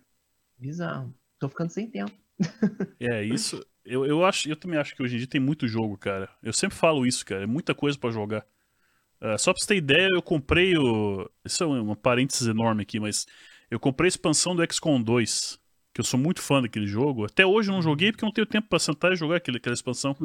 [0.57, 1.13] Bizarro.
[1.39, 2.11] Tô ficando sem tempo.
[2.99, 3.63] É, isso.
[3.85, 6.29] Eu, eu, acho, eu também acho que hoje em dia tem muito jogo, cara.
[6.43, 7.43] Eu sempre falo isso, cara.
[7.43, 8.45] É muita coisa pra jogar.
[9.21, 11.29] Ah, só pra você ter ideia, eu comprei o.
[11.45, 13.25] Isso é uma parênteses enorme aqui, mas
[13.69, 15.59] eu comprei a expansão do XCOM 2.
[15.93, 17.25] Que eu sou muito fã daquele jogo.
[17.25, 19.57] Até hoje eu não joguei porque eu não tenho tempo pra sentar e jogar aquele,
[19.57, 20.15] aquela expansão.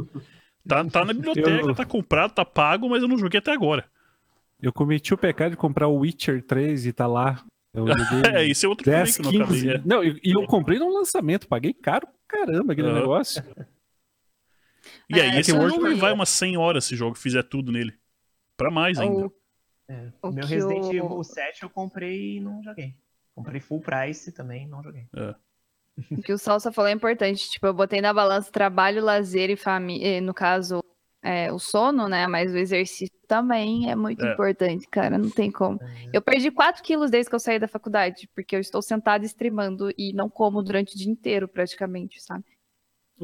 [0.69, 3.85] Tá, tá na biblioteca, Eu- tá comprado, tá pago, mas eu não joguei até agora.
[4.61, 7.43] Eu cometi o pecado de comprar o Witcher 3 e tá lá.
[7.73, 7.87] Eu
[8.33, 9.61] É, isso é outro também 10, que eu não acabei.
[9.63, 9.71] 15.
[9.71, 9.83] é.
[9.85, 13.01] Não, e e eu comprei no lançamento, paguei caro pra caramba aquele Aham.
[13.01, 13.43] negócio.
[15.09, 15.97] E aí, É, esse eu ia.
[15.97, 17.95] vai umas 100 horas se o jogo fizer tudo nele.
[18.57, 19.27] Pra mais ainda.
[19.27, 19.33] O-
[19.87, 22.95] É, O meu Resident Evil 7 eu comprei e não joguei.
[23.35, 25.07] Comprei full price também, não joguei.
[26.11, 27.51] O que o Salsa falou é importante.
[27.51, 30.21] Tipo, eu botei na balança trabalho, lazer e família.
[30.23, 30.83] No caso,
[31.23, 32.27] é, o sono, né?
[32.27, 34.33] Mas o exercício também é muito É.
[34.33, 35.19] importante, cara.
[35.19, 35.79] Não tem como.
[36.13, 39.91] Eu perdi 4 quilos desde que eu saí da faculdade, porque eu estou sentada streamando
[39.99, 42.45] e não como durante o dia inteiro, praticamente, sabe?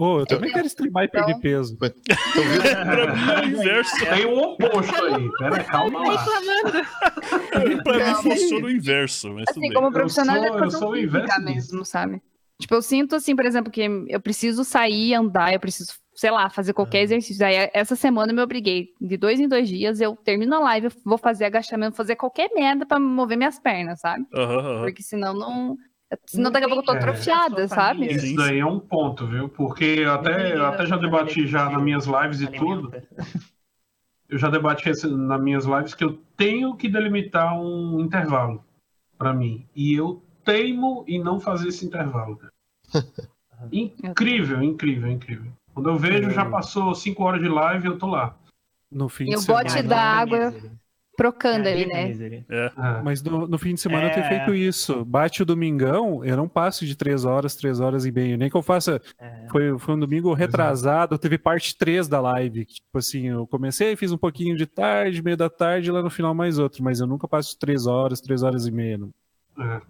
[0.02, 1.76] Ô, eu também quero streamar e perder Então- peso.
[1.76, 1.92] Tô vendo?
[2.86, 3.96] pra mim é o inverso.
[4.06, 5.30] Tem o oposto aí.
[5.38, 6.16] Pera, calma lá.
[6.16, 7.82] reclamando.
[7.84, 9.72] pra mim funciona o inverso, mas tudo Assim, bem.
[9.72, 12.22] como profissional sou- de eu sou o inverso mesmo, sabe?
[12.58, 16.50] Tipo, eu sinto assim, por exemplo, que eu preciso sair, andar, eu preciso, sei lá,
[16.50, 17.44] fazer qualquer exercício.
[17.44, 18.88] Aí essa semana eu me obriguei.
[19.00, 22.50] De dois em dois dias, eu termino a live, eu vou fazer agachamento, fazer qualquer
[22.54, 24.26] merda pra mover minhas pernas, sabe?
[24.80, 25.76] Porque senão não.
[26.26, 28.06] Senão Não daqui a pouco eu tô tem- atrofiada, é, sabe?
[28.06, 29.48] Isso daí é um ponto, viu?
[29.48, 32.92] Porque eu até, eu até já debati já nas minhas lives e tudo.
[34.28, 38.64] Eu já debati nas minhas lives que eu tenho que delimitar um intervalo
[39.18, 39.66] pra mim.
[39.74, 42.36] E eu teimo em não fazer esse intervalo.
[42.36, 42.52] cara.
[43.70, 45.52] Incrível, incrível, incrível.
[45.74, 48.34] Quando eu vejo, já passou cinco horas de live e eu tô lá.
[48.90, 50.52] No fim E de o bote da água
[51.20, 52.44] procando ali, É, né?
[52.48, 52.64] É.
[52.66, 53.02] É.
[53.02, 54.28] Mas no, no fim de semana eu tenho É.
[54.28, 55.04] feito isso.
[55.04, 58.36] Bate o domingão, eu não passo de três horas, três horas e meia.
[58.36, 59.00] Nem que eu faça.
[59.18, 59.46] É.
[59.50, 62.64] Foi, foi um domingo retrasado, teve parte 3 da live.
[62.64, 66.10] Tipo assim, eu comecei, fiz um pouquinho de tarde, meio da tarde, e lá no
[66.10, 66.82] final mais outro.
[66.82, 68.98] Mas eu nunca passo três horas, três horas e meia.
[69.58, 69.80] É.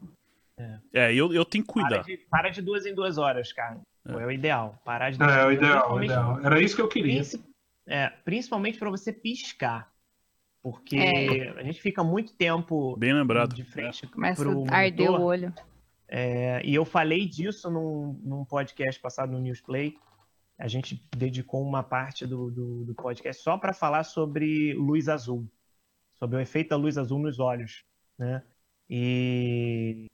[0.92, 2.02] É, eu, eu tenho que Para cuidar.
[2.02, 3.78] de, para de duas em duas horas, cara.
[4.06, 4.80] É, o ideal.
[4.84, 6.40] Parar de duas É, em é o duas ideal, é o ideal.
[6.42, 7.14] Era isso que eu queria.
[7.14, 7.40] Princi-
[7.86, 9.88] é, principalmente para você piscar.
[10.62, 11.50] Porque É.
[11.58, 13.54] a gente fica muito tempo Bem lembrado.
[13.54, 15.54] de frente Começa pro a arder o olho.
[16.06, 19.96] É, e eu falei disso num, num podcast passado no Newsplay.
[20.58, 25.48] A gente dedicou uma parte do, do, do podcast só para falar sobre luz azul,
[26.18, 27.84] sobre o efeito da luz azul nos olhos,
[28.18, 28.42] né?
[28.88, 30.06] E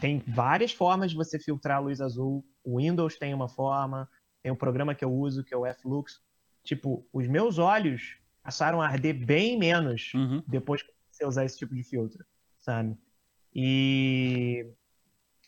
[0.00, 2.44] tem várias formas de você filtrar a luz azul.
[2.64, 4.08] O Windows tem uma forma,
[4.42, 6.20] tem um programa que eu uso que é o Flux.
[6.64, 10.42] Tipo, os meus olhos passaram a arder bem menos Uhum.
[10.46, 12.24] depois que você usar esse tipo de filtro,
[12.58, 12.96] sabe?
[13.54, 14.66] E,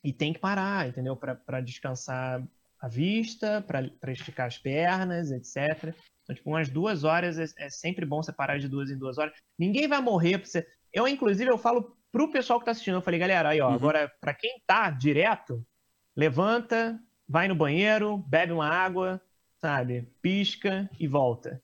[0.03, 1.17] e tem que parar, entendeu?
[1.17, 2.43] Para descansar
[2.81, 5.95] a vista, para esticar as pernas, etc.
[6.23, 9.19] Então, tipo, umas duas horas é, é sempre bom você parar de duas em duas
[9.19, 9.33] horas.
[9.59, 10.67] Ninguém vai morrer pra você.
[10.93, 13.75] Eu, inclusive, eu falo pro pessoal que tá assistindo, eu falei, galera, aí, ó, Uhum.
[13.75, 15.65] agora, para quem tá direto,
[16.15, 19.21] levanta, vai no banheiro, bebe uma água,
[19.63, 20.09] sabe?
[20.21, 21.63] Pisca e volta.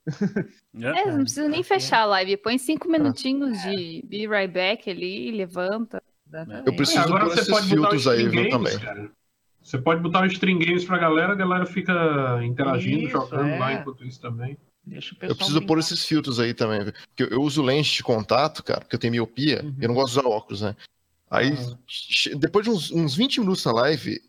[0.73, 1.01] né?
[1.01, 2.37] É, não precisa nem fechar a live.
[2.37, 6.01] Põe cinco minutinhos de be right back ali, levanta.
[6.27, 6.67] Exatamente.
[6.67, 8.79] Eu preciso agora pôr você esses filtros os aí, viu, também.
[8.79, 9.11] cara.
[9.61, 13.59] Você pode botar os string games pra galera, a galera fica interagindo, Isso, jogando é.
[13.59, 14.57] lá enquanto isso também.
[15.21, 16.93] Eu preciso pôr esses filtros aí também, viu?
[17.09, 19.75] Porque eu, eu uso lente de contato, cara, porque eu tenho miopia, Uhum.
[19.81, 20.75] eu não gosto de usar óculos, né?
[21.29, 21.51] Aí,
[21.85, 24.19] che- depois de uns, uns 20 minutos na live,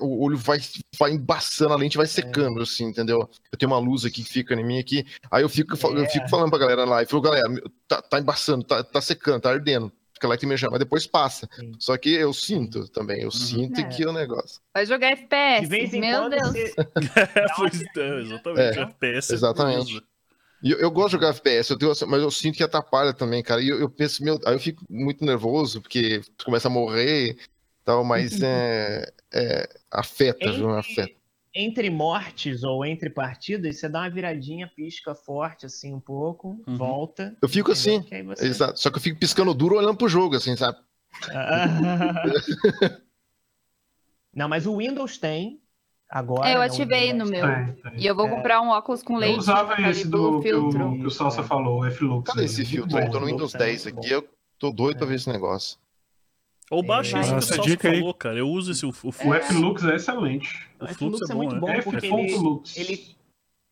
[0.00, 0.58] o olho vai,
[0.98, 3.28] vai embaçando, a lente vai secando, assim, entendeu?
[3.50, 6.04] Eu tenho uma luz aqui que fica em mim aqui, aí eu fico, fa- eu
[6.04, 6.08] É.
[6.08, 7.44] fico falando pra galera na live, eu, galera,
[7.88, 11.48] tá, tá embaçando, tá, tá secando, tá ardendo, fica lá que me mas depois passa.
[11.54, 11.72] Sim.
[11.78, 13.84] Só que eu sinto também, eu sinto É.
[13.84, 14.60] que o negócio.
[14.74, 15.62] Vai jogar FPS.
[15.62, 16.48] De vez em Meu quando Deus.
[16.48, 16.74] você.
[17.96, 18.78] É, é, exatamente.
[18.78, 19.32] É, FPS.
[19.34, 20.02] exatamente.
[20.62, 23.42] E eu, eu gosto de jogar FPS, eu tenho, mas eu sinto que atrapalha também,
[23.42, 23.62] cara.
[23.62, 27.30] E eu, eu penso, meu, aí eu fico muito nervoso, porque tu começa a morrer
[27.30, 27.36] e
[27.90, 30.70] tal, mas é, é, afeta, viu?
[30.70, 31.02] Afeta.
[31.02, 31.16] Entre,
[31.54, 36.76] entre mortes ou entre partidas, você dá uma viradinha, pisca forte assim um pouco, Uhum.
[36.76, 37.36] volta.
[37.42, 38.78] Eu fico assim, você- Exato.
[38.78, 40.78] Só que eu fico piscando duro olhando pro jogo, assim, sabe?
[44.32, 45.60] Não, mas o Windows tem
[46.08, 46.48] agora.
[46.48, 47.44] É, eu né, o ativei no meu.
[47.46, 47.92] É, é.
[47.98, 48.30] E eu vou É.
[48.30, 49.38] comprar um óculos com Eu lente.
[49.40, 50.92] usava esse do do, que, o, filtro.
[51.00, 51.44] que o Salsa É.
[51.44, 52.30] falou, o F-Lux.
[52.32, 52.98] Cadê esse muito filtro bom.
[52.98, 53.10] aí?
[53.10, 54.28] Tô no Windows Também, 10 muito aqui, eu
[54.58, 55.08] tô doido pra É.
[55.08, 55.78] ver esse negócio.
[56.70, 57.20] Ou baixa É.
[57.38, 57.98] isso que o dica aí.
[57.98, 58.38] falou, cara.
[58.38, 59.34] Eu uso esse, o, o, O fluxo.
[59.52, 60.68] F-Lux é excelente.
[60.80, 61.60] O O Flux é é muito né?
[61.60, 62.76] bom F porque ele, Lux.
[62.76, 63.16] ele,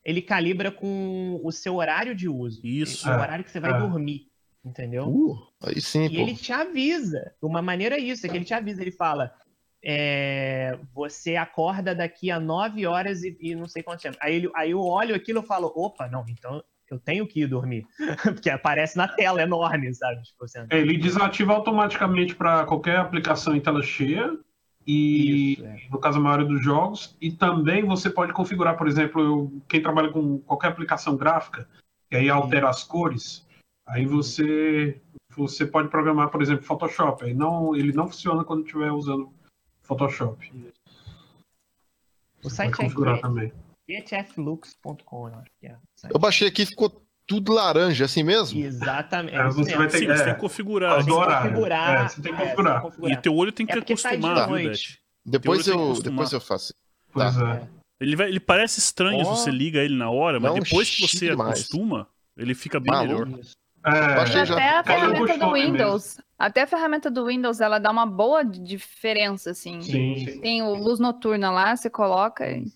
[0.05, 2.61] ele calibra com o seu horário de uso.
[2.65, 3.09] Isso.
[3.09, 3.79] O É, horário que você vai é.
[3.79, 4.27] dormir.
[4.65, 5.07] Entendeu?
[5.09, 6.17] Uh, aí sim, E pô.
[6.23, 7.33] ele te avisa.
[7.41, 9.33] Uma maneira é isso, é que ele te avisa, ele fala.
[9.83, 14.17] é, você acorda daqui a 9 horas e, e não sei quanto tempo.
[14.21, 17.47] Aí, ele, aí eu olho aquilo e falo, opa, não, então eu tenho que ir
[17.47, 17.87] dormir.
[18.23, 20.23] Porque aparece na tela enorme, sabe?
[20.23, 20.67] Tipo, você...
[20.71, 24.39] É, ele desativa automaticamente para qualquer aplicação em tela cheia.
[24.87, 25.77] E Isso, é.
[25.91, 27.17] no caso a maioria dos jogos.
[27.21, 31.69] E também você pode configurar, por exemplo, eu- quem trabalha com qualquer aplicação gráfica,
[32.09, 33.47] que aí altera as cores,
[33.87, 35.01] aí você
[35.37, 37.25] você pode programar, por exemplo, Photoshop.
[37.25, 39.31] Aí não, ele não funciona quando estiver usando
[39.83, 40.51] Photoshop.
[42.43, 43.53] O Você site é configurar também.
[43.89, 45.77] getflux.com, eu acho que é.
[46.13, 48.59] Eu baixei aqui e ficou tudo laranja, assim mesmo?
[48.61, 49.37] Exatamente.
[49.37, 50.25] É, é você vai ter Sim, que- você é.
[50.27, 51.05] tem que configurar.
[51.05, 52.05] Configurar.
[52.05, 52.83] É, você tem que é, configurar.
[53.11, 54.91] E teu olho tem que É tá de acostumar, viu, noite.
[55.25, 55.31] Beth?
[55.33, 56.03] Depois eu, acostumar.
[56.11, 56.75] depois eu faço.
[57.13, 57.55] Pois Tá.
[57.57, 57.69] é.
[58.01, 61.31] Ele, vai, ele parece estranho se você liga ele na hora, mas depois que você
[61.31, 61.51] demais.
[61.59, 63.27] acostuma, ele fica bem Maluco.
[63.27, 63.41] melhor.
[63.85, 64.55] É, já.
[64.55, 65.73] Até a ferramenta do costume mesmo.
[65.73, 66.19] Windows.
[66.39, 69.81] Até a ferramenta do Windows, ela dá uma boa diferença, assim.
[69.83, 70.41] Sim, sim.
[70.41, 72.49] Tem o luz noturna lá, você coloca.
[72.51, 72.67] e-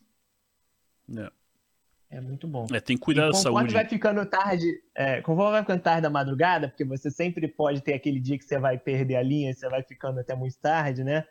[2.10, 2.66] É muito bom.
[2.72, 3.72] É, tem que cuidar da e conforme saúde.
[3.72, 7.94] vai ficando tarde, é, conforme vai ficando tarde da madrugada, porque você sempre pode ter
[7.94, 11.24] aquele dia que você vai perder a linha, você vai ficando até muito tarde, né?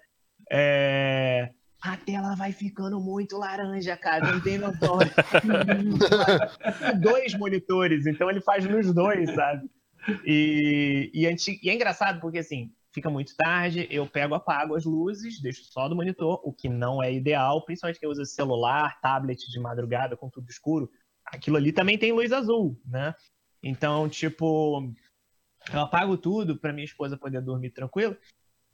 [0.52, 1.52] É,
[1.84, 4.98] a tela vai ficando muito laranja, cara, não tem noção.
[7.00, 9.70] dois monitores, então ele faz nos dois, sabe?
[10.26, 14.86] E, e, anti- e é engraçado porque assim, fica muito tarde, eu pego, apago as
[14.86, 19.50] luzes, deixo só do monitor, o que não é ideal, principalmente quem usa celular, tablet
[19.50, 20.92] de madrugada com tudo escuro.
[21.26, 23.16] Aquilo ali também tem luz azul, né?
[23.64, 24.92] Então, tipo,
[25.72, 28.18] eu apago tudo para minha esposa poder dormir tranquilo.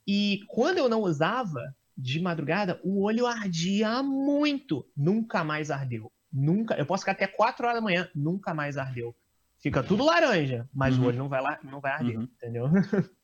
[0.08, 1.62] E quando eu não usava
[1.96, 4.88] de madrugada, o olho ardia muito.
[4.96, 6.12] Nunca mais ardeu.
[6.32, 6.76] Nunca.
[6.76, 9.16] Eu posso ficar até 4 horas da manhã, nunca mais ardeu.
[9.60, 11.04] Fica tudo laranja, mas Uhum.
[11.04, 12.24] o olho não vai, lá, não vai arder, Uhum.
[12.24, 12.66] entendeu?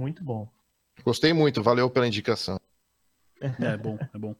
[0.00, 0.48] Muito bom.
[1.04, 2.58] Gostei muito, valeu pela indicação.
[3.60, 4.34] É bom, é bom.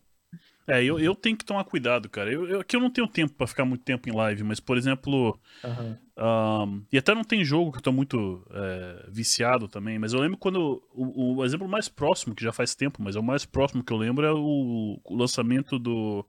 [0.66, 2.32] É, eu, eu tenho que tomar cuidado, cara.
[2.32, 4.78] Eu, eu, aqui eu não tenho tempo pra ficar muito tempo em live, mas, por
[4.78, 5.98] exemplo, Aham.
[6.16, 10.20] Ahn, e até não tem jogo que eu tô muito é, viciado também, mas eu
[10.20, 10.82] lembro quando.
[10.94, 13.92] O, o exemplo mais próximo, que já faz tempo, mas é o mais próximo que
[13.92, 16.24] eu lembro, é o, o lançamento do.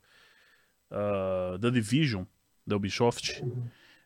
[0.90, 2.26] ah, da Division,
[2.68, 3.42] da Ubisoft.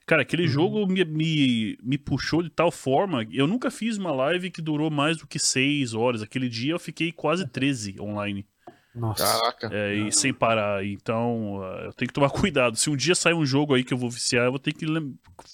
[0.06, 3.26] Cara, aquele jogo me, me, me puxou de tal forma.
[3.32, 6.22] Eu nunca fiz uma live que durou mais do que 6 horas.
[6.22, 8.46] Aquele dia eu fiquei quase 13 online.
[8.94, 9.26] Nossa.
[9.26, 9.70] Caraca.
[9.74, 10.86] É, e sem parar.
[10.86, 12.78] Então, ah, eu tenho que tomar cuidado.
[12.78, 14.86] Se um dia sair um jogo aí que eu vou viciar, eu vou ter que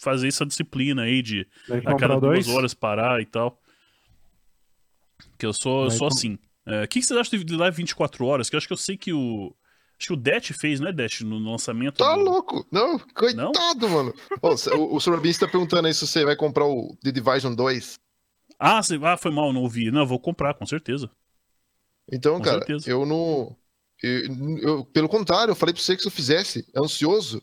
[0.01, 1.47] fazer essa disciplina aí de
[1.85, 2.47] a cada duas dois.
[2.49, 3.57] horas parar e tal.
[5.39, 6.37] Que eu sou, Vai sou com- assim.
[6.65, 8.49] É, O que, que vocês acham de live 24 horas?
[8.49, 9.55] Que eu acho que eu sei que o.
[10.01, 11.97] Acho que o Det fez, né, Det, no lançamento.
[11.97, 12.65] Tá do- louco?
[12.71, 14.11] Não, coitado, mano.
[14.41, 17.99] Ô, o, o Sorobin está perguntando aí se você vai comprar o The Division 2.
[18.57, 18.99] Ah, você...
[19.03, 19.91] ah, foi mal, não ouvi.
[19.91, 21.07] Não, eu vou comprar, com certeza.
[22.11, 22.89] Então, Com cara, certeza.
[22.89, 23.55] eu não.
[24.01, 27.39] eu- eu- pelo contrário, eu falei pra você que se eu fizesse ansioso,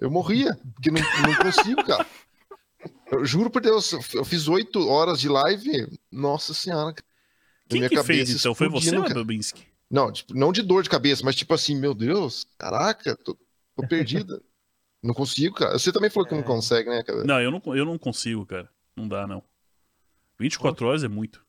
[0.00, 0.58] eu morria.
[0.74, 2.06] Porque não, não consigo, cara.
[3.12, 5.86] Eu juro por Deus, eu fiz oito horas de live.
[6.12, 6.94] Nossa senhora.
[7.68, 8.54] Quem que fez então?
[8.54, 9.08] Foi você, né.
[9.12, 9.66] Babinski?
[9.90, 13.36] Não, tipo, não de dor de cabeça, mas tipo assim, meu Deus, caraca, tô-
[13.74, 14.40] Tô perdida.
[15.02, 15.78] não consigo, cara.
[15.78, 17.24] Você também falou que não consegue, né, cara?
[17.24, 18.70] Não, eu não, eu não consigo, cara.
[18.94, 19.42] Não dá, não.
[20.38, 21.44] 24 horas é muito.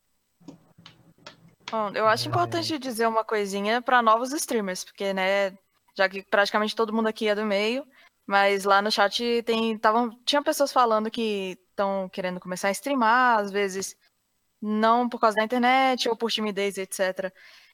[1.70, 5.56] Bom, eu acho importante dizer uma coisinha para novos streamers, porque, né,
[5.96, 7.86] já que praticamente todo mundo aqui é do meio,
[8.26, 13.38] mas lá no chat tem, tavam, tinha pessoas falando que estão querendo começar a streamar,
[13.38, 13.96] às vezes
[14.60, 17.32] não por causa da internet ou por timidez, etc.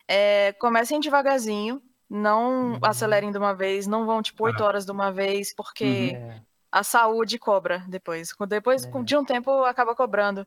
[0.09, 2.79] É, comecem devagarzinho, não Uhum.
[2.83, 6.41] acelerem de uma vez, não vão tipo 8 horas de uma vez, porque É,
[6.73, 8.31] a saúde cobra depois.
[8.49, 9.03] Depois, É.
[9.03, 10.47] de um tempo, acaba cobrando.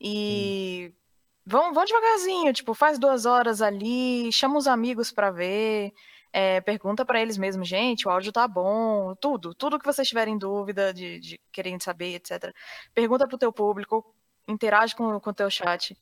[0.00, 0.92] E
[1.44, 5.92] vão, vão devagarzinho, tipo, faz duas horas ali, chama os amigos pra ver,
[6.32, 10.36] é, pergunta pra eles mesmos, gente, o áudio tá bom, tudo, tudo que vocês tiverem
[10.36, 12.52] dúvida de, de querem saber, etc.
[12.92, 14.04] Pergunta pro teu público,
[14.46, 15.96] interage com o teu chat,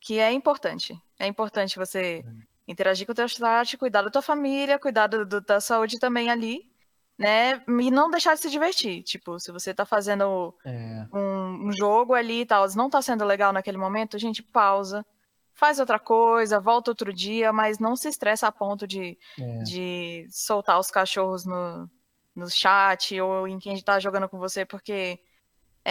[0.00, 0.98] que é importante.
[1.18, 2.24] É importante você
[2.66, 6.30] interagir com o teu chat, cuidar da tua família, cuidar do- do- da saúde também
[6.30, 6.70] ali,
[7.18, 7.62] né?
[7.68, 9.02] E não deixar de se divertir.
[9.02, 11.06] Tipo, se você tá fazendo é.
[11.12, 15.04] um, um jogo ali e tal, não tá sendo legal naquele momento, gente, pausa.
[15.52, 19.58] Faz outra coisa, volta outro dia, mas não se estressa a ponto de, É.
[19.64, 21.90] de soltar os cachorros no,
[22.34, 25.18] no chat ou em quem tá jogando com você, porque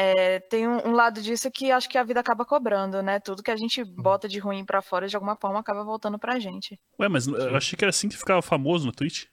[0.01, 3.19] é, tem um, um lado disso que acho que a vida acaba cobrando, né?
[3.19, 6.39] Tudo que a gente bota de ruim pra fora, de alguma forma, acaba voltando pra
[6.39, 6.79] gente.
[6.99, 9.25] Ué, mas eu achei que era assim que ficava famoso no Twitch.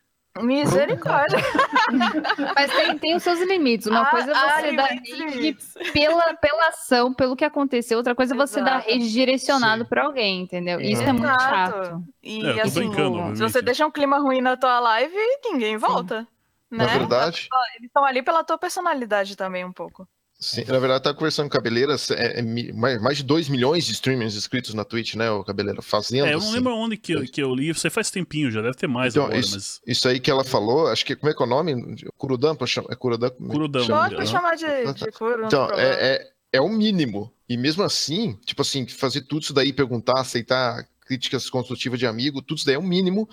[0.43, 1.39] Misericórdia!
[2.55, 3.87] Mas tem, tem os seus limites.
[3.87, 5.75] Uma Ah, coisa é ah, você dar limites.
[5.95, 7.97] pela, pela ação, pelo que aconteceu.
[7.97, 10.79] Outra coisa é você dar rage direcionado pra alguém, entendeu?
[10.81, 12.05] Isso é muito chato.
[12.23, 15.15] E É, eu tô assim, brincando, se você deixa um clima ruim na tua live,
[15.45, 16.27] ninguém volta.
[16.71, 16.85] Né?
[16.85, 20.07] Na verdade, Eles estão ali pela tua personalidade também, um pouco.
[20.39, 22.43] Sim, na verdade, tá conversando com Cabeleira, é, é
[22.73, 26.35] mais, mais de 2 milhões de streamers inscritos na Twitch, né, o Cabeleira, fazendo É,
[26.35, 26.57] eu não assim.
[26.57, 27.73] lembro onde que eu, que eu li.
[27.73, 29.81] Você faz tempinho, já deve ter mais Então, agora, isso, mas.
[29.87, 31.97] isso aí que ela falou, acho que, como é que é o nome?
[32.17, 33.31] Kurudan, pra chamar, é Kurudan?
[33.31, 35.07] Kurudan, Chama- Pode chamar de, de
[35.39, 37.33] não Então, é, é, é o mínimo.
[37.49, 42.43] E mesmo assim, tipo assim, fazer tudo isso daí, perguntar, aceitar críticas construtivas de amigo,
[42.43, 43.29] tudo isso daí é o mínimo.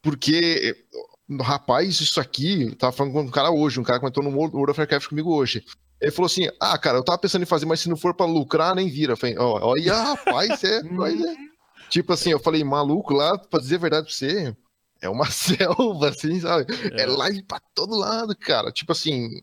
[0.00, 0.74] Porque,
[1.40, 4.70] rapaz, isso aqui, eu tava falando com um cara hoje, um cara comentou no World
[4.70, 5.64] of Warcraft comigo hoje.
[6.00, 8.26] Ele falou assim: Ah, cara, eu tava pensando em fazer, mas se não for pra
[8.26, 9.12] lucrar, nem vira.
[9.12, 11.34] Eu falei, ó, olha, rapaz, é, mas é.
[11.90, 14.56] Tipo assim, eu falei, maluco, lá, pra dizer a verdade pra você,
[15.00, 16.66] é uma selva, assim, sabe?
[16.92, 17.06] É, É.
[17.06, 18.70] live pra todo lado, cara.
[18.70, 19.40] Tipo assim,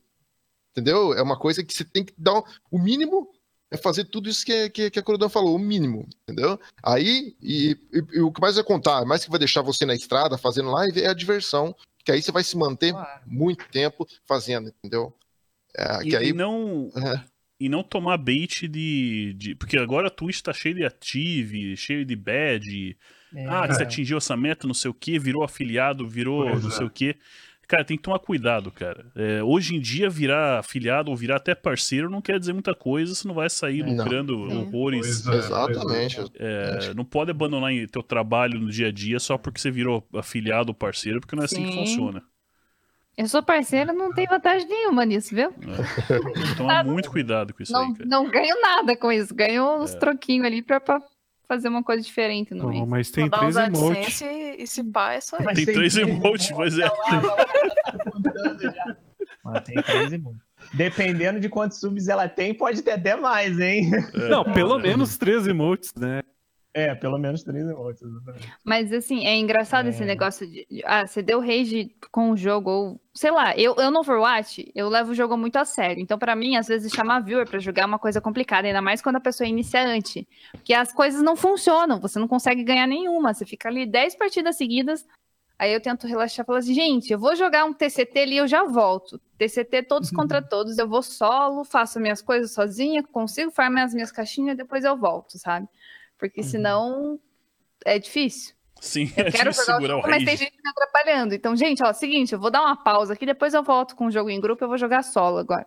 [0.72, 1.14] entendeu?
[1.14, 2.42] É uma coisa que você tem que dar.
[2.72, 3.30] O mínimo
[3.72, 6.60] é fazer tudo isso que, que, que a Corodan falou, o mínimo, entendeu?
[6.84, 9.96] Aí, e, e- e o que mais vai contar, mais que vai deixar você na
[9.96, 11.76] estrada fazendo live, é a diversão.
[12.06, 13.22] Que aí você vai se manter Claro.
[13.26, 15.12] muito tempo fazendo, entendeu?
[15.78, 16.30] É, E, aí.
[16.30, 16.90] e não.
[16.96, 17.22] É.
[17.58, 19.56] E não tomar bait de, de.
[19.56, 22.98] Porque agora a Twitch tá cheio de ative, cheio de badge.
[23.34, 23.46] É.
[23.48, 26.74] Ah, você atingiu essa meta, não sei o que, virou afiliado, virou Pois não é.
[26.74, 27.16] sei o que.
[27.68, 29.08] Cara, tem que tomar cuidado, cara.
[29.16, 33.16] É, hoje em dia, virar afiliado ou virar até parceiro não quer dizer muita coisa,
[33.16, 33.96] você não vai sair Não.
[33.98, 34.58] lucrando Sim.
[34.58, 35.22] horrores.
[35.24, 36.18] Pois é, Exatamente.
[36.38, 40.70] É, não pode abandonar teu trabalho no dia a dia só porque você virou afiliado
[40.70, 41.78] ou parceiro, porque não é assim que Sim.
[41.80, 42.22] funciona.
[43.18, 45.50] Eu sou parceira, não tem vantagem nenhuma nisso, viu?
[45.50, 46.56] É.
[46.58, 48.06] Tomar muito cuidado com isso Não, aí, cara.
[48.10, 49.34] não ganho nada com isso.
[49.34, 49.98] Ganho uns É.
[49.98, 51.02] troquinhos ali pra, pra
[51.48, 52.86] fazer uma coisa diferente no mês.
[52.88, 54.22] mas tem uns três emotes.
[54.22, 55.46] E, e se pá, é só isso.
[55.46, 56.92] Mas Tem tem três emotes, mas é.
[59.44, 60.42] Mas tem três emotes.
[60.74, 63.92] Dependendo de quantos subs ela tem, pode ter até mais, hein?
[64.30, 66.22] Não, pelo menos três emotes, né?
[66.78, 68.52] É, pelo menos três exatamente.
[68.66, 70.06] Mas assim, é engraçado esse É.
[70.06, 70.68] negócio de.
[70.84, 73.02] Ah, você deu rage com o jogo, ou.
[73.14, 76.02] Sei lá, eu, eu no Overwatch, eu levo o jogo muito a sério.
[76.02, 79.02] Então, pra mim, às vezes, chamar viewer pra jogar é uma coisa complicada, ainda mais
[79.02, 80.28] quando a pessoa é iniciante.
[80.52, 83.34] Porque as coisas não funcionam, você não consegue ganhar nenhuma.
[83.34, 85.06] Você fica ali 10 partidas seguidas.
[85.58, 88.46] Aí eu tento relaxar e falar assim, gente, eu vou jogar um TCT ali, eu
[88.50, 89.18] já volto.
[89.38, 94.12] TCT todos contra todos, eu vou solo, faço minhas coisas sozinha, consigo farmar as minhas
[94.12, 95.66] caixinhas, depois eu volto, sabe?
[96.18, 96.48] Porque Uhum.
[96.48, 97.20] senão
[97.86, 98.56] é difícil.
[98.82, 101.34] Sim, Eu é quero difícil jogar o segurar o jogo, mas tem gente me atrapalhando.
[101.34, 104.12] Então, gente, ó, seguinte, eu vou dar uma pausa aqui, depois eu volto com o
[104.12, 105.66] jogo em grupo, eu vou jogar solo agora.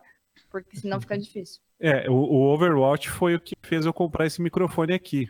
[0.50, 1.60] Porque senão fica difícil.
[1.80, 5.28] É, o, o Overwatch foi o que fez eu comprar esse microfone aqui.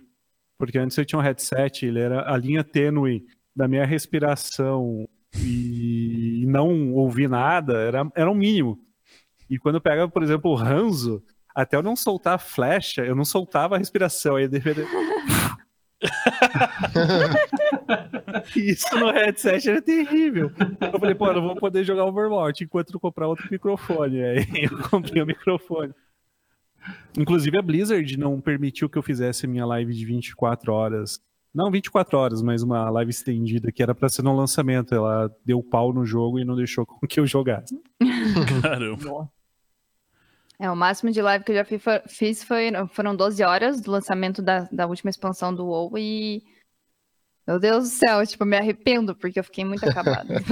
[0.57, 5.07] Porque antes eu tinha um headset, ele era a linha tênue da minha respiração
[5.37, 8.79] e não ouvir nada, era, era um mínimo.
[9.51, 11.23] E quando eu pegava, por exemplo, o Ranzo,
[11.59, 14.37] até eu não soltar a flecha, eu não soltava a respiração.
[14.37, 14.87] Aí eu deveria...
[18.55, 20.53] Isso no headset era terrível.
[20.81, 24.23] Eu falei, pô, eu não vou poder jogar Overwatch enquanto não comprar outro microfone.
[24.23, 25.93] Aí eu comprei o microfone.
[27.19, 31.21] Inclusive a Blizzard não permitiu que eu fizesse minha live de 24 horas
[31.53, 34.95] Não 24 horas, mas uma live estendida que era pra ser no lançamento.
[34.95, 37.77] Ela deu pau no jogo e não deixou com que eu jogasse.
[38.63, 39.29] Caramba.
[40.61, 41.65] É, o máximo de live que eu já
[42.09, 46.43] fiz foi, foram 12 horas do lançamento da, da última expansão do WoW e.
[47.47, 50.35] Meu Deus do céu, tipo, eu me arrependo porque eu fiquei muito acabada.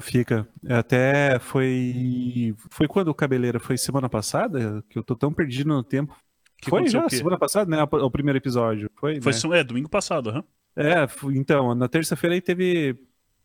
[0.00, 0.46] Fica.
[0.68, 2.54] Até foi.
[2.70, 3.58] Foi quando o Cabeleira?
[3.58, 4.84] Foi semana passada?
[4.90, 6.14] Que eu tô tão perdido no tempo.
[6.60, 7.82] Que foi já, semana passada, né?
[7.82, 8.90] O primeiro episódio.
[8.96, 9.60] Foi, Foi né?
[9.60, 10.44] é, domingo passado, aham.
[10.76, 12.96] É, então, na terça-feira aí teve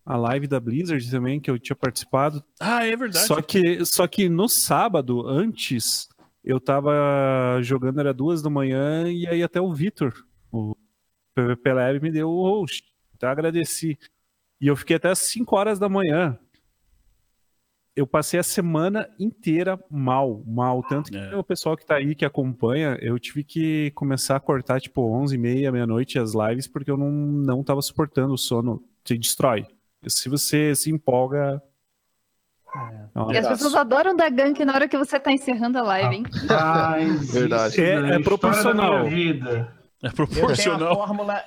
[0.06, 2.44] a live da Blizzard também, que eu tinha participado.
[2.60, 3.26] Ah, é verdade.
[3.26, 6.08] Só que, só que no sábado, antes,
[6.44, 6.94] eu tava
[7.62, 10.14] jogando, era duas da manhã, e aí até o Vitor,
[10.52, 10.76] o
[11.34, 12.84] PVP Lab, me deu o host.
[13.16, 13.98] Então agradeci.
[14.62, 16.38] E eu fiquei até as 5 horas da manhã.
[17.96, 20.84] Eu passei a semana inteira mal, mal.
[20.84, 21.36] Tanto que É.
[21.36, 25.36] o pessoal que tá aí, que acompanha, eu tive que começar a cortar, tipo, 11
[25.36, 28.84] e meia, meia-noite as lives, porque eu não, não tava suportando o sono.
[29.04, 29.66] Te destrói.
[30.08, 31.62] Se você se empolga...
[33.16, 35.82] é uma E as pessoas adoram dar gank na hora que você tá encerrando a
[35.84, 36.24] live, hein?
[36.50, 37.82] Rapaz, Verdade.
[37.82, 38.94] É- é História proporcional.
[39.06, 39.68] É Eu tenho
[40.04, 40.96] a proporcional.
[40.96, 41.42] fórmula,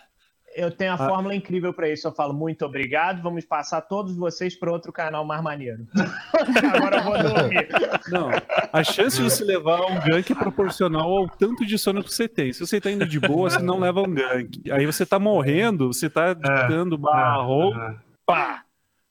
[0.57, 0.99] eu tenho a Ah.
[1.09, 2.09] fórmula incrível pra isso.
[2.09, 5.87] Eu falo muito obrigado, vamos passar todos vocês para outro canal mais maneiro.
[6.75, 7.69] Agora eu vou dormir.
[8.11, 8.31] Não,
[8.73, 12.27] a chance de você levar um gank é proporcional ao tanto de sono que você
[12.27, 12.53] tem.
[12.53, 14.69] Se você tá indo de boa, você não leva um gank.
[14.73, 17.95] Aí você tá morrendo, você tá dando barro, Ah,
[18.29, 18.65] pá.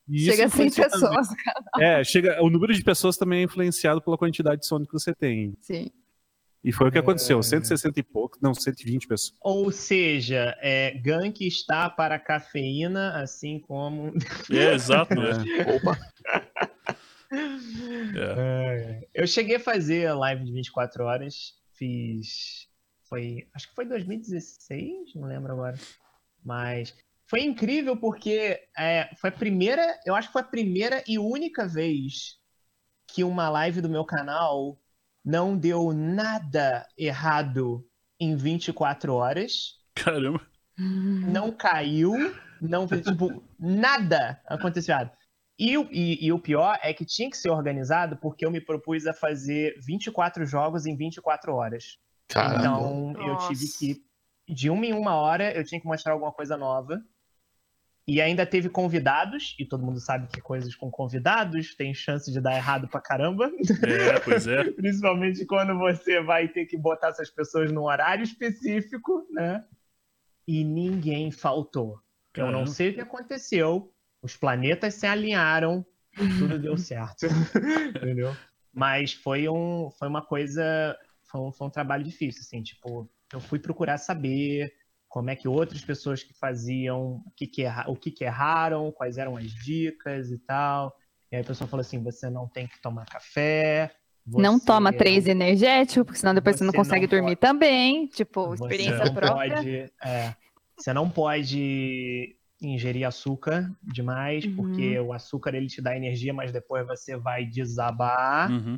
[0.07, 1.27] E Chega a isso 100 influencia pessoas.
[1.79, 5.13] É, chega, o número de pessoas também é influenciado pela quantidade de sono que você
[5.13, 5.57] tem.
[5.59, 5.89] Sim.
[6.63, 9.37] E foi o que aconteceu, 160 e pouco, não, 120 pessoas.
[9.41, 14.13] Ou seja, é, gank está para a cafeína, assim como.
[14.51, 15.31] É, exato, né?
[15.75, 15.97] Opa,
[18.15, 19.07] É.
[19.13, 22.67] Eu cheguei a fazer a live de 24 horas, fiz.
[23.09, 23.47] Foi.
[23.53, 25.77] Acho que foi 2016, não lembro agora.
[26.43, 26.93] Mas
[27.29, 29.99] foi incrível porque é, foi a primeira.
[30.05, 32.37] Eu acho que foi a primeira e única vez
[33.07, 34.79] que uma live do meu canal
[35.23, 37.85] não deu nada errado
[38.19, 40.41] em 24 horas Caramba.
[40.77, 42.13] não caiu,
[42.61, 45.11] não fez, tipo, nada aconteceu errado.
[45.59, 48.61] E, o- e- e o pior é que tinha que ser organizado porque eu me
[48.61, 51.97] propus a fazer 24 jogos em 24 horas.
[52.27, 52.59] caramba.
[52.59, 53.47] Então eu Nossa.
[53.47, 54.03] tive que,
[54.53, 57.01] de uma em uma hora, eu tinha que mostrar alguma coisa nova.
[58.07, 62.39] E ainda teve convidados, e todo mundo sabe que coisas com convidados tem chance de
[62.39, 63.51] dar errado pra caramba.
[63.83, 64.63] É, pois é.
[64.71, 69.65] Principalmente quando você vai ter que botar essas pessoas num horário específico, né?
[70.47, 71.99] E ninguém faltou.
[72.33, 72.71] Eu não Caramba.
[72.71, 73.93] sei o que aconteceu.
[74.21, 75.85] Os planetas se alinharam,
[76.39, 77.25] tudo deu certo.
[77.93, 78.33] Entendeu?
[78.73, 80.97] Mas foi, um, foi uma coisa.
[81.25, 84.71] Foi um, foi um trabalho difícil, assim, tipo, eu fui procurar saber
[85.09, 88.91] como é que outras pessoas que faziam, o que, que, erra, o que, que erraram,
[88.91, 90.93] quais eram as dicas e tal.
[91.31, 93.91] E aí a pessoa falou assim: você não tem que tomar café.
[94.25, 97.35] Não você toma não- três energéticos, porque senão depois você não Você consegue não dormir
[97.37, 98.07] pode- também.
[98.07, 99.55] Tipo, Você experiência não própria.
[99.55, 100.35] Pode, é,
[100.77, 104.55] você não pode ingerir açúcar demais, Uhum.
[104.55, 108.51] porque o açúcar ele te dá energia, mas depois você vai desabar.
[108.51, 108.77] Uhum.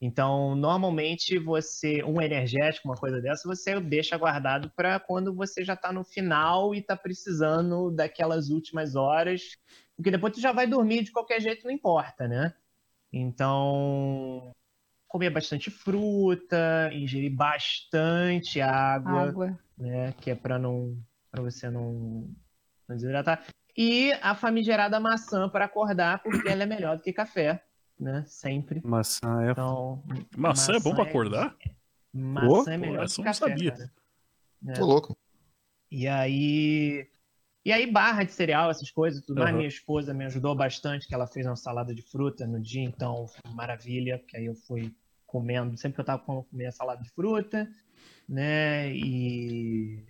[0.00, 5.76] Então, normalmente você um energético, uma coisa dessa, você deixa guardado para quando você já
[5.76, 9.58] tá no final e tá precisando daquelas últimas horas,
[9.94, 12.54] porque depois tu já vai dormir de qualquer jeito, não importa, né?
[13.12, 14.50] Então,
[15.06, 19.58] comer bastante fruta, ingerir bastante água Água.
[19.76, 20.14] né?
[20.20, 20.96] Que é para não
[21.30, 22.28] para você não,
[22.88, 23.44] não desidratar.
[23.76, 27.62] E a famigerada maçã para acordar, porque ela é melhor do que café,
[28.00, 28.24] né?
[28.26, 28.80] Sempre.
[28.84, 29.50] Maçã é.
[29.50, 30.02] Então,
[30.36, 31.56] Maçã é bom pra acordar?
[32.12, 33.72] Maçã é Pô, melhor essa do eu que não sabia.
[33.72, 33.92] cara.
[34.62, 34.74] né?
[34.74, 35.16] Tô louco.
[35.90, 37.06] E aí.
[37.64, 39.50] E aí, barra de cereal, essas coisas, tudo mais.
[39.50, 39.58] Aham.
[39.58, 43.26] Minha esposa me ajudou bastante, que ela fez uma salada de fruta no dia, então
[43.28, 44.94] foi maravilha, porque aí eu fui
[45.26, 47.68] comendo, sempre que eu tava com comia salada de fruta,
[48.28, 48.90] né?
[48.94, 50.06] E.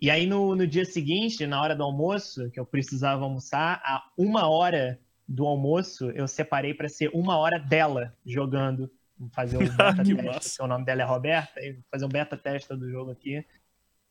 [0.00, 4.10] E aí no, no dia seguinte, na hora do almoço, que eu precisava almoçar, a
[4.18, 8.90] uma hora do almoço eu separei para ser uma hora dela jogando.
[9.32, 9.60] Fazer o
[9.94, 10.56] beta Que teste, massa.
[10.56, 13.44] que o nome dela é Roberta, e fazer um beta teste do jogo aqui.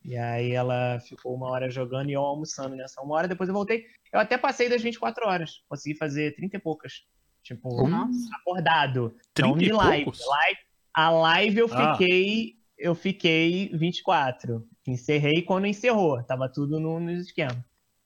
[0.04, 3.28] E aí ela ficou uma hora jogando e eu almoçando nessa uma hora.
[3.28, 3.86] Depois eu voltei.
[4.12, 5.62] Eu até passei das 24 horas.
[5.70, 7.04] Consegui fazer 30 e poucas.
[7.42, 8.30] Tipo, Nossa.
[8.36, 9.16] acordado.
[9.34, 10.04] 30 não e de live.
[10.06, 10.22] poucos?
[10.28, 10.60] live.
[10.94, 11.96] A live eu Ah.
[11.98, 12.56] fiquei.
[12.78, 14.68] Eu fiquei 24.
[14.88, 16.22] Encerrei quando encerrou.
[16.24, 17.64] Tava tudo no, no esquema.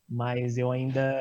[0.07, 1.19] Mas eu ainda.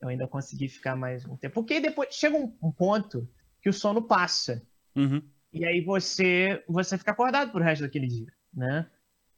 [0.00, 1.54] Eu ainda consegui ficar mais um tempo.
[1.54, 3.28] Porque depois chega um, um ponto
[3.62, 4.62] que o sono passa.
[4.94, 5.22] Uhum.
[5.52, 8.86] E aí você você fica acordado pro resto daquele dia, né?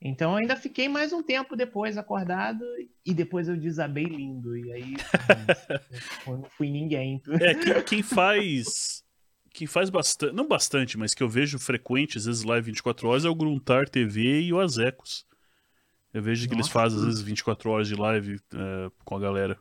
[0.00, 2.64] Então eu ainda fiquei mais um tempo depois acordado
[3.04, 4.56] e depois eu desabei lindo.
[4.56, 4.94] E aí
[6.26, 7.22] eu não fui ninguém.
[7.40, 9.04] É, quem, quem faz.
[9.50, 10.34] Quem faz bastante.
[10.34, 13.88] Não bastante, mas que eu vejo frequente, às vezes live 24 horas, é o Gruntar
[13.88, 15.26] TV e o Azecos.
[16.12, 16.72] Eu vejo que eles Nossa.
[16.72, 19.58] fazem, às vezes, 24 horas de live é, com a galera.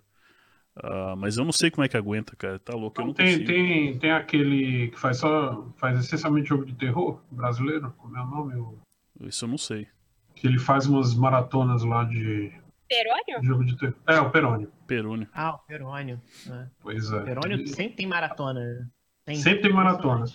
[0.83, 2.59] Ah, mas eu não sei como é que aguenta, cara.
[2.59, 3.45] Tá louco, eu não tem, consigo.
[3.47, 5.67] tem, tem aquele que faz só.
[5.77, 8.55] faz essencialmente jogo de terror brasileiro, como é o nome?
[8.55, 8.77] O-
[9.21, 9.87] Isso eu não sei.
[10.35, 12.51] Que ele faz umas maratonas lá de
[12.87, 13.43] Perônio?
[13.43, 13.95] jogo de terror.
[14.07, 14.71] É, o Perônio.
[14.85, 15.27] Perônio.
[15.33, 16.21] Ah, o Perônio.
[16.45, 16.69] né?
[16.79, 17.23] Pois é.
[17.23, 18.59] Perônio Ele- sempre tem maratona.
[18.59, 18.87] né?
[19.25, 19.35] Tem.
[19.35, 20.25] Sempre tem maratona.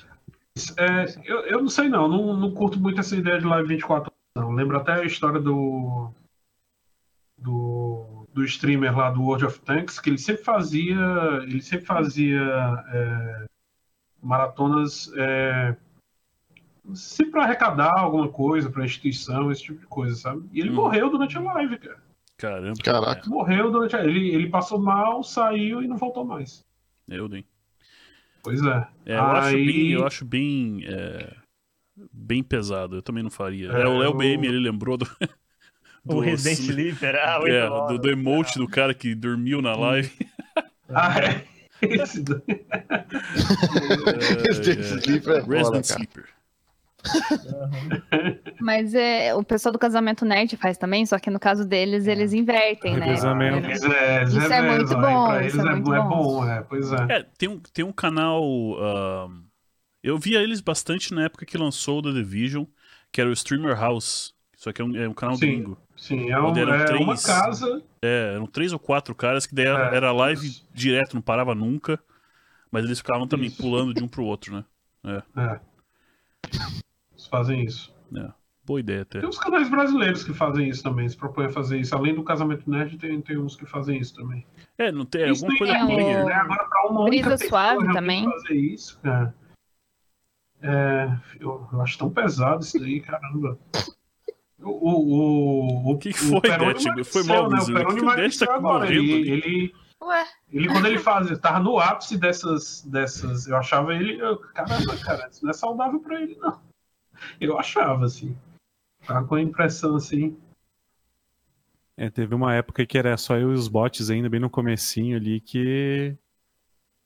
[0.76, 4.12] É, eu, eu não sei não, não, não curto muito essa ideia de live 24
[4.12, 4.54] horas, não.
[4.54, 6.12] Lembro até a história do,
[7.38, 10.96] do do streamer lá do World of Tanks, que ele sempre fazia,
[11.42, 12.40] ele sempre fazia
[12.92, 13.44] é,
[14.22, 15.76] maratonas é,
[16.94, 20.48] sempre para arrecadar alguma coisa para instituição, esse tipo de coisa, sabe?
[20.52, 20.74] E ele Hum.
[20.74, 22.02] morreu durante a live, cara.
[22.38, 22.78] Caramba.
[22.82, 23.28] Caraca.
[23.28, 24.04] Morreu durante a...
[24.04, 26.64] ele ele passou mal, saiu e não voltou mais.
[27.08, 27.44] É, eu nem.
[28.42, 28.88] Pois é.
[29.06, 31.36] É, eu acho Aí- bem, eu acho bem, é,
[32.12, 32.96] bem pesado.
[32.96, 33.70] Eu também não faria.
[33.70, 35.06] É, É, o Léo eu- BM, ele lembrou do,
[36.06, 37.14] O Resident Sleeper.
[37.16, 37.86] Ah, muito é, bom.
[37.86, 40.10] do, do emote do cara que dormiu na live.
[40.94, 41.46] Ah, é.
[41.80, 42.22] Esse.
[44.46, 46.00] Resident É, Sleeper é Resident cara.
[46.02, 46.24] Sleeper.
[48.60, 52.32] Mas é, o pessoal do casamento nerd faz também, só que no caso deles, eles
[52.32, 53.08] invertem, né?
[53.08, 56.08] Eles é, Isso é Zé muito bom, Pra isso eles é é, muito é bom.
[56.08, 57.06] bom, é, pois é.
[57.08, 58.42] É, tem um, tem um canal.
[58.78, 59.42] ahn,
[60.02, 62.64] eu via eles bastante na época que lançou o The Division,
[63.10, 64.34] que era o Streamer House.
[64.56, 65.46] Só que é um, é um canal Sim.
[65.46, 65.78] gringo.
[66.02, 67.80] Sim, é, um, eram é três- uma casa.
[68.02, 70.66] É, eram três ou quatro caras que daí era, É, era live isso.
[70.74, 71.96] direto, não parava nunca.
[72.72, 73.62] Mas eles ficavam também Isso.
[73.62, 74.64] pulando de um pro outro, né?
[75.36, 75.60] É.
[77.12, 77.94] Eles fazem isso.
[78.64, 79.20] Boa ideia até.
[79.20, 81.94] Tem uns canais brasileiros que fazem isso também, se propõem a fazer isso.
[81.94, 84.44] Além do Casamento Nerd, tem, tem uns que fazem isso também.
[84.78, 85.84] É, não tem é Isso alguma coisa é
[86.24, 86.32] né?
[86.34, 88.24] Agora, pra uma única Brisa Suave também.
[88.24, 89.34] fazer isso, cara.
[90.60, 91.08] É,
[91.40, 93.56] eu, eu acho tão pesado isso daí, caramba.
[94.62, 96.82] O, o, o, Que que foi, Peroni Beth?
[96.82, 97.58] emagreceu, Foi mal, né?
[97.60, 97.66] O.
[97.66, 98.86] Peroni Beth tá emagreceu agora.
[98.88, 103.46] Ele, ele, Ué, ele, quando ele fazia, tava no ápice dessas, dessas.
[103.46, 104.20] Eu achava ele.
[104.20, 106.60] eu- caramba, cara, isso não é saudável pra ele, não.
[107.40, 108.36] Eu achava, assim.
[109.06, 110.36] Tava com a impressão assim.
[111.96, 115.16] É, teve uma época que era só eu e os bots ainda, bem no comecinho
[115.16, 116.16] ali, que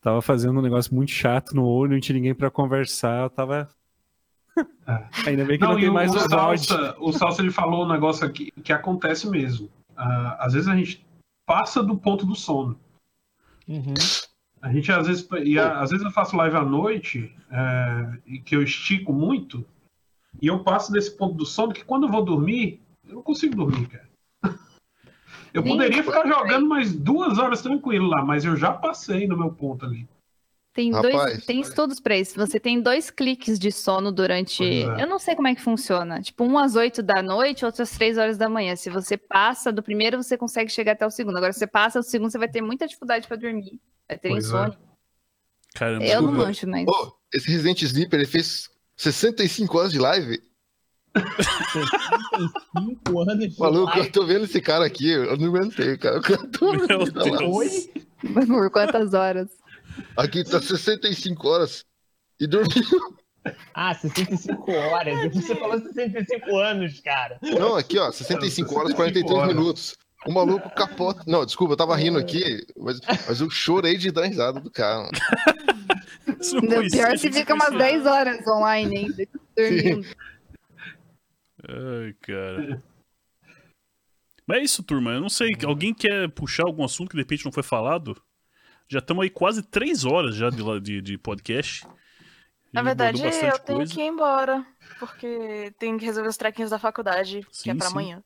[0.01, 3.69] tava fazendo um negócio muito chato no olho, não tinha ninguém pra conversar, eu tava...
[5.27, 6.21] ainda bem que não, e tem o- mais o o.
[6.29, 9.69] Salsa, o Salsa ele falou um negócio aqui que acontece mesmo.
[9.97, 11.05] Ah, às vezes a gente
[11.45, 12.79] passa do ponto do sono.
[13.69, 13.95] Uhum.
[14.63, 15.29] A gente às vezes.
[15.45, 19.65] E a- às vezes eu faço live à noite é, e que eu estico muito.
[20.41, 23.57] E eu passo desse ponto do sono que quando eu vou dormir, eu não consigo
[23.57, 24.07] dormir, cara.
[25.55, 29.51] Eu poderia ficar jogando mais duas horas tranquilo lá, mas eu já passei no meu
[29.51, 30.07] ponto ali.
[30.77, 31.15] Tem, Rapaz.
[31.15, 32.37] dois, tem estudos pra isso.
[32.37, 34.63] Você tem dois cliques de sono durante.
[34.63, 35.03] É.
[35.03, 36.21] Eu não sei como é que funciona.
[36.21, 38.77] Tipo, um às 8 da noite, outro às 3 horas da manhã.
[38.77, 41.39] Se você passa do primeiro, você consegue chegar até o segundo.
[41.39, 43.81] Agora, se você passa do segundo, você vai ter muita dificuldade pra dormir.
[44.07, 44.49] Vai ter Pois é.
[44.49, 44.79] insônia.
[45.75, 46.05] Caramba.
[46.05, 46.87] Eu não manjo, mas.
[46.87, 50.43] Ô, esse Resident Sleeper, ele fez 65 horas de live?
[51.17, 54.11] 65 anos de Maluco, eu live.
[54.13, 56.17] tô vendo esse cara aqui, eu não aguentei, cara.
[56.17, 57.55] Eu tô vendo.
[57.55, 57.91] Oi?
[58.47, 59.49] Por quantas horas?
[60.17, 61.85] Aqui tá 65 horas.
[62.41, 63.17] E dormiu.
[63.75, 65.33] Ah, 65 horas.
[65.33, 67.39] Você falou 65 anos, cara.
[67.43, 69.55] Não, aqui, ó, 65 horas e 43 horas.
[69.55, 69.97] minutos.
[70.27, 71.23] O maluco capota.
[71.27, 72.99] Não, desculpa, eu tava rindo aqui, mas,
[73.29, 75.09] mas eu chorei de dar risada do cara.
[76.51, 78.03] conhecia, pior se fica umas conhecia.
[78.03, 80.09] 10 horas online ainda, dormindo.
[81.69, 82.83] Ai, cara.
[84.47, 85.13] Mas é isso, turma.
[85.13, 85.53] Eu não sei.
[85.65, 88.21] Alguém quer puxar algum assunto que de repente não foi falado?
[88.89, 91.87] Já estamos aí quase três horas já de, de, de podcast.
[92.73, 93.93] na verdade, eu tenho coisa.
[93.95, 94.65] que ir embora.
[94.99, 97.93] Porque tenho que resolver os trequinhos da faculdade, que Sim, é pra sim.
[97.93, 98.23] amanhã.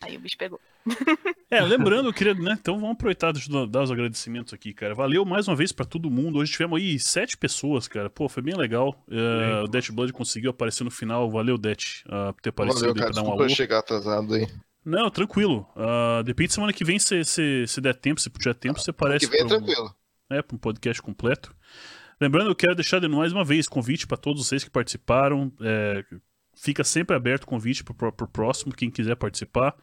[0.00, 0.60] Aí o bicho pegou.
[1.48, 2.56] É, lembrando, eu queria, né?
[2.60, 4.96] Então vamos aproveitar eu dar os agradecimentos aqui, cara.
[4.96, 6.40] Valeu mais uma vez pra todo mundo.
[6.40, 8.10] Hoje tivemos aí sete pessoas, cara.
[8.10, 9.00] Pô, foi bem legal.
[9.08, 11.30] É, o Death Blood conseguiu aparecer no final.
[11.30, 13.12] Valeu, Death, ah, por ter aparecido Valeu, aí cara.
[13.12, 13.44] pra dar um alô.
[13.44, 14.48] eu chegar atrasado aí.
[14.86, 15.68] Não, tranquilo.
[15.74, 18.90] Uh, de repente semana que vem, se, se, se der tempo, se tiver tempo, você
[18.90, 19.94] aparece Que vem é um- tranquilo.
[20.30, 21.52] né, para um podcast completo.
[22.20, 25.52] Lembrando, eu quero deixar de mais uma vez convite para todos vocês que participaram.
[25.60, 26.04] É,
[26.54, 29.74] fica sempre aberto o convite para o próximo, quem quiser participar.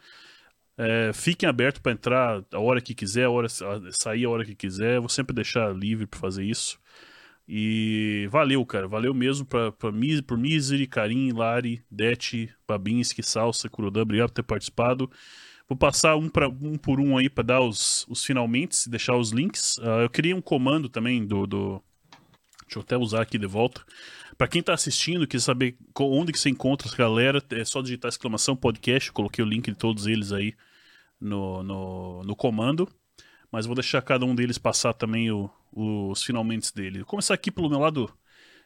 [0.76, 4.44] É, fiquem abertos para entrar a hora que quiser, a hora, a- sair a hora
[4.44, 4.96] que quiser.
[4.96, 6.78] Eu vou sempre deixar livre para fazer isso.
[7.46, 8.88] E valeu, cara.
[8.88, 9.90] Valeu mesmo pra, pra,
[10.26, 14.02] por Misery, Karim, Lari, Det, Babinski, Salsa, Kurodan.
[14.02, 15.10] Obrigado por ter participado.
[15.68, 19.30] Vou passar um, pra, um por um aí pra dar os, os finalmente, deixar os
[19.30, 19.78] links.
[19.80, 21.82] Ah, eu queria um comando também do, do.
[22.62, 23.82] Deixa eu até usar aqui de volta.
[24.36, 28.08] Pra quem tá assistindo, quer saber onde que você encontra essa galera, é só digitar
[28.08, 29.08] exclamação podcast.
[29.08, 30.54] Eu coloquei o link de todos eles aí
[31.20, 32.88] no, no, no comando.
[33.54, 36.98] Mas vou deixar cada um deles passar também o- os finalmente dele.
[36.98, 38.12] Vou começar aqui pelo meu lado.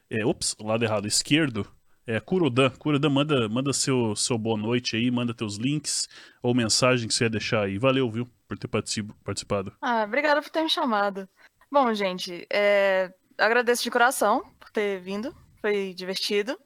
[0.09, 1.67] É, ops, lado errado, esquerdo.
[2.07, 2.71] É, Kurodan.
[2.71, 6.07] Kurodan, manda, manda seu, seu boa noite aí, manda teus links
[6.41, 7.77] ou mensagem que você ia deixar aí.
[7.77, 9.71] Valeu, viu, por ter particip- participado.
[9.79, 11.29] Ah, obrigada por ter me chamado.
[11.71, 15.35] Bom, gente, é, agradeço de coração por ter vindo.
[15.61, 16.57] Foi divertido.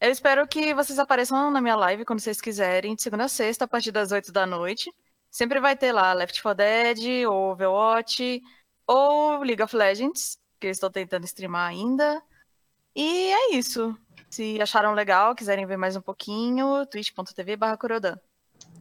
[0.00, 3.66] Eu espero que vocês apareçam na minha live quando vocês quiserem, de segunda a sexta,
[3.66, 4.90] a partir das 8 da noite.
[5.32, 8.42] Sempre vai ter lá Left 4 Dead, ou Overwatch,
[8.86, 12.22] ou League of Legends, que eu estou tentando streamar ainda.
[12.94, 13.98] E é isso.
[14.28, 17.78] Se acharam legal, quiserem ver mais um pouquinho, twitch.tv barra.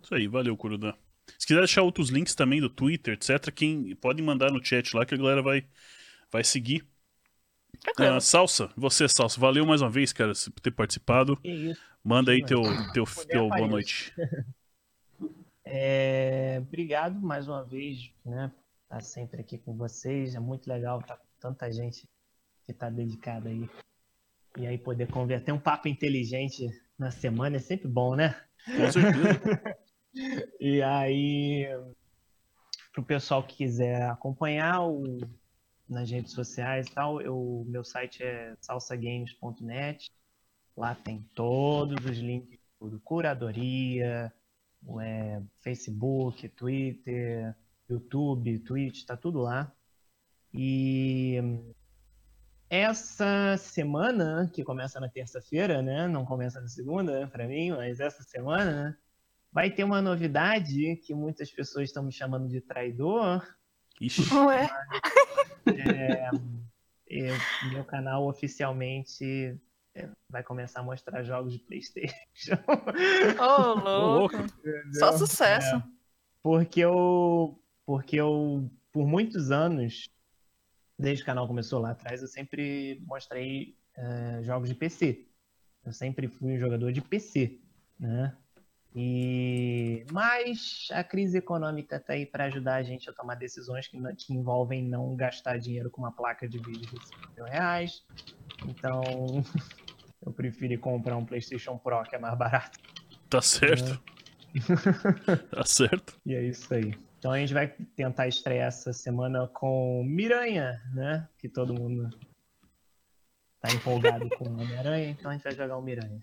[0.03, 0.93] Isso aí, valeu, Kurodan.
[1.39, 5.05] Se quiser deixar outros links também do Twitter, etc., quem pode mandar no chat lá
[5.05, 5.65] que a galera vai,
[6.29, 6.85] vai seguir.
[7.97, 11.39] Ah, Salsa, você, Salsa, valeu mais uma vez, cara, por ter participado.
[12.03, 14.13] Manda aí teu, teu, Puder, teu boa noite.
[15.73, 18.51] É, obrigado mais uma vez, né?
[18.83, 20.35] Estar sempre aqui com vocês.
[20.35, 22.09] É muito legal estar com tanta gente
[22.65, 23.69] que está dedicada aí.
[24.57, 26.67] E aí poder converter um papo inteligente
[26.99, 28.35] na semana é sempre bom, né?
[28.65, 29.39] Com certeza.
[30.59, 31.65] E aí,
[32.91, 35.21] pro pessoal que quiser acompanhar o,
[35.87, 40.11] nas redes sociais e tal, eu, meu site é salsagames.net.
[40.75, 44.33] Lá tem todos os links, tudo, curadoria,
[45.01, 47.55] é, Facebook, Twitter,
[47.89, 49.71] YouTube, Twitch, tá tudo lá.
[50.53, 51.37] E
[52.69, 56.07] essa semana, que começa na terça-feira, né?
[56.07, 58.97] Não começa na segunda, né, pra mim, mas essa semana, né?
[59.51, 63.45] Vai ter uma novidade que muitas pessoas estão me chamando de traidor.
[63.99, 64.69] Ixi, Ué?
[65.67, 66.29] É,
[67.09, 67.37] é,
[67.73, 69.59] meu canal oficialmente
[70.29, 72.15] vai começar a mostrar jogos de PlayStation.
[73.39, 74.35] Ô, ô, louco.
[74.97, 75.75] Só sucesso.
[75.75, 75.83] É,
[76.41, 80.09] porque eu, porque eu, por muitos anos,
[80.97, 85.27] desde que o canal começou lá atrás, eu sempre mostrei eh, jogos de PC.
[85.83, 87.59] Eu sempre fui um jogador de PC,
[87.99, 88.35] né?
[88.93, 93.97] E mas a crise econômica está aí para ajudar a gente a tomar decisões que,
[93.97, 98.03] não- que envolvem não gastar dinheiro com uma placa de vídeo de 5 mil reais.
[98.67, 99.01] Então
[100.25, 102.79] eu preferi comprar um PlayStation Pro que é mais barato.
[103.29, 104.01] tá certo.
[105.49, 106.19] Tá certo.
[106.25, 106.93] E é isso aí.
[107.17, 111.27] Então a gente vai tentar estrear essa semana com Miranha, né?
[111.37, 112.09] Que todo mundo
[113.61, 116.19] tá empolgado com o Homem-Aranha, então a gente vai jogar o Miranha.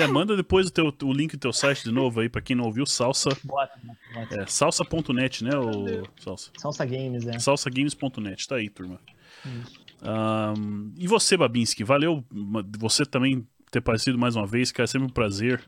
[0.00, 2.56] É, manda depois o, teu, o link do teu site de novo aí, pra quem
[2.56, 3.30] não ouviu, salsa.
[3.44, 3.78] Bota,
[4.14, 4.42] bota.
[4.42, 6.50] É, salsa.net, né, o Salsa?
[6.56, 7.38] Salsa Games, né?
[7.38, 9.00] Salsagames.net, tá aí, turma.
[9.44, 9.77] Isso.
[10.02, 12.24] Ahn, e você, Babinski, valeu
[12.78, 15.62] você também ter aparecido mais uma vez, cara, é sempre um prazer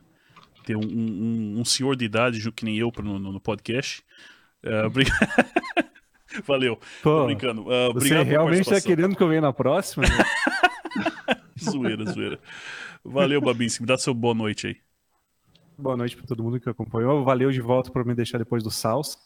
[0.65, 4.03] ter um, um- um senhor de idade ju- que nem eu no, no- podcast.
[4.63, 5.07] É, obri-
[6.47, 7.63] valeu, tô Pô, brincando.
[7.73, 10.05] Ah, você obrigado realmente tá querendo que eu venha na próxima?
[10.07, 10.15] né?
[11.63, 12.39] Zoeira, zoeira.
[13.05, 14.77] Valeu, Babinski, me dá seu boa noite aí.
[15.79, 17.25] Boa noite pra todo mundo que acompanhou.
[17.25, 19.17] Valeu de volta por me deixar depois do Salsa.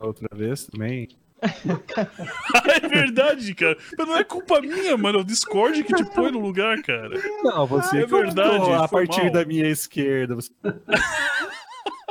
[0.00, 1.08] Outra vez também.
[2.82, 3.76] é verdade, cara.
[3.98, 5.18] Mas não é culpa minha, mano.
[5.18, 7.20] É o Discord que te põe no lugar, cara.
[7.42, 9.32] Não, você é verdade, a partir mal.
[9.32, 10.36] da minha esquerda.
[10.36, 10.52] Você...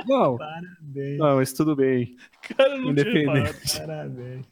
[0.08, 2.16] Não, Parabéns, não, mas tudo bem.
[2.58, 2.90] Cara, não.
[2.90, 3.80] Independente.
[3.80, 4.46] parabéns.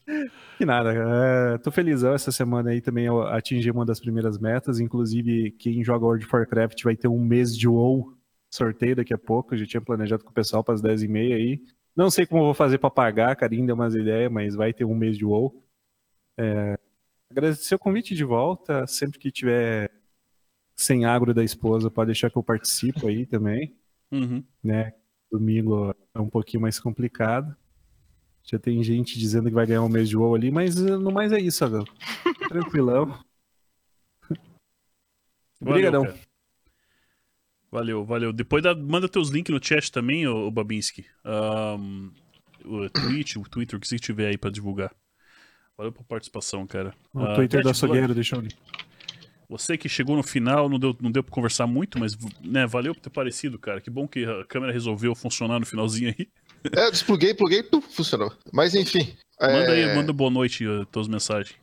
[0.58, 4.80] Que nada, é, tô felizão essa semana aí também eu atingi uma das primeiras metas,
[4.80, 8.14] inclusive quem joga World of Warcraft vai ter um mês de WoW
[8.52, 11.62] sorteio daqui a pouco, eu já tinha planejado com o pessoal para as 10h30 aí.
[11.96, 14.86] Não sei como eu vou fazer para pagar, Karim deu umas ideias, mas vai ter
[14.86, 15.64] um mês de WoW.
[16.38, 16.78] É,
[17.30, 19.92] agradecer o convite de volta, sempre que tiver
[20.76, 23.76] sem agro da esposa, pode deixar que eu participo aí também
[24.12, 24.44] Uhum.
[24.64, 24.94] né?
[25.32, 27.56] Domingo é um pouquinho mais complicado.
[28.44, 31.12] Já tem gente dizendo que vai ganhar um mês de WoW ali, mas eh, no
[31.12, 31.84] mais é isso, Adão.
[32.48, 33.20] Tranquilão.
[35.62, 36.08] Obrigadão.
[37.72, 38.34] Valeu, valeu.
[38.34, 41.06] Depois dá- manda teus links no chat também, ô, ô Babinski.
[41.24, 42.10] Ahn,
[42.66, 44.92] o Twitch, o Twitter, o que você tiver aí pra divulgar.
[45.78, 46.94] Valeu pela participação, cara.
[47.14, 48.54] O Ah, Twitter Blood, açougueiro, deixa eu ler.
[49.48, 52.94] Você que chegou no final, não deu, não deu pra conversar muito, mas né, valeu
[52.94, 53.82] por ter parecido, cara.
[53.82, 56.28] Que bom que a câmera resolveu funcionar no finalzinho aí.
[56.76, 58.32] É, eu despluguei, pluguei, tu, funcionou.
[58.52, 59.16] Mas enfim.
[59.42, 61.56] Manda é, aí, manda boa noite, uh, tuas mensagens.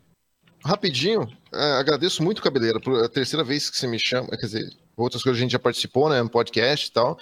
[0.65, 4.69] rapidinho, é, agradeço muito, Cabeleira, por a terceira vez que você me chama, quer dizer,
[4.97, 7.19] outras coisas a gente já participou, né, no podcast e tal.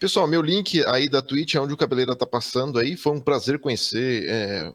[0.00, 3.20] Pessoal, meu link aí da Twitch é onde o Cabeleira tá passando aí, foi um
[3.20, 4.74] prazer conhecer é,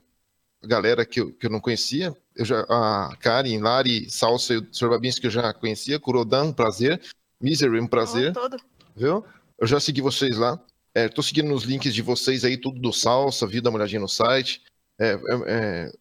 [0.64, 4.58] a galera que eu, que eu não conhecia, eu já, a Karen, Lari, Salsa e
[4.58, 4.90] o Sr.
[4.90, 7.02] Babinski que eu já conhecia, Kurodan, um prazer,
[7.42, 8.58] Misery, um prazer, Todo.
[8.96, 9.26] viu?
[9.60, 10.58] Eu já segui vocês lá,
[10.94, 14.00] é, tô seguindo nos links de vocês aí, tudo do Salsa, vi dar uma olhadinha
[14.00, 14.62] no site,
[15.00, 15.92] é, é, é,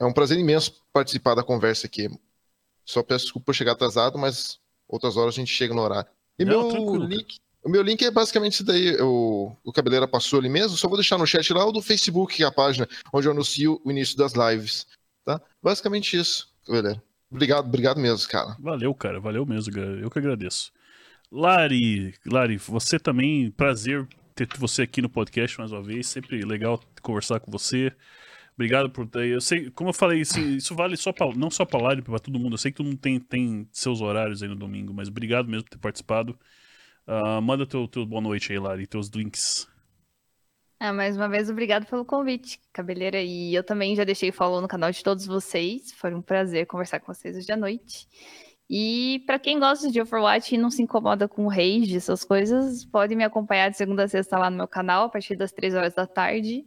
[0.00, 2.08] é um prazer imenso participar da conversa aqui.
[2.84, 6.08] Só peço desculpa por chegar atrasado, mas outras horas a gente chega no horário.
[6.38, 8.96] E Não, meu link, o meu link é basicamente isso daí.
[9.00, 10.76] O, o Cabeleira passou ali mesmo.
[10.76, 13.32] Só vou deixar no chat lá o do Facebook, que é a página onde eu
[13.32, 14.86] anuncio o início das lives.
[15.24, 15.40] Tá?
[15.62, 17.02] Basicamente isso, Cabeleira.
[17.30, 18.56] Obrigado, obrigado mesmo, cara.
[18.60, 19.18] Valeu, cara.
[19.18, 19.72] Valeu mesmo.
[19.72, 19.98] cara.
[20.00, 20.72] Eu que agradeço.
[21.30, 26.06] Lari, Lari, você também, prazer ter você aqui no podcast mais uma vez.
[26.06, 27.92] Sempre legal conversar com você.
[28.56, 29.28] Obrigado por ter.
[29.28, 32.18] Eu sei, como eu falei, isso, isso vale só pra, não só pra Lari, pra
[32.18, 32.54] todo mundo.
[32.54, 35.64] Eu sei que todo mundo tem, tem seus horários aí no domingo, mas obrigado mesmo
[35.64, 36.38] por ter participado.
[37.06, 39.68] Ah, manda teu, teu boa noite aí, Lari, teus links.
[40.80, 43.22] Ah, mais uma vez, obrigado pelo convite, Cabeleira.
[43.22, 45.92] E eu também já deixei follow no canal de todos vocês.
[45.92, 48.08] Foi um prazer conversar com vocês hoje à noite.
[48.68, 53.14] E pra quem gosta de Overwatch e não se incomoda com rage, essas coisas, pode
[53.14, 55.94] me acompanhar de segunda a sexta lá no meu canal, a partir das três horas
[55.94, 56.64] da tarde.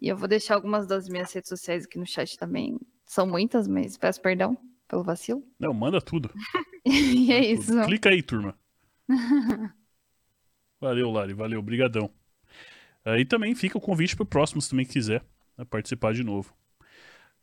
[0.00, 2.78] E eu vou deixar algumas das minhas redes sociais aqui no chat também.
[3.06, 4.56] São muitas, mas peço perdão
[4.88, 5.42] pelo vacilo.
[5.58, 6.30] Não, manda tudo.
[6.84, 7.72] e é Manda isso.
[7.72, 7.86] tudo.
[7.86, 8.54] Clica aí, turma.
[10.80, 11.34] Valeu, Lari.
[11.34, 11.62] Valeu.
[11.62, 12.10] Brigadão.
[13.04, 15.24] Aí também fica o convite pro próximo, se também quiser
[15.56, 16.54] né, participar de novo.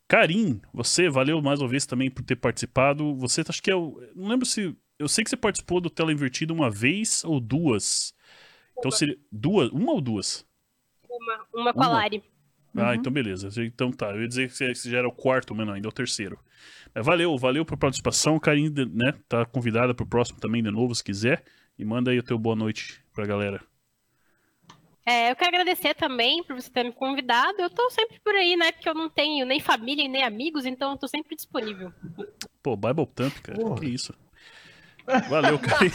[0.08, 3.16] Karim, você, valeu mais uma vez também por ter participado.
[3.16, 4.02] Você, acho que é o.
[4.16, 4.76] Não lembro se.
[4.98, 8.16] Eu sei que você participou do Tela Invertida uma vez ou duas.
[8.78, 9.18] Então seria.
[9.32, 9.70] Duas?
[9.72, 10.46] Uma ou duas?
[11.10, 11.94] Uma, uma com a Uma?
[11.94, 12.24] Lari.
[12.78, 12.94] Ah, Uhum.
[12.94, 13.50] então beleza.
[13.64, 14.12] Então tá.
[14.12, 16.38] Eu ia dizer que esse já era o quarto, mas não, ainda é o terceiro.
[16.94, 18.40] Mas valeu, valeu por participação.
[18.40, 19.14] Karim, de- né?
[19.28, 21.44] Tá convidada pro próximo também de novo, se quiser.
[21.78, 23.62] E manda aí o teu boa noite pra galera.
[25.06, 27.62] É, eu quero agradecer também por você ter me convidado.
[27.62, 28.72] Eu tô sempre por aí, né?
[28.74, 31.94] Porque eu não tenho nem família e nem amigos, então eu tô sempre disponível.
[32.62, 33.58] Pô, Bible Thump, cara.
[33.60, 33.80] Porra.
[33.80, 34.14] Que isso.
[35.30, 35.90] Valeu, Karim.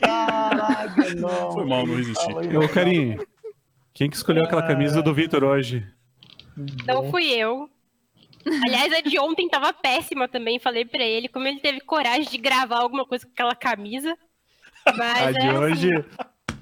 [0.00, 1.52] Caraca, não.
[1.52, 2.32] Foi mal, não resisti.
[2.56, 3.26] Ô, Carinho,
[3.94, 5.86] quem que escolheu aquela camisa do Vitor hoje?
[6.84, 7.70] Não fui eu.
[8.66, 10.58] Aliás, a de ontem tava péssima também.
[10.58, 14.16] Falei pra ele como ele teve coragem de gravar alguma coisa com aquela camisa.
[14.96, 15.88] Mas A de é, hoje.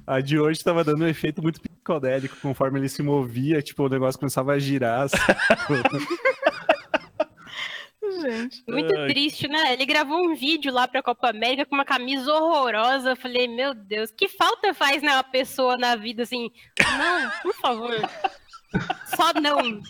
[0.06, 3.88] A de hoje tava dando um efeito muito psicodélico, conforme ele se movia, tipo, o
[3.88, 5.02] negócio começava a girar.
[5.02, 5.16] assim.
[8.20, 8.62] Gente.
[8.68, 9.08] muito Ai.
[9.08, 9.72] triste, né?
[9.72, 13.10] Ele gravou um vídeo lá pra Copa América com uma camisa horrorosa.
[13.10, 16.50] Eu falei, meu Deus, que falta faz né, uma pessoa na vida assim?
[16.80, 17.94] Não, por favor.
[19.16, 19.80] Só não.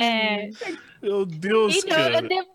[0.00, 0.48] É,
[1.02, 2.14] Meu Deus, Então, cara.
[2.18, 2.48] eu devo,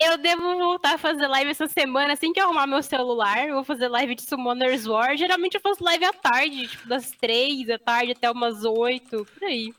[0.00, 3.46] eu devo voltar a fazer live essa semana, assim que eu arrumar meu celular.
[3.48, 5.16] Eu vou fazer live de Summoners War.
[5.16, 9.44] Geralmente eu faço live à tarde, tipo, das três da tarde até umas oito, por
[9.44, 9.72] aí.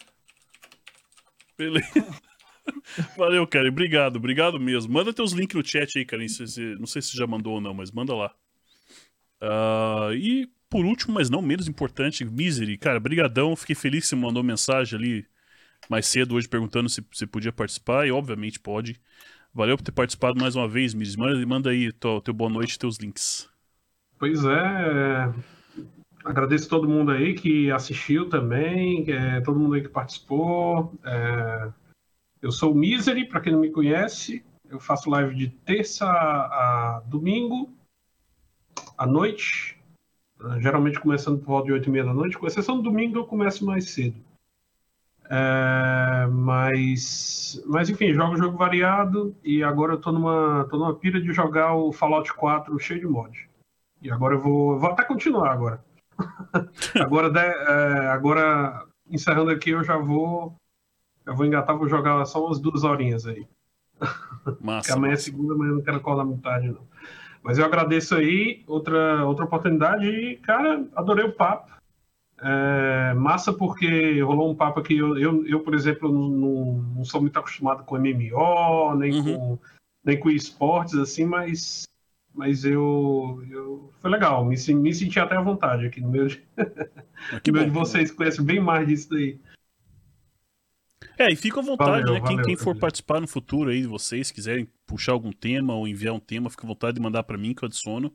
[1.57, 2.21] Beleza.
[3.17, 3.69] Valeu, cara.
[3.69, 4.93] Obrigado, obrigado mesmo.
[4.93, 6.21] Manda teus links no chat aí, cara.
[6.79, 8.33] Não sei se, já mandou ou não, mas manda lá.
[9.41, 12.77] Ah, e por último, mas não menos importante, Misery.
[12.77, 13.55] Cara, brigadão.
[13.55, 15.25] Fiquei feliz que você mandou mensagem ali
[15.89, 18.07] mais cedo hoje perguntando se você podia participar.
[18.07, 18.99] E obviamente pode.
[19.53, 21.19] Valeu por ter participado mais uma vez, Misery.
[21.19, 23.49] Manda, manda aí teu, teu boa noite e teus links.
[24.17, 25.33] Pois é.
[26.25, 30.91] Agradeço todo mundo aí que assistiu também, é, todo mundo aí que participou.
[31.05, 31.69] É,
[32.41, 34.43] eu sou o Misery, para quem não me conhece.
[34.69, 37.69] Eu faço live de terça a domingo,
[38.97, 39.77] à noite.
[40.41, 43.17] eh, Geralmente começando por volta de 8 e meia da noite, com exceção do domingo
[43.17, 44.19] eu começo mais cedo.
[45.27, 51.19] É, mas, mas enfim, jogo jogo variado e agora eu tô numa, tô numa pira
[51.19, 53.49] de jogar o Fallout 4 cheio de mod.
[54.01, 55.83] E agora eu vou, vou até continuar agora.
[57.01, 60.55] agora, de- é, agora, encerrando aqui, eu já vou.
[61.25, 63.47] Eu vou engatar, vou jogar só umas duas horinhas aí.
[64.43, 64.93] Porque Massa.
[64.93, 65.23] amanhã é massa.
[65.23, 66.81] segunda, mas eu não quero acordar muito tarde, não.
[67.41, 71.73] Mas eu agradeço aí, outra, outra oportunidade e, cara, adorei o papo.
[72.41, 77.05] É, massa porque rolou um papo aqui, eu, eu, eu, por exemplo, não, não, não
[77.05, 79.23] sou muito acostumado com MMO, nem Uhum.
[79.23, 79.59] com
[80.05, 81.87] nem com esportes, assim, mas,
[82.33, 86.43] mas eu, eu foi legal, me, me senti até à vontade aqui no meio de,
[87.31, 89.39] Ah, que no meio bom, de que vocês, que conhecem bem mais disso daí.
[91.17, 92.19] É, e fica à vontade, Valeu, né?
[92.21, 92.79] Quem, valeu, quem for valeu.
[92.81, 96.65] participar no futuro aí de vocês, quiserem puxar algum tema ou enviar um tema, fica
[96.65, 98.13] à vontade de mandar pra mim que eu adiciono.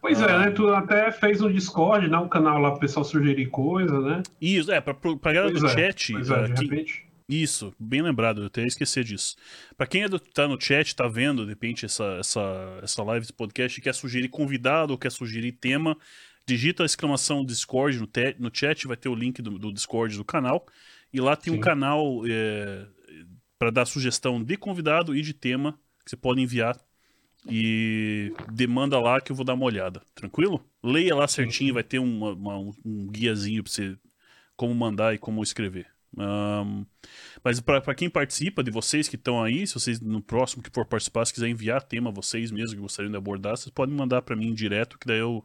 [0.00, 0.26] Pois Ah.
[0.26, 0.50] é, né?
[0.50, 2.18] Tu até fez um Discord, né?
[2.18, 4.22] Um canal lá pro pessoal sugerir coisa, né?
[4.40, 7.06] Isso, é, pra, pra galera Pois do é, chat, Pois é, ah, de quem, repente.
[7.26, 9.34] Isso, bem lembrado, eu até esqueci disso.
[9.78, 13.24] Pra quem é do, tá no chat, tá vendo, de repente, essa, essa, essa live,
[13.24, 15.96] esse podcast, e quer sugerir convidado ou quer sugerir tema,
[16.46, 20.14] digita a exclamação Discord no, te, no chat, vai ter o link do, do Discord
[20.18, 20.66] do canal.
[21.14, 21.62] E lá tem um Sim.
[21.62, 22.86] canal é,
[23.58, 26.78] para dar sugestão de convidado e de tema que você pode enviar.
[27.48, 30.02] E demanda lá que eu vou dar uma olhada.
[30.14, 30.64] Tranquilo?
[30.82, 33.96] Leia lá certinho, vai ter uma- uma- um, um guiazinho pra você
[34.56, 35.86] como mandar e como escrever.
[36.16, 36.84] Ahn,
[37.42, 40.86] mas para quem participa, de vocês que estão aí, se vocês no próximo que for
[40.86, 44.36] participar, se quiser enviar tema vocês mesmo que gostariam de abordar, vocês podem mandar para
[44.36, 45.44] mim direto, que daí eu,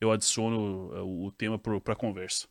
[0.00, 2.48] eu adiciono eh, o, o tema para conversa.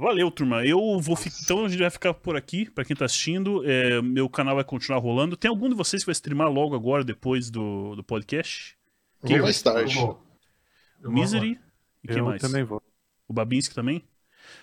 [0.00, 0.64] Valeu, turma.
[0.64, 3.62] Eu vou fi- então a gente vai ficar por aqui para quem tá assistindo.
[3.68, 5.36] É, meu canal vai continuar rolando.
[5.36, 8.76] Tem algum de vocês que vai streamar logo agora depois do, do podcast?
[9.22, 9.98] Vou mais tarde.
[11.04, 11.58] Misery
[12.02, 12.40] e quem Eu mais?
[12.40, 12.82] também vou.
[13.28, 14.02] O Babinski também?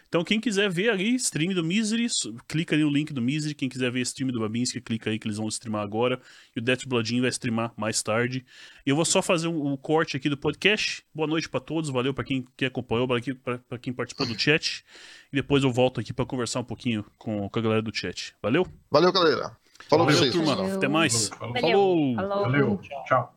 [0.07, 2.07] Então, quem quiser ver aí, stream do Misery,
[2.47, 3.53] clica ali no link do Misery.
[3.53, 6.19] Quem quiser ver stream do Babinski, clica aí que eles vão streamar agora.
[6.55, 8.45] E o Death Bloodinho vai streamar mais tarde.
[8.85, 11.03] Eu vou só fazer um, um corte aqui do podcast.
[11.13, 14.83] Boa noite pra todos, valeu pra quem, quem acompanhou, pra quem, participou do chat.
[15.31, 18.33] E depois eu volto aqui pra conversar um pouquinho com, com a galera do chat.
[18.41, 18.65] Valeu?
[18.89, 19.57] Valeu, galera.
[19.89, 20.33] Falou Valeu, vocês.
[20.33, 20.55] turma.
[20.55, 20.75] Valeu.
[20.75, 21.29] Até mais.
[21.29, 21.53] Falou.
[21.53, 21.61] Valeu.
[21.61, 22.15] Falou!
[22.15, 22.41] Falou.
[22.43, 22.81] Valeu.
[23.05, 23.36] Tchau.